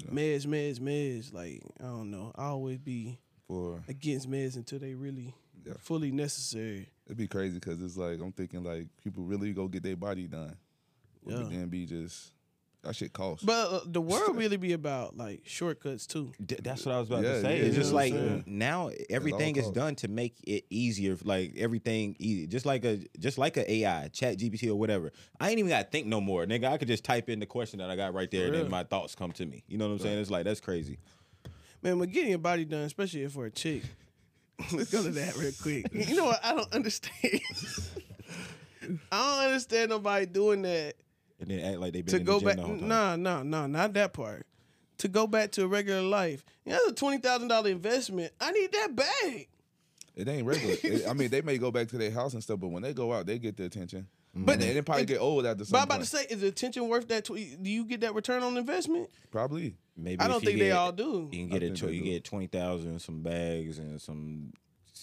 before 0.00 0.14
meds, 0.16 0.46
meds, 0.46 0.78
meds. 0.80 1.32
Like, 1.32 1.62
I 1.80 1.84
don't 1.84 2.10
know. 2.10 2.32
I 2.36 2.46
always 2.46 2.78
be 2.78 3.18
For 3.48 3.82
against 3.88 4.30
meds 4.30 4.56
until 4.56 4.78
they 4.78 4.94
really 4.94 5.34
Yeah. 5.64 5.74
fully 5.80 6.10
necessary. 6.12 6.88
it'd 7.06 7.16
be 7.18 7.26
crazy 7.28 7.54
because 7.54 7.80
it's 7.82 7.96
like 7.96 8.20
I'm 8.20 8.32
thinking 8.32 8.62
like 8.64 8.86
people 9.02 9.24
really 9.24 9.52
go 9.52 9.68
get 9.68 9.82
their 9.82 9.96
body 9.96 10.26
done, 10.28 10.56
Yeah. 11.26 11.42
then 11.48 11.68
be 11.68 11.86
just 11.86 12.32
that 12.86 12.96
shit 12.96 13.12
costs. 13.12 13.44
But 13.44 13.70
uh, 13.72 13.80
the 13.86 14.00
world 14.12 14.36
really 14.36 14.56
be 14.56 14.72
about 14.72 15.16
like 15.16 15.42
shortcuts 15.44 16.06
too. 16.06 16.32
D- 16.44 16.56
That's 16.62 16.86
what 16.86 16.94
I 16.94 16.98
was 17.00 17.08
about 17.08 17.24
Yeah, 17.24 17.32
to 17.32 17.40
say. 17.40 17.58
yeah, 17.58 17.64
it's 17.66 17.76
just 17.76 17.92
like 17.92 18.12
I'm 18.12 18.18
saying? 18.18 18.44
now 18.46 18.90
everything 19.10 19.56
is 19.56 19.70
done 19.70 19.94
to 19.96 20.08
make 20.08 20.36
it 20.46 20.64
easier. 20.70 21.16
Like 21.22 21.54
everything 21.56 22.16
easy, 22.18 22.46
just 22.46 22.66
like 22.66 22.84
a 22.84 23.00
just 23.18 23.38
like 23.38 23.56
a 23.56 23.70
AI, 23.70 24.08
Chat 24.12 24.38
GPT 24.38 24.68
or 24.68 24.74
whatever. 24.76 25.12
I 25.40 25.50
ain't 25.50 25.58
even 25.58 25.68
got 25.68 25.82
to 25.84 25.88
think 25.90 26.06
no 26.06 26.20
more, 26.20 26.44
nigga. 26.46 26.64
I 26.70 26.78
could 26.78 26.88
just 26.88 27.04
type 27.04 27.28
in 27.28 27.40
the 27.40 27.46
question 27.46 27.78
that 27.80 27.90
I 27.90 27.96
got 27.96 28.14
right 28.14 28.30
there, 28.30 28.46
and 28.46 28.54
then 28.54 28.70
my 28.70 28.84
thoughts 28.84 29.14
come 29.14 29.32
to 29.32 29.46
me. 29.46 29.62
You 29.68 29.78
know 29.78 29.86
what 29.86 29.92
I'm 29.92 29.98
saying? 30.00 30.18
It's 30.18 30.30
like 30.30 30.44
that's 30.44 30.60
crazy. 30.60 30.98
Man, 31.82 31.98
but 31.98 32.10
getting 32.10 32.30
your 32.30 32.38
body 32.38 32.64
done, 32.64 32.82
especially 32.82 33.22
if 33.22 33.32
for 33.32 33.46
a 33.46 33.50
chick. 33.50 33.82
Let's 34.72 34.90
go 34.90 35.02
to 35.02 35.10
that 35.10 35.36
real 35.36 35.52
quick. 35.60 35.86
You 35.92 36.16
know 36.16 36.24
what? 36.24 36.42
I 36.42 36.54
don't 36.54 36.72
understand. 36.72 37.40
I 39.12 39.36
don't 39.38 39.46
understand 39.48 39.90
nobody 39.90 40.26
doing 40.26 40.62
that 40.62 40.94
And 41.40 41.50
then 41.50 41.60
act 41.60 41.78
like 41.78 41.92
they 41.92 42.00
been 42.02 42.10
to 42.12 42.16
in 42.16 42.24
go 42.24 42.38
the 42.40 42.46
back. 42.46 42.56
gym 42.56 42.62
the 42.62 42.68
whole 42.68 42.78
time. 42.78 42.88
Nah, 42.88 43.16
nah, 43.16 43.42
nah, 43.42 43.66
not 43.66 43.92
that 43.94 44.12
part. 44.12 44.46
to 44.98 45.08
go 45.08 45.26
back 45.26 45.50
to 45.52 45.64
a 45.64 45.66
regular 45.68 46.00
life. 46.02 46.44
Yeah, 46.64 46.72
that's 46.74 46.86
a 46.88 46.94
twenty 46.94 47.18
thousand 47.18 47.48
dollar 47.48 47.70
investment. 47.70 48.32
I 48.40 48.50
need 48.52 48.72
that 48.72 48.96
bag. 48.96 49.48
It 50.14 50.26
ain't 50.28 50.46
regular. 50.46 50.76
It- 50.82 51.06
I 51.06 51.12
mean, 51.12 51.28
they 51.28 51.42
may 51.42 51.58
go 51.58 51.70
back 51.70 51.88
to 51.88 51.98
their 51.98 52.10
house 52.10 52.32
and 52.32 52.42
stuff, 52.42 52.58
but 52.60 52.68
when 52.68 52.82
they 52.82 52.94
go 52.94 53.12
out, 53.12 53.26
they 53.26 53.38
get 53.38 53.56
the 53.58 53.64
attention. 53.64 54.06
But 54.34 54.46
But 54.46 54.60
they, 54.60 54.72
they 54.72 54.80
probably 54.82 55.02
it- 55.02 55.06
get 55.08 55.20
old 55.20 55.44
after 55.44 55.64
some 55.66 55.72
But 55.72 55.78
I'm 55.78 55.84
about 55.84 55.94
point. 55.96 56.04
to 56.08 56.16
say, 56.16 56.26
is 56.30 56.40
the 56.40 56.46
attention 56.48 56.88
worth 56.88 57.08
that? 57.08 57.24
Tw- 57.26 57.34
do 57.62 57.70
you 57.70 57.84
get 57.84 58.00
that 58.00 58.14
return 58.14 58.42
on 58.42 58.56
investment? 58.56 59.10
Probably. 59.30 59.76
Maybe 59.98 60.20
I 60.20 60.28
don't 60.28 60.42
you 60.42 60.46
think 60.48 60.58
they 60.58 60.72
all 60.72 60.92
do. 60.92 61.28
You 61.32 61.40
can 61.40 61.48
get 61.48 61.62
it. 61.62 61.78
think 61.78 61.92
you 61.92 62.02
get 62.02 62.24
twenty 62.24 62.46
thousand, 62.46 62.98
some 63.00 63.22
bags, 63.22 63.78
and 63.78 64.00
some 64.00 64.52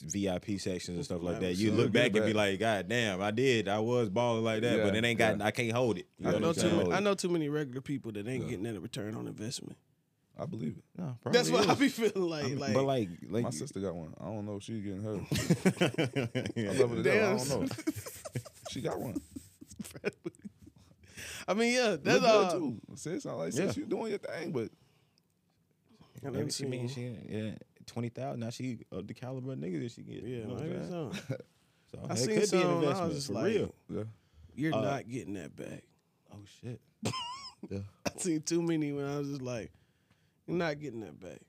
VIP 0.01 0.59
sections 0.59 0.95
and 0.97 1.05
stuff 1.05 1.21
like 1.23 1.39
that. 1.41 1.55
You 1.55 1.71
look 1.71 1.91
back 1.91 2.15
and 2.15 2.25
be 2.25 2.33
like, 2.33 2.59
God 2.59 2.87
damn, 2.89 3.21
I 3.21 3.31
did. 3.31 3.67
I 3.67 3.79
was 3.79 4.09
balling 4.09 4.43
like 4.43 4.61
that, 4.61 4.83
but 4.83 4.95
it 4.95 5.03
ain't 5.03 5.19
got. 5.19 5.37
yeah. 5.39 5.45
I 5.45 5.51
can't 5.51 5.71
hold 5.71 5.97
it. 5.97 6.07
You 6.19 6.27
I 6.29 6.31
know 6.33 6.39
know 6.39 6.53
too. 6.53 6.61
saying? 6.61 6.77
Many, 6.77 6.91
I 6.93 6.99
know 6.99 7.13
too 7.15 7.29
many 7.29 7.49
regular 7.49 7.81
people 7.81 8.11
that 8.13 8.27
ain't 8.27 8.43
Yeah. 8.43 8.49
getting 8.49 8.63
that 8.73 8.79
return 8.79 9.15
on 9.15 9.27
investment. 9.27 9.77
I 10.39 10.45
believe 10.47 10.77
it. 10.77 10.83
No, 10.97 11.15
That's 11.31 11.49
probably 11.51 11.67
what 11.67 11.69
I 11.69 11.73
is. 11.73 11.79
be 11.79 12.09
feeling 12.09 12.29
like. 12.29 12.57
like, 12.59 12.73
but 12.73 12.83
like, 12.85 13.09
like 13.29 13.43
My 13.43 13.49
sister 13.51 13.79
got 13.79 13.93
one. 13.95 14.13
I 14.19 14.25
don't 14.25 14.45
know 14.47 14.55
if 14.55 14.63
she 14.63 14.79
getting 14.81 15.03
her. 15.03 15.19
Yeah. 16.55 16.71
I 16.71 16.73
love 16.73 16.89
her 16.89 17.03
to. 17.03 17.23
I 17.23 17.37
don't 17.37 17.49
know. 17.49 17.67
she 18.71 18.81
got 18.81 18.99
one. 18.99 19.21
I 21.47 21.53
mean, 21.53 21.73
yeah, 21.75 21.97
that's 22.01 22.19
good 22.19 22.23
all. 22.29 22.51
too. 22.51 22.79
Sis, 22.95 23.25
I 23.25 23.33
like 23.33 23.53
Yeah. 23.53 23.67
sis, 23.67 23.77
you 23.77 23.85
doing 23.85 24.09
your 24.11 24.19
thing, 24.19 24.51
but 24.51 24.69
I 26.25 26.27
Maybe 26.29 26.37
never 26.37 26.49
she 26.51 26.65
means 26.65 26.93
seen 26.95 27.17
she 27.27 27.35
yeah 27.35 27.51
twenty 27.85 28.09
thousand. 28.09 28.39
Now 28.41 28.49
she 28.49 28.79
of 28.91 29.07
the 29.07 29.13
caliber 29.13 29.51
of 29.53 29.59
niggas 29.59 29.81
that 29.83 29.91
she 29.91 30.01
get. 30.03 30.23
Yeah, 30.23 30.37
you 30.37 30.43
know 30.45 30.55
I'm 30.55 30.61
maybe 30.61 30.79
saying? 30.79 30.89
so. 31.29 31.35
So 31.91 31.99
I 32.09 32.15
seen 32.15 32.27
could 32.29 32.35
be 32.35 32.41
an 32.41 32.47
some. 32.47 32.59
I 32.69 32.73
investment 32.73 33.07
was 33.09 33.15
just 33.17 33.27
for 33.27 33.33
like, 33.33 33.45
real. 33.45 33.75
yeah. 33.87 34.03
You're 34.55 34.73
Uh, 34.75 34.81
not 34.81 35.07
getting 35.07 35.35
that 35.35 35.55
back. 35.55 35.83
Oh 36.33 36.39
shit. 36.61 36.81
yeah. 37.69 37.79
I 38.07 38.11
seen 38.17 38.41
too 38.41 38.63
many 38.63 38.91
when 38.91 39.05
I 39.05 39.19
was 39.19 39.27
just 39.29 39.43
like, 39.43 39.71
you're 40.47 40.57
not 40.57 40.79
getting 40.79 41.01
that 41.01 41.19
back. 41.19 41.39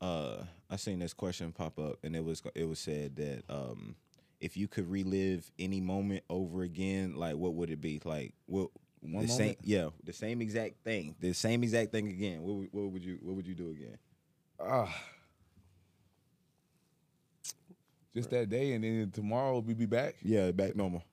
uh 0.00 0.44
I 0.70 0.76
seen 0.76 0.98
this 1.00 1.12
question 1.12 1.52
pop 1.52 1.78
up 1.78 1.98
and 2.04 2.16
it 2.16 2.24
was 2.24 2.42
it 2.54 2.64
was 2.66 2.78
said 2.78 3.16
that 3.16 3.42
um 3.50 3.96
if 4.40 4.56
you 4.56 4.66
could 4.66 4.90
relive 4.90 5.50
any 5.58 5.82
moment 5.82 6.24
over 6.30 6.62
again, 6.62 7.14
like 7.14 7.36
what 7.36 7.52
would 7.52 7.68
it 7.70 7.80
be? 7.82 8.00
Like 8.02 8.32
what 8.46 8.70
One 9.02 9.26
the 9.26 9.30
same 9.32 9.56
yeah, 9.62 9.90
the 10.02 10.14
same 10.14 10.40
exact 10.40 10.76
thing. 10.84 11.16
The 11.20 11.34
same 11.34 11.62
exact 11.62 11.92
thing 11.92 12.08
again. 12.08 12.40
What 12.42 12.54
would- 12.56 12.72
what 12.72 12.92
would 12.92 13.04
you 13.04 13.18
what 13.20 13.36
would 13.36 13.46
you 13.46 13.54
do 13.54 13.70
again? 13.72 13.98
Ah. 14.58 14.88
Just 18.16 18.30
that 18.30 18.48
day, 18.48 18.72
and 18.72 18.82
then 18.82 19.10
tomorrow 19.12 19.58
we 19.60 19.74
be 19.74 19.84
back. 19.86 20.14
Yeah, 20.22 20.50
back 20.50 20.74
normal. 20.74 21.04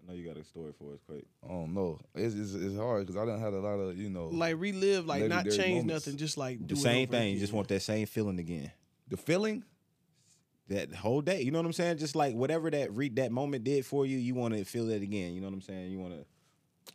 I 0.00 0.08
know 0.10 0.14
you 0.14 0.26
got 0.26 0.36
a 0.36 0.44
story 0.44 0.72
for 0.78 0.94
us, 0.94 1.00
quick. 1.06 1.24
I 1.44 1.48
don't 1.48 1.74
know. 1.74 2.00
It's 2.14 2.34
it's, 2.34 2.54
it's 2.54 2.76
hard 2.76 3.06
because 3.06 3.20
I 3.20 3.24
done 3.26 3.40
had 3.40 3.52
a 3.52 3.60
lot 3.60 3.74
of 3.78 3.96
you 3.96 4.08
know 4.10 4.28
Like 4.28 4.56
relive, 4.58 5.06
like 5.06 5.24
not 5.28 5.44
change 5.44 5.84
moments. 5.84 6.06
nothing, 6.06 6.16
just 6.18 6.36
like 6.38 6.58
do 6.66 6.74
The 6.74 6.80
it 6.80 6.82
same 6.82 7.02
over 7.08 7.12
thing. 7.18 7.22
You 7.24 7.30
again. 7.32 7.40
just 7.40 7.52
want 7.52 7.68
that 7.68 7.80
same 7.82 8.06
feeling 8.06 8.38
again. 8.38 8.72
the 9.08 9.16
feeling. 9.16 9.64
That 10.68 10.94
whole 10.94 11.20
day. 11.20 11.42
You 11.42 11.50
know 11.50 11.58
what 11.58 11.66
I'm 11.66 11.72
saying? 11.72 11.98
Just 11.98 12.16
like 12.16 12.34
whatever 12.34 12.70
that 12.70 12.92
re- 12.94 13.10
that 13.10 13.30
moment 13.32 13.64
did 13.64 13.84
for 13.84 14.06
you, 14.06 14.16
you 14.16 14.34
want 14.34 14.54
to 14.54 14.64
feel 14.64 14.86
that 14.86 15.02
again. 15.02 15.34
You 15.34 15.40
know 15.42 15.48
what 15.48 15.54
I'm 15.54 15.60
saying? 15.60 15.90
You 15.90 15.98
want 15.98 16.14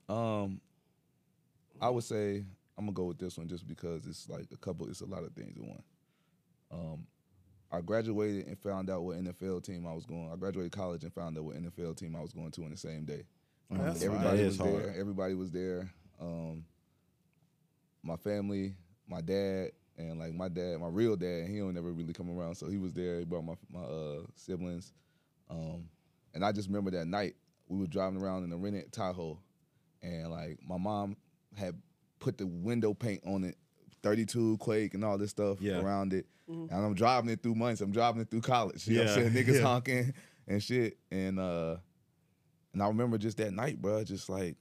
to 0.07 0.13
Um, 0.13 0.61
I 1.79 1.89
would 1.89 2.03
say 2.03 2.43
I'm 2.77 2.85
gonna 2.85 2.93
go 2.93 3.03
with 3.05 3.19
this 3.19 3.37
one 3.37 3.47
just 3.47 3.67
because 3.67 4.05
it's 4.07 4.27
like 4.27 4.47
a 4.51 4.57
couple. 4.57 4.87
It's 4.89 5.01
a 5.01 5.05
lot 5.05 5.23
of 5.23 5.33
things 5.33 5.55
in 5.57 5.67
one. 5.67 5.83
Um, 6.72 7.05
I 7.72 7.82
graduated 7.82 8.47
and 8.47 8.57
found 8.59 8.89
out 8.89 9.03
what 9.03 9.18
NFL 9.18 9.63
team 9.63 9.86
I 9.86 9.93
was 9.93 10.05
going. 10.05 10.30
I 10.32 10.36
graduated 10.38 10.72
college 10.72 11.03
and 11.03 11.13
found 11.13 11.38
out 11.38 11.43
what 11.43 11.55
NFL 11.55 11.97
team 11.97 12.15
I 12.15 12.22
was 12.22 12.32
going 12.32 12.51
to 12.51 12.63
in 12.63 12.72
the 12.72 12.78
same 12.78 13.05
day. 13.05 13.24
Um, 13.70 13.80
That's 13.80 14.03
everybody 14.03 14.43
was 14.43 14.53
is 14.53 14.57
there. 14.57 14.95
Everybody 14.97 15.34
was 15.34 15.51
there. 15.51 15.91
Um, 16.22 16.63
my 18.03 18.15
family, 18.15 18.76
my 19.07 19.22
dad, 19.22 19.72
and 19.97 20.20
like 20.20 20.34
my 20.34 20.47
dad, 20.47 20.80
my 20.80 20.88
real 20.88 21.15
dad, 21.15 21.47
he 21.47 21.57
don't 21.57 21.74
never 21.74 21.91
really 21.91 22.13
come 22.13 22.30
around, 22.30 22.55
so 22.55 22.68
he 22.70 22.78
was 22.78 22.93
there. 22.93 23.20
He 23.20 23.26
brought 23.26 23.43
my 23.43 23.55
my 23.70 23.82
uh, 23.82 24.20
siblings, 24.36 24.93
um, 25.49 25.89
and 26.34 26.45
I 26.45 26.51
just 26.51 26.70
remember 26.70 26.91
that 26.91 27.07
night 27.07 27.36
we 27.68 27.80
were 27.80 27.88
driving 27.88 28.22
around 28.22 28.43
in 28.43 28.53
a 28.53 28.57
rented 28.57 28.91
Tahoe, 28.93 29.39
and 30.01 30.32
like 30.32 30.59
my 30.65 30.78
mom 30.78 31.18
had 31.57 31.76
put 32.20 32.38
the 32.38 32.47
window 32.47 32.93
paint 32.93 33.22
on 33.26 33.43
it, 33.43 33.57
32 34.07 34.57
Quake 34.57 34.93
and 34.93 35.03
all 35.03 35.17
this 35.17 35.31
stuff 35.31 35.59
Yeah. 35.61 35.79
around 35.81 36.13
it, 36.13 36.25
and 36.47 36.71
I'm 36.71 36.93
driving 36.93 37.29
it 37.29 37.43
through 37.43 37.55
months. 37.55 37.81
I'm 37.81 37.91
driving 37.91 38.21
it 38.21 38.29
through 38.31 38.41
college. 38.41 38.87
You 38.87 38.95
know 38.97 39.03
what 39.03 39.11
I'm 39.11 39.23
Yeah, 39.23 39.29
saying? 39.31 39.45
Niggas 39.45 39.53
yeah. 39.59 39.61
honking 39.61 40.13
and 40.47 40.63
shit, 40.63 40.97
and 41.11 41.39
uh, 41.39 41.75
and 42.73 42.81
I 42.81 42.87
remember 42.87 43.17
just 43.17 43.37
that 43.37 43.51
night, 43.53 43.81
bro, 43.81 44.03
just 44.03 44.29
like. 44.29 44.55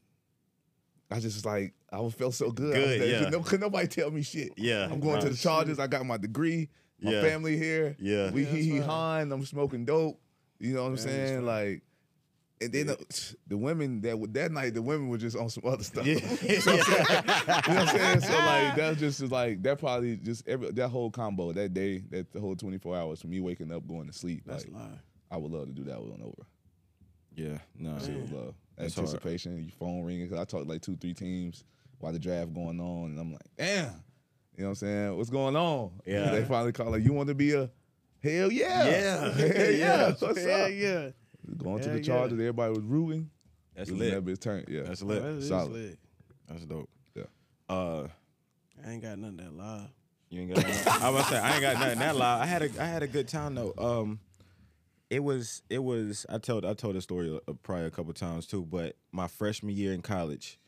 I 1.09 1.21
just 1.21 1.37
was 1.37 1.47
like 1.47 1.73
I 1.93 2.09
felt 2.09 2.35
so 2.35 2.51
good. 2.51 2.75
I 2.77 2.81
was 2.81 2.89
Good, 2.97 3.01
there. 3.01 3.33
yeah. 3.33 3.41
Could, 3.45 3.61
nobody 3.61 3.87
tell 3.87 4.11
me 4.11 4.23
shit. 4.23 4.51
Yeah. 4.57 4.89
I'm 4.91 4.99
going 4.99 5.21
to 5.21 5.29
the 5.29 5.37
Chargers. 5.37 5.79
I 5.79 5.87
got 5.87 6.05
my 6.05 6.17
degree. 6.17 6.69
My 7.01 7.13
Yeah. 7.13 7.23
family 7.23 7.57
here. 7.57 7.95
Yeah. 8.01 8.33
we 8.33 8.43
Yeah, 8.43 8.49
hee 8.51 8.63
hee 8.65 8.79
right. 8.81 8.89
hawing. 8.89 9.31
I'm 9.31 9.45
smoking 9.47 9.85
dope. 9.85 10.21
You 10.59 10.75
know 10.75 10.83
what 10.83 10.89
I'm 10.89 10.97
Yeah, 10.97 11.03
that's 11.05 11.05
saying? 11.31 11.45
right. 11.47 11.65
Like, 11.71 11.83
and 12.61 12.73
then 12.73 12.87
the, 12.89 13.37
the 13.47 13.57
women 13.57 14.01
that 14.03 14.33
that 14.35 14.53
night, 14.53 14.75
the 14.75 14.83
women 14.83 15.09
were 15.09 15.19
just 15.19 15.37
on 15.37 15.51
some 15.51 15.65
other 15.67 15.85
stuff. 15.85 16.07
Yeah. 16.07 16.15
you 16.43 16.59
know 16.65 16.77
what 16.77 17.69
I'm 17.69 17.89
saying? 17.89 18.21
So 18.21 18.33
like 18.33 18.77
that 18.77 18.89
was 18.91 18.99
just 18.99 19.33
like 19.33 19.63
that 19.63 19.79
probably 19.79 20.17
just 20.17 20.47
every 20.49 20.71
that 20.73 20.89
whole 20.89 21.11
combo 21.11 21.53
that 21.53 21.75
day, 21.75 22.03
that 22.11 22.33
the 22.33 22.41
whole 22.41 22.57
24 22.57 22.97
hours 22.97 23.21
from 23.21 23.31
me 23.31 23.41
waking 23.41 23.73
up, 23.73 23.87
going 23.87 24.07
to 24.07 24.13
sleep. 24.13 24.43
That's 24.47 24.65
like, 24.67 24.75
lie. 24.75 24.99
I 25.31 25.37
would 25.37 25.51
love 25.51 25.67
to 25.67 25.73
do 25.73 25.85
that 25.85 26.01
one 26.01 26.23
over. 26.23 26.47
Yeah, 27.35 27.59
no. 27.79 27.99
Shit 27.99 28.21
was 28.21 28.31
love. 28.31 28.55
That's 28.77 28.95
hard. 28.95 29.09
Anticipation, 29.09 29.59
your 29.65 29.73
phone 29.79 30.03
ringing. 30.03 30.29
Cause 30.29 30.39
I 30.39 30.45
talked 30.45 30.67
like 30.67 30.83
two, 30.83 30.97
three 30.97 31.15
teams 31.15 31.65
while 31.99 32.13
the 32.13 32.19
draft 32.19 32.55
going 32.55 32.81
on, 32.81 33.11
and 33.11 33.19
I'm 33.19 33.33
like, 33.33 33.43
damn. 33.57 34.03
You 34.57 34.63
know 34.63 34.69
what 34.69 34.71
I'm 34.71 34.75
saying? 34.77 35.17
What's 35.17 35.31
going 35.31 35.55
on? 35.55 35.91
Yeah. 36.07 36.31
They 36.31 36.45
finally 36.45 36.73
call 36.73 36.91
like, 36.91 37.05
you 37.05 37.13
want 37.13 37.29
to 37.29 37.35
be 37.35 37.53
a 37.53 37.71
hell 38.23 38.51
yeah. 38.51 38.89
Yeah. 38.89 39.33
hell 39.33 39.71
yeah. 39.71 40.07
What's 40.19 40.45
yeah, 40.45 40.55
up? 40.55 40.71
yeah. 40.73 41.09
Going 41.59 41.79
to 41.81 41.85
Hell 41.85 41.93
the 41.95 42.01
yeah. 42.03 42.07
Chargers, 42.07 42.33
everybody 42.41 42.71
was 42.73 42.85
rooting. 42.85 43.31
That's 43.75 43.91
It 43.91 43.93
was 43.93 44.01
lit. 44.01 44.13
That 44.13 44.25
bitch 44.33 44.41
turned. 44.41 44.69
Yeah. 44.69 44.83
That's 44.83 45.03
lit. 45.03 45.23
That 45.23 45.29
is 45.31 45.49
Solid. 45.49 45.73
lit. 45.73 45.99
That's 46.49 46.65
dope. 46.65 46.89
Yeah. 47.15 47.23
Uh, 47.69 48.09
I 48.87 48.91
ain't 48.93 49.03
got 49.03 49.19
nothing 49.19 49.37
that 49.39 49.53
live. 49.55 49.89
you 50.31 50.41
ain't 50.43 50.55
got. 50.55 50.67
nothing- 50.67 50.93
I 51.03 51.11
was 51.11 51.21
about 51.21 51.29
to 51.29 51.35
say 51.35 51.39
I 51.41 51.53
ain't 51.53 51.61
got 51.63 51.75
nothing 51.79 51.99
that 51.99 52.17
loud. 52.17 52.41
I 52.43 52.47
had 52.47 52.63
a 52.63 52.83
I 52.83 52.87
had 52.87 53.03
a 53.03 53.09
good 53.09 53.29
time 53.29 53.55
though. 53.55 53.75
Um, 53.79 54.21
it 55.11 55.23
was 55.23 55.63
it 55.71 55.83
was 55.83 56.27
I 56.29 56.39
told 56.39 56.65
I 56.65 56.75
told 56.75 56.97
the 56.97 57.01
story 57.01 57.39
uh, 57.49 57.53
probably 57.63 57.87
a 57.87 57.91
couple 57.91 58.13
times 58.13 58.47
too. 58.47 58.65
But 58.65 58.97
my 59.13 59.29
freshman 59.29 59.75
year 59.77 59.93
in 59.93 60.03
college, 60.03 60.59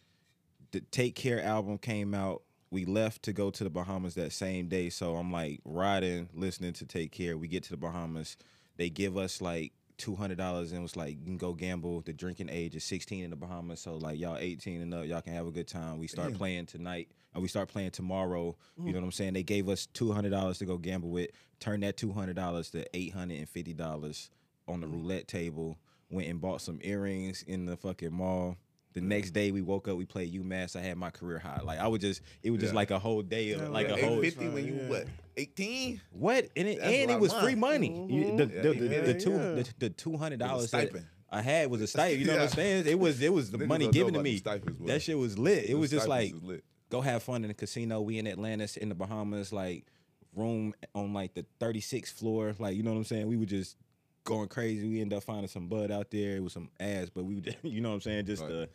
the 0.73 0.81
Take 0.81 1.15
Care 1.15 1.43
album 1.43 1.79
came 1.79 2.15
out. 2.15 2.43
We 2.71 2.85
left 2.85 3.23
to 3.23 3.33
go 3.33 3.51
to 3.51 3.65
the 3.65 3.71
Bahamas 3.71 4.15
that 4.17 4.33
same 4.33 4.69
day. 4.69 4.91
So 4.91 5.17
I'm 5.17 5.33
like 5.33 5.61
riding, 5.65 6.29
listening 6.35 6.75
to 6.75 6.87
Take 6.87 7.13
Care. 7.13 7.37
We 7.39 7.49
get 7.49 7.63
to 7.65 7.71
the 7.71 7.77
Bahamas. 7.79 8.37
They 8.77 8.91
give 8.91 9.17
us 9.17 9.41
like 9.41 9.73
two 9.99 10.15
hundred 10.15 10.39
dollars 10.39 10.73
and 10.73 10.83
was 10.83 10.97
like, 10.97 11.19
you 11.19 11.25
can 11.25 11.37
go 11.37 11.53
gamble. 11.53 12.01
The 12.01 12.13
drinking 12.13 12.49
age 12.51 12.75
is 12.75 12.85
sixteen 12.85 13.25
in 13.25 13.31
the 13.31 13.37
Bahamas. 13.37 13.81
So 13.81 13.97
like 13.97 14.19
y'all 14.19 14.39
eighteen 14.39 14.81
and 14.81 14.95
up, 14.95 15.05
y'all 15.05 15.21
can 15.21 15.35
have 15.35 15.47
a 15.47 15.51
good 15.51 15.69
time. 15.69 15.99
We 15.99 16.07
start 16.07 16.35
playing 16.35 16.67
tonight. 16.67 17.09
And 17.35 17.43
we 17.43 17.49
start 17.49 17.69
playing 17.69 17.91
tomorrow. 17.91 18.57
You 18.79 18.87
know 18.87 18.93
mm. 18.93 18.95
what 18.95 19.05
I'm 19.05 19.13
saying? 19.13 19.35
They 19.35 19.43
gave 19.43 19.69
us 19.69 19.87
two 19.87 20.13
hundred 20.13 20.31
dollars 20.31 20.59
to 20.59 20.65
go 20.65 20.79
gamble 20.79 21.11
with. 21.11 21.31
Turned 21.61 21.83
that 21.83 21.99
two 21.99 22.13
hundred 22.13 22.37
dollars 22.37 22.71
to 22.71 22.87
eight 22.97 23.13
hundred 23.13 23.39
and 23.39 23.49
fifty 23.49 23.75
dollars 23.75 24.31
on 24.67 24.81
the 24.81 24.87
mm. 24.87 24.93
roulette 24.93 25.29
table. 25.29 25.79
Went 26.11 26.29
and 26.29 26.41
bought 26.41 26.63
some 26.63 26.79
earrings 26.83 27.43
in 27.47 27.67
the 27.67 27.77
fucking 27.77 28.15
mall. 28.15 28.57
The 29.01 29.07
next 29.07 29.31
day 29.31 29.51
we 29.53 29.63
woke 29.63 29.87
up, 29.89 29.97
we 29.97 30.05
played 30.05 30.33
UMass. 30.35 30.75
I 30.77 30.81
had 30.81 30.97
my 30.99 31.11
career 31.11 31.39
high. 31.39 31.61
Like 31.63 31.79
I 31.79 31.87
would 31.87 32.01
just, 32.01 32.21
it 32.43 32.51
was 32.51 32.61
just 32.61 32.73
Yeah. 32.73 32.77
like 32.77 32.91
a 32.91 32.99
whole 32.99 33.23
day 33.23 33.53
of 33.53 33.63
Yeah, 33.63 33.69
like 33.69 33.87
a 33.89 33.97
whole 33.97 34.23
850 34.25 34.49
when 34.49 34.67
you 34.67 34.75
Yeah. 34.75 34.89
what? 34.89 35.07
18? 35.37 36.01
what 36.11 36.49
and 36.57 36.69
it, 36.69 36.79
That's 36.81 36.93
and 36.93 37.11
it 37.11 37.15
of 37.15 37.21
was 37.21 37.33
money. 37.33 37.45
free 37.45 37.55
money. 37.55 38.07
You- 38.09 38.25
mm-hmm. 38.25 38.37
the, 38.39 38.47
the, 38.47 38.75
you 38.75 38.81
the, 38.81 38.89
did 38.89 39.05
the 39.07 39.15
two 39.21 39.31
yeah. 39.31 39.63
the, 39.63 39.75
the 39.79 39.91
$200 39.91 40.67
stipend. 40.69 41.07
I 41.31 41.43
had 41.43 41.71
was 41.71 41.81
a 41.81 41.87
stipend. 41.95 42.21
You 42.21 42.27
know 42.27 42.33
what 42.35 42.43
I'm 42.43 42.49
saying? 42.49 42.87
It 42.87 42.99
was 42.99 43.21
it 43.23 43.33
was 43.33 43.51
the 43.51 43.59
Niggas 43.59 43.67
money 43.69 43.89
given 43.89 44.15
to 44.15 44.23
me. 44.23 44.39
stipends. 44.39 44.85
That 44.87 45.03
shit 45.03 45.19
was 45.19 45.39
lit. 45.39 45.65
It 45.65 45.69
The 45.69 45.75
was 45.75 45.91
just 45.91 46.09
like 46.09 46.35
lit. 46.43 46.65
go 46.91 47.01
have 47.01 47.23
fun 47.23 47.45
in 47.45 47.49
the 47.49 47.55
casino. 47.55 48.01
We 48.01 48.19
in 48.19 48.27
Atlantis 48.27 48.77
in 48.77 48.89
the 48.89 48.95
Bahamas, 48.95 49.53
like 49.53 49.87
room 50.35 50.75
on 50.95 51.13
like 51.13 51.35
the 51.35 51.45
36th 51.61 52.13
floor. 52.15 52.55
Like 52.59 52.77
you 52.77 52.83
know 52.83 52.91
what 52.93 52.97
I'm 52.99 53.05
saying? 53.05 53.29
We 53.29 53.37
were 53.37 53.45
just 53.47 53.77
going 54.25 54.49
crazy. 54.49 54.87
We 54.89 55.01
ended 55.01 55.17
up 55.17 55.23
finding 55.25 55.49
some 55.49 55.69
bud 55.69 55.91
out 55.91 56.11
there. 56.11 56.37
It 56.37 56.43
was 56.43 56.53
some 56.53 56.69
ass, 56.81 57.09
but 57.15 57.25
we 57.25 57.35
would, 57.37 57.57
you 57.63 57.81
know 57.81 57.91
what 57.91 57.95
I'm 57.97 58.01
saying? 58.03 58.27
Just 58.27 58.43
Right. 58.43 58.51
the 58.51 58.69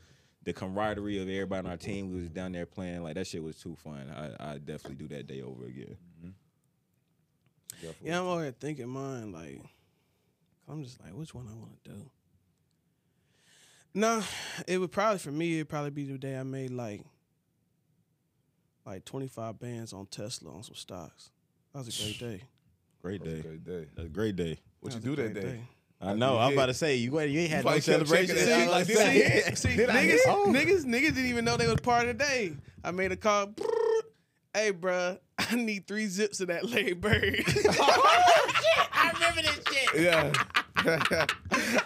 the 0.43 0.53
camaraderie 0.53 1.17
of 1.19 1.29
everybody 1.29 1.65
on 1.65 1.71
our 1.71 1.77
team. 1.77 2.11
We 2.11 2.21
was 2.21 2.29
down 2.29 2.51
there 2.51 2.65
playing. 2.65 3.03
Like 3.03 3.15
that 3.15 3.27
shit 3.27 3.43
was 3.43 3.55
too 3.57 3.75
fun. 3.75 4.09
I 4.39 4.53
I 4.53 4.57
definitely 4.57 4.95
do 4.95 5.07
that 5.15 5.27
day 5.27 5.41
over 5.41 5.65
again. 5.65 5.97
Yeah, 8.01 8.19
I'm 8.19 8.27
over 8.27 8.43
here 8.43 8.55
thinking 8.57 8.87
mine. 8.87 9.31
Like, 9.33 9.61
I'm 10.69 10.83
just 10.83 11.01
like, 11.03 11.11
which 11.13 11.33
one 11.33 11.47
I 11.51 11.55
want 11.55 11.83
to 11.83 11.89
do? 11.89 12.09
Nah, 13.93 14.21
it 14.67 14.77
would 14.77 14.91
probably 14.91 15.19
for 15.19 15.31
me. 15.31 15.55
It'd 15.55 15.69
probably 15.69 15.89
be 15.91 16.05
the 16.05 16.17
day 16.17 16.37
I 16.37 16.43
made 16.43 16.71
like, 16.71 17.01
like 18.85 19.05
25 19.05 19.59
bands 19.59 19.91
on 19.93 20.05
Tesla 20.07 20.51
on 20.53 20.63
some 20.63 20.75
stocks. 20.75 21.29
That 21.73 21.85
was 21.85 21.99
a 21.99 22.03
great 22.03 22.19
day. 22.19 22.43
Great 23.01 23.23
That 23.23 23.29
was 23.29 23.33
day. 23.33 23.39
a 23.39 23.43
great 23.43 23.65
day. 23.65 23.87
That's 23.95 24.05
a 24.05 24.09
great 24.09 24.35
day. 24.35 24.59
What 24.79 24.93
you 24.93 24.99
do 24.99 25.15
that 25.17 25.33
great 25.33 25.43
day? 25.43 25.61
I 26.03 26.13
know. 26.13 26.37
I'm 26.37 26.53
about 26.53 26.65
to 26.67 26.73
say 26.73 26.95
you 26.97 27.17
ain't 27.19 27.31
you 27.31 27.39
ain't 27.41 27.49
had 27.49 27.57
no 27.59 27.71
probably 27.71 27.81
kept 27.81 28.07
celebration. 28.07 28.35
checking 28.35 28.53
I 28.53 28.63
it. 28.63 28.77
was 28.79 28.87
See, 28.87 28.95
like, 28.95 29.07
see, 29.07 29.19
did 29.21 29.43
I- 29.47 29.53
See, 29.53 29.75
did 29.77 29.89
I 29.89 30.01
hit? 30.01 30.19
niggas, 30.19 30.19
Oh. 30.27 30.45
niggas, 30.49 30.85
niggas 30.85 31.15
didn't 31.15 31.25
even 31.27 31.45
know 31.45 31.55
they 31.57 31.67
was 31.67 31.79
part 31.81 32.07
of 32.07 32.17
the 32.17 32.23
day. 32.23 32.53
I 32.83 32.91
made 32.91 33.11
a 33.11 33.15
call. 33.15 33.53
Hey, 34.53 34.71
bruh, 34.73 35.17
I 35.39 35.55
need 35.55 35.87
three 35.87 36.05
zips 36.07 36.39
of 36.41 36.47
that 36.49 36.65
Larry 36.69 36.93
Bird. 36.93 37.43
Oh, 37.79 38.09
I 38.91 39.11
remember 39.13 39.41
this 39.41 39.59
shit. 39.71 40.01
Yeah. 40.01 40.31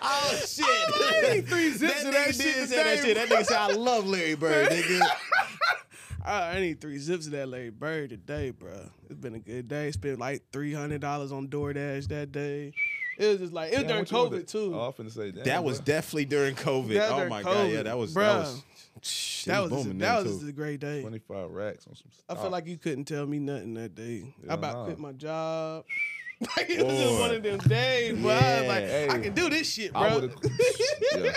Oh 0.01 0.41
shit. 0.45 0.65
Oh, 0.67 1.21
I 1.27 1.33
need 1.35 1.47
three 1.47 1.71
zips 1.71 2.03
that 2.03 2.07
of 2.07 2.13
nigga 2.15 2.25
that 2.25 2.37
did 2.37 2.55
shit. 2.55 2.69
say 2.69 2.83
that 2.83 2.99
shit. 3.05 3.15
That 3.15 3.29
nigga 3.29 3.45
said 3.45 3.57
I 3.57 3.67
love 3.73 4.07
Larry 4.07 4.35
Bird, 4.35 4.69
nigga. 4.71 5.01
I, 6.25 6.57
I 6.57 6.59
need 6.59 6.81
three 6.81 6.97
zips 6.97 7.25
of 7.27 7.31
that 7.33 7.47
Larry 7.47 7.69
Bird 7.69 8.09
today, 8.09 8.51
bruh. 8.51 8.89
It's 9.09 9.19
been 9.19 9.35
a 9.35 9.39
good 9.39 9.67
day. 9.67 9.91
Spent 9.91 10.19
like 10.19 10.43
three 10.51 10.73
hundred 10.73 11.01
dollars 11.01 11.31
on 11.31 11.47
DoorDash 11.47 12.07
that 12.09 12.31
day. 12.31 12.73
It 13.17 13.27
was 13.27 13.37
just 13.39 13.53
like 13.53 13.71
it 13.71 13.77
was 13.77 13.83
Damn, 13.83 14.05
during 14.05 14.05
what 14.05 14.31
you? 14.33 14.39
COVID 14.39 14.47
too. 14.47 14.75
Oh, 14.75 14.79
I'm 14.81 14.93
finna 14.93 15.11
say 15.11 15.31
damn, 15.31 15.43
That 15.43 15.63
was 15.63 15.77
bro. 15.79 15.85
definitely 15.85 16.25
during 16.25 16.55
COVID. 16.55 16.93
That 16.93 17.11
oh 17.11 17.15
during 17.15 17.29
my 17.29 17.43
god, 17.43 17.69
yeah, 17.71 17.83
that 17.83 17.97
was 17.97 18.13
bruh. 18.13 18.15
that 18.25 18.37
was 18.39 19.43
that 19.45 19.59
was 19.61 19.71
was 19.71 19.83
booming 19.83 19.97
that 19.99 20.23
was 20.23 20.39
too. 20.41 20.47
a 20.47 20.51
great 20.51 20.79
day. 20.79 21.01
25 21.01 21.49
racks 21.51 21.85
on 21.87 21.95
some 21.95 22.07
I 22.09 22.33
stock. 22.33 22.37
felt 22.39 22.51
like 22.51 22.67
you 22.67 22.77
couldn't 22.77 23.05
tell 23.05 23.25
me 23.25 23.39
nothing 23.39 23.73
that 23.75 23.95
day. 23.95 24.33
Yeah, 24.43 24.51
I 24.51 24.53
about 24.55 24.73
nah. 24.75 24.85
quit 24.85 24.99
my 24.99 25.11
job. 25.13 25.85
Like, 26.55 26.69
it 26.69 26.85
was 26.85 26.95
just 26.99 27.19
one 27.19 27.33
of 27.33 27.41
them 27.41 27.57
days, 27.67 28.15
but 28.21 28.43
I 28.43 28.59
was 28.59 28.67
like, 28.69 28.83
Yeah. 28.83 29.07
I 29.09 29.17
can 29.21 29.33
do 29.33 29.49
this 29.49 29.73
shit, 29.73 29.91
bro. 29.91 30.19
would 30.19 30.23
have. 30.29 30.35
yeah. 31.15 31.31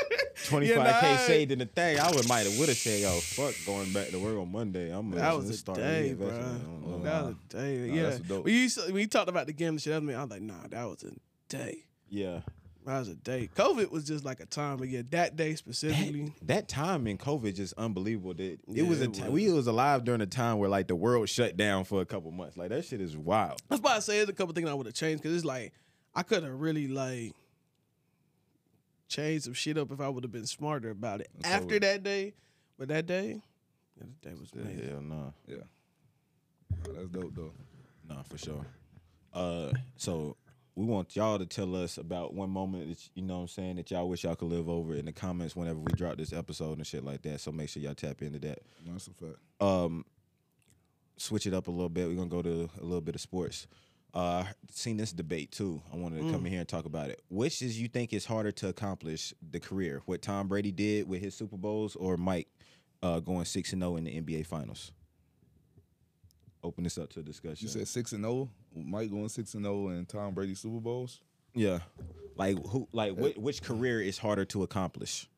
25k 0.44 1.26
saved 1.26 1.52
in 1.52 1.58
the 1.60 1.64
thing. 1.64 1.98
I 1.98 2.10
would 2.10 2.28
might 2.28 2.46
have 2.46 2.58
would 2.58 2.68
have 2.68 2.76
said, 2.76 3.00
yo, 3.00 3.08
fuck 3.20 3.54
going 3.64 3.90
back 3.94 4.08
to 4.08 4.18
work 4.18 4.36
on 4.36 4.52
Monday. 4.52 4.90
I'm 4.94 5.10
That 5.12 5.20
gonna 5.22 5.36
was 5.38 5.48
a 5.48 5.54
start 5.54 5.78
day, 5.78 6.12
bro. 6.12 6.28
I 6.28 6.32
don't 6.32 6.86
know. 6.86 6.98
That 7.02 7.24
was 7.24 7.34
a 7.34 7.56
day. 7.56 7.76
Nah, 7.88 7.94
yeah. 7.94 8.02
that's 8.02 8.18
dope. 8.20 8.44
When 8.44 8.52
you 8.52 8.68
when 8.88 8.96
you 8.96 9.06
talked 9.06 9.30
about 9.30 9.46
the 9.46 9.54
game 9.54 9.68
and 9.70 9.80
shit, 9.80 9.94
I, 9.94 10.00
mean, 10.00 10.16
I 10.16 10.20
was 10.22 10.30
like, 10.32 10.42
nah, 10.42 10.66
that 10.68 10.84
was 10.84 11.02
a 11.04 11.12
day. 11.51 11.84
Yeah. 12.09 12.40
That 12.86 12.98
was 13.01 13.09
a 13.09 13.14
day. 13.14 13.51
COVID 13.55 13.90
was 13.90 14.05
just 14.05 14.24
like 14.24 14.40
a 14.40 14.46
time, 14.46 14.78
but 14.78 14.88
yeah, 14.88 15.03
that 15.11 15.36
day 15.36 15.55
specifically. 15.55 16.32
that 16.42 16.66
time 16.66 17.07
in 17.07 17.18
COVID 17.18 17.55
just 17.55 17.74
unbelievable. 17.76 18.32
That 18.32 18.42
it 18.42 18.61
Yeah, 18.66 18.84
was 18.84 19.03
a 19.03 19.05
it 19.05 19.12
ti- 19.14 19.22
was. 19.24 19.30
we 19.30 19.53
was 19.53 19.66
alive 19.66 20.03
during 20.05 20.22
a 20.22 20.26
time 20.26 20.57
where 20.59 20.70
like 20.70 20.88
the 20.88 20.96
world 20.96 21.28
shut 21.28 21.59
down 21.59 21.84
for 21.84 22.01
a 22.01 22.07
couple 22.07 22.30
months. 22.30 22.57
Like 22.57 22.70
that 22.70 22.86
shit 22.86 23.03
is 23.03 23.16
wild. 23.18 23.61
That's 23.68 23.82
why 23.82 23.96
I 23.96 23.98
say 23.98 24.16
there's 24.16 24.30
a 24.30 24.32
couple 24.32 24.55
things 24.55 24.68
I 24.68 24.72
would 24.72 24.86
have 24.86 24.94
changed 24.94 25.22
because 25.22 25.36
it's 25.36 25.44
like 25.44 25.74
I 26.14 26.22
could 26.22 26.42
have 26.42 26.59
really 26.59 26.88
like 26.88 27.34
changed 29.09 29.44
some 29.44 29.55
shit 29.55 29.76
up 29.76 29.90
if 29.92 30.01
I 30.01 30.09
would 30.09 30.24
have 30.24 30.32
been 30.32 30.46
smarter 30.46 30.90
about 30.90 31.20
it 31.20 31.28
That's 31.40 31.55
after 31.55 31.66
over. 31.76 31.80
that 31.80 32.03
day. 32.03 32.34
But 32.78 32.88
that 32.88 33.05
day, 33.07 33.42
yeah, 33.98 34.05
that 34.07 34.20
day 34.22 34.34
was 34.40 34.51
amazing. 34.55 34.88
Hell 34.88 35.01
no. 35.03 35.34
Yeah. 35.46 35.57
Nah, 36.86 36.92
that's 36.94 37.09
dope 37.11 37.34
though. 37.34 37.53
Nah, 38.09 38.22
for 38.22 38.38
sure. 38.38 38.66
Uh, 39.34 39.70
so 39.96 40.36
we 40.80 40.86
want 40.86 41.14
y'all 41.14 41.38
to 41.38 41.44
tell 41.44 41.76
us 41.76 41.98
about 41.98 42.32
one 42.32 42.48
moment 42.48 42.88
that 42.88 43.10
you 43.14 43.22
know 43.22 43.34
what 43.34 43.40
I'm 43.42 43.48
saying 43.48 43.76
that 43.76 43.90
y'all 43.90 44.08
wish 44.08 44.24
y'all 44.24 44.34
could 44.34 44.48
live 44.48 44.66
over 44.66 44.94
in 44.94 45.04
the 45.04 45.12
comments 45.12 45.54
whenever 45.54 45.78
we 45.78 45.92
drop 45.92 46.16
this 46.16 46.32
episode 46.32 46.78
and 46.78 46.86
shit 46.86 47.04
like 47.04 47.20
that. 47.22 47.40
So 47.40 47.52
make 47.52 47.68
sure 47.68 47.82
y'all 47.82 47.94
tap 47.94 48.22
into 48.22 48.38
that. 48.38 48.60
That's 48.86 49.06
a 49.08 49.10
fact. 49.10 49.36
Um, 49.60 50.06
switch 51.18 51.46
it 51.46 51.52
up 51.52 51.68
a 51.68 51.70
little 51.70 51.90
bit. 51.90 52.08
We're 52.08 52.14
gonna 52.14 52.30
go 52.30 52.40
to 52.40 52.70
a 52.80 52.82
little 52.82 53.02
bit 53.02 53.14
of 53.14 53.20
sports. 53.20 53.66
Uh, 54.14 54.44
seen 54.70 54.96
this 54.96 55.12
debate 55.12 55.52
too. 55.52 55.82
I 55.92 55.96
wanted 55.96 56.22
to 56.22 56.32
come 56.32 56.46
in 56.46 56.50
here 56.50 56.60
and 56.60 56.68
talk 56.68 56.86
about 56.86 57.10
it. 57.10 57.20
Which 57.28 57.60
is 57.60 57.78
you 57.78 57.86
think 57.86 58.14
is 58.14 58.24
harder 58.24 58.50
to 58.52 58.68
accomplish 58.68 59.34
the 59.50 59.60
career? 59.60 60.00
What 60.06 60.22
Tom 60.22 60.48
Brady 60.48 60.72
did 60.72 61.06
with 61.06 61.20
his 61.20 61.34
Super 61.34 61.58
Bowls, 61.58 61.94
or 61.94 62.16
Mike 62.16 62.48
uh, 63.02 63.20
going 63.20 63.44
six 63.44 63.74
and 63.74 63.82
zero 63.82 63.96
in 63.96 64.04
the 64.04 64.18
NBA 64.18 64.46
Finals? 64.46 64.92
Open 66.64 66.84
this 66.84 66.96
up 66.96 67.10
to 67.10 67.20
a 67.20 67.22
discussion. 67.22 67.66
You 67.66 67.68
said 67.68 67.86
six 67.86 68.12
and 68.12 68.24
zero. 68.24 68.48
Mike 68.74 69.10
going 69.10 69.28
six 69.28 69.54
and 69.54 69.64
zero 69.64 69.88
and 69.88 70.08
Tom 70.08 70.34
Brady 70.34 70.54
Super 70.54 70.80
Bowls. 70.80 71.20
Yeah. 71.54 71.80
Like 72.36 72.56
who? 72.66 72.88
Like 72.92 73.16
which, 73.16 73.36
which 73.36 73.62
career 73.62 74.00
is 74.00 74.18
harder 74.18 74.44
to 74.46 74.62
accomplish? 74.62 75.28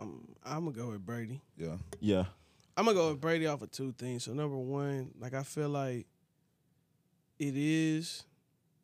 I'm, 0.00 0.34
I'm 0.44 0.64
gonna 0.64 0.76
go 0.76 0.90
with 0.90 1.04
Brady. 1.04 1.40
Yeah. 1.56 1.76
Yeah. 2.00 2.24
I'm 2.76 2.84
gonna 2.84 2.96
go 2.96 3.10
with 3.10 3.20
Brady 3.20 3.46
off 3.46 3.62
of 3.62 3.70
two 3.70 3.92
things. 3.92 4.24
So 4.24 4.32
number 4.32 4.56
one, 4.56 5.12
like 5.18 5.34
I 5.34 5.42
feel 5.42 5.68
like 5.68 6.06
it 7.38 7.54
is 7.56 8.24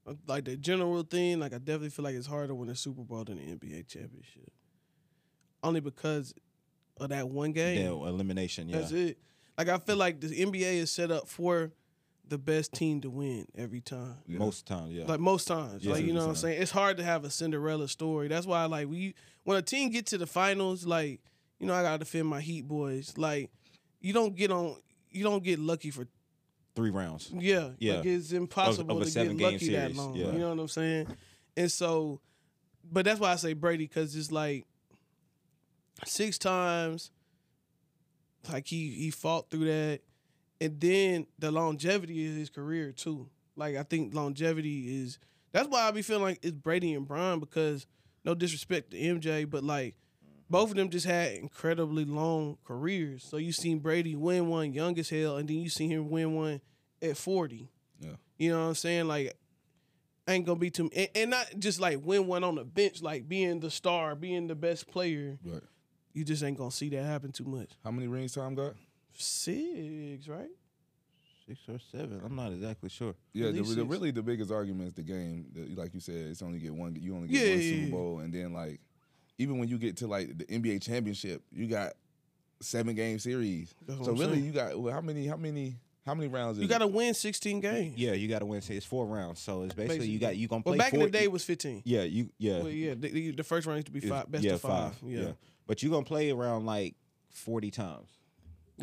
uh, 0.06 0.14
like 0.26 0.44
the 0.44 0.56
general 0.56 1.02
thing. 1.02 1.40
Like 1.40 1.52
I 1.52 1.58
definitely 1.58 1.90
feel 1.90 2.04
like 2.04 2.14
it's 2.14 2.26
harder 2.26 2.48
to 2.48 2.54
win 2.54 2.70
a 2.70 2.76
Super 2.76 3.02
Bowl 3.02 3.24
than 3.24 3.36
the 3.36 3.54
NBA 3.54 3.88
championship. 3.88 4.50
Only 5.62 5.80
because 5.80 6.34
of 6.98 7.10
that 7.10 7.28
one 7.28 7.52
game. 7.52 7.80
Yeah. 7.82 8.08
Elimination. 8.08 8.68
Yeah. 8.68 8.78
That's 8.78 8.92
it. 8.92 9.18
Like 9.58 9.68
I 9.68 9.78
feel 9.78 9.96
like 9.96 10.20
the 10.20 10.28
NBA 10.28 10.74
is 10.74 10.90
set 10.90 11.10
up 11.10 11.28
for 11.28 11.72
the 12.32 12.38
best 12.38 12.72
team 12.72 13.00
to 13.02 13.10
win 13.10 13.46
every 13.56 13.80
time. 13.82 14.16
Yeah. 14.26 14.38
Most 14.38 14.66
times. 14.66 14.92
Yeah. 14.92 15.04
Like 15.04 15.20
most 15.20 15.46
times, 15.46 15.84
Yeah. 15.84 15.92
like 15.92 16.04
you 16.04 16.12
know 16.14 16.20
what 16.22 16.30
I'm 16.30 16.36
saying. 16.36 16.60
It's 16.62 16.70
hard 16.70 16.96
to 16.96 17.04
have 17.04 17.24
a 17.24 17.30
Cinderella 17.30 17.86
story. 17.88 18.28
That's 18.28 18.46
why, 18.46 18.64
like, 18.64 18.88
we 18.88 19.14
when 19.44 19.58
a 19.58 19.62
team 19.62 19.90
get 19.90 20.06
to 20.06 20.18
the 20.18 20.26
finals, 20.26 20.86
like 20.86 21.20
you 21.60 21.66
know, 21.66 21.74
I 21.74 21.82
gotta 21.82 21.98
defend 21.98 22.26
my 22.26 22.40
Heat 22.40 22.66
boys. 22.66 23.12
Like, 23.16 23.50
you 24.00 24.12
don't 24.12 24.34
get 24.34 24.50
on, 24.50 24.76
you 25.10 25.22
don't 25.24 25.44
get 25.44 25.58
lucky 25.58 25.90
for 25.90 26.06
Three 26.74 26.90
rounds. 26.90 27.30
yeah, 27.32 27.70
Yeah. 27.78 27.96
Like 27.98 28.06
it's 28.06 28.32
impossible 28.32 28.96
of 28.96 29.02
a 29.02 29.04
to 29.04 29.10
get 29.10 29.12
seven-game 29.12 29.52
lucky 29.52 29.68
that 29.72 29.94
long. 29.94 30.16
yeah. 30.16 30.32
You 30.32 30.38
know 30.38 30.48
what 30.48 30.58
I'm 30.58 30.68
saying? 30.68 31.06
And 31.56 31.70
so, 31.70 32.20
but 32.90 33.04
that's 33.04 33.20
why 33.20 33.30
I 33.32 33.36
say 33.36 33.52
Brady 33.52 33.84
because 33.84 34.16
it's 34.16 34.32
like 34.32 34.64
six 36.06 36.38
times, 36.38 37.10
like 38.50 38.66
he 38.66 38.90
he 38.90 39.10
fought 39.10 39.50
through 39.50 39.66
that, 39.66 40.00
and 40.62 40.80
then 40.80 41.26
the 41.40 41.50
longevity 41.50 42.28
of 42.28 42.36
his 42.36 42.48
career 42.48 42.92
too. 42.92 43.28
Like 43.56 43.76
I 43.76 43.82
think 43.82 44.14
longevity 44.14 45.02
is 45.02 45.18
that's 45.50 45.68
why 45.68 45.82
I 45.82 45.90
be 45.90 46.02
feeling 46.02 46.22
like 46.22 46.38
it's 46.42 46.52
Brady 46.52 46.94
and 46.94 47.06
Bron 47.06 47.40
because 47.40 47.86
no 48.24 48.34
disrespect 48.36 48.92
to 48.92 48.96
MJ, 48.96 49.50
but 49.50 49.64
like 49.64 49.96
both 50.48 50.70
of 50.70 50.76
them 50.76 50.88
just 50.88 51.04
had 51.04 51.32
incredibly 51.32 52.04
long 52.04 52.58
careers. 52.64 53.24
So 53.24 53.38
you 53.38 53.50
seen 53.50 53.80
Brady 53.80 54.14
win 54.14 54.46
one 54.46 54.72
young 54.72 54.96
as 55.00 55.10
hell, 55.10 55.36
and 55.36 55.48
then 55.48 55.56
you 55.56 55.68
seen 55.68 55.90
him 55.90 56.10
win 56.10 56.34
one 56.34 56.60
at 57.02 57.16
forty. 57.16 57.72
Yeah. 57.98 58.10
You 58.38 58.50
know 58.52 58.60
what 58.60 58.68
I'm 58.68 58.74
saying? 58.76 59.08
Like, 59.08 59.32
ain't 60.28 60.46
gonna 60.46 60.60
be 60.60 60.70
too, 60.70 60.90
and, 60.94 61.08
and 61.16 61.30
not 61.30 61.46
just 61.58 61.80
like 61.80 61.98
win 62.04 62.28
one 62.28 62.44
on 62.44 62.54
the 62.54 62.64
bench, 62.64 63.02
like 63.02 63.28
being 63.28 63.58
the 63.58 63.70
star, 63.70 64.14
being 64.14 64.46
the 64.46 64.54
best 64.54 64.88
player. 64.88 65.38
Right. 65.44 65.62
You 66.12 66.24
just 66.24 66.44
ain't 66.44 66.56
gonna 66.56 66.70
see 66.70 66.88
that 66.90 67.02
happen 67.02 67.32
too 67.32 67.46
much. 67.46 67.70
How 67.82 67.90
many 67.90 68.06
rings 68.06 68.34
Tom 68.34 68.54
got? 68.54 68.74
Six, 69.14 70.28
right? 70.28 70.48
Six 71.46 71.60
or 71.68 71.78
seven. 71.90 72.20
I'm 72.24 72.36
not 72.36 72.52
exactly 72.52 72.88
sure. 72.88 73.14
Yeah, 73.32 73.50
the, 73.50 73.62
the, 73.62 73.84
really 73.84 74.10
the 74.10 74.22
biggest 74.22 74.50
argument 74.50 74.88
is 74.88 74.94
the 74.94 75.02
game. 75.02 75.46
The, 75.52 75.74
like 75.74 75.92
you 75.94 76.00
said, 76.00 76.14
it's 76.14 76.42
only 76.42 76.58
get 76.58 76.72
one. 76.74 76.96
You 77.00 77.14
only 77.16 77.28
get 77.28 77.44
Yeah, 77.44 77.50
one 77.54 77.60
yeah, 77.62 77.70
Super 77.70 77.84
yeah. 77.86 77.90
Bowl, 77.90 78.18
and 78.20 78.32
then 78.32 78.52
like 78.52 78.80
even 79.38 79.58
when 79.58 79.68
you 79.68 79.78
get 79.78 79.96
to 79.98 80.06
like 80.06 80.38
the 80.38 80.44
NBA 80.44 80.82
championship, 80.82 81.42
you 81.50 81.66
got 81.66 81.94
seven 82.60 82.94
game 82.94 83.18
series. 83.18 83.74
That's 83.86 84.04
So 84.04 84.12
I'm 84.12 84.18
really, 84.18 84.34
saying. 84.34 84.44
you 84.44 84.52
got 84.52 84.78
well, 84.78 84.92
how 84.94 85.00
many? 85.00 85.26
How 85.26 85.36
many? 85.36 85.76
How 86.06 86.14
many 86.14 86.28
rounds? 86.28 86.58
You 86.58 86.66
got 86.66 86.78
to 86.78 86.88
win 86.88 87.14
16 87.14 87.60
games. 87.60 87.96
Yeah, 87.96 88.12
you 88.14 88.26
got 88.28 88.40
to 88.40 88.46
win. 88.46 88.60
Say 88.60 88.74
it's 88.74 88.84
four 88.86 89.06
rounds, 89.06 89.40
so 89.40 89.62
it's 89.62 89.72
basically, 89.74 90.08
you 90.08 90.18
got 90.18 90.36
you 90.36 90.48
gonna 90.48 90.62
play. 90.62 90.70
Well, 90.72 90.78
back 90.78 90.92
in 90.92 90.98
four, 91.00 91.06
the 91.06 91.12
day, 91.12 91.24
it 91.24 91.30
was 91.32 91.44
15. 91.44 91.82
yeah, 91.84 92.02
you 92.02 92.28
yeah, 92.38 92.58
Well, 92.58 92.68
yeah, 92.70 92.94
the, 92.94 93.08
the- 93.08 93.30
the 93.32 93.44
first 93.44 93.66
round 93.68 93.78
used 93.78 93.86
to 93.86 93.92
be 93.92 94.00
five, 94.00 94.30
best 94.30 94.42
yeah, 94.44 94.54
of 94.54 94.60
five. 94.60 94.96
Yeah, 95.04 95.20
yeah, 95.20 95.32
But 95.66 95.82
you 95.82 95.90
gonna 95.90 96.04
play 96.04 96.30
around 96.30 96.66
like 96.66 96.94
forty 97.30 97.70
times. 97.70 98.08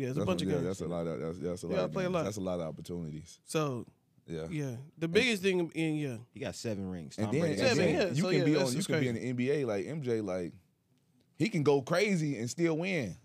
It's 0.08 0.16
a 0.16 0.20
That's 0.20 0.26
bunch 0.26 0.40
what- 0.40 0.42
of 0.42 0.48
yeah, 0.48 0.54
games. 0.54 0.66
That's 0.66 0.80
a 0.80 0.86
lot. 0.86 1.06
Of, 1.06 1.20
that's, 1.20 1.38
that's 1.38 1.62
a 1.64 1.66
You 1.66 1.72
lot. 1.72 1.76
gotta 1.76 1.84
of 1.86 1.92
play 1.92 2.04
a 2.04 2.10
lot. 2.10 2.24
That's 2.24 2.36
a 2.36 2.40
lot 2.40 2.60
of 2.60 2.66
opportunities. 2.68 3.38
So 3.44 3.86
Yeah. 4.26 4.46
yeah, 4.50 4.76
the 4.98 5.08
biggest 5.08 5.42
thing 5.42 5.70
in 5.74 5.96
yeah, 5.96 6.16
You 6.34 6.40
got 6.40 6.54
seven 6.54 6.88
rings. 6.90 7.16
And 7.18 7.26
Tom 7.26 7.32
then, 7.32 7.40
Brady 7.40 7.54
and 7.54 7.62
got 7.62 7.68
Seven, 7.68 7.84
then 7.84 7.94
seven. 7.94 8.08
yeah, 8.08 8.16
you 8.16 8.22
so 8.22 8.28
can 8.30 8.38
yeah, 8.38 8.44
be 8.44 8.56
on. 8.56 8.66
You 8.66 8.72
just 8.72 8.88
can 8.88 9.00
be 9.00 9.08
in 9.08 9.14
the 9.14 9.32
NBA 9.50 9.66
like 9.66 9.86
MJ. 9.86 10.22
Like 10.24 10.52
he 11.36 11.48
can 11.48 11.62
go 11.62 11.82
crazy 11.82 12.38
and 12.38 12.48
still 12.50 12.76
win. 12.78 13.16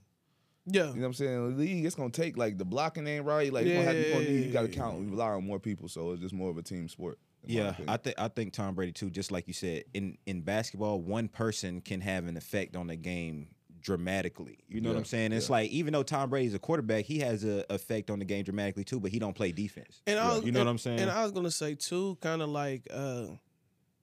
yeah. 0.66 0.88
You 0.88 0.94
know 0.96 1.02
what 1.02 1.06
I'm 1.08 1.14
saying? 1.14 1.50
The 1.52 1.56
league, 1.64 1.86
it's 1.86 1.96
gonna 1.96 2.10
take 2.10 2.38
like 2.38 2.58
the 2.58 2.66
blocking 2.66 3.06
ain't 3.08 3.26
right. 3.26 3.52
Like 3.54 3.66
you 3.66 3.74
you 3.74 3.84
gonna 3.84 3.94
need, 4.20 4.46
you 4.46 4.52
got 4.52 4.62
to 4.64 4.68
count. 4.70 5.00
We 5.00 5.06
rely 5.08 5.30
on 5.32 5.46
more 5.46 5.60
people, 5.60 5.88
so 5.90 6.12
it's 6.14 6.22
just 6.22 6.34
more 6.34 6.50
of 6.50 6.58
a 6.58 6.64
team 6.64 6.88
sport. 6.88 7.20
Yeah. 7.48 7.76
I 7.88 7.98
think 7.98 8.16
I 8.18 8.28
think 8.30 8.54
Tom 8.54 8.74
Brady 8.74 8.92
too. 8.92 9.12
Just 9.12 9.32
like 9.32 9.48
you 9.48 9.54
said, 9.54 9.84
in 9.94 10.18
in 10.26 10.42
basketball, 10.42 11.02
one 11.02 11.28
person 11.28 11.82
can 11.82 12.02
have 12.02 12.26
an 12.26 12.36
effect 12.38 12.76
on 12.76 12.88
the 12.88 12.96
game 12.96 13.50
dramatically. 13.86 14.58
You 14.68 14.82
know 14.82 14.90
what 14.90 14.98
I'm 14.98 15.06
saying? 15.06 15.32
It's 15.32 15.48
yeah. 15.48 15.58
like 15.58 15.70
even 15.70 15.94
though 15.94 16.02
Tom 16.02 16.30
Brady's 16.30 16.56
a 16.56 16.60
quarterback, 16.60 17.06
he 17.06 17.20
has 17.20 17.46
a 17.46 17.72
effect 17.72 18.10
on 18.10 18.18
the 18.18 18.26
game 18.26 18.44
dramatically 18.44 18.84
too, 18.84 19.00
but 19.00 19.12
he 19.12 19.20
don't 19.20 19.36
play 19.36 19.52
defense. 19.52 20.02
And 20.08 20.20
I 20.20 20.34
was, 20.36 20.44
you 20.44 20.52
know 20.52 20.62
and, 20.62 20.68
what 20.68 20.72
I'm 20.72 20.78
saying? 20.80 21.00
And 21.00 21.12
I 21.12 21.22
was 21.22 21.32
gonna 21.32 21.52
say 21.52 21.76
too, 21.76 22.18
kind 22.20 22.42
of 22.42 22.50
like, 22.50 22.88
uh 22.92 23.28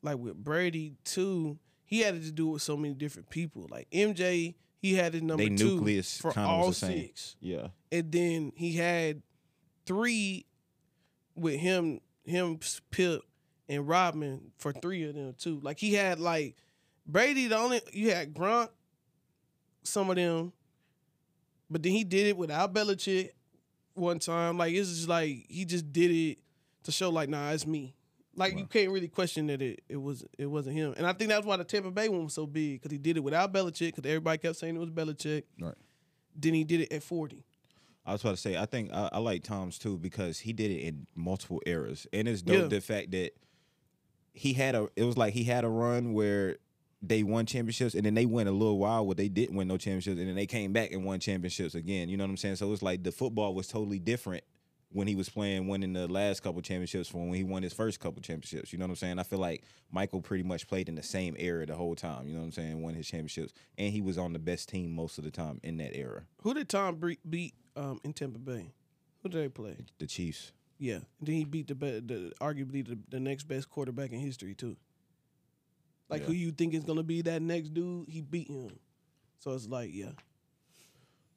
like 0.03 0.19
with 0.19 0.37
Brady 0.37 0.95
too. 1.05 1.59
He 1.85 2.01
had 2.01 2.23
to 2.23 2.31
do 2.31 2.47
with 2.47 2.63
so 2.63 2.77
many 2.77 2.95
different 2.95 3.29
people. 3.29 3.67
Like 3.69 3.91
MJ, 3.91 4.55
he 4.79 4.95
had 4.95 5.15
his 5.15 5.23
number 5.23 5.43
they 5.43 5.51
two 5.51 5.77
nucleus 5.77 6.19
for 6.19 6.39
all 6.39 6.69
the 6.69 6.75
same. 6.75 7.03
six, 7.03 7.37
Yeah, 7.41 7.69
and 7.91 8.11
then 8.11 8.53
he 8.55 8.75
had 8.75 9.23
three 9.85 10.47
with 11.35 11.57
him, 11.57 12.01
him, 12.25 12.61
Pip, 12.93 13.23
and 13.69 13.87
Rodman 13.87 14.53
for 14.59 14.73
three 14.73 15.03
of 15.09 15.17
them 15.17 15.35
too. 15.37 15.59
Like 15.61 15.79
he 15.79 15.95
had 15.95 16.21
like 16.21 16.57
Brady. 17.05 17.49
The 17.49 17.59
only 17.59 17.81
you 17.93 18.13
had 18.13 18.33
Gronk, 18.33 18.69
some 19.83 20.11
of 20.11 20.17
them, 20.17 20.53
but 21.71 21.83
then 21.83 21.93
he 21.93 22.05
did 22.05 22.27
it 22.27 22.37
without 22.37 22.73
Belichick 22.75 23.31
one 23.95 24.19
time. 24.19 24.59
Like 24.59 24.73
it's 24.75 24.89
just 24.91 25.09
like 25.09 25.47
he 25.49 25.65
just 25.65 25.93
did 25.93 26.11
it 26.11 26.39
to 26.85 26.93
show 26.93 27.11
like, 27.11 27.29
nah, 27.29 27.51
it's 27.51 27.67
me. 27.67 27.95
Like 28.35 28.57
you 28.57 28.65
can't 28.65 28.91
really 28.91 29.09
question 29.09 29.47
that 29.49 29.61
it, 29.61 29.83
it 29.89 29.97
was 30.01 30.25
it 30.39 30.47
wasn't 30.47 30.77
him, 30.77 30.95
and 30.97 31.07
I 31.07 31.13
think 31.13 31.29
that's 31.29 31.45
why 31.45 31.57
the 31.59 31.65
Tampa 31.65 31.91
Bay 31.91 32.09
one 32.09 32.25
was 32.25 32.33
so 32.33 32.47
big 32.47 32.81
because 32.81 32.91
he 32.91 32.97
did 32.99 33.19
it 33.19 33.21
without 33.21 33.53
Belichick 33.53 33.95
because 33.95 34.07
everybody 34.07 34.39
kept 34.39 34.57
saying 34.57 34.75
it 34.75 34.79
was 34.79 34.89
Belichick. 34.91 35.43
Right. 35.61 35.75
Then 36.35 36.55
he 36.55 36.65
did 36.65 36.81
it 36.81 36.93
at 36.93 37.03
forty. 37.03 37.45
I 38.07 38.13
was 38.13 38.23
about 38.23 38.31
to 38.33 38.37
say, 38.39 38.57
I 38.57 38.65
think 38.65 38.91
I, 38.93 39.11
I 39.13 39.19
like 39.19 39.43
Tom's 39.45 39.79
too 39.79 39.99
because 39.99 40.39
he 40.41 40.53
did 40.55 40.71
it 40.71 40.81
in 40.81 41.07
multiple 41.15 41.61
eras, 41.67 42.07
and 42.13 42.27
it's 42.27 42.41
dope 42.41 42.57
Yeah. 42.63 42.67
the 42.69 42.81
fact 42.81 43.11
that 43.11 43.33
he 44.33 44.55
had 44.55 44.75
a. 44.75 44.89
It 44.97 45.05
was 45.05 45.19
like 45.19 45.35
he 45.35 45.45
had 45.45 45.65
a 45.65 45.69
run 45.69 46.15
where 46.15 46.57
they 47.03 47.23
won 47.23 47.47
championships, 47.47 47.95
and 47.95 48.07
then 48.07 48.15
they 48.15 48.27
went 48.27 48.49
a 48.49 48.53
little 48.53 48.79
while 48.79 49.05
where 49.05 49.15
they 49.17 49.29
didn't 49.29 49.57
win 49.57 49.69
no 49.69 49.77
championships, 49.77 50.19
and 50.19 50.29
then 50.29 50.37
they 50.37 50.47
came 50.47 50.73
back 50.73 50.93
and 50.93 51.05
won 51.05 51.19
championships 51.19 51.75
again. 51.75 52.09
You 52.09 52.17
know 52.17 52.25
what 52.25 52.31
I'm 52.31 52.37
saying? 52.37 52.57
So 52.57 52.73
it's 52.73 52.83
like 52.83 53.03
the 53.03 53.13
football 53.13 53.55
was 53.55 53.67
totally 53.67 53.99
different 53.99 54.45
when 54.91 55.09
he 55.09 55.15
was 55.17 55.29
playing, 55.29 55.67
winning 55.69 55.95
the 55.95 56.07
last 56.07 56.43
couple 56.43 56.61
championships 56.61 57.09
from 57.09 57.29
when 57.29 57.35
he 57.35 57.45
won 57.45 57.63
his 57.63 57.73
first 57.73 57.99
couple 57.99 58.21
championships. 58.21 58.73
You 58.73 58.79
know 58.79 58.85
what 58.85 58.91
I'm 58.91 58.97
saying? 58.97 59.19
I 59.19 59.23
feel 59.23 59.39
like 59.39 59.65
Michael 59.91 60.21
pretty 60.21 60.45
much 60.45 60.69
played 60.69 60.89
in 60.89 60.95
the 60.95 61.03
same 61.03 61.35
era 61.39 61.67
the 61.67 61.75
whole 61.75 61.97
time. 61.97 62.29
You 62.29 62.35
know 62.35 62.41
what 62.41 62.47
I'm 62.47 62.53
saying? 62.53 62.81
Won 62.81 62.95
his 62.95 63.09
championships, 63.09 63.53
and 63.79 63.93
he 63.93 64.01
was 64.01 64.19
on 64.19 64.33
the 64.33 64.39
best 64.39 64.69
team 64.69 64.95
most 64.95 65.19
of 65.19 65.25
the 65.25 65.31
time 65.31 65.61
in 65.63 65.79
that 65.79 65.97
era. 65.97 66.23
Who 66.43 66.55
did 66.55 66.69
Tom 66.69 66.97
bre- 66.97 67.13
beat 67.29 67.55
um, 67.75 68.01
in 68.05 68.13
Tampa 68.13 68.39
Bay? 68.39 68.73
Who 69.23 69.29
did 69.29 69.41
they 69.43 69.49
play? 69.49 69.77
The 69.99 70.07
Chiefs. 70.07 70.53
Yeah, 70.79 70.99
then 71.21 71.37
he 71.37 71.45
beat 71.45 71.69
the, 71.69 71.75
be- 71.75 72.01
the 72.01 72.33
arguably 72.41 72.87
the, 72.87 72.99
the 73.09 73.21
next 73.21 73.45
best 73.45 73.71
quarterback 73.71 74.13
in 74.13 74.19
history 74.19 74.55
too. 74.55 74.77
Like 76.13 76.23
who 76.25 76.33
you 76.33 76.53
think 76.53 76.75
is 76.75 76.85
gonna 76.85 77.03
be 77.03 77.23
that 77.23 77.43
next 77.43 77.75
dude? 77.75 78.09
He 78.09 78.21
beat 78.21 78.49
him. 78.49 78.71
So 79.39 79.53
it's 79.53 79.67
like, 79.67 79.91
yeah, 79.93 80.11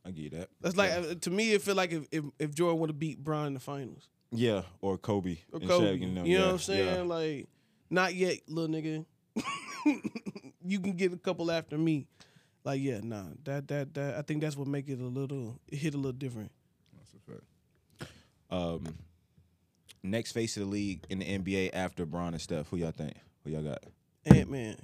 I 0.06 0.12
get 0.12 0.32
that. 0.34 0.50
that's 0.62 0.76
like 0.76 0.92
uh, 0.92 1.16
to 1.22 1.30
me. 1.32 1.54
It 1.54 1.62
feel 1.62 1.76
like 1.76 1.92
if 1.92 2.06
if, 2.12 2.24
if 2.40 2.54
Jordan 2.54 2.80
would 2.80 2.90
have 2.92 3.00
beat 3.00 3.24
Bron 3.24 3.48
in 3.48 3.54
the 3.56 3.60
finals 3.60 4.10
Yeah, 4.32 4.62
or 4.82 4.98
Kobe. 4.98 5.38
or 5.52 5.60
Kobe, 5.60 5.94
of 5.94 6.00
getting 6.00 6.16
them- 6.16 6.26
you 6.26 6.38
know 6.38 6.40
yeah, 6.42 6.46
what 6.48 6.54
I'm 6.54 6.60
saying? 6.60 6.96
yeah. 6.96 7.02
Like, 7.02 7.48
not 7.90 8.14
yet, 8.14 8.40
little 8.48 8.76
nigga. 8.76 9.06
you 10.66 10.80
can 10.80 10.94
get 10.94 11.14
a 11.14 11.18
couple 11.18 11.50
after 11.52 11.78
me. 11.78 12.08
Like, 12.64 12.82
yeah, 12.82 13.00
nah, 13.04 13.24
that 13.44 13.68
that 13.70 13.94
that. 13.94 14.16
I 14.18 14.22
think 14.24 14.42
that's 14.42 14.56
what 14.58 14.68
make 14.68 14.88
it 14.90 15.00
a 15.00 15.04
little. 15.06 15.60
It 15.68 15.78
hit 15.78 15.94
a 15.94 15.98
little 15.98 16.12
different. 16.12 16.52
That's 16.98 17.14
a 17.14 17.32
fact. 17.32 18.12
Um, 18.52 18.96
next 20.04 20.32
face 20.34 20.58
of 20.58 20.64
the 20.64 20.70
league 20.70 21.06
in 21.10 21.20
the 21.20 21.26
NBA 21.26 21.72
after 21.74 22.06
Bron 22.06 22.34
and 22.34 22.42
Steph. 22.42 22.68
Who 22.70 22.78
y'all 22.78 22.92
think? 22.92 23.14
Who 23.44 23.52
y'all 23.52 23.62
got? 23.64 23.84
Ant 24.26 24.50
Man, 24.50 24.76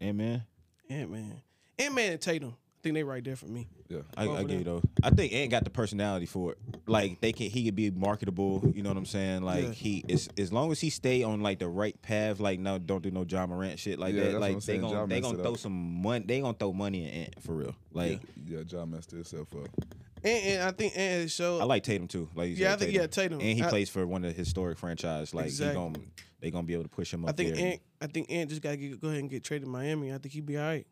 Ant 0.00 0.16
Man, 0.16 0.42
Ant 0.90 1.10
Man, 1.10 1.42
Ant 1.78 1.94
Man 1.94 2.12
and 2.12 2.20
Tatum. 2.20 2.54
I 2.56 2.80
think 2.80 2.94
they 2.94 3.02
right 3.02 3.24
there 3.24 3.34
for 3.34 3.46
me. 3.46 3.66
Yeah. 3.88 3.98
I, 4.16 4.28
I 4.28 4.38
get 4.44 4.48
there. 4.48 4.64
though. 4.64 4.82
I 5.02 5.10
think 5.10 5.32
Ant 5.32 5.50
got 5.50 5.64
the 5.64 5.70
personality 5.70 6.26
for 6.26 6.52
it. 6.52 6.58
Like 6.86 7.20
they 7.20 7.32
can, 7.32 7.50
he 7.50 7.64
could 7.64 7.74
be 7.74 7.90
marketable. 7.90 8.70
You 8.72 8.82
know 8.84 8.90
what 8.90 8.96
I'm 8.98 9.04
saying? 9.06 9.42
Like 9.42 9.64
Yeah. 9.64 9.70
he 9.72 10.04
is 10.06 10.28
as 10.38 10.52
long 10.52 10.70
as 10.70 10.80
he 10.80 10.88
stay 10.90 11.24
on 11.24 11.40
like 11.40 11.58
the 11.58 11.66
right 11.68 12.00
path. 12.02 12.38
Like 12.38 12.60
no, 12.60 12.78
don't 12.78 13.02
do 13.02 13.10
no 13.10 13.24
Ja 13.28 13.46
Morant 13.46 13.80
shit 13.80 13.98
like 13.98 14.14
Yeah, 14.14 14.24
that. 14.32 14.40
Like 14.40 14.60
they 14.60 14.78
gonna 14.78 14.92
Ja 14.92 15.06
they 15.06 15.20
gonna 15.20 15.38
throw 15.38 15.54
up. 15.54 15.58
some 15.58 16.02
money. 16.02 16.24
They 16.24 16.40
gonna 16.40 16.54
throw 16.56 16.72
money 16.72 17.04
in 17.04 17.10
Ant 17.24 17.42
for 17.42 17.52
real. 17.54 17.74
Like 17.92 18.20
Yeah, 18.46 18.60
Ja 18.68 18.84
messed 18.84 19.10
himself 19.10 19.48
up. 19.56 19.68
And, 20.28 20.46
and 20.46 20.62
I 20.62 20.70
think 20.72 20.92
and 20.96 21.22
has 21.22 21.32
showed. 21.32 21.60
I 21.60 21.64
like 21.64 21.82
Tatum 21.82 22.08
too. 22.08 22.28
Like 22.34 22.56
Yeah, 22.56 22.74
I 22.74 22.76
think- 22.76 22.92
yeah, 22.92 23.06
Tatum. 23.06 23.40
And 23.40 23.56
he 23.56 23.62
I- 23.62 23.68
plays 23.68 23.88
for 23.88 24.06
one 24.06 24.24
of 24.24 24.30
the 24.34 24.36
historic 24.36 24.78
franchise. 24.78 25.32
Like 25.34 25.46
Exactly. 25.46 25.80
he 25.82 25.88
gonna 25.92 25.98
they 26.40 26.50
gonna 26.50 26.66
be 26.66 26.74
able 26.74 26.84
to 26.84 26.88
push 26.88 27.12
him 27.12 27.24
up 27.24 27.30
I 27.30 27.32
think 27.32 27.54
there. 27.54 27.66
Ant. 27.72 27.80
I 28.00 28.06
think 28.06 28.30
Ant 28.30 28.50
just 28.50 28.62
gotta 28.62 28.76
get, 28.76 29.00
go 29.00 29.08
ahead 29.08 29.20
and 29.20 29.30
get 29.30 29.42
traded 29.44 29.64
to 29.66 29.70
Miami. 29.70 30.12
I 30.12 30.18
think 30.18 30.32
he'd 30.34 30.46
be 30.46 30.56
all 30.56 30.64
right. 30.64 30.86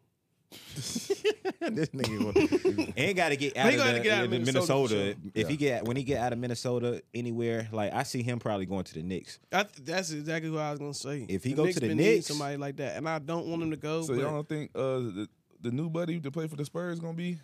this 0.77 1.89
nigga 1.91 2.93
ain't 2.97 3.17
got 3.17 3.31
to 3.31 3.37
get 3.37 3.57
out 3.57 3.69
of, 3.69 3.77
gotta 3.77 3.93
the, 3.95 4.01
get 4.01 4.19
out 4.19 4.25
of 4.25 4.31
Minnesota 4.31 4.55
Minnesota. 4.59 4.95
sure. 4.95 5.31
If 5.35 5.49
he 5.49 5.57
get 5.57 5.85
when 5.85 5.97
he 5.97 6.05
get 6.05 6.19
out 6.21 6.33
of 6.33 6.39
Minnesota 6.39 7.03
anywhere, 7.13 7.69
like 7.73 7.93
I 7.93 8.05
see 8.05 8.23
him 8.23 8.39
probably 8.39 8.65
going 8.67 8.85
to 8.85 8.95
the 8.95 9.03
Knicks. 9.03 9.41
I 9.53 9.65
th- 9.65 9.85
that's 9.85 10.13
exactly 10.13 10.51
what 10.51 10.61
I 10.61 10.71
was 10.71 10.79
gonna 10.79 10.95
say. 10.95 11.27
If 11.29 11.43
he 11.43 11.53
go 11.53 11.67
to 11.67 11.81
the 11.81 11.89
been 11.89 11.97
Knicks- 11.97 12.27
somebody 12.27 12.57
like 12.57 12.77
that, 12.77 12.97
and 12.97 13.09
I 13.09 13.19
don't 13.19 13.47
want 13.49 13.63
him 13.63 13.71
to 13.73 13.77
go. 13.77 14.03
So 14.03 14.15
but 14.15 14.23
y'all 14.23 14.33
don't 14.33 14.49
think 14.49 14.71
uh 14.77 14.81
the, 14.99 15.29
the 15.63 15.71
new 15.73 15.91
buddy 15.91 16.21
to 16.21 16.31
play 16.31 16.47
for 16.47 16.55
the 16.57 16.65
Spurs 16.65 17.01
gonna 17.01 17.15
be? 17.15 17.39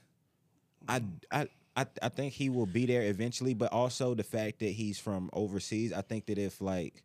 I 0.88 1.03
I. 1.30 1.49
I, 1.77 1.87
I 2.03 2.09
think 2.11 2.35
he 2.35 2.51
will 2.51 2.66
be 2.66 2.85
there 2.87 3.03
eventually, 3.03 3.55
but 3.55 3.73
also 3.73 4.14
the 4.14 4.23
fact 4.25 4.59
that 4.59 4.70
he's 4.70 4.99
from 4.99 5.31
overseas. 5.33 5.93
I 5.93 6.03
think 6.03 6.27
that 6.27 6.37
if 6.39 6.61
like 6.61 7.03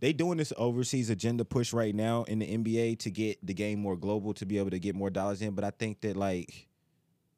they 0.00 0.12
doing 0.12 0.38
this 0.38 0.52
overseas 0.56 1.08
agenda 1.10 1.44
push 1.44 1.72
right 1.72 1.94
now 1.94 2.24
in 2.24 2.40
the 2.40 2.46
NBA 2.58 2.98
to 3.00 3.10
get 3.10 3.38
the 3.46 3.54
game 3.54 3.78
more 3.78 3.96
global 3.96 4.34
to 4.34 4.44
be 4.46 4.58
able 4.58 4.70
to 4.70 4.80
get 4.80 4.94
more 4.96 5.10
dollars 5.10 5.40
in, 5.42 5.54
but 5.54 5.64
I 5.64 5.70
think 5.70 6.00
that 6.00 6.16
like 6.16 6.66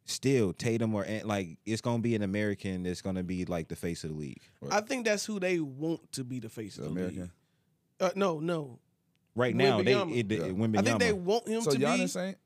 still 0.07 0.53
Tatum 0.55 0.95
or 0.95 1.07
like 1.25 1.59
it's 1.67 1.81
gonna 1.83 1.99
be 2.03 2.15
an 2.15 2.23
American 2.23 2.83
that's 2.85 3.03
gonna 3.03 3.23
be 3.23 3.45
like 3.45 3.69
the 3.69 3.77
face 3.77 4.05
of 4.05 4.11
the 4.11 4.17
league. 4.17 4.43
I 4.71 4.81
think 4.81 5.05
that's 5.05 5.27
who 5.27 5.39
they 5.41 5.61
want 5.61 6.13
to 6.13 6.25
be 6.25 6.41
the 6.41 6.49
face 6.49 6.79
of 6.79 6.85
The 6.85 6.89
the 6.91 6.95
American. 6.95 7.21
league. 7.21 7.31
Uh, 8.01 8.11
no, 8.17 8.41
no. 8.41 8.79
Right 9.37 9.55
now, 9.55 9.83
they 9.83 9.93
Wembanyama. 9.95 10.17
it, 10.17 10.33
it, 10.33 10.41
Yeah. 10.57 10.79
I 10.79 10.83
think 10.83 10.99
they 11.01 11.13
want 11.13 11.49
him 11.49 11.61
So 11.63 11.73
to 11.73 11.79
be. 11.79 11.85
Giannis 11.85 12.21
ain't. 12.29 12.39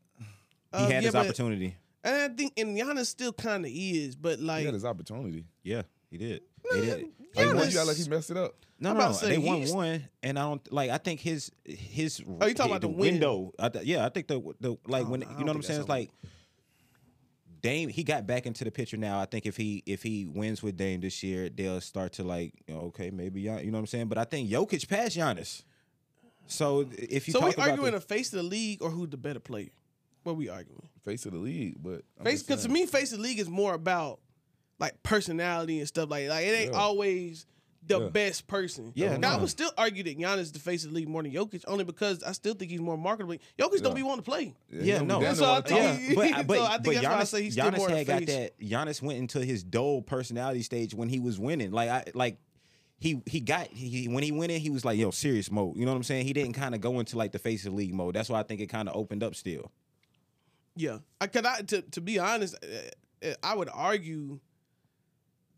uh, 0.72 0.78
he 0.78 0.82
had 0.84 0.90
yeah, 0.94 1.00
his 1.02 1.12
but- 1.12 1.26
opportunity. 1.26 1.76
And 2.04 2.32
I 2.32 2.34
think, 2.34 2.52
and 2.56 2.76
Giannis 2.76 3.06
still 3.06 3.32
kind 3.32 3.64
of 3.64 3.70
is, 3.74 4.14
but 4.16 4.38
like 4.40 4.60
He 4.60 4.64
had 4.66 4.74
his 4.74 4.84
opportunity. 4.84 5.44
Yeah, 5.62 5.82
he 6.10 6.18
did. 6.18 6.42
They 6.70 6.80
did. 6.80 6.90
Like, 7.34 7.46
Giannis- 7.46 7.54
what, 7.56 7.68
you 7.68 7.74
got 7.74 7.86
like 7.86 7.96
he 7.96 8.08
messed 8.08 8.30
it 8.30 8.36
up. 8.36 8.54
No, 8.80 8.90
I'm 8.90 8.96
no, 8.96 9.00
about 9.02 9.10
no. 9.10 9.16
say, 9.16 9.28
They 9.30 9.38
won 9.38 9.68
one, 9.70 10.08
and 10.22 10.38
I 10.38 10.42
don't 10.42 10.72
like. 10.72 10.90
I 10.90 10.98
think 10.98 11.20
his 11.20 11.50
his. 11.64 12.22
Oh, 12.40 12.46
you 12.46 12.54
talking 12.54 12.70
about 12.70 12.80
the 12.80 12.88
win? 12.88 13.14
window? 13.14 13.52
I 13.58 13.68
th- 13.68 13.84
yeah, 13.84 14.06
I 14.06 14.08
think 14.08 14.28
the 14.28 14.40
the 14.60 14.76
like 14.86 15.06
Oh, 15.06 15.10
when 15.10 15.22
you 15.22 15.26
know 15.26 15.46
what 15.46 15.56
I'm 15.56 15.62
saying. 15.62 15.80
It's 15.80 15.88
like 15.88 16.10
Dame. 17.60 17.88
He 17.88 18.04
got 18.04 18.26
back 18.26 18.46
into 18.46 18.62
the 18.62 18.70
picture 18.70 18.96
now. 18.96 19.20
I 19.20 19.24
think 19.24 19.46
if 19.46 19.56
he 19.56 19.82
if 19.84 20.02
he 20.04 20.26
wins 20.26 20.62
with 20.62 20.76
Dame 20.76 21.00
this 21.00 21.22
year, 21.24 21.48
they'll 21.48 21.80
start 21.80 22.12
to 22.14 22.22
like 22.22 22.54
you 22.68 22.74
know, 22.74 22.80
okay 22.82 23.10
maybe 23.10 23.42
Gian- 23.42 23.64
you 23.64 23.72
know 23.72 23.78
what 23.78 23.82
I'm 23.82 23.86
saying. 23.88 24.06
But 24.06 24.18
I 24.18 24.24
think 24.24 24.48
Jokic 24.48 24.88
passed 24.88 25.16
Giannis. 25.16 25.64
So 26.46 26.88
if 26.96 27.26
you 27.26 27.32
so 27.32 27.40
we 27.40 27.46
talk 27.46 27.54
about 27.54 27.68
arguing 27.70 27.92
the, 27.92 27.98
the 27.98 28.04
face 28.06 28.32
of 28.32 28.38
the 28.38 28.42
league 28.44 28.80
or 28.80 28.90
who's 28.90 29.10
the 29.10 29.16
better 29.16 29.40
player? 29.40 29.68
What 30.28 30.36
we 30.36 30.48
arguing? 30.50 30.88
Face 31.06 31.24
of 31.24 31.32
the 31.32 31.38
league, 31.38 31.76
but 31.82 32.02
I'm 32.18 32.24
Face 32.26 32.42
because 32.42 32.64
to 32.64 32.68
me, 32.68 32.84
face 32.84 33.12
of 33.12 33.18
the 33.18 33.24
league 33.24 33.38
is 33.38 33.48
more 33.48 33.72
about 33.72 34.20
like 34.78 35.02
personality 35.02 35.78
and 35.78 35.88
stuff 35.88 36.10
like 36.10 36.28
like 36.28 36.44
it 36.44 36.50
ain't 36.50 36.72
Yeah. 36.72 36.78
always 36.78 37.46
the 37.86 37.98
Yeah. 37.98 38.08
best 38.10 38.46
person. 38.46 38.92
Yeah, 38.94 39.12
Like, 39.12 39.24
I 39.24 39.36
no. 39.36 39.38
would 39.38 39.48
still 39.48 39.70
argue 39.78 40.02
that 40.02 40.18
Giannis 40.18 40.40
is 40.40 40.52
the 40.52 40.58
face 40.58 40.84
of 40.84 40.90
the 40.90 40.96
league 40.96 41.08
more 41.08 41.22
than 41.22 41.32
Jokic, 41.32 41.64
only 41.66 41.84
because 41.84 42.22
I 42.22 42.32
still 42.32 42.52
think 42.52 42.70
he's 42.70 42.80
more 42.82 42.98
marketable. 42.98 43.36
Jokic 43.58 43.82
don't 43.82 43.94
be 43.94 44.02
wanting 44.02 44.22
to 44.24 44.30
play. 44.30 44.54
Yeah, 44.70 44.98
he 44.98 45.04
no. 45.06 45.18
That's 45.20 45.38
So 45.38 45.44
near 45.46 45.50
I 45.50 45.52
wanna 45.54 45.62
think 45.96 46.10
Yeah, 46.10 46.14
but 46.14 46.28
So 46.28 46.42
but, 46.44 46.58
I 46.60 46.70
think 46.72 46.84
but 46.84 46.94
that's 46.94 47.06
why 47.06 47.12
I 47.12 47.22
Giannis, 47.22 47.26
say 47.28 47.42
he's 47.44 47.52
still 47.54 47.70
more 47.72 47.88
the 47.88 47.96
had 47.96 48.06
got 48.06 48.26
that. 48.26 48.58
Giannis 48.60 49.00
went 49.00 49.18
into 49.18 49.42
his 49.42 49.64
dull 49.64 50.02
personality 50.02 50.60
stage 50.62 50.92
when 50.94 51.08
he 51.08 51.20
was 51.20 51.38
winning. 51.40 51.70
Like 51.72 51.88
I 51.88 52.04
like 52.12 52.36
he 53.00 53.22
he 53.26 53.40
got 53.40 53.68
he 53.68 54.06
when 54.08 54.22
he 54.22 54.32
went 54.32 54.52
in, 54.52 54.60
he 54.60 54.68
was 54.68 54.84
like 54.84 54.98
yo 54.98 55.10
serious 55.10 55.50
mode. 55.50 55.76
You 55.76 55.86
know 55.86 55.92
what 55.92 55.96
I'm 55.96 56.02
saying? 56.02 56.26
He 56.26 56.34
didn't 56.34 56.52
kind 56.52 56.74
of 56.74 56.82
go 56.82 57.00
into 57.00 57.16
like 57.16 57.32
the 57.32 57.38
face 57.38 57.64
of 57.64 57.70
the 57.72 57.76
league 57.78 57.94
mode. 57.94 58.14
That's 58.14 58.28
why 58.28 58.38
I 58.40 58.42
think 58.42 58.60
it 58.60 58.66
kind 58.66 58.88
of 58.90 58.96
opened 58.96 59.22
up 59.22 59.34
still. 59.34 59.72
Yeah, 60.80 60.98
I 61.20 61.26
could. 61.26 61.44
I 61.44 61.62
to 61.62 61.82
to 61.82 62.00
be 62.00 62.18
honest, 62.20 62.54
uh, 62.62 63.26
uh, 63.28 63.34
I 63.42 63.56
would 63.56 63.68
argue 63.72 64.38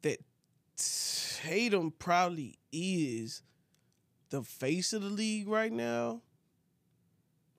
that 0.00 0.18
Tatum 0.78 1.92
probably 1.98 2.58
is 2.72 3.42
the 4.30 4.42
face 4.42 4.92
of 4.94 5.02
the 5.02 5.10
league 5.10 5.46
right 5.48 5.70
now. 5.72 6.22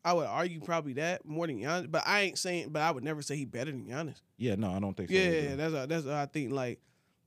I 0.03 0.13
would 0.13 0.25
argue 0.25 0.59
probably 0.61 0.93
that 0.93 1.23
more 1.25 1.45
than 1.45 1.59
Giannis, 1.59 1.91
but 1.91 2.01
I 2.07 2.21
ain't 2.21 2.39
saying. 2.39 2.69
But 2.71 2.81
I 2.81 2.89
would 2.89 3.03
never 3.03 3.21
say 3.21 3.35
he 3.35 3.45
better 3.45 3.69
than 3.71 3.85
Giannis. 3.85 4.21
Yeah, 4.37 4.55
no, 4.55 4.71
I 4.71 4.79
don't 4.79 4.97
think 4.97 5.09
so. 5.09 5.15
Yeah, 5.15 5.21
either. 5.29 5.55
that's 5.57 5.73
what- 5.73 5.89
that's 5.89 6.05
what 6.05 6.13
I 6.15 6.25
think. 6.25 6.51
Like, 6.51 6.79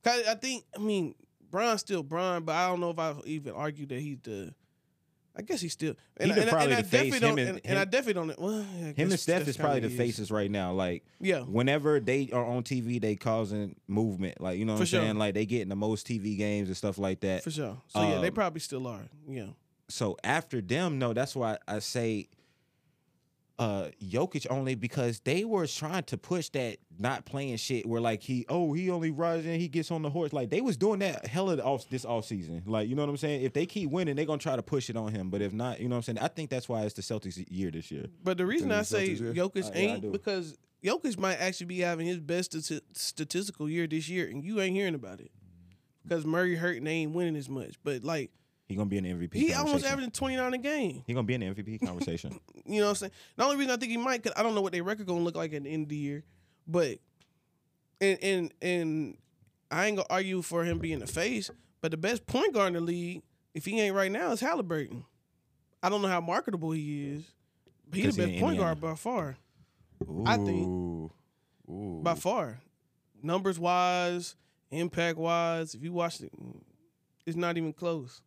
'cause 0.02 0.24
I 0.26 0.34
think 0.34 0.64
I 0.74 0.80
mean 0.80 1.14
Bron's 1.48 1.80
still 1.82 2.02
Bron, 2.02 2.42
but 2.44 2.56
I 2.56 2.66
don't 2.66 2.80
know 2.80 2.90
if 2.90 2.98
I 2.98 3.14
even 3.26 3.52
argue 3.52 3.86
that 3.86 4.00
he's 4.00 4.18
the. 4.24 4.52
I 5.36 5.42
guess 5.42 5.60
he's 5.60 5.72
still. 5.72 5.94
And, 6.16 6.32
He 6.32 6.40
and, 6.40 6.48
probably 6.48 6.66
and 6.66 6.74
I 6.78 6.82
the 6.82 6.88
face. 6.88 7.10
definitely 7.12 7.28
Him 7.28 7.36
don't. 7.36 7.48
and- 7.56 7.60
And, 7.66 7.78
I 7.78 7.84
definitely 7.84 8.12
don't. 8.28 8.38
Well, 8.40 8.60
I 8.60 8.92
Him 8.92 9.10
and 9.10 9.18
Steph 9.18 9.48
is 9.48 9.56
probably 9.56 9.80
the 9.80 9.88
is. 9.88 9.96
faces 9.96 10.30
right 10.30 10.50
now. 10.50 10.72
Like, 10.72 11.04
Yeah. 11.20 11.40
whenever 11.40 11.98
they 11.98 12.30
are 12.32 12.44
on 12.44 12.62
TV, 12.62 13.00
they 13.00 13.16
causing 13.16 13.74
movement. 13.88 14.40
Like, 14.40 14.58
you 14.58 14.64
know 14.64 14.74
what 14.74 14.78
For 14.78 14.82
I'm 14.82 14.86
sure. 14.86 15.00
saying? 15.00 15.18
Like, 15.18 15.34
they 15.34 15.44
getting 15.46 15.70
the 15.70 15.76
most 15.76 16.06
TV 16.06 16.36
games 16.36 16.68
and 16.68 16.76
stuff 16.76 16.98
like 16.98 17.18
that. 17.20 17.42
For 17.42 17.50
sure. 17.50 17.76
So 17.88 18.02
yeah, 18.08 18.20
they 18.20 18.28
Um, 18.28 18.34
probably 18.34 18.60
still 18.60 18.86
are. 18.86 19.08
Yeah. 19.28 19.46
so 19.88 20.16
after 20.22 20.60
them, 20.60 20.98
no, 21.00 21.12
that's 21.12 21.34
why 21.34 21.58
I 21.66 21.80
say 21.80 22.28
uh 23.58 23.88
Jokic 24.02 24.46
only 24.50 24.74
because 24.74 25.20
they 25.20 25.44
were 25.44 25.66
trying 25.66 26.02
to 26.04 26.18
push 26.18 26.48
that 26.50 26.78
not 26.98 27.24
playing 27.24 27.56
shit 27.56 27.86
where 27.86 28.00
like 28.00 28.22
he 28.22 28.44
oh 28.48 28.72
he 28.72 28.90
only 28.90 29.10
rides 29.10 29.46
and 29.46 29.60
he 29.60 29.68
gets 29.68 29.90
on 29.90 30.02
the 30.02 30.10
horse. 30.10 30.32
Like 30.32 30.50
they 30.50 30.60
was 30.60 30.76
doing 30.76 30.98
that 31.00 31.26
hella 31.26 31.58
off 31.58 31.88
this 31.88 32.04
off 32.04 32.24
season 32.24 32.62
like 32.66 32.88
you 32.88 32.96
know 32.96 33.02
what 33.02 33.10
I'm 33.10 33.16
saying? 33.16 33.42
If 33.42 33.52
they 33.52 33.66
keep 33.66 33.90
winning 33.90 34.16
they're 34.16 34.24
gonna 34.24 34.38
try 34.38 34.56
to 34.56 34.62
push 34.62 34.90
it 34.90 34.96
on 34.96 35.12
him. 35.12 35.30
But 35.30 35.40
if 35.40 35.52
not 35.52 35.80
you 35.80 35.88
know 35.88 35.94
what 35.94 36.08
I'm 36.08 36.16
saying? 36.16 36.18
I 36.18 36.28
think 36.28 36.50
that's 36.50 36.68
why 36.68 36.82
it's 36.82 36.94
the 36.94 37.02
Celtics 37.02 37.44
year 37.48 37.70
this 37.70 37.90
year. 37.90 38.06
But 38.22 38.38
the 38.38 38.46
reason 38.46 38.70
Think 38.70 38.80
I 38.80 38.82
say 38.82 39.08
Celtics 39.10 39.34
here? 39.34 39.34
Jokic 39.34 39.66
Uh, 39.66 39.70
yeah, 39.74 39.80
ain't 39.80 40.12
because 40.12 40.56
Jokic 40.84 41.16
might 41.16 41.36
actually 41.36 41.66
be 41.66 41.80
having 41.80 42.06
his 42.06 42.20
best 42.20 42.52
stati- 42.52 42.82
statistical 42.92 43.70
year 43.70 43.86
this 43.86 44.08
year, 44.08 44.28
and 44.28 44.44
you 44.44 44.60
ain't 44.60 44.76
hearing 44.76 44.94
about 44.94 45.20
it. 45.20 45.30
Because 46.02 46.26
Murray 46.26 46.56
hurt 46.56 46.76
and 46.76 46.86
they 46.86 46.92
ain't 46.92 47.12
winning 47.12 47.36
as 47.36 47.48
much. 47.48 47.76
But 47.82 48.04
like 48.04 48.30
he 48.66 48.74
gonna 48.76 48.88
be 48.88 48.96
in 48.98 49.04
the 49.04 49.10
MVP 49.10 49.34
he 49.34 49.52
almost 49.52 49.84
averaging 49.84 50.10
twenty 50.10 50.36
nine 50.36 50.54
a 50.54 50.58
game. 50.58 51.02
he 51.06 51.12
gonna 51.14 51.26
be 51.26 51.34
in 51.34 51.40
the 51.40 51.46
MVP 51.46 51.80
conversation 51.86 52.38
You 52.64 52.80
know 52.80 52.84
what 52.86 52.90
I'm 52.90 52.94
saying? 52.96 53.12
The 53.36 53.44
only 53.44 53.56
reason 53.56 53.72
I 53.72 53.76
think 53.76 53.90
he 53.90 53.98
might, 53.98 54.22
cause 54.22 54.32
I 54.36 54.42
don't 54.42 54.54
know 54.54 54.62
what 54.62 54.72
their 54.72 54.82
record 54.84 55.06
gonna 55.06 55.20
look 55.20 55.36
like 55.36 55.52
at 55.52 55.64
the 55.64 55.70
end 55.70 55.84
of 55.84 55.88
the 55.90 55.96
year, 55.96 56.24
but 56.66 56.98
and 58.00 58.18
and 58.22 58.54
and 58.62 59.16
I 59.70 59.86
ain't 59.86 59.96
gonna 59.96 60.06
argue 60.10 60.42
for 60.42 60.64
him 60.64 60.78
being 60.78 60.98
the 61.00 61.06
face, 61.06 61.50
but 61.80 61.90
the 61.90 61.96
best 61.96 62.26
point 62.26 62.54
guard 62.54 62.68
in 62.68 62.74
the 62.74 62.80
league, 62.80 63.22
if 63.54 63.64
he 63.64 63.80
ain't 63.80 63.94
right 63.94 64.10
now, 64.10 64.32
is 64.32 64.40
Halliburton. 64.40 65.04
I 65.82 65.88
don't 65.90 66.00
know 66.00 66.08
how 66.08 66.20
marketable 66.20 66.70
he 66.70 67.10
is. 67.12 67.24
But 67.90 67.98
he's 67.98 68.16
the 68.16 68.22
best 68.22 68.32
in 68.34 68.40
point 68.40 68.54
Indiana. 68.56 68.74
guard 68.76 68.80
by 68.80 68.94
far. 68.94 69.36
I 70.24 70.36
think. 70.36 70.66
Ooh. 70.66 71.12
Ooh. 71.68 72.00
By 72.02 72.14
far. 72.14 72.60
Numbers 73.22 73.58
wise, 73.58 74.36
impact 74.70 75.18
wise, 75.18 75.74
if 75.74 75.82
you 75.82 75.92
watch 75.92 76.20
it, 76.20 76.32
it's 77.26 77.36
not 77.36 77.56
even 77.56 77.72
close. 77.72 78.20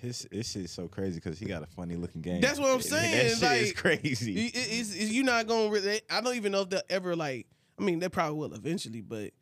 His 0.00 0.28
his 0.30 0.50
shit's 0.50 0.72
so 0.72 0.86
crazy 0.86 1.16
because 1.16 1.38
he 1.38 1.46
got 1.46 1.62
a 1.62 1.66
funny 1.66 1.96
looking 1.96 2.20
game. 2.22 2.40
That's 2.40 2.58
what 2.58 2.70
I'm 2.70 2.80
saying. 2.82 3.10
That 3.10 3.30
shit 3.38 3.42
like, 3.42 3.60
is 3.62 3.72
crazy. 3.72 4.32
You- 4.32 4.46
it- 4.46 4.54
It's, 4.54 4.94
it's, 4.94 5.10
you're 5.10 5.24
not 5.24 5.46
gonna. 5.46 5.70
Really, 5.70 6.00
I 6.10 6.20
don't 6.20 6.36
even 6.36 6.52
know 6.52 6.62
if 6.62 6.68
they'll 6.70 6.82
ever 6.90 7.16
like. 7.16 7.46
I 7.78 7.82
mean, 7.82 7.98
they 7.98 8.08
probably 8.08 8.38
will 8.38 8.54
eventually, 8.54 9.00
but 9.00 9.32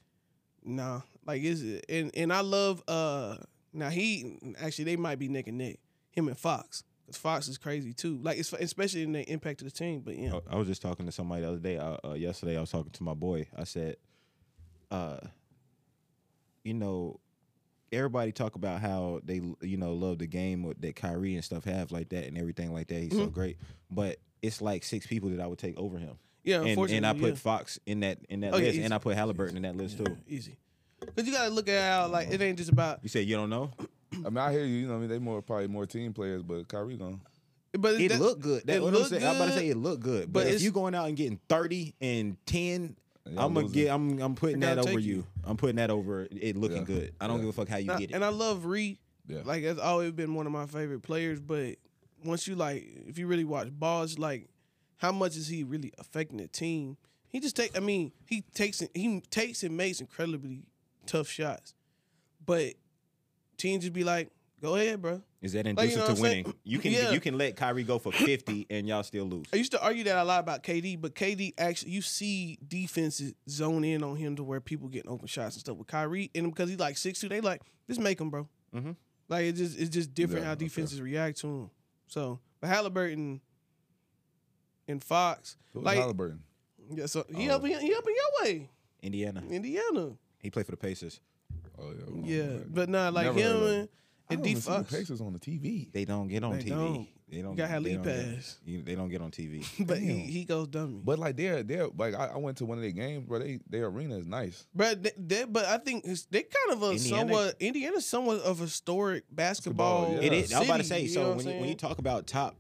nah. 0.65 1.01
Like 1.27 1.43
is 1.43 1.63
it? 1.63 1.85
And 1.89 2.11
and 2.15 2.33
I 2.33 2.41
love. 2.41 2.83
uh 2.89 3.37
Now 3.73 3.91
he 3.91 4.39
actually 4.61 4.85
they 4.85 4.97
might 4.97 5.19
be 5.19 5.29
neck 5.29 5.49
and 5.49 5.59
neck. 5.59 5.77
Him 6.13 6.29
and 6.29 6.39
Fox. 6.39 6.85
Cause 7.07 7.17
Fox 7.17 7.49
is 7.49 7.59
crazy 7.59 7.93
too. 7.93 8.19
Like 8.23 8.39
it's 8.39 8.53
especially 8.53 9.03
in 9.03 9.13
the 9.13 9.23
impact 9.31 9.61
of 9.63 9.67
the 9.67 9.71
team. 9.73 10.01
But 10.01 10.17
yeah, 10.17 10.39
I, 10.51 10.55
I 10.55 10.57
was 10.57 10.67
just 10.69 10.83
talking 10.83 11.05
to 11.07 11.13
somebody 11.13 11.43
the 11.43 11.49
other 11.49 11.59
day. 11.59 11.77
Uh, 11.79 11.97
uh, 12.05 12.13
yesterday, 12.15 12.57
I 12.57 12.61
was 12.61 12.71
talking 12.71 12.91
to 12.93 13.03
my 13.03 13.15
boy. 13.15 13.47
I 13.57 13.65
said, 13.65 13.97
uh, 14.91 15.19
you 16.65 16.75
know, 16.75 17.21
everybody 17.93 18.33
talk 18.33 18.55
about 18.57 18.81
how 18.81 19.21
they, 19.25 19.41
you 19.61 19.77
know, 19.77 19.95
love 19.95 20.19
the 20.19 20.27
game 20.27 20.73
that 20.81 20.97
Kyrie 20.97 21.35
and 21.35 21.45
stuff 21.45 21.65
have 21.65 21.93
like 21.93 22.09
that 22.11 22.25
and 22.27 22.37
everything 22.39 22.73
like 22.73 22.89
that. 22.89 23.01
He's 23.01 23.13
Mm-hmm. 23.13 23.21
so 23.25 23.27
great, 23.31 23.57
but 23.91 24.17
it's 24.43 24.61
like 24.61 24.85
six 24.85 25.07
people 25.07 25.31
that 25.31 25.41
I 25.41 25.47
would 25.47 25.59
take 25.59 25.77
over 25.79 25.99
him. 25.99 26.19
yeah. 26.45 26.57
and, 26.61 26.69
Unfortunately, 26.69 26.97
and 26.99 27.07
I 27.07 27.13
put 27.15 27.31
yeah. 27.31 27.35
Fox 27.37 27.79
in 27.87 28.01
that 28.01 28.19
in 28.29 28.41
that 28.41 28.53
Oh, 28.55 28.57
list, 28.59 28.75
easy. 28.75 28.83
and 28.83 28.93
I 28.95 28.99
put 28.99 29.17
Halliburton 29.17 29.57
in 29.57 29.63
that 29.63 29.77
list 29.77 29.99
too. 29.99 30.17
easy. 30.29 30.57
Cause 31.15 31.27
you 31.27 31.33
gotta 31.33 31.51
look 31.51 31.69
at 31.69 31.91
how 31.93 32.09
like 32.09 32.31
it 32.31 32.41
ain't 32.41 32.59
just 32.59 32.71
about. 32.71 33.01
You 33.03 33.09
said 33.09 33.27
you 33.27 33.37
don't 33.37 33.51
know? 33.51 33.71
I 34.15 34.29
mean, 34.31 34.39
I 34.39 34.51
hear 34.53 34.65
you. 34.65 34.77
You 34.77 34.87
know, 34.87 34.93
what 34.95 34.99
I 34.99 35.01
mean, 35.01 35.09
they 35.11 35.19
more 35.19 35.43
probably 35.43 35.69
more 35.69 35.87
team 35.87 36.13
players, 36.13 36.43
but 36.43 36.67
Kyrie 36.69 36.97
gonna. 36.97 37.19
But 37.79 38.01
It 38.01 38.19
looked 38.19 38.41
good. 38.41 38.63
That's 38.65 38.79
it 38.79 38.83
what 38.83 38.89
I'm 38.89 38.95
looked 38.95 39.11
saying. 39.11 39.27
I'm 39.27 39.37
about 39.37 39.47
to 39.47 39.53
say 39.53 39.69
it 39.69 39.77
looked 39.77 40.03
good, 40.03 40.33
but 40.33 40.45
but, 40.45 40.53
if 40.55 40.63
you 40.63 40.71
going 40.71 40.95
out 40.95 41.09
and 41.09 41.17
getting 41.17 41.39
30 41.51 41.95
and 42.01 42.37
10, 42.47 42.97
Y'all 43.29 43.41
I'm 43.47 43.55
gonna 43.55 43.67
losing. 43.67 43.83
get. 43.83 43.91
I'm 43.93 44.19
I'm 44.23 44.35
putting 44.35 44.63
I 44.63 44.67
that 44.69 44.75
gotta 44.77 44.89
over 44.91 44.99
take 44.99 45.07
you. 45.07 45.15
you. 45.17 45.27
I'm 45.45 45.57
putting 45.57 45.77
that 45.77 45.91
over 45.91 46.29
it 46.31 46.57
looking 46.57 46.79
Yeah. 46.79 46.83
good. 46.85 47.15
I 47.21 47.27
don't 47.27 47.37
Yeah. 47.39 47.43
give 47.47 47.49
a 47.51 47.53
fuck 47.53 47.69
how 47.69 47.77
you 47.79 47.87
Now- 47.87 47.99
get 47.99 48.11
it. 48.11 48.15
And 48.15 48.25
I 48.25 48.29
love 48.29 48.65
Reed. 48.65 48.99
Yeah. 49.29 49.43
Like 49.45 49.65
that's 49.65 49.81
always 49.81 50.13
been 50.13 50.35
one 50.35 50.47
of 50.47 50.53
my 50.53 50.67
favorite 50.67 51.03
players. 51.03 51.41
But 51.41 51.77
once 52.25 52.47
you 52.47 52.55
like, 52.55 52.85
if 53.07 53.19
you 53.19 53.27
really 53.27 53.45
watch 53.45 53.69
ball, 53.73 54.03
it's 54.05 54.19
like, 54.19 54.49
how 54.99 55.13
much 55.13 55.37
is 55.37 55.49
he 55.49 55.65
really 55.65 55.93
affecting 55.99 56.39
the 56.39 56.47
team? 56.49 56.97
He 57.29 57.41
just 57.41 57.57
take. 57.57 57.77
I 57.77 57.81
mean, 57.81 58.13
he 58.27 58.43
takes 58.55 58.81
it. 58.81 58.91
He 58.95 59.21
takes 59.31 59.63
and 59.65 59.77
makes 59.77 60.01
incredibly 60.01 60.63
tough 61.07 61.29
shots, 61.29 61.75
but 62.45 62.75
teams 63.57 63.83
just 63.83 63.93
be 63.93 64.05
like, 64.05 64.31
"Go 64.61 64.75
ahead, 64.77 65.01
bro." 65.03 65.23
Is 65.43 65.53
that 65.53 65.67
Like, 65.67 65.77
you 65.77 65.97
inducive 65.97 65.99
know 65.99 66.05
to 66.07 66.11
I'm 66.11 66.17
saying? 66.17 66.45
winning? 66.45 66.59
You 66.65 66.79
can 66.79 66.93
Yeah. 66.93 67.11
you 67.13 67.21
can 67.21 67.39
let 67.39 67.57
Kyrie 67.57 67.85
go 67.85 67.99
for 67.99 68.11
50 68.13 68.67
and 68.71 68.89
y'all 68.89 69.03
still 69.03 69.25
lose. 69.27 69.47
I 69.53 69.57
used 69.57 69.71
to 69.73 69.83
argue 69.83 70.05
that 70.05 70.17
a 70.17 70.25
lot 70.25 70.41
about 70.41 70.63
KD, 70.63 71.01
but 71.01 71.15
KD 71.15 71.55
actually, 71.59 71.93
you 71.93 72.03
see 72.03 72.59
defenses 72.67 73.35
zone 73.49 73.85
in 73.85 74.03
on 74.03 74.17
him 74.17 74.35
to 74.37 74.43
where 74.45 74.61
people 74.61 74.89
getting 74.89 75.11
open 75.11 75.27
shots 75.29 75.55
and 75.57 75.61
stuff 75.61 75.77
with 75.77 75.87
Kyrie, 75.87 76.31
and 76.35 76.53
because 76.53 76.69
he's 76.71 76.79
like 76.81 76.97
six 76.97 77.21
two, 77.21 77.29
they 77.29 77.41
like 77.41 77.63
just 77.89 78.01
make 78.01 78.21
him, 78.21 78.31
bro. 78.31 78.49
Mhm. 78.75 78.97
Like 79.29 79.45
it's 79.45 79.59
just 79.59 79.79
it's 79.79 79.91
just 79.91 80.15
different 80.15 80.43
Yeah, 80.43 80.47
how 80.49 80.53
okay. 80.53 80.65
defenses 80.65 81.01
react 81.01 81.39
to 81.41 81.47
him. 81.47 81.71
So, 82.09 82.41
but 82.61 82.69
Halliburton 82.69 83.41
and 84.89 85.03
Fox, 85.03 85.57
Who's 85.73 85.83
like 85.85 85.99
Halliburton? 85.99 86.43
yeah, 86.91 87.07
so 87.07 87.25
he 87.35 87.51
Oh. 87.51 87.57
up 87.57 87.65
in, 87.65 87.71
he 87.81 87.95
up 87.95 88.05
in 88.07 88.15
your 88.15 88.45
way, 88.45 88.71
Indiana. 89.03 89.43
Indiana. 89.51 90.17
He 90.39 90.51
played 90.51 90.65
for 90.67 90.73
the 90.73 90.77
Pacers. 90.77 91.21
Oh 91.79 91.93
yeah. 92.25 92.45
Yeah, 92.45 92.59
but 92.69 92.89
not 92.89 93.13
like 93.13 93.27
Never 93.27 93.41
heard 93.41 93.57
him 93.57 93.63
and, 93.81 93.89
I 94.29 94.35
and 94.35 94.39
don't 94.43 94.45
D 94.45 94.51
even 94.51 94.63
see 94.63 94.71
the 94.71 94.77
Fox. 94.79 94.93
Pacers 94.93 95.21
on 95.21 95.33
the 95.33 95.39
TV. 95.39 95.93
They 95.93 96.05
don't 96.05 96.29
get 96.29 96.43
on 96.45 96.57
They 96.59 96.65
TV. 96.65 96.69
don't. 96.69 97.09
They 97.29 97.43
don't. 97.43 97.57
got 97.57 97.67
they 97.69 97.73
Halil 97.75 97.95
don't 97.95 98.05
get- 98.05 98.35
Pass. 98.37 98.59
you- 98.65 98.83
They 98.83 98.95
don't 98.95 99.09
get 99.09 99.21
on 99.21 99.31
TV. 99.31 99.65
But 99.87 99.99
he, 99.99 100.07
Damn. 100.09 100.17
he 100.19 100.45
goes 100.45 100.69
dummy. 100.69 101.01
But 101.05 101.19
like 101.19 101.37
they're 101.37 101.63
they're 101.63 101.89
like 101.97 102.15
I, 102.15 102.27
I 102.35 102.37
went 102.37 102.57
to 102.59 102.65
one 102.67 102.79
of 102.79 102.83
their 102.83 102.93
games, 102.93 103.25
bro. 103.25 103.39
They 103.41 103.59
their 103.69 103.87
arena 103.87 104.17
is 104.17 104.27
nice. 104.27 104.67
But 104.75 105.03
they, 105.03 105.13
they, 105.17 105.45
but 105.45 105.65
I 105.67 105.79
think 105.79 106.05
it's, 106.07 106.25
they 106.27 106.43
kind 106.43 106.73
of 106.73 106.83
a 106.83 106.91
Indiana- 106.93 107.19
somewhat 107.21 107.57
Indiana's 107.61 108.07
somewhat 108.07 108.41
of 108.41 108.61
a 108.61 108.65
historic 108.65 109.25
basketball. 109.31 110.03
Basketball, 110.07 110.25
It 110.25 110.33
yeah. 110.33 110.39
is. 110.41 110.53
I 110.53 110.59
was 110.61 110.69
about 110.69 110.77
to 110.79 110.85
say. 110.85 111.01
you 111.03 111.09
know 111.09 111.15
So 111.15 111.29
what 111.29 111.37
when 111.39 111.47
I'm 111.47 111.53
you, 111.53 111.59
when 111.61 111.63
you 111.65 111.67
saying? 111.71 111.77
talk 111.79 111.99
about 111.99 112.27
top 112.27 112.57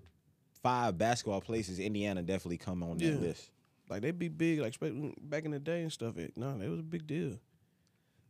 five 0.62 0.98
basketball 0.98 1.40
places, 1.40 1.78
Indiana 1.78 2.22
definitely 2.22 2.58
come 2.58 2.82
on 2.82 2.98
that 2.98 3.04
Yeah. 3.04 3.14
list. 3.16 3.50
like 3.88 4.02
they 4.02 4.10
be 4.10 4.28
big, 4.28 4.58
like 4.58 4.74
spe- 4.74 5.14
back 5.20 5.44
in 5.44 5.52
the 5.52 5.60
day 5.60 5.82
and 5.82 5.92
stuff. 5.92 6.16
It 6.16 6.36
no, 6.36 6.60
it 6.60 6.68
was 6.68 6.80
a 6.80 6.84
big 6.84 7.06
deal. 7.06 7.38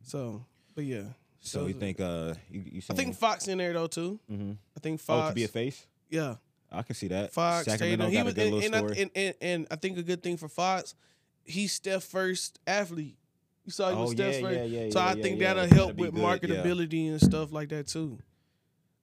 So, 0.03 0.45
but 0.75 0.85
yeah. 0.85 1.03
So 1.39 1.59
Those 1.59 1.67
you 1.69 1.73
think? 1.79 1.99
Uh, 2.01 2.33
you, 2.49 2.63
you 2.73 2.81
I 2.89 2.93
think 2.93 3.15
Fox 3.15 3.47
in 3.47 3.57
there 3.57 3.73
though 3.73 3.87
too. 3.87 4.19
hmm 4.27 4.53
I 4.75 4.79
think 4.79 4.99
Fox 4.99 5.25
Oh, 5.25 5.29
to 5.29 5.35
be 5.35 5.43
a 5.43 5.47
face. 5.47 5.85
yeah, 6.09 6.35
I 6.71 6.81
can 6.81 6.95
see 6.95 7.07
that. 7.09 7.33
Fox. 7.33 7.65
Sacramento 7.65 8.05
Tatum. 8.05 8.11
He 8.11 8.17
got 8.17 8.25
was, 8.25 8.33
a 8.33 8.35
good 8.35 8.45
and, 8.45 8.53
little 8.55 8.75
and, 8.75 8.75
I, 8.75 9.01
and, 9.01 9.11
and 9.15 9.35
and 9.41 9.67
I 9.71 9.75
think 9.75 9.97
a 9.97 10.03
good 10.03 10.21
thing 10.23 10.37
for 10.37 10.47
Fox, 10.49 10.95
he's 11.43 11.71
Steph 11.73 12.03
first 12.03 12.59
athlete. 12.67 13.17
You 13.65 13.71
saw 13.71 13.89
he 13.89 13.95
was 13.95 14.11
Oh, 14.11 14.13
Steph 14.13 14.33
yeah, 14.35 14.41
first. 14.41 14.55
yeah, 14.55 14.63
yeah, 14.83 14.89
so 14.91 14.99
I 15.01 15.13
think 15.21 15.39
that'll 15.39 15.67
help 15.67 15.95
with 15.95 16.13
good, 16.15 16.23
marketability 16.23 17.09
and 17.09 17.21
stuff 17.21 17.51
like 17.51 17.69
that 17.69 17.87
too. 17.87 18.17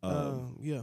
Um, 0.02 0.12
Um, 0.12 0.56
yeah. 0.60 0.82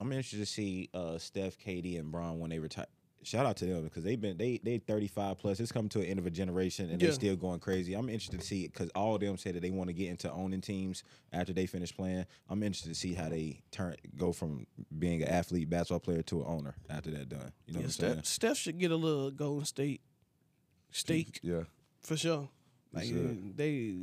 I'm 0.00 0.10
interested 0.12 0.38
to 0.38 0.46
see 0.46 0.88
uh, 0.94 1.18
Steph, 1.18 1.58
KD, 1.58 1.98
and 1.98 2.12
Bron 2.12 2.38
when 2.38 2.50
they 2.50 2.60
retire. 2.60 2.86
Shout 3.24 3.44
out 3.46 3.56
to 3.58 3.66
them 3.66 3.82
because 3.84 4.04
they've 4.04 4.20
been 4.20 4.36
they 4.36 4.60
they 4.62 4.78
35 4.78 5.38
plus. 5.38 5.58
It's 5.60 5.72
come 5.72 5.88
to 5.90 5.98
an 6.00 6.06
end 6.06 6.18
of 6.20 6.26
a 6.26 6.30
generation 6.30 6.88
and 6.88 7.02
Yeah. 7.02 7.08
they 7.08 7.14
still 7.14 7.36
going 7.36 7.58
crazy. 7.58 7.94
I'm 7.94 8.08
interested 8.08 8.40
to 8.40 8.46
see 8.46 8.64
it 8.64 8.72
because 8.72 8.90
all 8.90 9.14
of 9.16 9.20
them 9.20 9.36
said 9.36 9.54
that 9.56 9.60
they 9.60 9.70
want 9.70 9.88
to 9.88 9.92
get 9.92 10.08
into 10.08 10.30
owning 10.32 10.60
teams 10.60 11.02
after 11.32 11.52
they 11.52 11.66
finish 11.66 11.94
playing. 11.94 12.24
I'm 12.48 12.62
interested 12.62 12.90
to 12.90 12.94
see 12.94 13.14
how 13.14 13.28
they 13.28 13.60
turn 13.72 13.96
go 14.16 14.32
from 14.32 14.66
being 14.98 15.22
an 15.22 15.28
athlete 15.28 15.68
basketball 15.68 16.00
player 16.00 16.22
to 16.22 16.40
an 16.42 16.46
owner 16.46 16.74
after 16.88 17.10
that 17.10 17.28
done. 17.28 17.52
You 17.66 17.74
know 17.74 17.80
Yeah, 17.80 17.82
what 17.82 17.84
I'm 17.84 17.90
Steph, 17.90 18.10
saying? 18.12 18.22
Steph 18.24 18.56
should 18.56 18.78
get 18.78 18.92
a 18.92 18.96
little 18.96 19.30
Golden 19.32 19.64
State 19.64 20.00
stake. 20.92 21.40
Yeah. 21.42 21.64
for 22.00 22.16
sure. 22.16 22.48
Like 22.92 23.04
should. 23.04 23.56
they, 23.56 23.94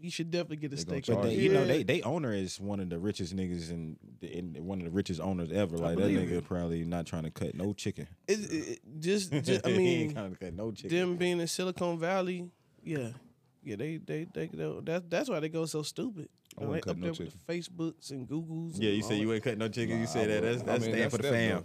he 0.00 0.10
should 0.10 0.30
definitely 0.30 0.56
get 0.56 0.72
a 0.72 0.76
They 0.76 0.80
steak. 0.82 1.06
But 1.06 1.22
they, 1.22 1.34
you. 1.34 1.42
you 1.42 1.52
know, 1.52 1.64
they 1.64 1.82
they 1.82 2.02
owner 2.02 2.32
is 2.32 2.60
one 2.60 2.80
of 2.80 2.90
the 2.90 2.98
richest 2.98 3.34
niggas 3.34 3.70
and 3.70 3.96
and 4.22 4.56
one 4.66 4.78
of 4.80 4.84
the 4.84 4.90
richest 4.90 5.20
owners 5.20 5.50
ever. 5.52 5.76
Like 5.78 5.96
that 5.96 6.10
nigga 6.10 6.32
it. 6.38 6.44
probably 6.44 6.84
not 6.84 7.06
trying 7.06 7.22
to 7.24 7.30
cut 7.30 7.54
no 7.54 7.72
chicken. 7.72 8.08
It, 8.26 8.40
it, 8.40 8.68
it- 8.68 8.80
just, 9.00 9.32
just 9.44 9.66
I 9.66 9.70
he 9.70 9.78
mean, 9.78 10.00
ain't 10.02 10.12
trying 10.14 10.32
to 10.32 10.38
cut 10.38 10.52
no 10.54 10.72
chicken. 10.72 10.96
them 10.96 11.16
being 11.16 11.40
in 11.40 11.46
Silicon 11.46 11.98
Valley, 11.98 12.50
yeah, 12.82 13.08
yeah, 13.62 13.76
they 13.76 13.96
they 13.98 14.26
they, 14.32 14.46
they 14.48 14.78
that's 14.82 15.04
that's 15.08 15.28
why 15.30 15.40
they 15.40 15.48
go 15.48 15.64
so 15.66 15.82
stupid. 15.82 16.28
I 16.58 16.60
You 16.60 16.66
know, 16.66 16.72
they 16.74 16.80
cut 16.80 16.90
up 16.90 16.96
no 16.98 17.12
there 17.12 17.24
with 17.26 17.46
the 17.46 17.52
Facebooks 17.52 18.10
and 18.10 18.28
Googles. 18.28 18.74
Yeah, 18.76 18.88
and 18.88 18.96
you 18.98 19.02
said 19.02 19.18
you 19.18 19.32
ain't 19.32 19.42
cut 19.44 19.58
no 19.58 19.68
chicken. 19.68 20.00
you 20.00 20.06
said 20.06 20.28
that. 20.28 20.42
That's 20.42 20.58
would. 20.62 20.68
I 20.68 20.72
that's 20.72 20.84
mean, 20.86 20.94
stand 20.96 21.10
for 21.10 21.16
the 21.18 21.22
Steph, 21.28 21.34
fam. 21.34 21.56
though. 21.58 21.64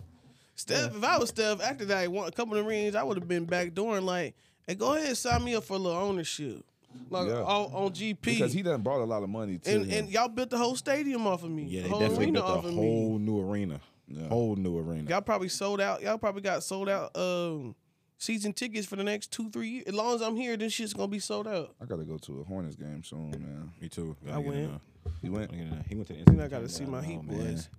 Steph, 0.55 0.95
if 0.97 1.03
I 1.03 1.17
was 1.17 1.29
Steph, 1.29 1.61
after 1.61 1.85
that 1.85 1.97
I 1.97 2.07
won 2.07 2.27
a 2.27 2.31
couple 2.31 2.55
of 2.57 2.65
rings, 2.65 2.95
I 2.95 3.03
would 3.03 3.17
have 3.17 3.27
been 3.27 3.45
back 3.45 3.69
backdooring 3.69 4.03
like, 4.03 4.35
hey, 4.67 4.75
go 4.75 4.93
ahead, 4.95 5.07
and 5.09 5.17
sign 5.17 5.43
me 5.43 5.55
up 5.55 5.63
for 5.63 5.73
a 5.73 5.77
little 5.77 5.99
ownership, 5.99 6.63
like 7.09 7.27
Yeah. 7.27 7.35
on, 7.43 7.73
on 7.73 7.91
GP. 7.91 8.21
Because 8.21 8.53
he 8.53 8.61
done 8.61 8.81
brought 8.81 9.01
a 9.01 9.05
lot 9.05 9.23
of 9.23 9.29
money 9.29 9.57
to 9.59 9.71
and, 9.75 9.91
and 9.91 10.09
y'all 10.09 10.27
built 10.27 10.49
the 10.49 10.57
whole 10.57 10.75
stadium 10.75 11.25
off 11.27 11.43
of 11.43 11.51
me. 11.51 11.63
Yeah, 11.63 11.81
the 11.81 11.83
they 11.83 11.89
whole 11.89 11.99
definitely 11.99 12.31
built 12.31 12.45
off 12.45 12.65
a 12.65 12.71
whole 12.71 13.17
me. 13.19 13.25
new 13.25 13.39
arena. 13.41 13.79
Yeah. 14.07 14.27
Whole 14.27 14.55
new 14.55 14.77
arena. 14.79 15.09
Y'all 15.09 15.21
probably 15.21 15.49
sold 15.49 15.79
out. 15.79 16.01
Y'all 16.01 16.17
probably 16.17 16.41
got 16.41 16.63
sold 16.63 16.89
out 16.89 17.15
um, 17.15 17.75
season 18.17 18.53
tickets 18.53 18.87
for 18.87 18.95
the 18.95 19.03
next 19.03 19.31
two, 19.31 19.51
three 19.51 19.69
years. 19.69 19.85
As 19.87 19.93
long 19.93 20.15
as 20.15 20.21
I'm 20.21 20.35
here, 20.35 20.57
this 20.57 20.73
shit's 20.73 20.93
gonna 20.93 21.07
be 21.09 21.19
sold 21.19 21.47
out. 21.47 21.75
I 21.81 21.85
gotta 21.85 22.03
go 22.05 22.17
to 22.17 22.41
a 22.41 22.43
Hornets 22.43 22.75
game 22.75 23.03
soon, 23.03 23.29
man. 23.31 23.71
Me 23.79 23.87
too. 23.87 24.15
I 24.25 24.29
Gotta 24.31 24.41
get 24.43 24.53
in 24.53 24.59
went. 24.61 24.71
there. 24.71 25.13
You 25.21 25.31
went? 25.31 25.45
Gotta 25.51 25.57
get 25.57 25.63
in 25.63 25.69
there. 25.71 25.85
He 25.89 25.95
went 25.95 26.07
to 26.07 26.13
the 26.13 26.33
You 26.33 26.43
I 26.43 26.47
gotta 26.47 26.69
see 26.69 26.85
my 26.85 27.01
Technology. 27.01 27.11
Heat 27.11 27.19
Oh, 27.19 27.43
man. 27.43 27.53
boys. 27.53 27.69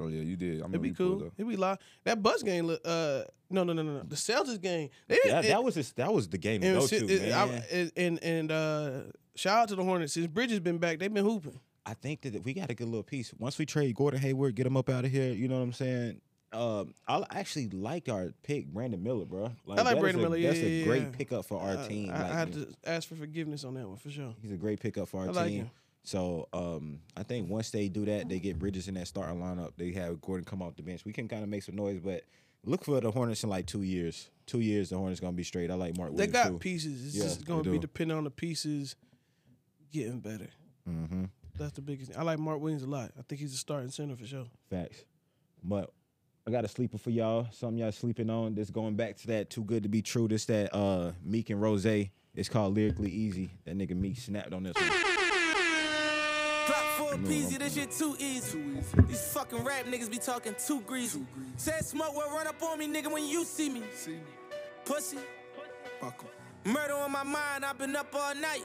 Oh 0.00 0.08
yeah, 0.08 0.22
you 0.22 0.36
did. 0.36 0.62
I 0.62 0.66
It'd 0.66 0.82
be 0.82 0.92
cool. 0.92 1.26
up. 1.26 1.32
It'd 1.36 1.48
be 1.48 1.56
live. 1.56 1.78
That 2.04 2.22
Bucks 2.22 2.42
game, 2.42 2.66
look, 2.66 2.80
uh, 2.84 3.22
no, 3.50 3.62
no, 3.64 3.72
no, 3.72 3.82
no, 3.82 3.92
no. 3.98 4.02
The 4.02 4.16
Celtics 4.16 4.60
game. 4.60 4.90
They 5.08 5.16
didn't. 5.16 5.30
That, 5.30 5.44
that 5.46 5.64
was 5.64 5.74
his, 5.76 5.92
that 5.92 6.12
was 6.12 6.28
the 6.28 6.38
game 6.38 6.60
to 6.62 6.66
and, 6.66 6.80
go 6.80 6.86
si- 6.86 6.98
to, 7.00 7.06
it- 7.12 7.22
man. 7.30 7.62
and, 7.70 7.92
and 7.96 8.22
and 8.22 8.52
uh, 8.52 8.90
shout 9.36 9.58
out 9.58 9.68
to 9.68 9.76
the 9.76 9.84
Hornets. 9.84 10.14
Since 10.14 10.26
Bridges 10.28 10.60
been 10.60 10.78
back, 10.78 10.98
they've 10.98 11.12
been 11.12 11.24
hooping. 11.24 11.60
I 11.86 11.94
think 11.94 12.22
that 12.22 12.42
we 12.44 12.54
got 12.54 12.70
a 12.70 12.74
good 12.74 12.86
little 12.88 13.02
piece. 13.02 13.32
Once 13.38 13.58
we 13.58 13.66
trade 13.66 13.94
Gordon 13.94 14.20
Hayward, 14.20 14.54
get 14.54 14.66
him 14.66 14.76
up 14.76 14.88
out 14.88 15.04
of 15.04 15.10
here. 15.10 15.32
You 15.32 15.48
know 15.48 15.56
what 15.56 15.62
I'm 15.64 15.72
saying? 15.74 16.20
Um, 16.52 16.94
I 17.08 17.24
actually 17.32 17.68
like 17.70 18.08
our 18.08 18.32
pick, 18.44 18.68
Brandon 18.68 19.02
Miller, 19.02 19.24
bro. 19.24 19.50
Like, 19.66 19.80
I 19.80 19.82
like 19.82 19.84
that 19.84 19.96
is 19.96 20.00
Brandon 20.00 20.20
a- 20.20 20.22
Miller, 20.24 20.36
yeah, 20.38 20.50
That's 20.50 20.62
a 20.62 20.68
yeah, 20.68 20.84
great 20.84 21.02
yeah. 21.02 21.08
pickup 21.10 21.44
for 21.44 21.60
our 21.60 21.76
I- 21.76 21.88
team. 21.88 22.10
I, 22.10 22.22
like, 22.22 22.30
I 22.32 22.38
had 22.38 22.52
to 22.52 22.68
ask 22.86 23.08
for 23.08 23.16
forgiveness 23.16 23.64
on 23.64 23.74
that 23.74 23.88
one 23.88 23.96
for 23.96 24.08
sure. 24.08 24.34
He's 24.40 24.52
a 24.52 24.56
great 24.56 24.78
pickup 24.80 25.08
for 25.08 25.20
our 25.22 25.28
I 25.28 25.32
like 25.32 25.48
team. 25.48 25.58
him. 25.64 25.70
So 26.04 26.48
um, 26.52 27.00
I 27.16 27.22
think 27.22 27.48
once 27.48 27.70
they 27.70 27.88
do 27.88 28.04
that, 28.04 28.28
they 28.28 28.38
get 28.38 28.58
Bridges 28.58 28.88
in 28.88 28.94
that 28.94 29.08
starting 29.08 29.40
lineup. 29.40 29.72
They 29.78 29.90
have 29.92 30.20
Gordon 30.20 30.44
come 30.44 30.60
off 30.62 30.76
the 30.76 30.82
bench. 30.82 31.04
We 31.04 31.12
can 31.14 31.28
kind 31.28 31.42
of 31.42 31.48
make 31.48 31.62
some 31.62 31.76
noise, 31.76 31.98
but 31.98 32.22
look 32.62 32.84
for 32.84 33.00
the 33.00 33.10
Hornets 33.10 33.42
in 33.42 33.48
like 33.50 33.66
two 33.66 33.82
years. 33.82 34.28
Two 34.46 34.60
years, 34.60 34.90
the 34.90 34.98
Hornets 34.98 35.20
gonna 35.20 35.32
be 35.32 35.44
straight. 35.44 35.70
I 35.70 35.74
like 35.74 35.96
Mark 35.96 36.12
Williams. 36.12 36.18
They 36.32 36.38
Williams 36.38 36.44
got 36.44 36.52
too. 36.52 36.58
pieces. 36.58 37.06
It's 37.06 37.16
Yeah, 37.16 37.22
just 37.24 37.46
gonna 37.46 37.62
be 37.62 37.78
depending 37.78 38.16
on 38.16 38.24
the 38.24 38.30
pieces 38.30 38.96
getting 39.90 40.20
better. 40.20 40.50
Mm-hmm. 40.88 41.24
That's 41.56 41.72
the 41.72 41.80
biggest. 41.80 42.10
thing. 42.10 42.20
I 42.20 42.24
like 42.24 42.38
Mark 42.38 42.60
Williams 42.60 42.82
a 42.82 42.86
lot. 42.86 43.12
I 43.18 43.22
think 43.22 43.40
he's 43.40 43.54
a 43.54 43.58
starting 43.58 43.90
center 43.90 44.16
for 44.16 44.26
sure. 44.26 44.44
Facts. 44.68 45.04
But 45.62 45.90
I 46.46 46.50
got 46.50 46.64
a 46.64 46.68
sleeper 46.68 46.98
for 46.98 47.08
y'all. 47.08 47.46
Something 47.52 47.78
y'all 47.78 47.92
sleeping 47.92 48.28
on. 48.28 48.54
That's 48.54 48.68
going 48.70 48.96
back 48.96 49.16
to 49.18 49.26
that 49.28 49.48
too 49.48 49.64
good 49.64 49.84
to 49.84 49.88
be 49.88 50.02
true. 50.02 50.28
This 50.28 50.44
that 50.46 50.74
uh 50.74 51.12
Meek 51.24 51.48
and 51.48 51.62
Ross. 51.62 51.86
It's 51.86 52.48
called 52.50 52.74
Lyrically 52.74 53.10
Easy. 53.10 53.48
That 53.64 53.78
nigga 53.78 53.96
Meek 53.96 54.18
snapped 54.18 54.52
on 54.52 54.64
this 54.64 54.74
one. 54.74 55.13
Peasy, 57.18 57.58
this 57.58 57.74
shit 57.74 57.90
too 57.90 58.16
easy. 58.18 58.52
too 58.52 58.78
easy. 58.78 59.06
These 59.08 59.28
fucking 59.32 59.64
rap 59.64 59.86
niggas 59.86 60.10
be 60.10 60.18
talking 60.18 60.54
too 60.66 60.80
greasy. 60.82 61.24
Said 61.56 61.84
smoke 61.84 62.14
will 62.14 62.30
run 62.30 62.46
up 62.46 62.62
on 62.62 62.78
me, 62.78 62.86
nigga, 62.86 63.10
when 63.10 63.26
you 63.26 63.44
see 63.44 63.68
me. 63.70 63.82
see 63.94 64.18
Pussy. 64.84 65.18
Fuck 66.00 66.24
'em. 66.24 66.72
Murder 66.72 66.94
on 66.94 67.12
my 67.12 67.22
mind, 67.22 67.64
I've 67.64 67.78
been 67.78 67.94
up 67.96 68.14
all 68.14 68.34
night. 68.34 68.64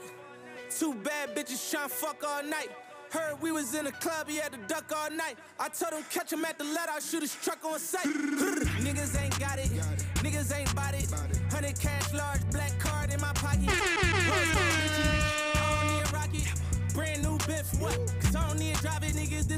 Two 0.70 0.94
bad 0.94 1.34
bitches 1.34 1.74
tryna 1.74 1.90
fuck 1.90 2.22
all 2.26 2.42
night. 2.42 2.70
Heard 3.10 3.42
we 3.42 3.50
was 3.50 3.74
in 3.74 3.86
a 3.88 3.92
club, 3.92 4.28
he 4.28 4.36
had 4.36 4.52
to 4.52 4.58
duck 4.68 4.92
all 4.96 5.10
night. 5.10 5.36
I 5.58 5.68
told 5.68 5.94
him 5.94 6.04
catch 6.10 6.32
him 6.32 6.44
at 6.44 6.58
the 6.58 6.64
let, 6.64 6.88
I 6.88 7.00
shoot 7.00 7.22
his 7.22 7.34
truck 7.34 7.64
on 7.64 7.78
sight. 7.78 8.06
Niggas 8.06 9.20
ain't 9.20 9.38
got 9.40 9.58
it, 9.58 9.68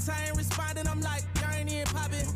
This 0.02 0.10
I 0.16 0.26
ain't 0.26 0.36
responding. 0.36 0.88
I'm 0.88 1.00
like, 1.00 1.22
y'all 1.40 1.54
ain't 1.54 1.70
even 1.70 1.86
popping. 1.86 2.26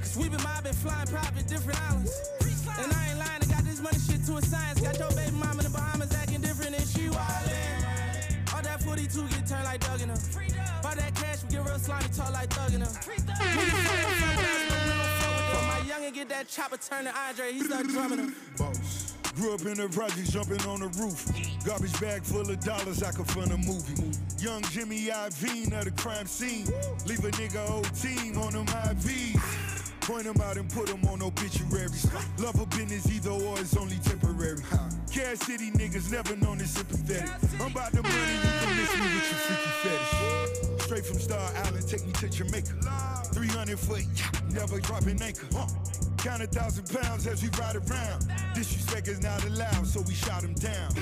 Cause 0.00 0.16
we 0.16 0.30
been 0.30 0.42
mobbing, 0.42 0.72
flying 0.72 1.06
private, 1.06 1.46
different 1.46 1.78
islands. 1.90 2.16
And 2.40 2.92
I 2.94 3.08
ain't 3.10 3.18
lying, 3.18 3.42
I 3.42 3.46
got 3.46 3.62
this 3.64 3.78
money 3.78 3.98
shit 3.98 4.24
to 4.24 4.38
a 4.38 4.42
science. 4.42 4.80
Got 4.80 4.98
your 4.98 5.10
baby 5.10 5.36
mama 5.36 5.58
in 5.58 5.64
the 5.64 5.70
Bahamas 5.70 6.14
acting 6.14 6.40
different 6.40 6.76
and 6.76 6.88
she 6.88 7.10
wildin'. 7.12 8.54
All 8.54 8.62
that 8.62 8.82
42 8.82 9.28
get 9.28 9.46
turned 9.46 9.64
like 9.64 9.80
Doug 9.80 10.00
in 10.00 10.08
her. 10.08 10.16
All 10.82 10.96
that 10.96 11.14
cash 11.14 11.42
we 11.42 11.50
get 11.50 11.66
real 11.66 11.78
slimy, 11.78 12.08
talk 12.08 12.32
like 12.32 12.48
Thug 12.54 12.72
in 12.72 12.80
her. 12.80 12.92
My 15.68 15.80
youngin' 15.84 16.14
get 16.14 16.30
that 16.30 16.48
chopper 16.48 16.78
turn 16.78 17.04
to 17.04 17.14
Andre, 17.14 17.52
he 17.52 17.60
start 17.60 17.86
drumming 17.88 18.18
her. 18.18 19.09
Grew 19.36 19.54
up 19.54 19.60
in 19.62 19.74
the 19.74 19.88
projects, 19.88 20.32
jumping 20.32 20.60
on 20.66 20.80
the 20.80 20.88
roof. 20.98 21.24
Garbage 21.64 21.98
bag 22.00 22.22
full 22.22 22.48
of 22.48 22.60
dollars, 22.60 23.02
I 23.02 23.12
could 23.12 23.26
fund 23.28 23.52
a 23.52 23.56
movie. 23.56 24.16
Young 24.38 24.62
Jimmy 24.70 25.06
Iovine 25.06 25.72
of 25.78 25.84
the 25.84 25.92
crime 25.92 26.26
scene. 26.26 26.66
Leave 27.06 27.24
a 27.24 27.30
nigga 27.38 27.64
whole 27.66 27.82
team 27.94 28.36
on 28.38 28.52
them 28.52 28.66
IVs. 28.66 29.90
Point 30.00 30.24
them 30.24 30.40
out 30.40 30.56
and 30.56 30.68
put 30.68 30.88
them 30.88 31.04
on 31.06 31.22
obituaries. 31.22 32.06
Love 32.38 32.58
a 32.60 32.66
business 32.66 33.06
either 33.10 33.30
or 33.30 33.58
it's 33.60 33.76
only 33.76 33.96
temporary. 33.96 34.60
Cash 35.12 35.38
City 35.38 35.70
niggas 35.70 36.10
never 36.10 36.34
known 36.36 36.60
as 36.60 36.70
sympathetic. 36.70 37.30
I'm 37.60 37.70
about 37.70 37.92
the 37.92 38.02
money, 38.02 38.14
you 38.14 38.50
can 38.60 38.76
miss 38.76 38.94
me 38.96 39.06
with 39.14 39.30
your 39.30 39.40
freaky 39.46 39.70
fetish. 39.82 40.84
Straight 40.84 41.06
from 41.06 41.18
Star 41.18 41.50
Island, 41.64 41.86
take 41.86 42.04
me 42.04 42.12
to 42.12 42.28
Jamaica. 42.28 42.74
300 43.32 43.78
foot, 43.78 44.04
never 44.52 44.80
dropping 44.80 45.22
anchor. 45.22 45.46
Count 46.22 46.42
a 46.42 46.46
thousand 46.46 46.84
pounds 47.00 47.26
as 47.26 47.42
we 47.42 47.48
ride 47.58 47.76
around. 47.76 48.28
Disrespect 48.54 49.08
is 49.08 49.22
not 49.22 49.42
allowed, 49.46 49.86
so 49.86 50.02
we 50.02 50.12
shot 50.12 50.42
him 50.42 50.52
down. 50.52 50.92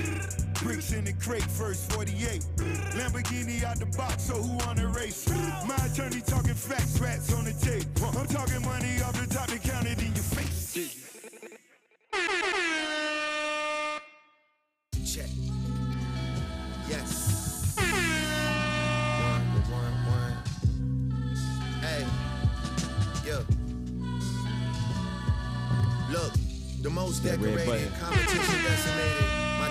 Bricks 0.63 0.93
in 0.93 1.05
the 1.05 1.13
crate, 1.15 1.43
first 1.43 1.93
48. 1.93 2.47
Lamborghini 2.95 3.65
out 3.65 3.81
the 3.81 3.87
box, 3.97 4.25
so 4.25 4.35
who 4.35 4.57
wanna 4.65 4.87
race? 4.87 5.29
My 5.67 5.75
attorney 5.87 6.21
talking 6.21 6.55
facts, 6.55 7.01
rats 7.01 7.33
on 7.33 7.47
the 7.47 7.53
tape. 7.53 7.87
I'm 8.17 8.29
talking 8.29 8.63
money 8.63 9.03
off 9.03 9.21
the 9.21 9.27
top 9.35 9.49
and 9.49 9.61
count 9.61 9.87
it 9.87 9.99
in 10.01 10.15
your 10.15 10.23
face. 10.23 11.08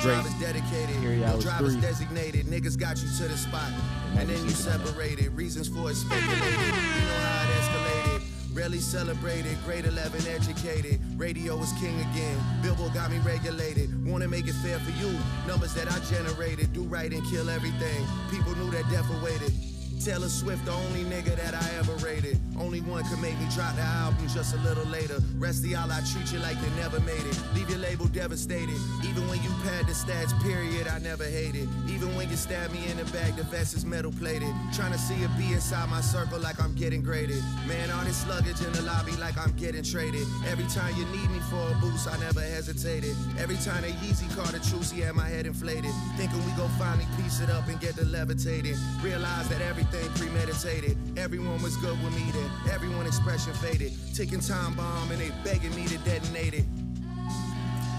Drake. 0.08 0.18
job 0.18 0.26
is 0.26 0.34
dedicated. 0.40 0.96
Here, 0.98 1.26
hours 1.26 1.44
drivers 1.44 1.74
three. 1.74 1.82
designated. 1.82 2.46
Niggas 2.46 2.78
got 2.78 3.02
you 3.02 3.10
to 3.10 3.28
the 3.28 3.38
spot. 3.38 3.72
And 4.16 4.30
then 4.30 4.44
you 4.46 4.52
sleeping 4.52 4.74
on 4.74 4.80
that. 4.80 4.88
separated. 4.88 5.34
Reasons 5.34 5.68
for 5.68 5.92
it 5.92 5.96
speculated. 5.96 6.38
You 6.40 7.06
know 7.08 7.20
how 7.28 7.44
it 7.44 7.52
escalated. 7.60 8.22
Rarely 8.56 8.80
celebrated, 8.80 9.56
grade 9.66 9.86
11 9.86 10.26
educated. 10.28 11.00
Radio 11.16 11.60
is 11.60 11.72
king 11.74 12.00
again. 12.00 12.40
Billboard 12.64 12.94
got 12.94 13.12
me 13.12 13.20
regulated. 13.20 13.90
Wanna 14.08 14.28
make 14.28 14.48
it 14.48 14.56
fair 14.64 14.80
for 14.80 14.92
you. 14.92 15.16
Numbers 15.46 15.74
that 15.76 15.92
I 15.92 16.00
generated. 16.10 16.74
Do 16.74 16.84
right 16.84 17.12
and 17.12 17.24
kill 17.30 17.50
everything. 17.50 18.08
People 18.32 18.56
knew 18.56 18.72
that 18.72 18.90
death 18.90 19.06
awaited. 19.22 19.54
Taylor 20.04 20.30
Swift, 20.30 20.64
the 20.66 20.72
only 20.72 21.04
nigga 21.04 21.36
that 21.36 21.54
I 21.54 21.70
ever 21.78 21.94
rated. 22.06 22.40
Only 22.60 22.82
one 22.82 23.04
could 23.06 23.20
make 23.20 23.38
me 23.40 23.48
drop 23.54 23.76
the 23.76 23.82
album 23.82 24.28
just 24.30 24.54
a 24.56 24.58
little 24.60 24.86
later. 24.86 25.20
Rest 25.38 25.64
of 25.64 25.70
y'all, 25.70 25.92
I 25.92 26.02
treat 26.12 26.32
you 26.32 26.40
like 26.40 26.58
you 26.58 26.70
never 26.76 27.00
made 27.02 27.26
it. 27.26 27.38
Leave 27.54 27.70
your 27.70 27.80
label 27.80 28.08
devastated. 28.08 28.78
Even 29.04 29.28
when 29.28 29.42
you 29.44 29.50
pad 29.64 29.86
the 29.88 29.94
stats, 29.94 30.34
period, 30.42 30.88
I 30.88 31.00
never 31.00 31.26
hated. 31.26 31.70
Even 31.88 32.16
when 32.16 32.30
you 32.30 32.36
stab 32.36 32.72
me 32.72 32.88
in 32.90 32.98
the 32.98 33.06
back, 33.12 33.36
the 33.36 33.44
vest 33.44 33.76
is 33.76 33.86
metal 33.86 34.12
plated. 34.12 34.54
Trying 34.74 34.92
to 34.92 34.98
see 34.98 35.24
a 35.24 35.30
B 35.38 35.54
inside 35.54 35.90
my 35.90 36.02
circle 36.02 36.40
like 36.40 36.62
I'm 36.62 36.74
getting 36.76 37.02
graded. 37.02 37.44
Man, 37.68 37.90
all 37.92 38.04
this 38.04 38.28
luggage 38.28 38.62
in 38.62 38.72
the 38.74 38.82
lobby 38.84 39.16
like 39.18 39.38
I'm 39.38 39.54
getting 39.54 39.84
traded. 39.84 40.26
Every 40.48 40.66
time 40.66 40.96
you 40.96 41.06
need 41.06 41.30
me 41.30 41.40
for 41.50 41.62
a 41.62 41.76
boost, 41.80 42.08
I 42.08 42.18
never 42.20 42.42
hesitated. 42.42 43.16
Every 43.38 43.58
time 43.58 43.84
a 43.84 43.92
Yeezy 44.02 44.34
caught 44.36 44.54
a 44.54 44.70
truce, 44.70 44.92
he 44.92 45.02
had 45.02 45.16
my 45.16 45.28
head 45.28 45.46
inflated. 45.46 45.92
Thinking 46.18 46.44
we 46.46 46.52
gon' 46.54 46.70
finally 46.78 47.08
piece 47.18 47.40
it 47.40 47.50
up 47.50 47.68
and 47.68 47.80
get 47.80 47.96
the 47.96 48.06
levitated. 48.06 48.78
Realize 49.02 49.48
that 49.50 49.62
everything 49.88 50.14
premeditated. 50.16 50.98
Everyone 51.18 51.62
was 51.62 51.78
good 51.78 52.02
with 52.04 52.14
me 52.16 52.32
then. 52.32 52.50
Everyone 52.72 53.06
expression 53.06 53.54
faded. 53.54 53.94
Ticking 54.14 54.40
time 54.40 54.74
bomb 54.74 55.12
and 55.12 55.20
they 55.20 55.32
begging 55.44 55.76
me 55.76 55.86
to 55.88 55.98
detonate 56.00 56.54
it. 56.54 56.66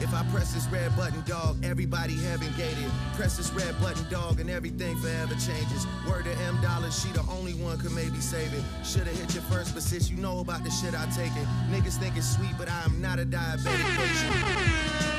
If 0.00 0.14
I 0.14 0.22
press 0.30 0.54
this 0.54 0.64
red 0.68 0.94
button, 0.96 1.24
dog, 1.26 1.64
everybody 1.64 2.14
heaven 2.14 2.48
gated. 2.56 2.90
Press 3.14 3.36
this 3.36 3.50
red 3.50 3.74
button, 3.80 4.06
dog, 4.08 4.38
and 4.38 4.48
everything 4.48 4.96
forever 4.98 5.34
changes. 5.34 5.88
Word 6.08 6.24
to 6.24 6.32
M 6.42 6.60
Dollar, 6.62 6.90
she 6.92 7.08
the 7.08 7.24
only 7.28 7.54
one 7.54 7.78
could 7.78 7.92
maybe 7.92 8.20
save 8.20 8.52
it. 8.54 8.62
Shoulda 8.84 9.10
hit 9.10 9.34
you 9.34 9.40
first, 9.40 9.74
but 9.74 9.82
since 9.82 10.08
you 10.08 10.16
know 10.16 10.38
about 10.38 10.62
the 10.62 10.70
shit 10.70 10.94
I 10.94 11.06
take 11.06 11.32
it, 11.36 11.48
niggas 11.72 11.98
think 11.98 12.16
it's 12.16 12.36
sweet, 12.36 12.54
but 12.56 12.68
I 12.68 12.84
am 12.84 13.02
not 13.02 13.18
a 13.18 13.26
diabetic 13.26 13.96
patient. 13.96 15.17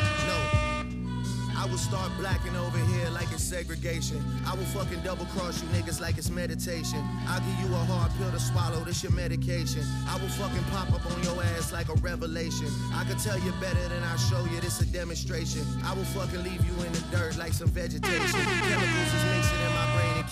I 1.60 1.66
will 1.66 1.78
start 1.78 2.10
blacking 2.18 2.56
over 2.56 2.78
here 2.78 3.10
like 3.10 3.30
it's 3.34 3.44
segregation. 3.44 4.24
I 4.48 4.56
will 4.56 4.64
fucking 4.72 5.02
double 5.04 5.26
cross 5.36 5.62
you 5.62 5.68
niggas 5.76 6.00
like 6.00 6.18
it's 6.18 6.30
meditation. 6.30 7.04
I'll 7.28 7.42
give 7.42 7.60
you 7.60 7.76
a 7.76 7.84
hard 7.84 8.16
pill 8.18 8.32
to 8.32 8.40
swallow, 8.40 8.80
this 8.86 9.04
your 9.04 9.12
medication. 9.12 9.84
I 10.08 10.16
will 10.22 10.30
fucking 10.40 10.64
pop 10.72 10.88
up 10.94 11.06
on 11.06 11.22
your 11.22 11.44
ass 11.60 11.74
like 11.74 11.90
a 11.90 11.96
revelation. 11.96 12.72
I 12.94 13.04
can 13.04 13.18
tell 13.18 13.38
you 13.38 13.52
better 13.60 13.86
than 13.90 14.02
I 14.04 14.16
show 14.16 14.40
you, 14.46 14.62
this 14.62 14.80
a 14.80 14.86
demonstration. 14.86 15.68
I 15.84 15.94
will 15.94 16.08
fucking 16.16 16.42
leave 16.44 16.64
you 16.64 16.72
in 16.86 16.94
the 16.94 17.04
dirt 17.12 17.36
like 17.36 17.52
some 17.52 17.68
vegetation. 17.68 18.40
Chemicals 18.40 19.12
is 19.20 19.24
mixing 19.36 19.60
in 19.60 19.74
my 19.76 19.79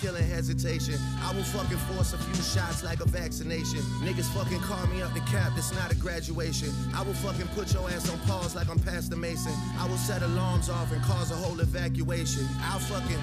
killing 0.00 0.26
hesitation. 0.28 0.94
I 1.22 1.32
will 1.34 1.42
fucking 1.42 1.78
force 1.90 2.12
a 2.12 2.18
few 2.18 2.42
shots 2.42 2.82
like 2.82 3.00
a 3.00 3.08
vaccination. 3.08 3.80
Niggas 4.02 4.28
fucking 4.34 4.60
call 4.60 4.86
me 4.88 5.02
up 5.02 5.12
the 5.14 5.20
cap, 5.20 5.52
that's 5.54 5.74
not 5.74 5.92
a 5.92 5.96
graduation. 5.96 6.70
I 6.94 7.02
will 7.02 7.14
fucking 7.14 7.48
put 7.48 7.72
your 7.72 7.88
ass 7.90 8.08
on 8.10 8.18
pause 8.20 8.54
like 8.54 8.68
I'm 8.68 8.78
Pastor 8.78 9.16
Mason. 9.16 9.52
I 9.78 9.86
will 9.86 9.96
set 9.96 10.22
alarms 10.22 10.68
off 10.68 10.92
and 10.92 11.02
cause 11.02 11.30
a 11.30 11.36
whole 11.36 11.58
evacuation. 11.60 12.46
I'll 12.62 12.78
fucking, 12.78 13.22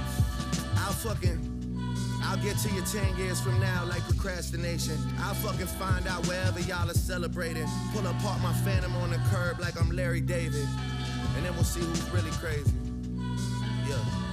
I'll 0.77 0.93
fucking. 0.93 1.51
I'll 2.23 2.37
get 2.37 2.57
to 2.59 2.69
you 2.69 2.81
10 2.81 3.17
years 3.17 3.39
from 3.39 3.59
now 3.59 3.85
like 3.85 4.01
procrastination. 4.03 4.97
I'll 5.19 5.35
fucking 5.35 5.67
find 5.67 6.07
out 6.07 6.25
wherever 6.27 6.59
y'all 6.61 6.89
are 6.89 6.93
celebrating. 6.93 7.67
Pull 7.93 8.05
apart 8.07 8.41
my 8.41 8.53
phantom 8.65 8.95
on 8.97 9.11
the 9.11 9.21
curb 9.29 9.59
like 9.59 9.79
I'm 9.79 9.91
Larry 9.91 10.21
David. 10.21 10.67
And 11.35 11.45
then 11.45 11.53
we'll 11.53 11.63
see 11.63 11.81
who's 11.81 12.09
really 12.09 12.31
crazy. 12.31 12.71
Yeah. 13.87 14.24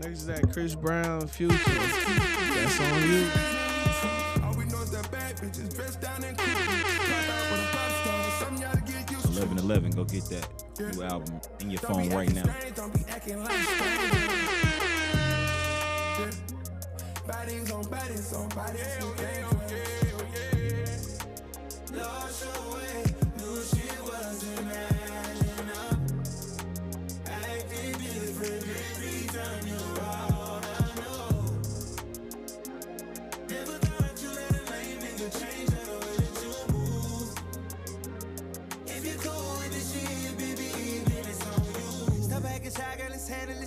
Next 0.00 0.18
is 0.20 0.26
that 0.26 0.52
Chris 0.52 0.74
Brown 0.74 1.26
Future. 1.26 1.56
That's 1.56 2.80
on 2.80 3.02
you. 3.10 3.28
All 4.44 4.54
we 4.54 4.64
know 4.66 4.82
is 4.82 4.90
that 4.90 5.08
bad 5.10 5.36
bitches 5.36 5.74
dressed 5.74 6.00
down 6.02 6.22
in 6.22 6.36
cool. 6.36 6.54
Pop 6.54 7.28
out 7.30 7.50
with 7.50 7.60
a 7.60 7.68
pop 7.72 7.90
star, 8.02 8.30
something 8.40 8.62
y'all 8.62 8.74
to 8.74 8.80
get 8.92 9.10
used 9.10 9.32
to. 9.32 9.38
11 9.38 9.58
11, 9.58 9.90
go 9.92 10.04
get 10.04 10.24
that 10.24 10.48
new 10.78 11.02
album 11.02 11.40
in 11.60 11.70
your 11.70 11.80
phone 11.80 12.10
right 12.10 12.32
now. 12.34 12.42
strange, 12.42 12.76
Don't 12.76 12.92
be 12.92 13.00
acting. 13.10 13.38
Yeah. 16.18 16.30
Bodies 17.26 17.72
on 17.72 17.82
bodies 17.88 18.32
on 18.34 18.48
bodies. 18.50 19.85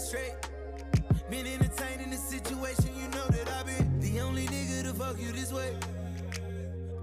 Straight. 0.09 0.33
Been 1.29 1.45
entertaining 1.45 2.09
the 2.09 2.17
situation, 2.17 2.89
you 2.99 3.07
know 3.09 3.27
that 3.27 3.47
I've 3.47 3.65
been 3.67 3.99
the 3.99 4.19
only 4.21 4.47
nigga 4.47 4.81
to 4.81 4.93
fuck 4.95 5.21
you 5.21 5.31
this 5.31 5.53
way. 5.53 5.75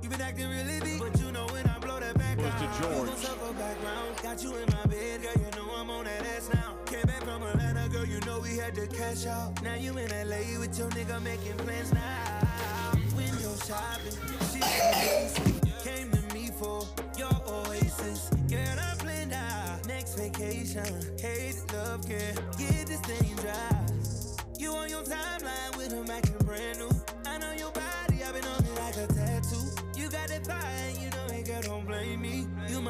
You 0.03 0.09
been 0.09 0.21
acting 0.21 0.49
really 0.51 0.81
deep, 0.81 0.99
but 0.99 1.17
you 1.21 1.31
know 1.31 1.47
when 1.53 1.65
I 1.69 1.79
blow 1.79 2.01
that 2.01 2.19
back 2.19 2.37
Mr. 2.37 2.51
out, 2.51 2.61
you 2.61 2.69
George. 2.83 3.09
gon' 3.09 3.17
circle 3.17 3.53
back. 3.53 3.77
Got 4.25 4.43
you 4.43 4.57
in 4.57 4.67
my 4.75 4.87
bed, 4.87 5.23
girl, 5.23 5.33
you 5.37 5.51
know 5.57 5.73
I'm 5.77 5.89
on 5.89 6.05
that 6.07 6.27
ass 6.27 6.51
now. 6.53 6.75
Came 6.87 7.03
back 7.03 7.23
from 7.23 7.45
Atlanta, 7.45 7.89
girl, 7.89 8.05
you 8.05 8.19
know 8.27 8.41
we 8.41 8.57
had 8.57 8.75
to 8.75 8.89
cash 8.89 9.25
out. 9.27 9.63
Now 9.63 9.77
you 9.77 9.97
in 9.97 10.11
LA 10.11 10.59
with 10.59 10.77
your 10.77 10.89
nigga 10.91 11.23
making 11.23 11.57
plans 11.59 11.93
now. 11.93 12.91
Window 13.15 13.55
shopping, 13.65 14.19
she 14.53 15.56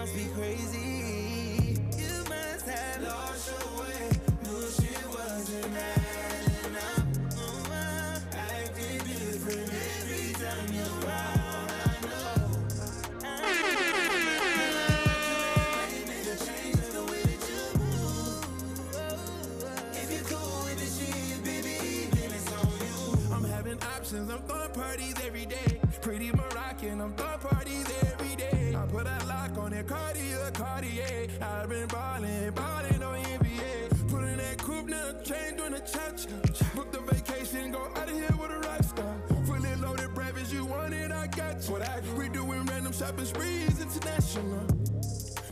must 0.06 0.14
be 0.14 0.40
crazy. 0.40 0.85
Shopping 43.06 43.24
sprees, 43.24 43.80
international. 43.80 44.66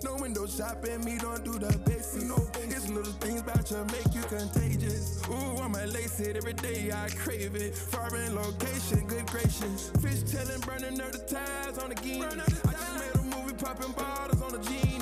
No 0.02 0.16
window 0.16 0.46
shopping, 0.46 1.04
me 1.04 1.18
don't 1.18 1.44
do 1.44 1.52
the 1.52 1.78
basics. 1.86 2.24
No, 2.24 2.36
it's 2.54 2.88
little 2.90 3.12
things 3.14 3.40
about 3.40 3.70
you 3.70 3.84
make 3.92 4.14
you 4.14 4.22
contagious. 4.22 5.22
Ooh, 5.28 5.62
I 5.62 5.68
might 5.68 5.88
lace 5.88 6.18
it 6.20 6.36
every 6.36 6.54
day, 6.54 6.90
I 6.92 7.08
crave 7.10 7.54
it. 7.54 7.74
Foreign 7.74 8.34
location, 8.34 9.06
good 9.06 9.26
gracious. 9.26 9.90
Fish 10.02 10.22
tailing, 10.24 10.60
burning 10.62 11.00
up 11.00 11.12
the 11.12 11.18
ties 11.18 11.78
on 11.78 11.90
the 11.90 11.94
guinea. 11.96 12.24
I 12.24 12.34
just 12.48 12.64
made 12.64 13.14
a 13.14 13.36
movie 13.36 13.54
popping 13.54 13.92
bottles 13.92 14.42
on 14.42 14.52
the 14.52 14.58
genie. 14.58 14.93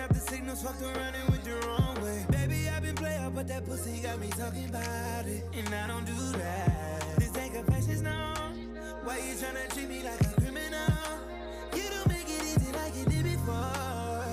Up 0.00 0.08
the 0.10 0.20
signals, 0.20 0.62
fucked 0.62 0.82
around 0.82 1.14
and 1.14 1.28
went 1.28 1.44
the 1.44 1.54
wrong 1.66 1.94
way. 2.02 2.24
Baby, 2.30 2.68
I've 2.68 2.82
been 2.82 2.94
player, 2.94 3.30
but 3.34 3.46
that 3.48 3.66
pussy 3.66 4.00
got 4.00 4.18
me 4.18 4.28
talking 4.28 4.68
about 4.68 5.26
it. 5.26 5.44
And 5.52 5.74
I 5.74 5.86
don't 5.86 6.06
do 6.06 6.38
that. 6.38 7.16
This 7.18 7.36
ain't 7.36 7.54
confessions, 7.54 8.02
no. 8.02 8.34
Why 9.04 9.18
you 9.18 9.34
tryna 9.34 9.72
treat 9.74 9.88
me 9.88 10.02
like 10.02 10.20
a 10.20 10.40
criminal? 10.40 10.94
You 11.74 11.82
don't 11.90 12.08
make 12.08 12.28
it 12.28 12.42
easy 12.42 12.72
like 12.72 12.96
you 12.96 13.04
did 13.04 13.24
before. 13.24 14.24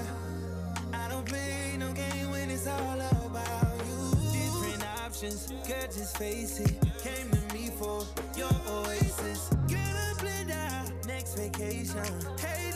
I 0.94 1.07
don't 1.10 1.26
play 1.26 1.76
no 1.77 1.91
game 1.91 2.31
when 2.31 2.49
it's 2.49 2.68
all 2.68 2.99
about 3.26 3.77
you. 3.88 4.11
Different 4.31 4.84
options, 5.03 5.48
girl, 5.68 5.88
just 5.88 6.18
face 6.18 6.60
it. 6.60 6.76
Came 7.03 7.30
to 7.30 7.53
me 7.53 7.69
for 7.77 8.06
your 8.38 8.56
oasis. 8.69 9.49
Girl, 9.68 9.80
I 9.80 10.14
planned 10.18 10.52
out 10.52 10.91
next 11.07 11.35
vacation. 11.35 12.03
Hey, 12.39 12.72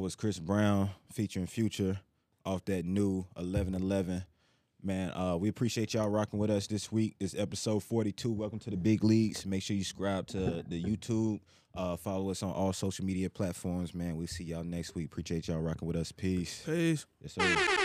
that 0.00 0.04
was 0.04 0.16
Chris 0.16 0.38
Brown 0.38 0.88
featuring 1.12 1.46
Future 1.46 2.00
off 2.46 2.64
that 2.64 2.86
new 2.86 3.26
1111. 3.34 4.24
Man, 4.82 5.10
uh, 5.10 5.36
we 5.36 5.50
appreciate 5.50 5.92
y'all 5.92 6.08
rocking 6.08 6.38
with 6.38 6.50
us 6.50 6.66
this 6.66 6.90
week. 6.90 7.16
This 7.18 7.34
episode 7.36 7.82
42. 7.82 8.32
Welcome 8.32 8.60
to 8.60 8.70
the 8.70 8.78
big 8.78 9.04
leagues. 9.04 9.44
Make 9.44 9.62
sure 9.62 9.76
you 9.76 9.84
subscribe 9.84 10.26
to 10.28 10.64
the 10.66 10.82
YouTube. 10.82 11.40
Uh, 11.74 11.96
follow 11.96 12.30
us 12.30 12.42
on 12.42 12.50
all 12.50 12.72
social 12.72 13.04
media 13.04 13.28
platforms. 13.28 13.94
Man, 13.94 14.16
we 14.16 14.26
see 14.26 14.44
y'all 14.44 14.64
next 14.64 14.94
week. 14.94 15.04
Appreciate 15.04 15.48
y'all 15.48 15.60
rocking 15.60 15.86
with 15.86 15.96
us. 15.96 16.12
Peace. 16.12 16.62
Peace. 16.64 17.04
Yes, 17.20 17.34
sir. 17.34 17.76